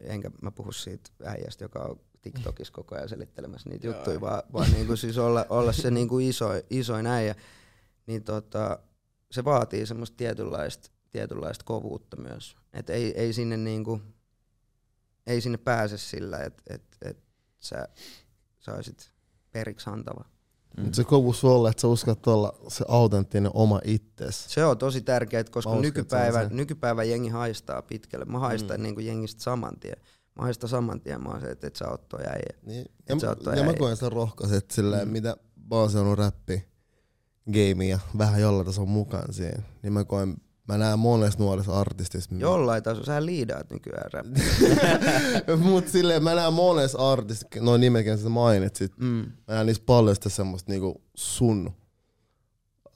enkä 0.00 0.30
mä 0.42 0.50
puhu 0.50 0.72
siitä 0.72 1.10
äijästä, 1.24 1.64
joka 1.64 1.78
on 1.78 2.00
TikTokissa 2.22 2.72
koko 2.72 2.94
ajan 2.94 3.08
selittelemässä 3.08 3.70
niitä 3.70 3.86
juttuja, 3.86 4.20
vaan, 4.20 4.42
vaan 4.52 4.72
niin 4.72 4.86
kuin 4.86 4.96
siis 4.96 5.18
olla, 5.18 5.46
olla 5.48 5.72
se 5.72 5.90
niin 5.90 6.08
kuin 6.08 6.28
iso, 6.28 6.48
isoin 6.70 7.06
äijä, 7.06 7.34
niin 8.06 8.24
tota, 8.24 8.78
se 9.30 9.44
vaatii 9.44 9.86
semmoista 9.86 10.16
tietynlaista, 10.16 10.90
tietynlaista 11.14 11.64
kovuutta 11.64 12.16
myös. 12.16 12.56
Et 12.72 12.90
ei, 12.90 13.12
ei, 13.20 13.32
sinne 13.32 13.56
niin 13.56 13.84
kuin, 13.84 14.02
ei 15.26 15.40
sinne 15.40 15.58
pääse 15.58 15.98
sillä, 15.98 16.38
että 16.38 16.62
et, 16.74 16.82
et 17.02 17.18
sä 17.60 17.88
saisit 18.58 19.10
periksi 19.52 19.90
antava. 19.90 20.24
Mm. 20.76 20.92
Se 20.92 21.04
kovus 21.04 21.40
sulle, 21.40 21.70
että 21.70 21.80
sä 21.80 21.88
uskallat 21.88 22.26
olla 22.26 22.52
se 22.68 22.84
autenttinen 22.88 23.50
oma 23.54 23.80
itses. 23.84 24.44
Se 24.48 24.64
on 24.64 24.78
tosi 24.78 25.00
tärkeää, 25.00 25.44
koska 25.44 25.74
Mä 25.74 25.80
nykypäivä, 25.80 26.48
nykypäivä 26.50 27.04
jengi 27.04 27.28
haistaa 27.28 27.82
pitkälle. 27.82 28.24
Mä 28.24 28.38
haistan 28.38 28.76
mm. 28.76 28.82
niin 28.82 28.94
kuin 28.94 29.06
jengistä 29.06 29.42
saman 29.42 29.80
tien. 29.80 29.96
Mä 30.36 30.42
haistan 30.42 30.68
saman 30.68 31.00
tien, 31.00 31.22
mä 31.22 31.28
oon 31.28 31.40
se, 31.40 31.46
että 31.50 31.66
et 31.66 31.76
sä 31.76 31.88
oot 31.88 32.08
toi 32.08 32.20
äijä. 32.26 32.58
Niin. 32.66 32.86
Et 33.06 33.20
sä 33.20 33.26
Ja, 33.26 33.30
oot 33.30 33.38
toi 33.38 33.56
ja 33.56 33.62
mä 33.62 33.68
äijä. 33.70 33.78
koen 33.78 33.96
sen 33.96 34.12
rohkaiset 34.12 34.70
silleen, 34.70 35.08
mm. 35.08 35.12
mitä 35.12 35.36
mä 35.70 35.76
oon 35.76 35.90
seurannut 35.90 36.18
räppi, 36.18 36.64
gaming 37.46 37.90
ja 37.90 37.98
vähän 38.18 38.40
jollain 38.40 38.66
tason 38.66 38.88
mukaan 38.88 39.32
siihen. 39.32 39.64
Niin 39.82 39.92
mä 39.92 40.04
koen, 40.04 40.36
mä 40.68 40.78
näen 40.78 40.98
monessa 40.98 41.38
nuoressa 41.38 41.80
artistissa. 41.80 42.34
Jollain 42.38 42.82
tasolla, 42.82 43.06
sä 43.06 43.26
liidaat 43.26 43.70
nykyään 43.70 44.12
rap. 44.12 44.26
Mut 45.70 45.88
silleen 45.88 46.22
mä 46.24 46.34
näen 46.34 46.52
monessa 46.52 47.12
artistissa, 47.12 47.60
noin 47.60 47.80
nimelläkin 47.80 48.18
sä 48.18 48.28
mainitsit, 48.28 48.92
Mm. 48.98 49.06
mä 49.48 49.54
näen 49.54 49.66
niissä 49.66 49.82
paljon 49.86 50.14
sitä 50.14 50.28
semmoista 50.28 50.72
niinku 50.72 51.02
sun 51.14 51.70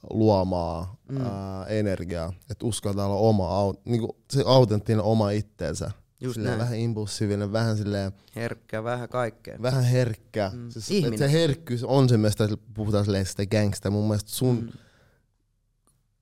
luomaa 0.09 0.95
mm. 1.11 1.21
ää, 1.21 1.65
energiaa, 1.65 2.33
että 2.51 2.65
uskaltaa 2.65 3.05
olla 3.05 3.15
oma, 3.15 3.73
niinku 3.85 4.17
se 4.33 4.43
autenttinen 4.45 5.01
oma 5.01 5.31
itteensä. 5.31 5.91
Just 6.21 6.33
Silleen 6.33 6.49
näin. 6.57 6.59
vähän 6.59 6.79
impulsiivinen, 6.79 7.51
vähän 7.51 7.77
silleen, 7.77 8.11
Herkkä, 8.35 8.83
vähän 8.83 9.09
kaikkea. 9.09 9.57
vähän 9.61 9.83
herkkä. 9.83 10.51
Mm. 10.53 10.69
Siis, 10.69 11.05
se 11.17 11.31
herkkyys 11.31 11.83
on 11.83 12.09
se 12.09 12.15
että 12.43 12.57
puhutaan 12.73 13.05
silleen 13.05 13.25
sitä 13.25 13.45
gangsta. 13.45 13.89
Mun 13.91 14.07
mielestä 14.07 14.31
sun 14.31 14.55
mm. 14.55 14.69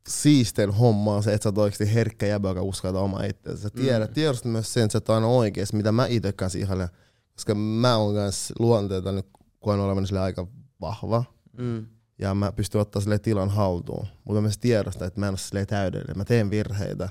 Siisten 0.08 0.74
homma 0.74 1.16
on 1.16 1.24
se, 1.24 1.34
että 1.34 1.44
sä 1.44 1.50
oot 1.50 1.58
oikeasti 1.58 1.94
herkkä 1.94 2.26
jäbä, 2.26 2.48
joka 2.48 2.62
uskaltaa 2.62 3.02
oma 3.02 3.24
itseänsä. 3.24 3.62
Sä 3.62 3.70
tiedät, 3.70 4.10
mm. 4.10 4.14
tiedostat 4.14 4.52
myös 4.52 4.74
sen, 4.74 4.84
että 4.84 4.92
sä 4.94 4.98
oot 4.98 5.10
aina 5.10 5.28
oikeassa, 5.28 5.78
mitä 5.78 5.92
mä 5.92 6.08
itse 6.08 6.32
kanssa 6.32 6.60
ihailen. 6.60 6.90
Koska 7.34 7.56
mä 7.56 7.98
oon 7.98 8.16
kanssa 8.16 8.54
luonteelta 8.60 9.12
nyt 9.12 9.26
koen 9.60 9.80
olevani 9.80 10.08
sille 10.08 10.20
aika 10.20 10.48
vahva. 10.82 11.24
Mm. 11.58 11.86
Ja 12.20 12.36
mä 12.36 12.52
pystyn 12.52 12.82
ottaa 12.82 13.02
sille 13.02 13.20
tilan 13.20 13.50
haltuun. 13.50 14.08
Mutta 14.26 14.34
mä 14.34 14.42
myös 14.42 14.58
tiedostan, 14.58 15.08
että 15.08 15.20
mä 15.20 15.26
en 15.26 15.32
ole 15.32 15.38
silleen 15.38 15.68
täydellinen. 15.68 16.18
Mä 16.18 16.26
teen 16.26 16.50
virheitä. 16.50 17.10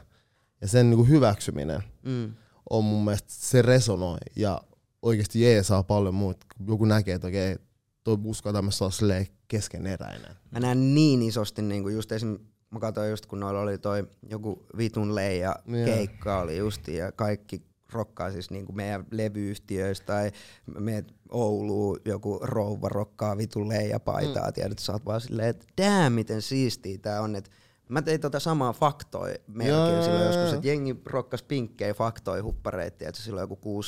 Ja 0.61 0.69
sen 0.69 0.91
niinku 0.91 1.05
hyväksyminen 1.05 1.83
Mm. 2.03 2.35
on 2.71 2.85
mun 2.85 3.05
mielestä, 3.05 3.29
se 3.33 3.63
resonoi 3.63 4.19
ja 4.37 4.61
oikeasti 5.03 5.41
jeesaa 5.43 5.83
paljon 5.83 6.15
muuta. 6.15 6.47
Joku 6.69 6.85
näkee, 6.85 7.15
että 7.15 7.27
okei, 7.29 7.57
toi 8.05 8.19
uskaltaa 8.25 8.63
myös 8.63 8.83
olla 8.83 8.93
silleen 8.93 9.27
keskeneräinen. 9.49 10.37
Mä 10.51 10.61
näen 10.61 10.95
niin 10.95 11.23
isosti, 11.23 11.63
niin 11.63 11.83
kuin 11.83 11.95
just 11.95 12.13
esim. 12.13 12.39
Mä 12.71 12.81
katsoin 12.81 13.11
just 13.11 13.27
kun 13.27 13.41
noilla 13.41 13.61
oli 13.61 13.79
toi 13.79 14.09
joku 14.29 14.67
vitun 14.79 15.15
leija 15.15 15.57
Joo. 15.67 15.85
keikka 15.85 16.41
oli 16.41 16.57
justi 16.57 16.97
ja 16.97 17.13
kaikki 17.13 17.63
rokkaa 17.93 18.33
siis 18.33 18.51
niin 18.51 18.67
kuin 18.67 18.77
meidän 18.77 19.07
levyyhtiöistä 19.11 20.07
tai 20.07 20.33
meet 20.79 21.15
Ouluun, 21.31 22.01
joku 22.05 22.39
rouva 22.43 22.89
rokkaa 22.89 23.37
vitun 23.37 23.69
leijapaitaa, 23.69 24.47
mm. 24.47 24.53
tiedät, 24.53 24.79
sä 24.79 24.93
oot 24.93 25.05
vaan 25.07 25.21
silleen, 25.21 25.49
että 25.49 25.67
damn 25.83 26.13
miten 26.13 26.43
siistiä 26.43 26.99
tää 26.99 27.21
on, 27.21 27.37
että 27.37 27.51
Mä 27.89 28.03
tein 28.03 28.21
tota 28.21 28.41
samaa 28.41 28.73
faktoi 28.73 29.35
melkein 29.47 30.05
silloin 30.05 30.27
joskus, 30.27 30.53
että 30.53 30.69
jengi 30.69 30.97
rokkas 31.05 31.43
pinkkejä 31.43 31.95
faktoi 31.95 32.41
huppareittia, 32.41 33.09
että 33.09 33.23
silloin 33.23 33.43
joku 33.51 33.83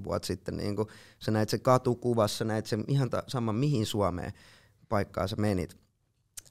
6-7 0.00 0.04
vuotta 0.04 0.26
sitten, 0.26 0.56
niin 0.56 0.76
kun 0.76 0.86
sä 1.18 1.30
näit 1.30 1.48
sen 1.48 1.60
katukuvassa, 1.60 2.44
näit 2.44 2.66
sen 2.66 2.84
ihan 2.88 3.10
ta- 3.10 3.22
sama 3.26 3.52
mihin 3.52 3.86
Suomeen 3.86 4.32
paikkaan 4.88 5.28
sä 5.28 5.36
menit 5.36 5.76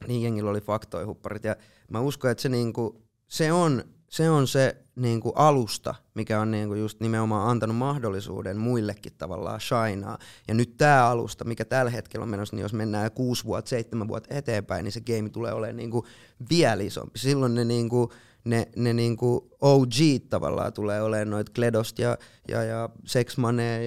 niin 0.08 0.22
jengillä 0.22 0.50
oli 0.50 0.62
faktoihupparit. 0.62 1.44
Ja 1.44 1.56
mä 1.92 2.00
uskon, 2.00 2.32
että 2.32 2.42
se, 2.42 2.50
niinku, 2.50 3.02
se 3.28 3.52
on 3.52 3.84
se, 4.16 4.30
on 4.30 4.48
se 4.48 4.78
niinku 4.96 5.30
alusta, 5.36 5.96
mikä 6.14 6.40
on 6.40 6.52
niinku 6.52 6.76
just 6.76 7.00
nimenomaan 7.00 7.50
antanut 7.50 7.78
mahdollisuuden 7.78 8.58
muillekin 8.58 9.14
tavallaan 9.18 9.60
shinaa. 9.62 10.18
Ja 10.48 10.54
nyt 10.54 10.78
tämä 10.78 11.08
alusta, 11.08 11.46
mikä 11.46 11.66
tällä 11.66 11.92
hetkellä 11.92 12.24
on 12.24 12.30
menossa, 12.30 12.56
niin 12.56 12.62
jos 12.62 12.74
mennään 12.74 13.12
kuusi 13.12 13.44
vuotta, 13.44 13.70
seitsemän 13.70 14.08
vuotta 14.08 14.36
eteenpäin, 14.36 14.84
niin 14.84 14.92
se 14.92 15.02
game 15.02 15.30
tulee 15.30 15.54
olemaan 15.54 15.78
niinku 15.78 16.06
vielä 16.50 16.84
isompi. 16.84 17.20
Silloin 17.20 17.56
ne 17.56 17.66
niinku, 17.66 18.12
ne, 18.44 18.68
ne 18.76 18.94
niinku 18.94 19.50
OG 19.62 19.94
tavallaan 20.30 20.74
tulee 20.74 21.02
olemaan 21.02 21.30
noit 21.30 21.50
Kledost 21.50 22.00
ja, 22.00 22.18
ja, 22.48 22.64
ja 22.64 22.90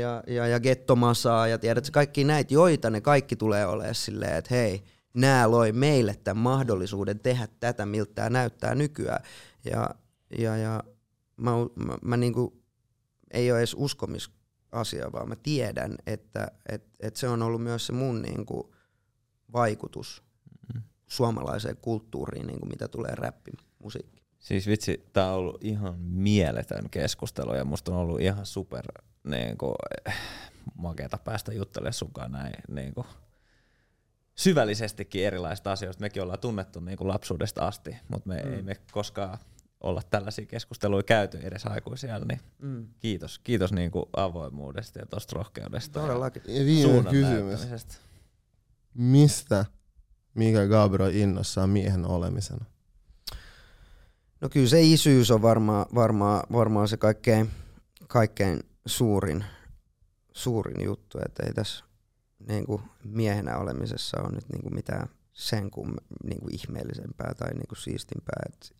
ja, 0.00 0.22
ja, 0.26 0.46
ja 0.46 0.60
Gettomasaa 0.60 1.48
ja 1.48 1.58
tiedätkö 1.58 1.90
kaikki 1.92 2.24
näitä, 2.24 2.54
joita 2.54 2.90
ne 2.90 3.00
kaikki 3.00 3.36
tulee 3.36 3.66
olemaan 3.66 3.94
silleen, 3.94 4.36
että 4.36 4.54
hei, 4.54 4.82
nämä 5.20 5.50
loi 5.50 5.72
meille 5.72 6.16
tämän 6.24 6.42
mahdollisuuden 6.42 7.20
tehdä 7.20 7.48
tätä, 7.60 7.86
miltä 7.86 8.14
tämä 8.14 8.30
näyttää 8.30 8.74
nykyään. 8.74 9.22
Ja, 9.64 9.90
ja, 10.38 10.56
ja 10.56 10.84
mä, 11.36 11.50
mä, 11.86 11.98
mä 12.04 12.16
niinku, 12.16 12.62
ei 13.30 13.50
ole 13.50 13.58
edes 13.58 13.74
uskomisasia, 13.78 15.12
vaan 15.12 15.28
mä 15.28 15.36
tiedän, 15.36 15.94
että 16.06 16.48
et, 16.68 16.84
et 17.00 17.16
se 17.16 17.28
on 17.28 17.42
ollut 17.42 17.62
myös 17.62 17.86
se 17.86 17.92
mun 17.92 18.22
niinku, 18.22 18.74
vaikutus 19.52 20.22
suomalaiseen 21.06 21.76
kulttuuriin, 21.76 22.46
niinku, 22.46 22.66
mitä 22.66 22.88
tulee 22.88 23.14
räppimusiikkiin. 23.14 24.24
Siis 24.38 24.66
vitsi, 24.66 25.06
tää 25.12 25.32
on 25.32 25.38
ollut 25.38 25.64
ihan 25.64 25.98
mieletön 26.00 26.90
keskustelu 26.90 27.54
ja 27.54 27.64
musta 27.64 27.92
on 27.92 27.98
ollut 27.98 28.20
ihan 28.20 28.46
super 28.46 28.84
niinku, 29.24 29.74
eh, 30.06 30.14
makeeta 30.74 31.18
päästä 31.18 31.52
juttelemaan 31.52 31.92
sunkaan 31.92 32.32
näin 32.32 32.54
niinku, 32.68 33.06
syvällisestikin 34.38 35.26
erilaisista 35.26 35.72
asioista. 35.72 36.00
Mekin 36.00 36.22
ollaan 36.22 36.38
tunnettu 36.38 36.80
niinku 36.80 37.08
lapsuudesta 37.08 37.66
asti, 37.66 37.96
mutta 38.08 38.28
me 38.28 38.42
mm. 38.44 38.52
ei 38.52 38.62
me 38.62 38.76
koskaan 38.92 39.38
olla 39.80 40.02
tällaisia 40.10 40.46
keskusteluja 40.46 41.02
käyty 41.02 41.38
edes 41.42 41.66
aikuisia, 41.66 42.18
niin 42.18 42.40
Mm. 42.58 42.86
kiitos, 42.98 43.38
kiitos 43.38 43.72
niinku 43.72 44.08
avoimuudesta 44.16 44.98
ja 44.98 45.06
tosta 45.06 45.36
rohkeudesta 45.36 46.00
Todellakin. 46.00 46.42
Ja 46.46 46.58
ja 46.58 46.64
viimeinen 46.64 47.04
kysymys. 47.04 47.60
Mistä 48.94 49.64
Mika 50.34 50.66
Gabriel 50.66 51.14
innossaan 51.14 51.70
miehen 51.70 52.06
olemisena? 52.06 52.64
No 54.40 54.48
kyllä 54.48 54.68
se 54.68 54.82
isyys 54.82 55.30
on 55.30 55.42
varmaan 55.42 55.86
varmaa, 55.94 56.44
varmaa 56.52 56.86
se 56.86 56.96
kaikkein, 56.96 57.50
kaikkein 58.06 58.60
suurin, 58.86 59.44
suurin 60.32 60.84
juttu, 60.84 61.18
että 61.26 61.42
ei 61.46 61.54
tässä 61.54 61.84
niin 62.48 62.66
kuin 62.66 62.82
miehenä 63.04 63.58
olemisessa 63.58 64.22
ole 64.22 64.32
nyt 64.32 64.48
niin 64.48 64.62
kuin 64.62 64.74
mitään 64.74 65.08
sen 65.32 65.70
kuin, 65.70 65.94
niin 66.24 66.40
kuin 66.40 66.54
ihmeellisempää 66.54 67.34
tai 67.34 67.54
niin 67.54 67.68
kuin 67.68 67.78
siistimpää. 67.78 68.42
Et 68.46 68.76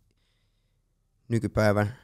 nykypäivän, 1.29 1.97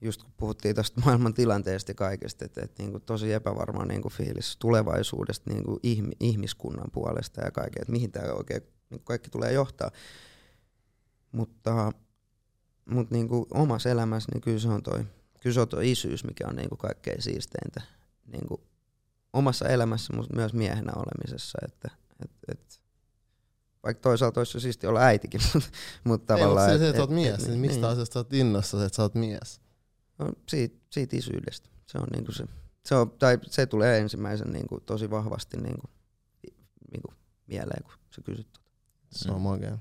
just 0.00 0.22
kun 0.22 0.32
puhuttiin 0.36 0.76
tästä 0.76 1.00
maailman 1.04 1.34
tilanteesta 1.34 1.90
ja 1.90 1.94
kaikesta, 1.94 2.44
että, 2.44 2.60
että 2.64 2.82
niin 2.82 2.92
kuin 2.92 3.02
tosi 3.02 3.32
epävarma 3.32 3.84
niin 3.84 4.02
kuin 4.02 4.12
fiilis 4.12 4.56
tulevaisuudesta 4.56 5.50
niin 5.50 5.64
kuin 5.64 5.80
ihmi, 5.82 6.12
ihmiskunnan 6.20 6.90
puolesta 6.92 7.40
ja 7.40 7.50
kaikkea, 7.50 7.82
että 7.82 7.92
mihin 7.92 8.12
tämä 8.12 8.32
oikein 8.32 8.62
niin 8.62 9.00
kuin 9.00 9.04
kaikki 9.04 9.30
tulee 9.30 9.52
johtaa. 9.52 9.90
Mutta, 11.32 11.92
mutta 12.84 13.14
niin 13.14 13.28
kuin 13.28 13.46
omassa 13.50 13.90
elämässä, 13.90 14.32
niin 14.32 14.40
kyllä 14.40 14.58
se 14.58 14.68
on 14.68 14.82
toi, 14.82 15.04
kyllä 15.40 15.54
se 15.54 15.60
on 15.60 15.68
toi 15.68 15.90
isyys, 15.90 16.24
mikä 16.24 16.44
on 16.48 16.56
niin 16.56 16.68
kuin 16.68 16.78
kaikkein 16.78 17.22
siisteintä 17.22 17.82
niin 18.26 18.48
kuin 18.48 18.60
omassa 19.34 19.68
elämässä, 19.68 20.16
mutta 20.16 20.36
myös 20.36 20.52
miehenä 20.54 20.92
olemisessa. 20.96 21.58
Että, 21.64 21.90
et, 22.24 22.30
et, 22.48 22.80
vaikka 23.82 24.00
toisaalta 24.00 24.40
olisi 24.40 24.52
se 24.52 24.60
siisti 24.60 24.86
olla 24.86 25.00
äitikin, 25.00 25.40
mutta, 25.54 25.68
mutta 26.04 26.34
Ei, 26.34 26.40
tavallaan... 26.40 26.70
mutta 26.70 26.78
se, 26.78 26.84
et- 26.84 26.88
että 26.88 26.96
sä 26.98 27.02
oot 27.02 27.10
et- 27.10 27.14
mies, 27.14 27.42
et- 27.42 27.48
niin 27.48 27.60
mistä 27.60 27.88
asiasta 27.88 28.12
sä 28.12 28.18
oot 28.18 28.32
innossa, 28.32 28.84
että 28.84 28.96
sä 28.96 29.02
oot 29.02 29.14
mies? 29.14 29.60
No, 30.18 30.32
siitä, 30.48 30.76
siitä 30.90 31.16
isyydestä. 31.16 31.68
Se 31.86 31.98
on 31.98 32.06
niinku 32.14 32.32
se, 32.32 32.44
se, 32.84 32.94
on, 32.94 33.10
tai 33.10 33.38
se 33.42 33.66
tulee 33.66 33.98
ensimmäisen 33.98 34.52
niinku 34.52 34.80
tosi 34.80 35.10
vahvasti 35.10 35.56
niinku, 35.56 35.86
niinku 36.92 37.14
mieleen, 37.46 37.82
kun 37.82 37.92
sä 38.16 38.22
kysyt. 38.24 38.52
tota. 38.52 38.66
Se 39.12 39.30
on 39.32 39.40
makea. 39.40 39.78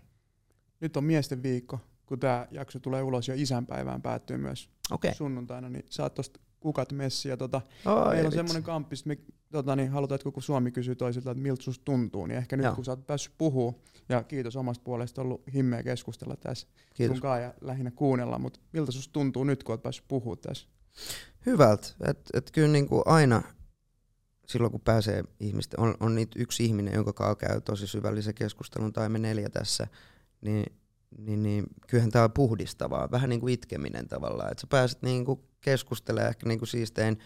Nyt 0.80 0.98
on 0.98 1.04
miesten 1.04 1.44
viikko, 1.44 1.80
kun 2.06 2.20
tämä 2.20 2.48
jakso 2.52 2.80
tulee 2.80 3.04
ulos 3.04 3.28
ja 3.28 3.36
isänpäivään 3.36 4.02
päättyy 4.02 4.38
myös 4.38 4.70
Okei. 4.92 5.16
sunnuntaina, 5.16 5.70
niin 5.70 5.86
saat 5.90 6.14
tosta 6.14 6.40
kukat 6.64 6.92
messi 6.92 7.30
ja 7.30 7.38
tota, 7.38 7.62
Okay. 7.86 8.14
meillä 8.14 8.28
on 8.28 8.34
semmoinen 8.34 8.64
kamppi, 8.64 8.96
sit 8.96 9.06
me 9.06 9.18
tota, 9.52 9.76
niin 9.76 9.90
halutaan, 9.90 10.16
että 10.16 10.32
kun 10.32 10.44
Suomi 10.44 10.72
kysyy 10.72 10.96
toisilta, 10.96 11.32
että 11.32 11.44
miltä 11.44 11.64
susta 11.64 11.86
tuntuu, 11.86 12.26
niin 12.26 12.38
ehkä 12.38 12.58
nyt 12.58 12.64
Joo. 12.64 12.76
kun 12.76 12.86
sä 12.86 12.92
oot 12.92 13.08
päässyt 13.08 13.34
puhua, 13.38 13.74
ja 14.10 14.24
kiitos 14.24 14.56
omasta 14.56 14.84
puolesta, 14.84 15.22
ollut 15.22 15.44
himmeä 15.54 15.84
keskustella 15.84 16.36
tässä 16.36 16.68
Kiitos. 16.94 17.16
sunkaan 17.18 17.42
ja 17.42 17.54
lähinnä 17.62 17.92
kuunnella, 17.92 18.40
mutta 18.40 18.60
miltä 18.74 18.92
susta 18.92 19.14
tuntuu 19.14 19.44
nyt, 19.44 19.64
kun 19.64 19.74
oot 19.74 19.84
päässyt 19.84 20.06
puhua 20.08 20.36
tässä? 20.36 20.68
Hyvältä. 21.46 21.88
Et, 22.08 22.20
et 22.34 22.52
kyllä 22.52 22.68
niinku 22.68 23.02
aina 23.06 23.42
silloin, 24.48 24.72
kun 24.72 24.82
pääsee 24.82 25.24
ihmisten, 25.40 25.80
on, 25.80 25.96
on 26.00 26.16
niitä 26.16 26.40
yksi 26.40 26.66
ihminen, 26.66 26.94
jonka 26.94 27.14
kanssa 27.14 27.36
käy 27.36 27.62
tosi 27.62 27.88
syvällisen 27.88 28.34
keskustelun, 28.34 28.94
tai 28.94 29.10
me 29.10 29.20
neljä 29.20 29.50
tässä, 29.50 29.88
niin, 30.42 30.66
niin, 31.18 31.44
niin 31.44 31.66
kyllähän 31.88 32.12
tämä 32.12 32.26
on 32.26 32.32
puhdistavaa. 32.32 33.12
Vähän 33.12 33.30
niin 33.30 33.40
kuin 33.40 33.54
itkeminen 33.54 34.08
tavallaan. 34.08 34.52
Että 34.52 34.62
sä 34.62 34.68
pääset 34.68 35.02
niinku 35.02 35.44
keskustelemaan 35.62 36.30
ehkä 36.30 36.48
niinku 36.48 36.66
siistein 36.66 37.20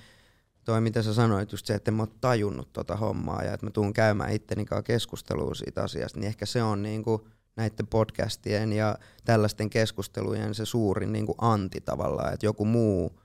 toi, 0.65 0.81
mitä 0.81 1.01
sä 1.01 1.13
sanoit, 1.13 1.51
just 1.51 1.65
se, 1.65 1.73
että 1.73 1.91
mä 1.91 2.01
oon 2.01 2.11
tajunnut 2.21 2.73
tota 2.73 2.95
hommaa 2.95 3.43
ja 3.43 3.53
että 3.53 3.65
mä 3.65 3.71
tuun 3.71 3.93
käymään 3.93 4.33
itteni 4.33 4.65
kanssa 4.65 4.83
keskustelua 4.83 5.55
siitä 5.55 5.83
asiasta, 5.83 6.19
niin 6.19 6.27
ehkä 6.27 6.45
se 6.45 6.63
on 6.63 6.83
niinku 6.83 7.27
näiden 7.55 7.87
podcastien 7.87 8.73
ja 8.73 8.97
tällaisten 9.25 9.69
keskustelujen 9.69 10.55
se 10.55 10.65
suurin 10.65 11.11
niinku 11.11 11.35
anti 11.37 11.81
tavallaan, 11.81 12.33
että 12.33 12.45
joku 12.45 12.65
muu 12.65 13.21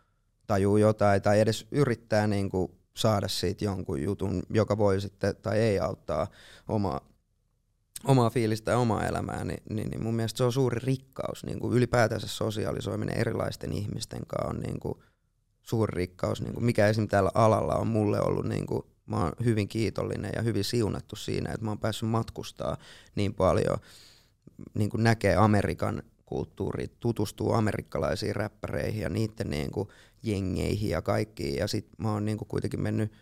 tajuu 0.46 0.76
jotain 0.76 1.22
tai 1.22 1.40
edes 1.40 1.66
yrittää 1.70 2.26
niinku 2.26 2.70
saada 2.96 3.28
siitä 3.28 3.64
jonkun 3.64 4.02
jutun, 4.02 4.42
joka 4.50 4.78
voi 4.78 5.00
sitten 5.00 5.36
tai 5.36 5.58
ei 5.58 5.80
auttaa 5.80 6.26
omaa, 6.68 7.00
omaa 8.04 8.30
fiilistä 8.30 8.70
ja 8.70 8.78
omaa 8.78 9.06
elämää, 9.06 9.44
niin, 9.44 9.62
niin, 9.70 9.90
niin 9.90 10.02
mun 10.02 10.14
mielestä 10.14 10.38
se 10.38 10.44
on 10.44 10.52
suuri 10.52 10.80
rikkaus. 10.84 11.44
Niin 11.44 11.60
kuin 11.60 11.76
ylipäätänsä 11.76 12.26
sosiaalisoiminen 12.26 13.18
erilaisten 13.18 13.72
ihmisten 13.72 14.22
kanssa 14.26 14.48
on 14.48 14.60
niin 14.60 14.80
kuin 14.80 14.94
suuri 15.62 15.96
rikkaus. 15.96 16.42
Niin 16.42 16.54
kuin 16.54 16.64
mikä 16.64 16.88
esim. 16.88 17.08
tällä 17.08 17.30
alalla 17.34 17.74
on 17.74 17.86
mulle 17.86 18.20
ollut, 18.20 18.46
niin 18.46 18.66
kuin, 18.66 18.82
mä 19.06 19.16
oon 19.16 19.32
hyvin 19.44 19.68
kiitollinen 19.68 20.30
ja 20.36 20.42
hyvin 20.42 20.64
siunattu 20.64 21.16
siinä, 21.16 21.52
että 21.52 21.64
mä 21.64 21.70
oon 21.70 21.78
päässyt 21.78 22.08
matkustaa 22.08 22.76
niin 23.14 23.34
paljon, 23.34 23.78
niin 24.74 24.90
kuin 24.90 25.02
näkee 25.02 25.36
Amerikan 25.36 26.02
kulttuuri, 26.26 26.86
tutustuu 27.00 27.52
amerikkalaisiin 27.52 28.36
räppäreihin 28.36 29.02
ja 29.02 29.08
niiden 29.08 29.50
niin 29.50 29.70
kuin 29.70 29.88
jengeihin 30.22 30.90
ja 30.90 31.02
kaikkiin. 31.02 31.56
Ja 31.56 31.68
sit 31.68 31.88
mä 31.98 32.12
oon 32.12 32.24
niin 32.24 32.38
kuin 32.38 32.48
kuitenkin 32.48 32.82
mennyt 32.82 33.12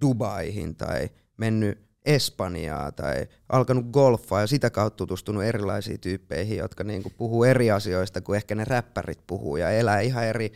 Dubaihin 0.00 0.76
tai 0.76 1.08
mennyt 1.36 1.78
Espanjaa 2.04 2.92
tai 2.92 3.26
alkanut 3.48 3.86
golfaa 3.90 4.40
ja 4.40 4.46
sitä 4.46 4.70
kautta 4.70 4.96
tutustunut 4.96 5.44
erilaisiin 5.44 6.00
tyyppeihin, 6.00 6.58
jotka 6.58 6.84
niin 6.84 7.02
kuin 7.02 7.14
puhuu 7.18 7.44
eri 7.44 7.70
asioista 7.70 8.20
kuin 8.20 8.36
ehkä 8.36 8.54
ne 8.54 8.64
räppärit 8.64 9.26
puhuu 9.26 9.56
ja 9.56 9.70
elää 9.70 10.00
ihan 10.00 10.24
eri 10.24 10.52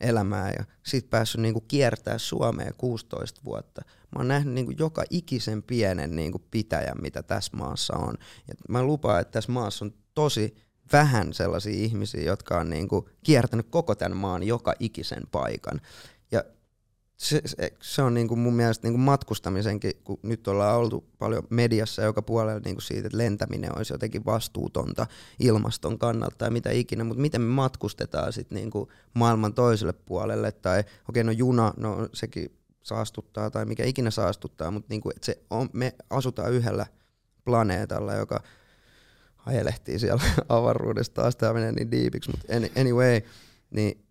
elämää 0.00 0.50
ja 0.58 0.64
sit 0.82 1.10
päässyt 1.10 1.40
niinku 1.40 1.60
kiertää 1.60 2.18
Suomea 2.18 2.72
16 2.78 3.40
vuotta. 3.44 3.82
Mä 3.84 4.18
oon 4.18 4.28
nähnyt 4.28 4.54
niinku 4.54 4.72
joka 4.78 5.04
ikisen 5.10 5.62
pienen 5.62 6.16
niinku 6.16 6.38
pitäjän, 6.50 7.02
mitä 7.02 7.22
tässä 7.22 7.56
maassa 7.56 7.96
on. 7.96 8.14
Ja 8.48 8.54
mä 8.68 8.82
lupaan, 8.82 9.20
että 9.20 9.32
tässä 9.32 9.52
maassa 9.52 9.84
on 9.84 9.94
tosi 10.14 10.56
vähän 10.92 11.32
sellaisia 11.32 11.72
ihmisiä, 11.72 12.22
jotka 12.22 12.58
on 12.60 12.70
niinku 12.70 13.08
kiertänyt 13.22 13.66
koko 13.70 13.94
tämän 13.94 14.16
maan 14.16 14.42
joka 14.42 14.74
ikisen 14.78 15.22
paikan. 15.32 15.80
Se, 17.16 17.40
se, 17.44 17.72
se 17.82 18.02
on 18.02 18.14
niinku 18.14 18.36
mun 18.36 18.54
mielestä 18.54 18.86
niinku 18.86 18.98
matkustamisenkin, 18.98 19.92
kun 20.04 20.18
nyt 20.22 20.48
ollaan 20.48 20.78
oltu 20.78 21.04
paljon 21.18 21.42
mediassa 21.50 22.02
joka 22.02 22.22
puolella 22.22 22.60
niinku 22.64 22.80
siitä, 22.80 23.06
että 23.06 23.18
lentäminen 23.18 23.76
olisi 23.78 23.92
jotenkin 23.92 24.24
vastuutonta 24.24 25.06
ilmaston 25.38 25.98
kannalta 25.98 26.36
tai 26.36 26.50
mitä 26.50 26.70
ikinä, 26.70 27.04
mutta 27.04 27.20
miten 27.20 27.40
me 27.40 27.48
matkustetaan 27.48 28.32
sitten 28.32 28.56
niinku 28.56 28.92
maailman 29.14 29.54
toiselle 29.54 29.92
puolelle, 29.92 30.52
tai 30.52 30.80
okei 30.80 30.90
okay, 31.08 31.22
no 31.24 31.32
juna, 31.32 31.74
no 31.76 32.08
sekin 32.12 32.58
saastuttaa 32.82 33.50
tai 33.50 33.64
mikä 33.64 33.84
ikinä 33.84 34.10
saastuttaa, 34.10 34.70
mutta 34.70 34.86
niinku, 34.90 35.10
et 35.16 35.22
se 35.22 35.38
on, 35.50 35.68
me 35.72 35.94
asutaan 36.10 36.52
yhdellä 36.52 36.86
planeetalla, 37.44 38.14
joka 38.14 38.42
ajelehtii 39.46 39.98
siellä 39.98 40.22
avaruudessa, 40.48 41.14
taas 41.14 41.36
tämä 41.36 41.52
menee 41.52 41.72
niin 41.72 41.90
diipiksi, 41.90 42.30
mutta 42.30 42.46
anyway, 42.80 43.20
niin 43.70 44.03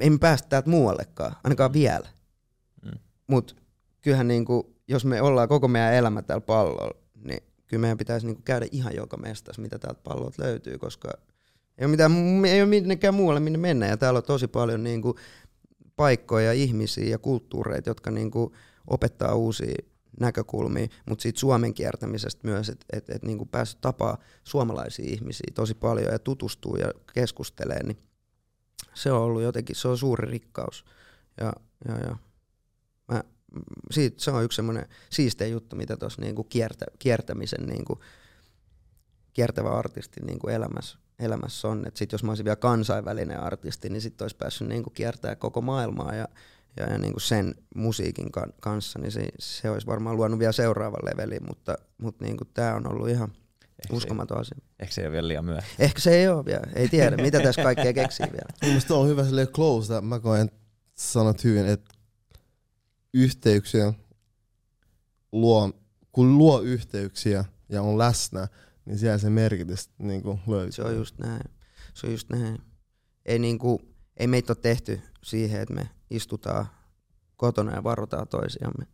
emme 0.00 0.18
päästä 0.18 0.48
täältä 0.48 0.70
muuallekaan, 0.70 1.36
ainakaan 1.44 1.72
vielä. 1.72 2.08
Mm. 2.84 2.98
Mutta 3.26 3.54
kyllähän 4.00 4.28
niinku, 4.28 4.76
jos 4.88 5.04
me 5.04 5.22
ollaan 5.22 5.48
koko 5.48 5.68
meidän 5.68 5.94
elämä 5.94 6.22
täällä 6.22 6.46
pallolla, 6.46 6.94
niin 7.24 7.42
kyllä 7.66 7.80
meidän 7.80 7.98
pitäisi 7.98 8.26
niinku 8.26 8.42
käydä 8.44 8.66
ihan 8.72 8.94
joka 8.94 9.16
mestassa, 9.16 9.62
mitä 9.62 9.78
täältä 9.78 10.00
pallolta 10.04 10.42
löytyy, 10.42 10.78
koska 10.78 11.08
ei 11.78 11.84
ole, 11.84 11.90
mitään, 11.90 12.12
ei 12.44 12.62
ole 12.62 12.68
minnekään 12.68 13.14
muualle 13.14 13.40
minne 13.40 13.58
mennä. 13.58 13.86
Ja 13.86 13.96
täällä 13.96 14.16
on 14.18 14.24
tosi 14.24 14.48
paljon 14.48 14.82
niinku 14.82 15.18
paikkoja, 15.96 16.52
ihmisiä 16.52 17.04
ja 17.04 17.18
kulttuureita, 17.18 17.90
jotka 17.90 18.10
niinku 18.10 18.52
opettaa 18.86 19.34
uusia 19.34 19.74
näkökulmia, 20.20 20.86
mutta 21.08 21.22
siitä 21.22 21.40
Suomen 21.40 21.74
kiertämisestä 21.74 22.40
myös, 22.48 22.68
että 22.68 22.86
et, 22.92 23.10
et 23.10 23.22
niinku 23.22 23.46
päässyt 23.46 23.80
tapaa 23.80 24.18
suomalaisia 24.44 25.06
ihmisiä 25.08 25.52
tosi 25.54 25.74
paljon 25.74 26.12
ja 26.12 26.18
tutustuu 26.18 26.76
ja 26.76 26.92
keskustelee, 27.14 27.82
niin 27.82 27.98
se 28.94 29.12
on 29.12 29.20
ollut 29.20 29.42
jotenkin, 29.42 29.76
se 29.76 29.88
on 29.88 29.98
suuri 29.98 30.30
rikkaus. 30.30 30.84
Ja, 31.40 31.52
ja, 31.88 31.98
ja 31.98 32.16
mä, 33.08 33.22
siitä, 33.90 34.22
se 34.22 34.30
on 34.30 34.44
yksi 34.44 34.56
semmoinen 34.56 34.88
siisteä 35.10 35.46
juttu, 35.46 35.76
mitä 35.76 35.96
tuossa 35.96 36.22
niinku 36.22 36.44
kiertä, 36.44 36.84
kiertämisen 36.98 37.66
niinku, 37.66 38.00
kiertävä 39.32 39.70
artisti 39.70 40.20
niinku 40.20 40.48
elämässä, 40.48 40.98
elämässä 41.18 41.68
on. 41.68 41.86
Et 41.86 41.96
sit 41.96 42.12
jos 42.12 42.24
mä 42.24 42.30
olisin 42.30 42.44
vielä 42.44 42.56
kansainvälinen 42.56 43.40
artisti, 43.40 43.88
niin 43.88 44.00
sitten 44.00 44.24
olisi 44.24 44.36
päässyt 44.36 44.68
niinku 44.68 44.90
kiertämään 44.90 45.38
koko 45.38 45.60
maailmaa 45.60 46.14
ja, 46.14 46.28
ja, 46.76 46.90
ja 46.90 46.98
niinku 46.98 47.20
sen 47.20 47.54
musiikin 47.74 48.32
kan, 48.32 48.52
kanssa, 48.60 48.98
niin 48.98 49.12
se, 49.12 49.28
se 49.38 49.70
olisi 49.70 49.86
varmaan 49.86 50.16
luonut 50.16 50.38
vielä 50.38 50.52
seuraavan 50.52 51.04
levelin, 51.04 51.46
mutta, 51.46 51.78
mutta 51.98 52.24
niinku 52.24 52.44
tämä 52.44 52.74
on 52.74 52.92
ollut 52.92 53.08
ihan 53.08 53.32
Ehkä 53.82 53.96
uskomaton 53.96 54.40
asia. 54.40 54.58
Ehkä 54.80 54.94
se 54.94 55.00
ei 55.00 55.06
ole 55.06 55.12
vielä 55.12 55.28
liian 55.28 55.44
myöhä. 55.44 55.62
Ehkä 55.78 56.00
se 56.00 56.14
ei 56.14 56.28
ole 56.28 56.44
vielä, 56.44 56.66
ei 56.74 56.88
tiedä, 56.88 57.16
mitä 57.16 57.40
tässä 57.40 57.62
kaikkea 57.62 57.92
keksii 57.92 58.26
vielä. 58.26 58.48
Mielestäni 58.62 59.00
on 59.00 59.08
hyvä 59.08 59.24
silleen 59.24 59.48
close, 59.48 60.00
mä 60.00 60.20
koen, 60.20 60.50
sanot 60.94 61.44
hyvin, 61.44 61.66
että 61.66 61.94
yhteyksiä 63.14 63.92
luo, 65.32 65.72
kun 66.12 66.38
luo 66.38 66.60
yhteyksiä 66.60 67.44
ja 67.68 67.82
on 67.82 67.98
läsnä, 67.98 68.48
niin 68.84 68.98
siellä 68.98 69.18
se 69.18 69.30
merkitys 69.30 69.90
niin 69.98 70.22
kuin 70.22 70.40
löytyy. 70.46 70.72
Se 70.72 70.82
on 70.82 70.96
just 70.96 71.18
näin. 71.18 71.42
Se 71.94 72.06
on 72.06 72.12
just 72.12 72.30
näin. 72.30 72.58
Ei, 73.26 73.38
niin 73.38 73.58
kuin, 73.58 73.78
ei 74.16 74.26
meitä 74.26 74.52
ole 74.52 74.58
tehty 74.62 75.00
siihen, 75.22 75.60
että 75.60 75.74
me 75.74 75.88
istutaan 76.10 76.66
kotona 77.36 77.74
ja 77.74 77.84
varotaan 77.84 78.28
toisiamme, 78.28 78.86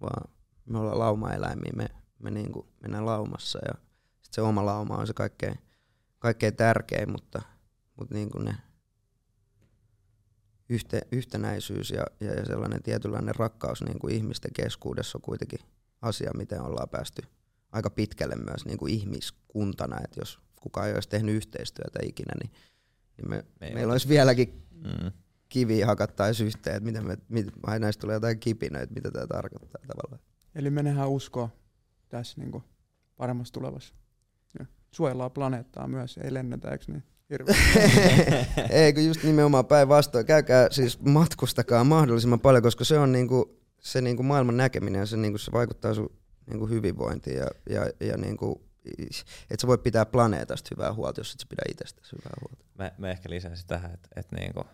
vaan 0.00 0.32
me 0.64 0.78
ollaan 0.78 0.98
laumaeläimiä, 0.98 1.72
me, 1.76 1.88
me 2.18 2.30
niin 2.30 2.52
kuin 2.52 2.66
mennään 2.80 3.06
laumassa 3.06 3.58
ja 3.68 3.85
sit 4.26 4.34
se 4.34 4.40
oma 4.42 4.66
lauma 4.66 4.96
on 4.96 5.06
se 5.06 5.12
kaikkein, 5.12 5.58
kaikkein 6.18 6.56
tärkein, 6.56 7.10
mutta, 7.10 7.42
mutta 7.96 8.14
niin 8.14 8.30
kuin 8.30 8.44
ne 8.44 8.56
yhte, 10.68 11.00
yhtenäisyys 11.12 11.90
ja, 11.90 12.04
ja, 12.20 12.34
ja 12.34 12.44
sellainen 12.44 12.82
tietynlainen 12.82 13.34
rakkaus 13.34 13.82
niin 13.82 13.98
kuin 13.98 14.14
ihmisten 14.14 14.52
keskuudessa 14.52 15.18
on 15.18 15.22
kuitenkin 15.22 15.60
asia, 16.02 16.30
miten 16.36 16.62
ollaan 16.62 16.88
päästy 16.88 17.22
aika 17.72 17.90
pitkälle 17.90 18.36
myös 18.36 18.64
niin 18.64 18.78
kuin 18.78 18.92
ihmiskuntana, 18.92 19.96
että 20.04 20.20
jos 20.20 20.38
kukaan 20.60 20.88
ei 20.88 20.94
olisi 20.94 21.08
tehnyt 21.08 21.34
yhteistyötä 21.34 21.98
ikinä, 22.02 22.32
niin, 22.42 22.52
niin 23.16 23.30
me, 23.30 23.44
me 23.60 23.70
meillä 23.74 23.92
olisi 23.92 24.08
vieläkin 24.08 24.66
mm. 24.70 25.12
kiviä 25.48 25.86
hakattaisi 25.86 26.44
yhteen, 26.44 26.76
että 26.76 26.86
miten 26.86 27.06
me, 27.06 27.18
mit, 27.28 27.46
aina 27.62 27.84
näistä 27.84 28.00
tulee 28.00 28.14
jotain 28.14 28.40
kipinöitä, 28.40 28.94
mitä 28.94 29.10
tämä 29.10 29.26
tarkoittaa 29.26 29.80
tavallaan. 29.86 30.20
Eli 30.54 30.70
me 30.70 30.82
nähdään 30.82 31.08
uskoa 31.10 31.48
tässä 32.08 32.40
niin 32.40 32.50
kuin 32.50 32.64
paremmassa 33.16 33.54
tulevassa. 33.54 33.94
Suojellaan 34.96 35.30
planeettaa 35.30 35.88
myös, 35.88 36.18
ei 36.18 36.34
lennetä, 36.34 36.70
eikö 36.70 36.84
niin? 36.88 37.02
ei, 38.70 38.92
kun 38.92 39.04
just 39.04 39.22
nimenomaan 39.22 39.66
päinvastoin. 39.66 40.26
Käykää 40.26 40.68
siis 40.70 41.00
matkustakaa 41.00 41.84
mahdollisimman 41.84 42.40
paljon, 42.40 42.62
koska 42.62 42.84
se 42.84 42.98
on 42.98 43.12
niinku, 43.12 43.60
se 43.80 44.00
niinku 44.00 44.22
maailman 44.22 44.56
näkeminen 44.56 44.98
ja 44.98 45.06
se, 45.06 45.16
niinku, 45.16 45.38
se 45.38 45.52
vaikuttaa 45.52 45.94
sun 45.94 46.16
niinku 46.46 46.66
hyvinvointiin 46.66 47.36
ja, 47.36 47.46
ja, 47.70 47.90
ja 48.00 48.16
niinku, 48.16 48.62
että 49.50 49.60
sä 49.60 49.66
voi 49.66 49.78
pitää 49.78 50.06
planeetasta 50.06 50.68
hyvää 50.76 50.92
huolta, 50.92 51.20
jos 51.20 51.32
et 51.32 51.40
sä 51.40 51.46
pidä 51.48 51.62
itsestäsi 51.70 52.16
hyvää 52.16 52.34
huolta. 52.40 52.64
Mä, 52.78 52.92
mä 52.98 53.10
ehkä 53.10 53.30
lisäisin 53.30 53.66
tähän, 53.66 53.94
että, 53.94 54.08
että 54.16 54.36
niinku, 54.36 54.64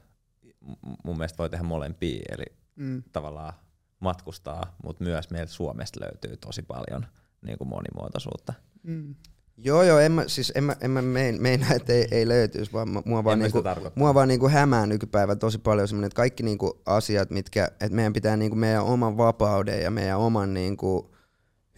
mun 1.05 1.17
mielestä 1.17 1.39
voi 1.39 1.51
tehdä 1.51 1.65
molempia, 1.65 2.23
eli 2.29 2.45
mm. 2.77 3.03
tavallaan 3.13 3.53
matkustaa, 4.01 4.77
mutta 4.85 5.05
myös 5.05 5.31
meiltä 5.31 5.53
Suomesta 5.53 6.01
löytyy 6.01 6.37
tosi 6.37 6.63
paljon 6.63 7.07
niinku 7.47 7.65
monimuotoisuutta. 7.65 8.55
Mm. 8.83 9.15
Joo, 9.57 9.83
joo, 9.83 9.99
en 9.99 10.13
mä, 10.13 10.25
siis 10.27 10.53
en 10.55 10.65
mä, 10.65 10.77
en 10.81 10.91
mä 10.91 11.03
mein, 11.03 11.43
meinaa, 11.43 11.73
että 11.75 11.93
ei, 11.93 12.09
ei 12.11 12.29
löytyisi, 12.29 12.73
vaan 12.73 12.89
mua 13.05 13.25
vaan, 13.25 13.39
niinku, 13.39 13.63
mua 13.95 14.15
vaan 14.15 14.29
niinku 14.29 14.49
hämää 14.49 14.87
nykypäivä 14.87 15.37
tosi 15.37 15.59
paljon 15.59 15.89
semmoinen, 15.89 16.07
että 16.07 16.17
kaikki 16.17 16.43
niinku 16.43 16.81
asiat, 16.87 17.31
mitkä, 17.31 17.65
että 17.65 17.95
meidän 17.95 18.13
pitää 18.13 18.37
niinku 18.37 18.57
meidän 18.57 18.85
oman 18.85 19.17
vapauden 19.17 19.83
ja 19.83 19.91
meidän 19.91 20.19
oman 20.19 20.55
niinku 20.55 21.15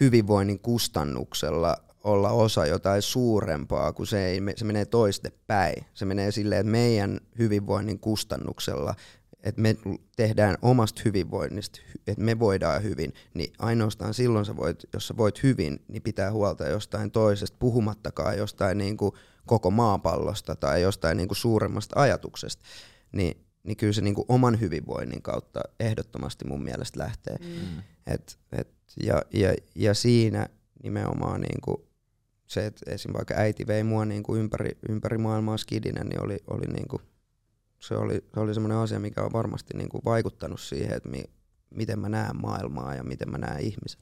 hyvinvoinnin 0.01 0.59
kustannuksella 0.59 1.77
olla 2.05 2.31
osa 2.31 2.67
jotain 2.67 3.03
suurempaa, 3.03 3.93
kun 3.93 4.07
se, 4.07 4.27
ei, 4.27 4.41
se 4.57 4.65
menee 4.65 4.85
toiste 4.85 5.33
päin. 5.47 5.85
Se 5.95 6.05
menee 6.05 6.31
silleen, 6.31 6.61
että 6.61 6.71
meidän 6.71 7.21
hyvinvoinnin 7.39 7.99
kustannuksella 7.99 8.95
että 9.45 9.61
me 9.61 9.77
tehdään 10.17 10.57
omasta 10.63 11.03
hyvinvoinnista, 11.05 11.81
että 12.07 12.23
me 12.25 12.39
voidaan 12.39 12.83
hyvin, 12.83 13.13
niin 13.35 13.53
ainoastaan 13.59 14.15
silloin 14.15 14.45
sä 14.45 14.57
voit, 14.57 14.85
jos 14.93 15.07
sä 15.07 15.17
voit 15.17 15.43
hyvin, 15.43 15.81
niin 15.89 16.03
pitää 16.03 16.33
huolta 16.33 16.69
jostain 16.69 17.11
toisesta, 17.11 17.57
puhumattakaan 17.61 18.39
jostain 18.39 18.79
niin 18.79 18.97
kuin 18.97 19.13
koko 19.47 19.71
maapallosta 19.71 20.57
tai 20.57 20.83
jostain 20.83 21.17
niin 21.17 21.29
kuin 21.29 21.37
suuremmasta 21.37 22.01
ajatuksesta. 22.01 22.65
Niin, 23.13 23.37
niin 23.65 23.77
kyllä 23.77 23.93
se 23.93 24.01
niin 24.01 24.15
kuin 24.15 24.25
oman 24.29 24.61
hyvinvoinnin 24.61 25.23
kautta 25.23 25.61
ehdottomasti 25.81 26.45
mun 26.45 26.63
mielestä 26.63 27.01
lähtee. 27.01 27.37
Mm. 27.41 27.83
Et, 28.07 28.39
et, 28.53 28.69
ja, 29.03 29.23
ja, 29.33 29.55
ja 29.75 29.95
siinä 29.95 30.49
nimenomaan 30.83 31.41
niin 31.41 31.61
kuin 31.65 31.77
se, 32.47 32.67
että 32.67 32.91
esim. 32.91 33.13
vaikka 33.13 33.35
äiti 33.37 33.67
vei 33.67 33.85
mua 33.85 34.05
niin 34.05 34.23
kuin 34.23 34.41
ympäri, 34.41 34.71
ympäri 34.89 35.19
maailmaa 35.19 35.57
skidinen, 35.57 36.07
niin 36.07 36.25
oli, 36.25 36.39
oli 36.47 36.67
niin 36.67 36.89
kuin 36.89 37.03
se 37.89 37.95
oli, 37.97 38.25
se 38.35 38.41
oli 38.41 38.55
semmoinen 38.55 38.79
asia, 38.79 39.01
mikä 39.01 39.23
on 39.23 39.33
varmasti 39.33 39.77
niin 39.77 39.89
kuin 39.89 40.03
vaikuttanut 40.05 40.61
siihen, 40.61 40.97
että 40.97 41.09
mi, 41.09 41.25
miten 41.71 41.99
mä 41.99 42.09
näen 42.09 42.37
maailmaa 42.43 42.95
ja 42.95 43.05
miten 43.05 43.31
mä 43.31 43.39
näen 43.39 43.61
ihmiset. 43.61 44.01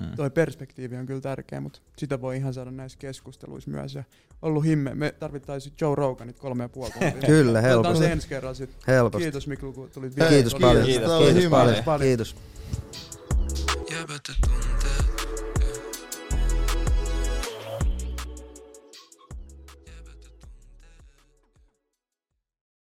Mm. 0.00 0.16
Toi 0.16 0.30
perspektiivi 0.30 0.96
on 0.96 1.06
kyllä 1.06 1.20
tärkeä, 1.20 1.60
mutta 1.60 1.80
sitä 1.96 2.20
voi 2.20 2.36
ihan 2.36 2.54
saada 2.54 2.70
näissä 2.70 2.98
keskusteluissa 2.98 3.70
myös. 3.70 3.94
Ja 3.94 4.04
ollut 4.42 4.64
himme. 4.64 4.94
Me 4.94 5.14
tarvittaisiin 5.18 5.74
Joe 5.80 5.94
Roganit 5.94 6.38
kolme 6.38 6.64
ja 6.64 6.68
puoli 6.68 6.90
tuntia. 6.90 7.10
Kyllä, 7.26 7.50
Otetaan 7.58 7.64
helposti. 7.64 7.98
se 7.98 8.12
ensi 8.12 8.28
kerran 8.28 8.54
sitten. 8.54 8.78
helposti. 8.86 9.22
Kiitos 9.24 9.46
Miklu, 9.46 9.72
kun 9.72 9.90
tulit 9.90 10.14
Kiitos, 10.14 10.54
vielä. 10.54 10.66
paljon. 10.66 10.84
Kiitos. 10.86 10.86
Kiitos, 10.86 11.08
Tämä 11.08 11.16
oli 11.16 11.24
Kiitos 11.24 11.44
hyvä. 11.44 11.56
paljon. 11.56 11.84
Paljon. 11.84 12.08
Kiitos. 12.08 12.36
Jäbät 13.90 14.22
tuntee 14.46 15.09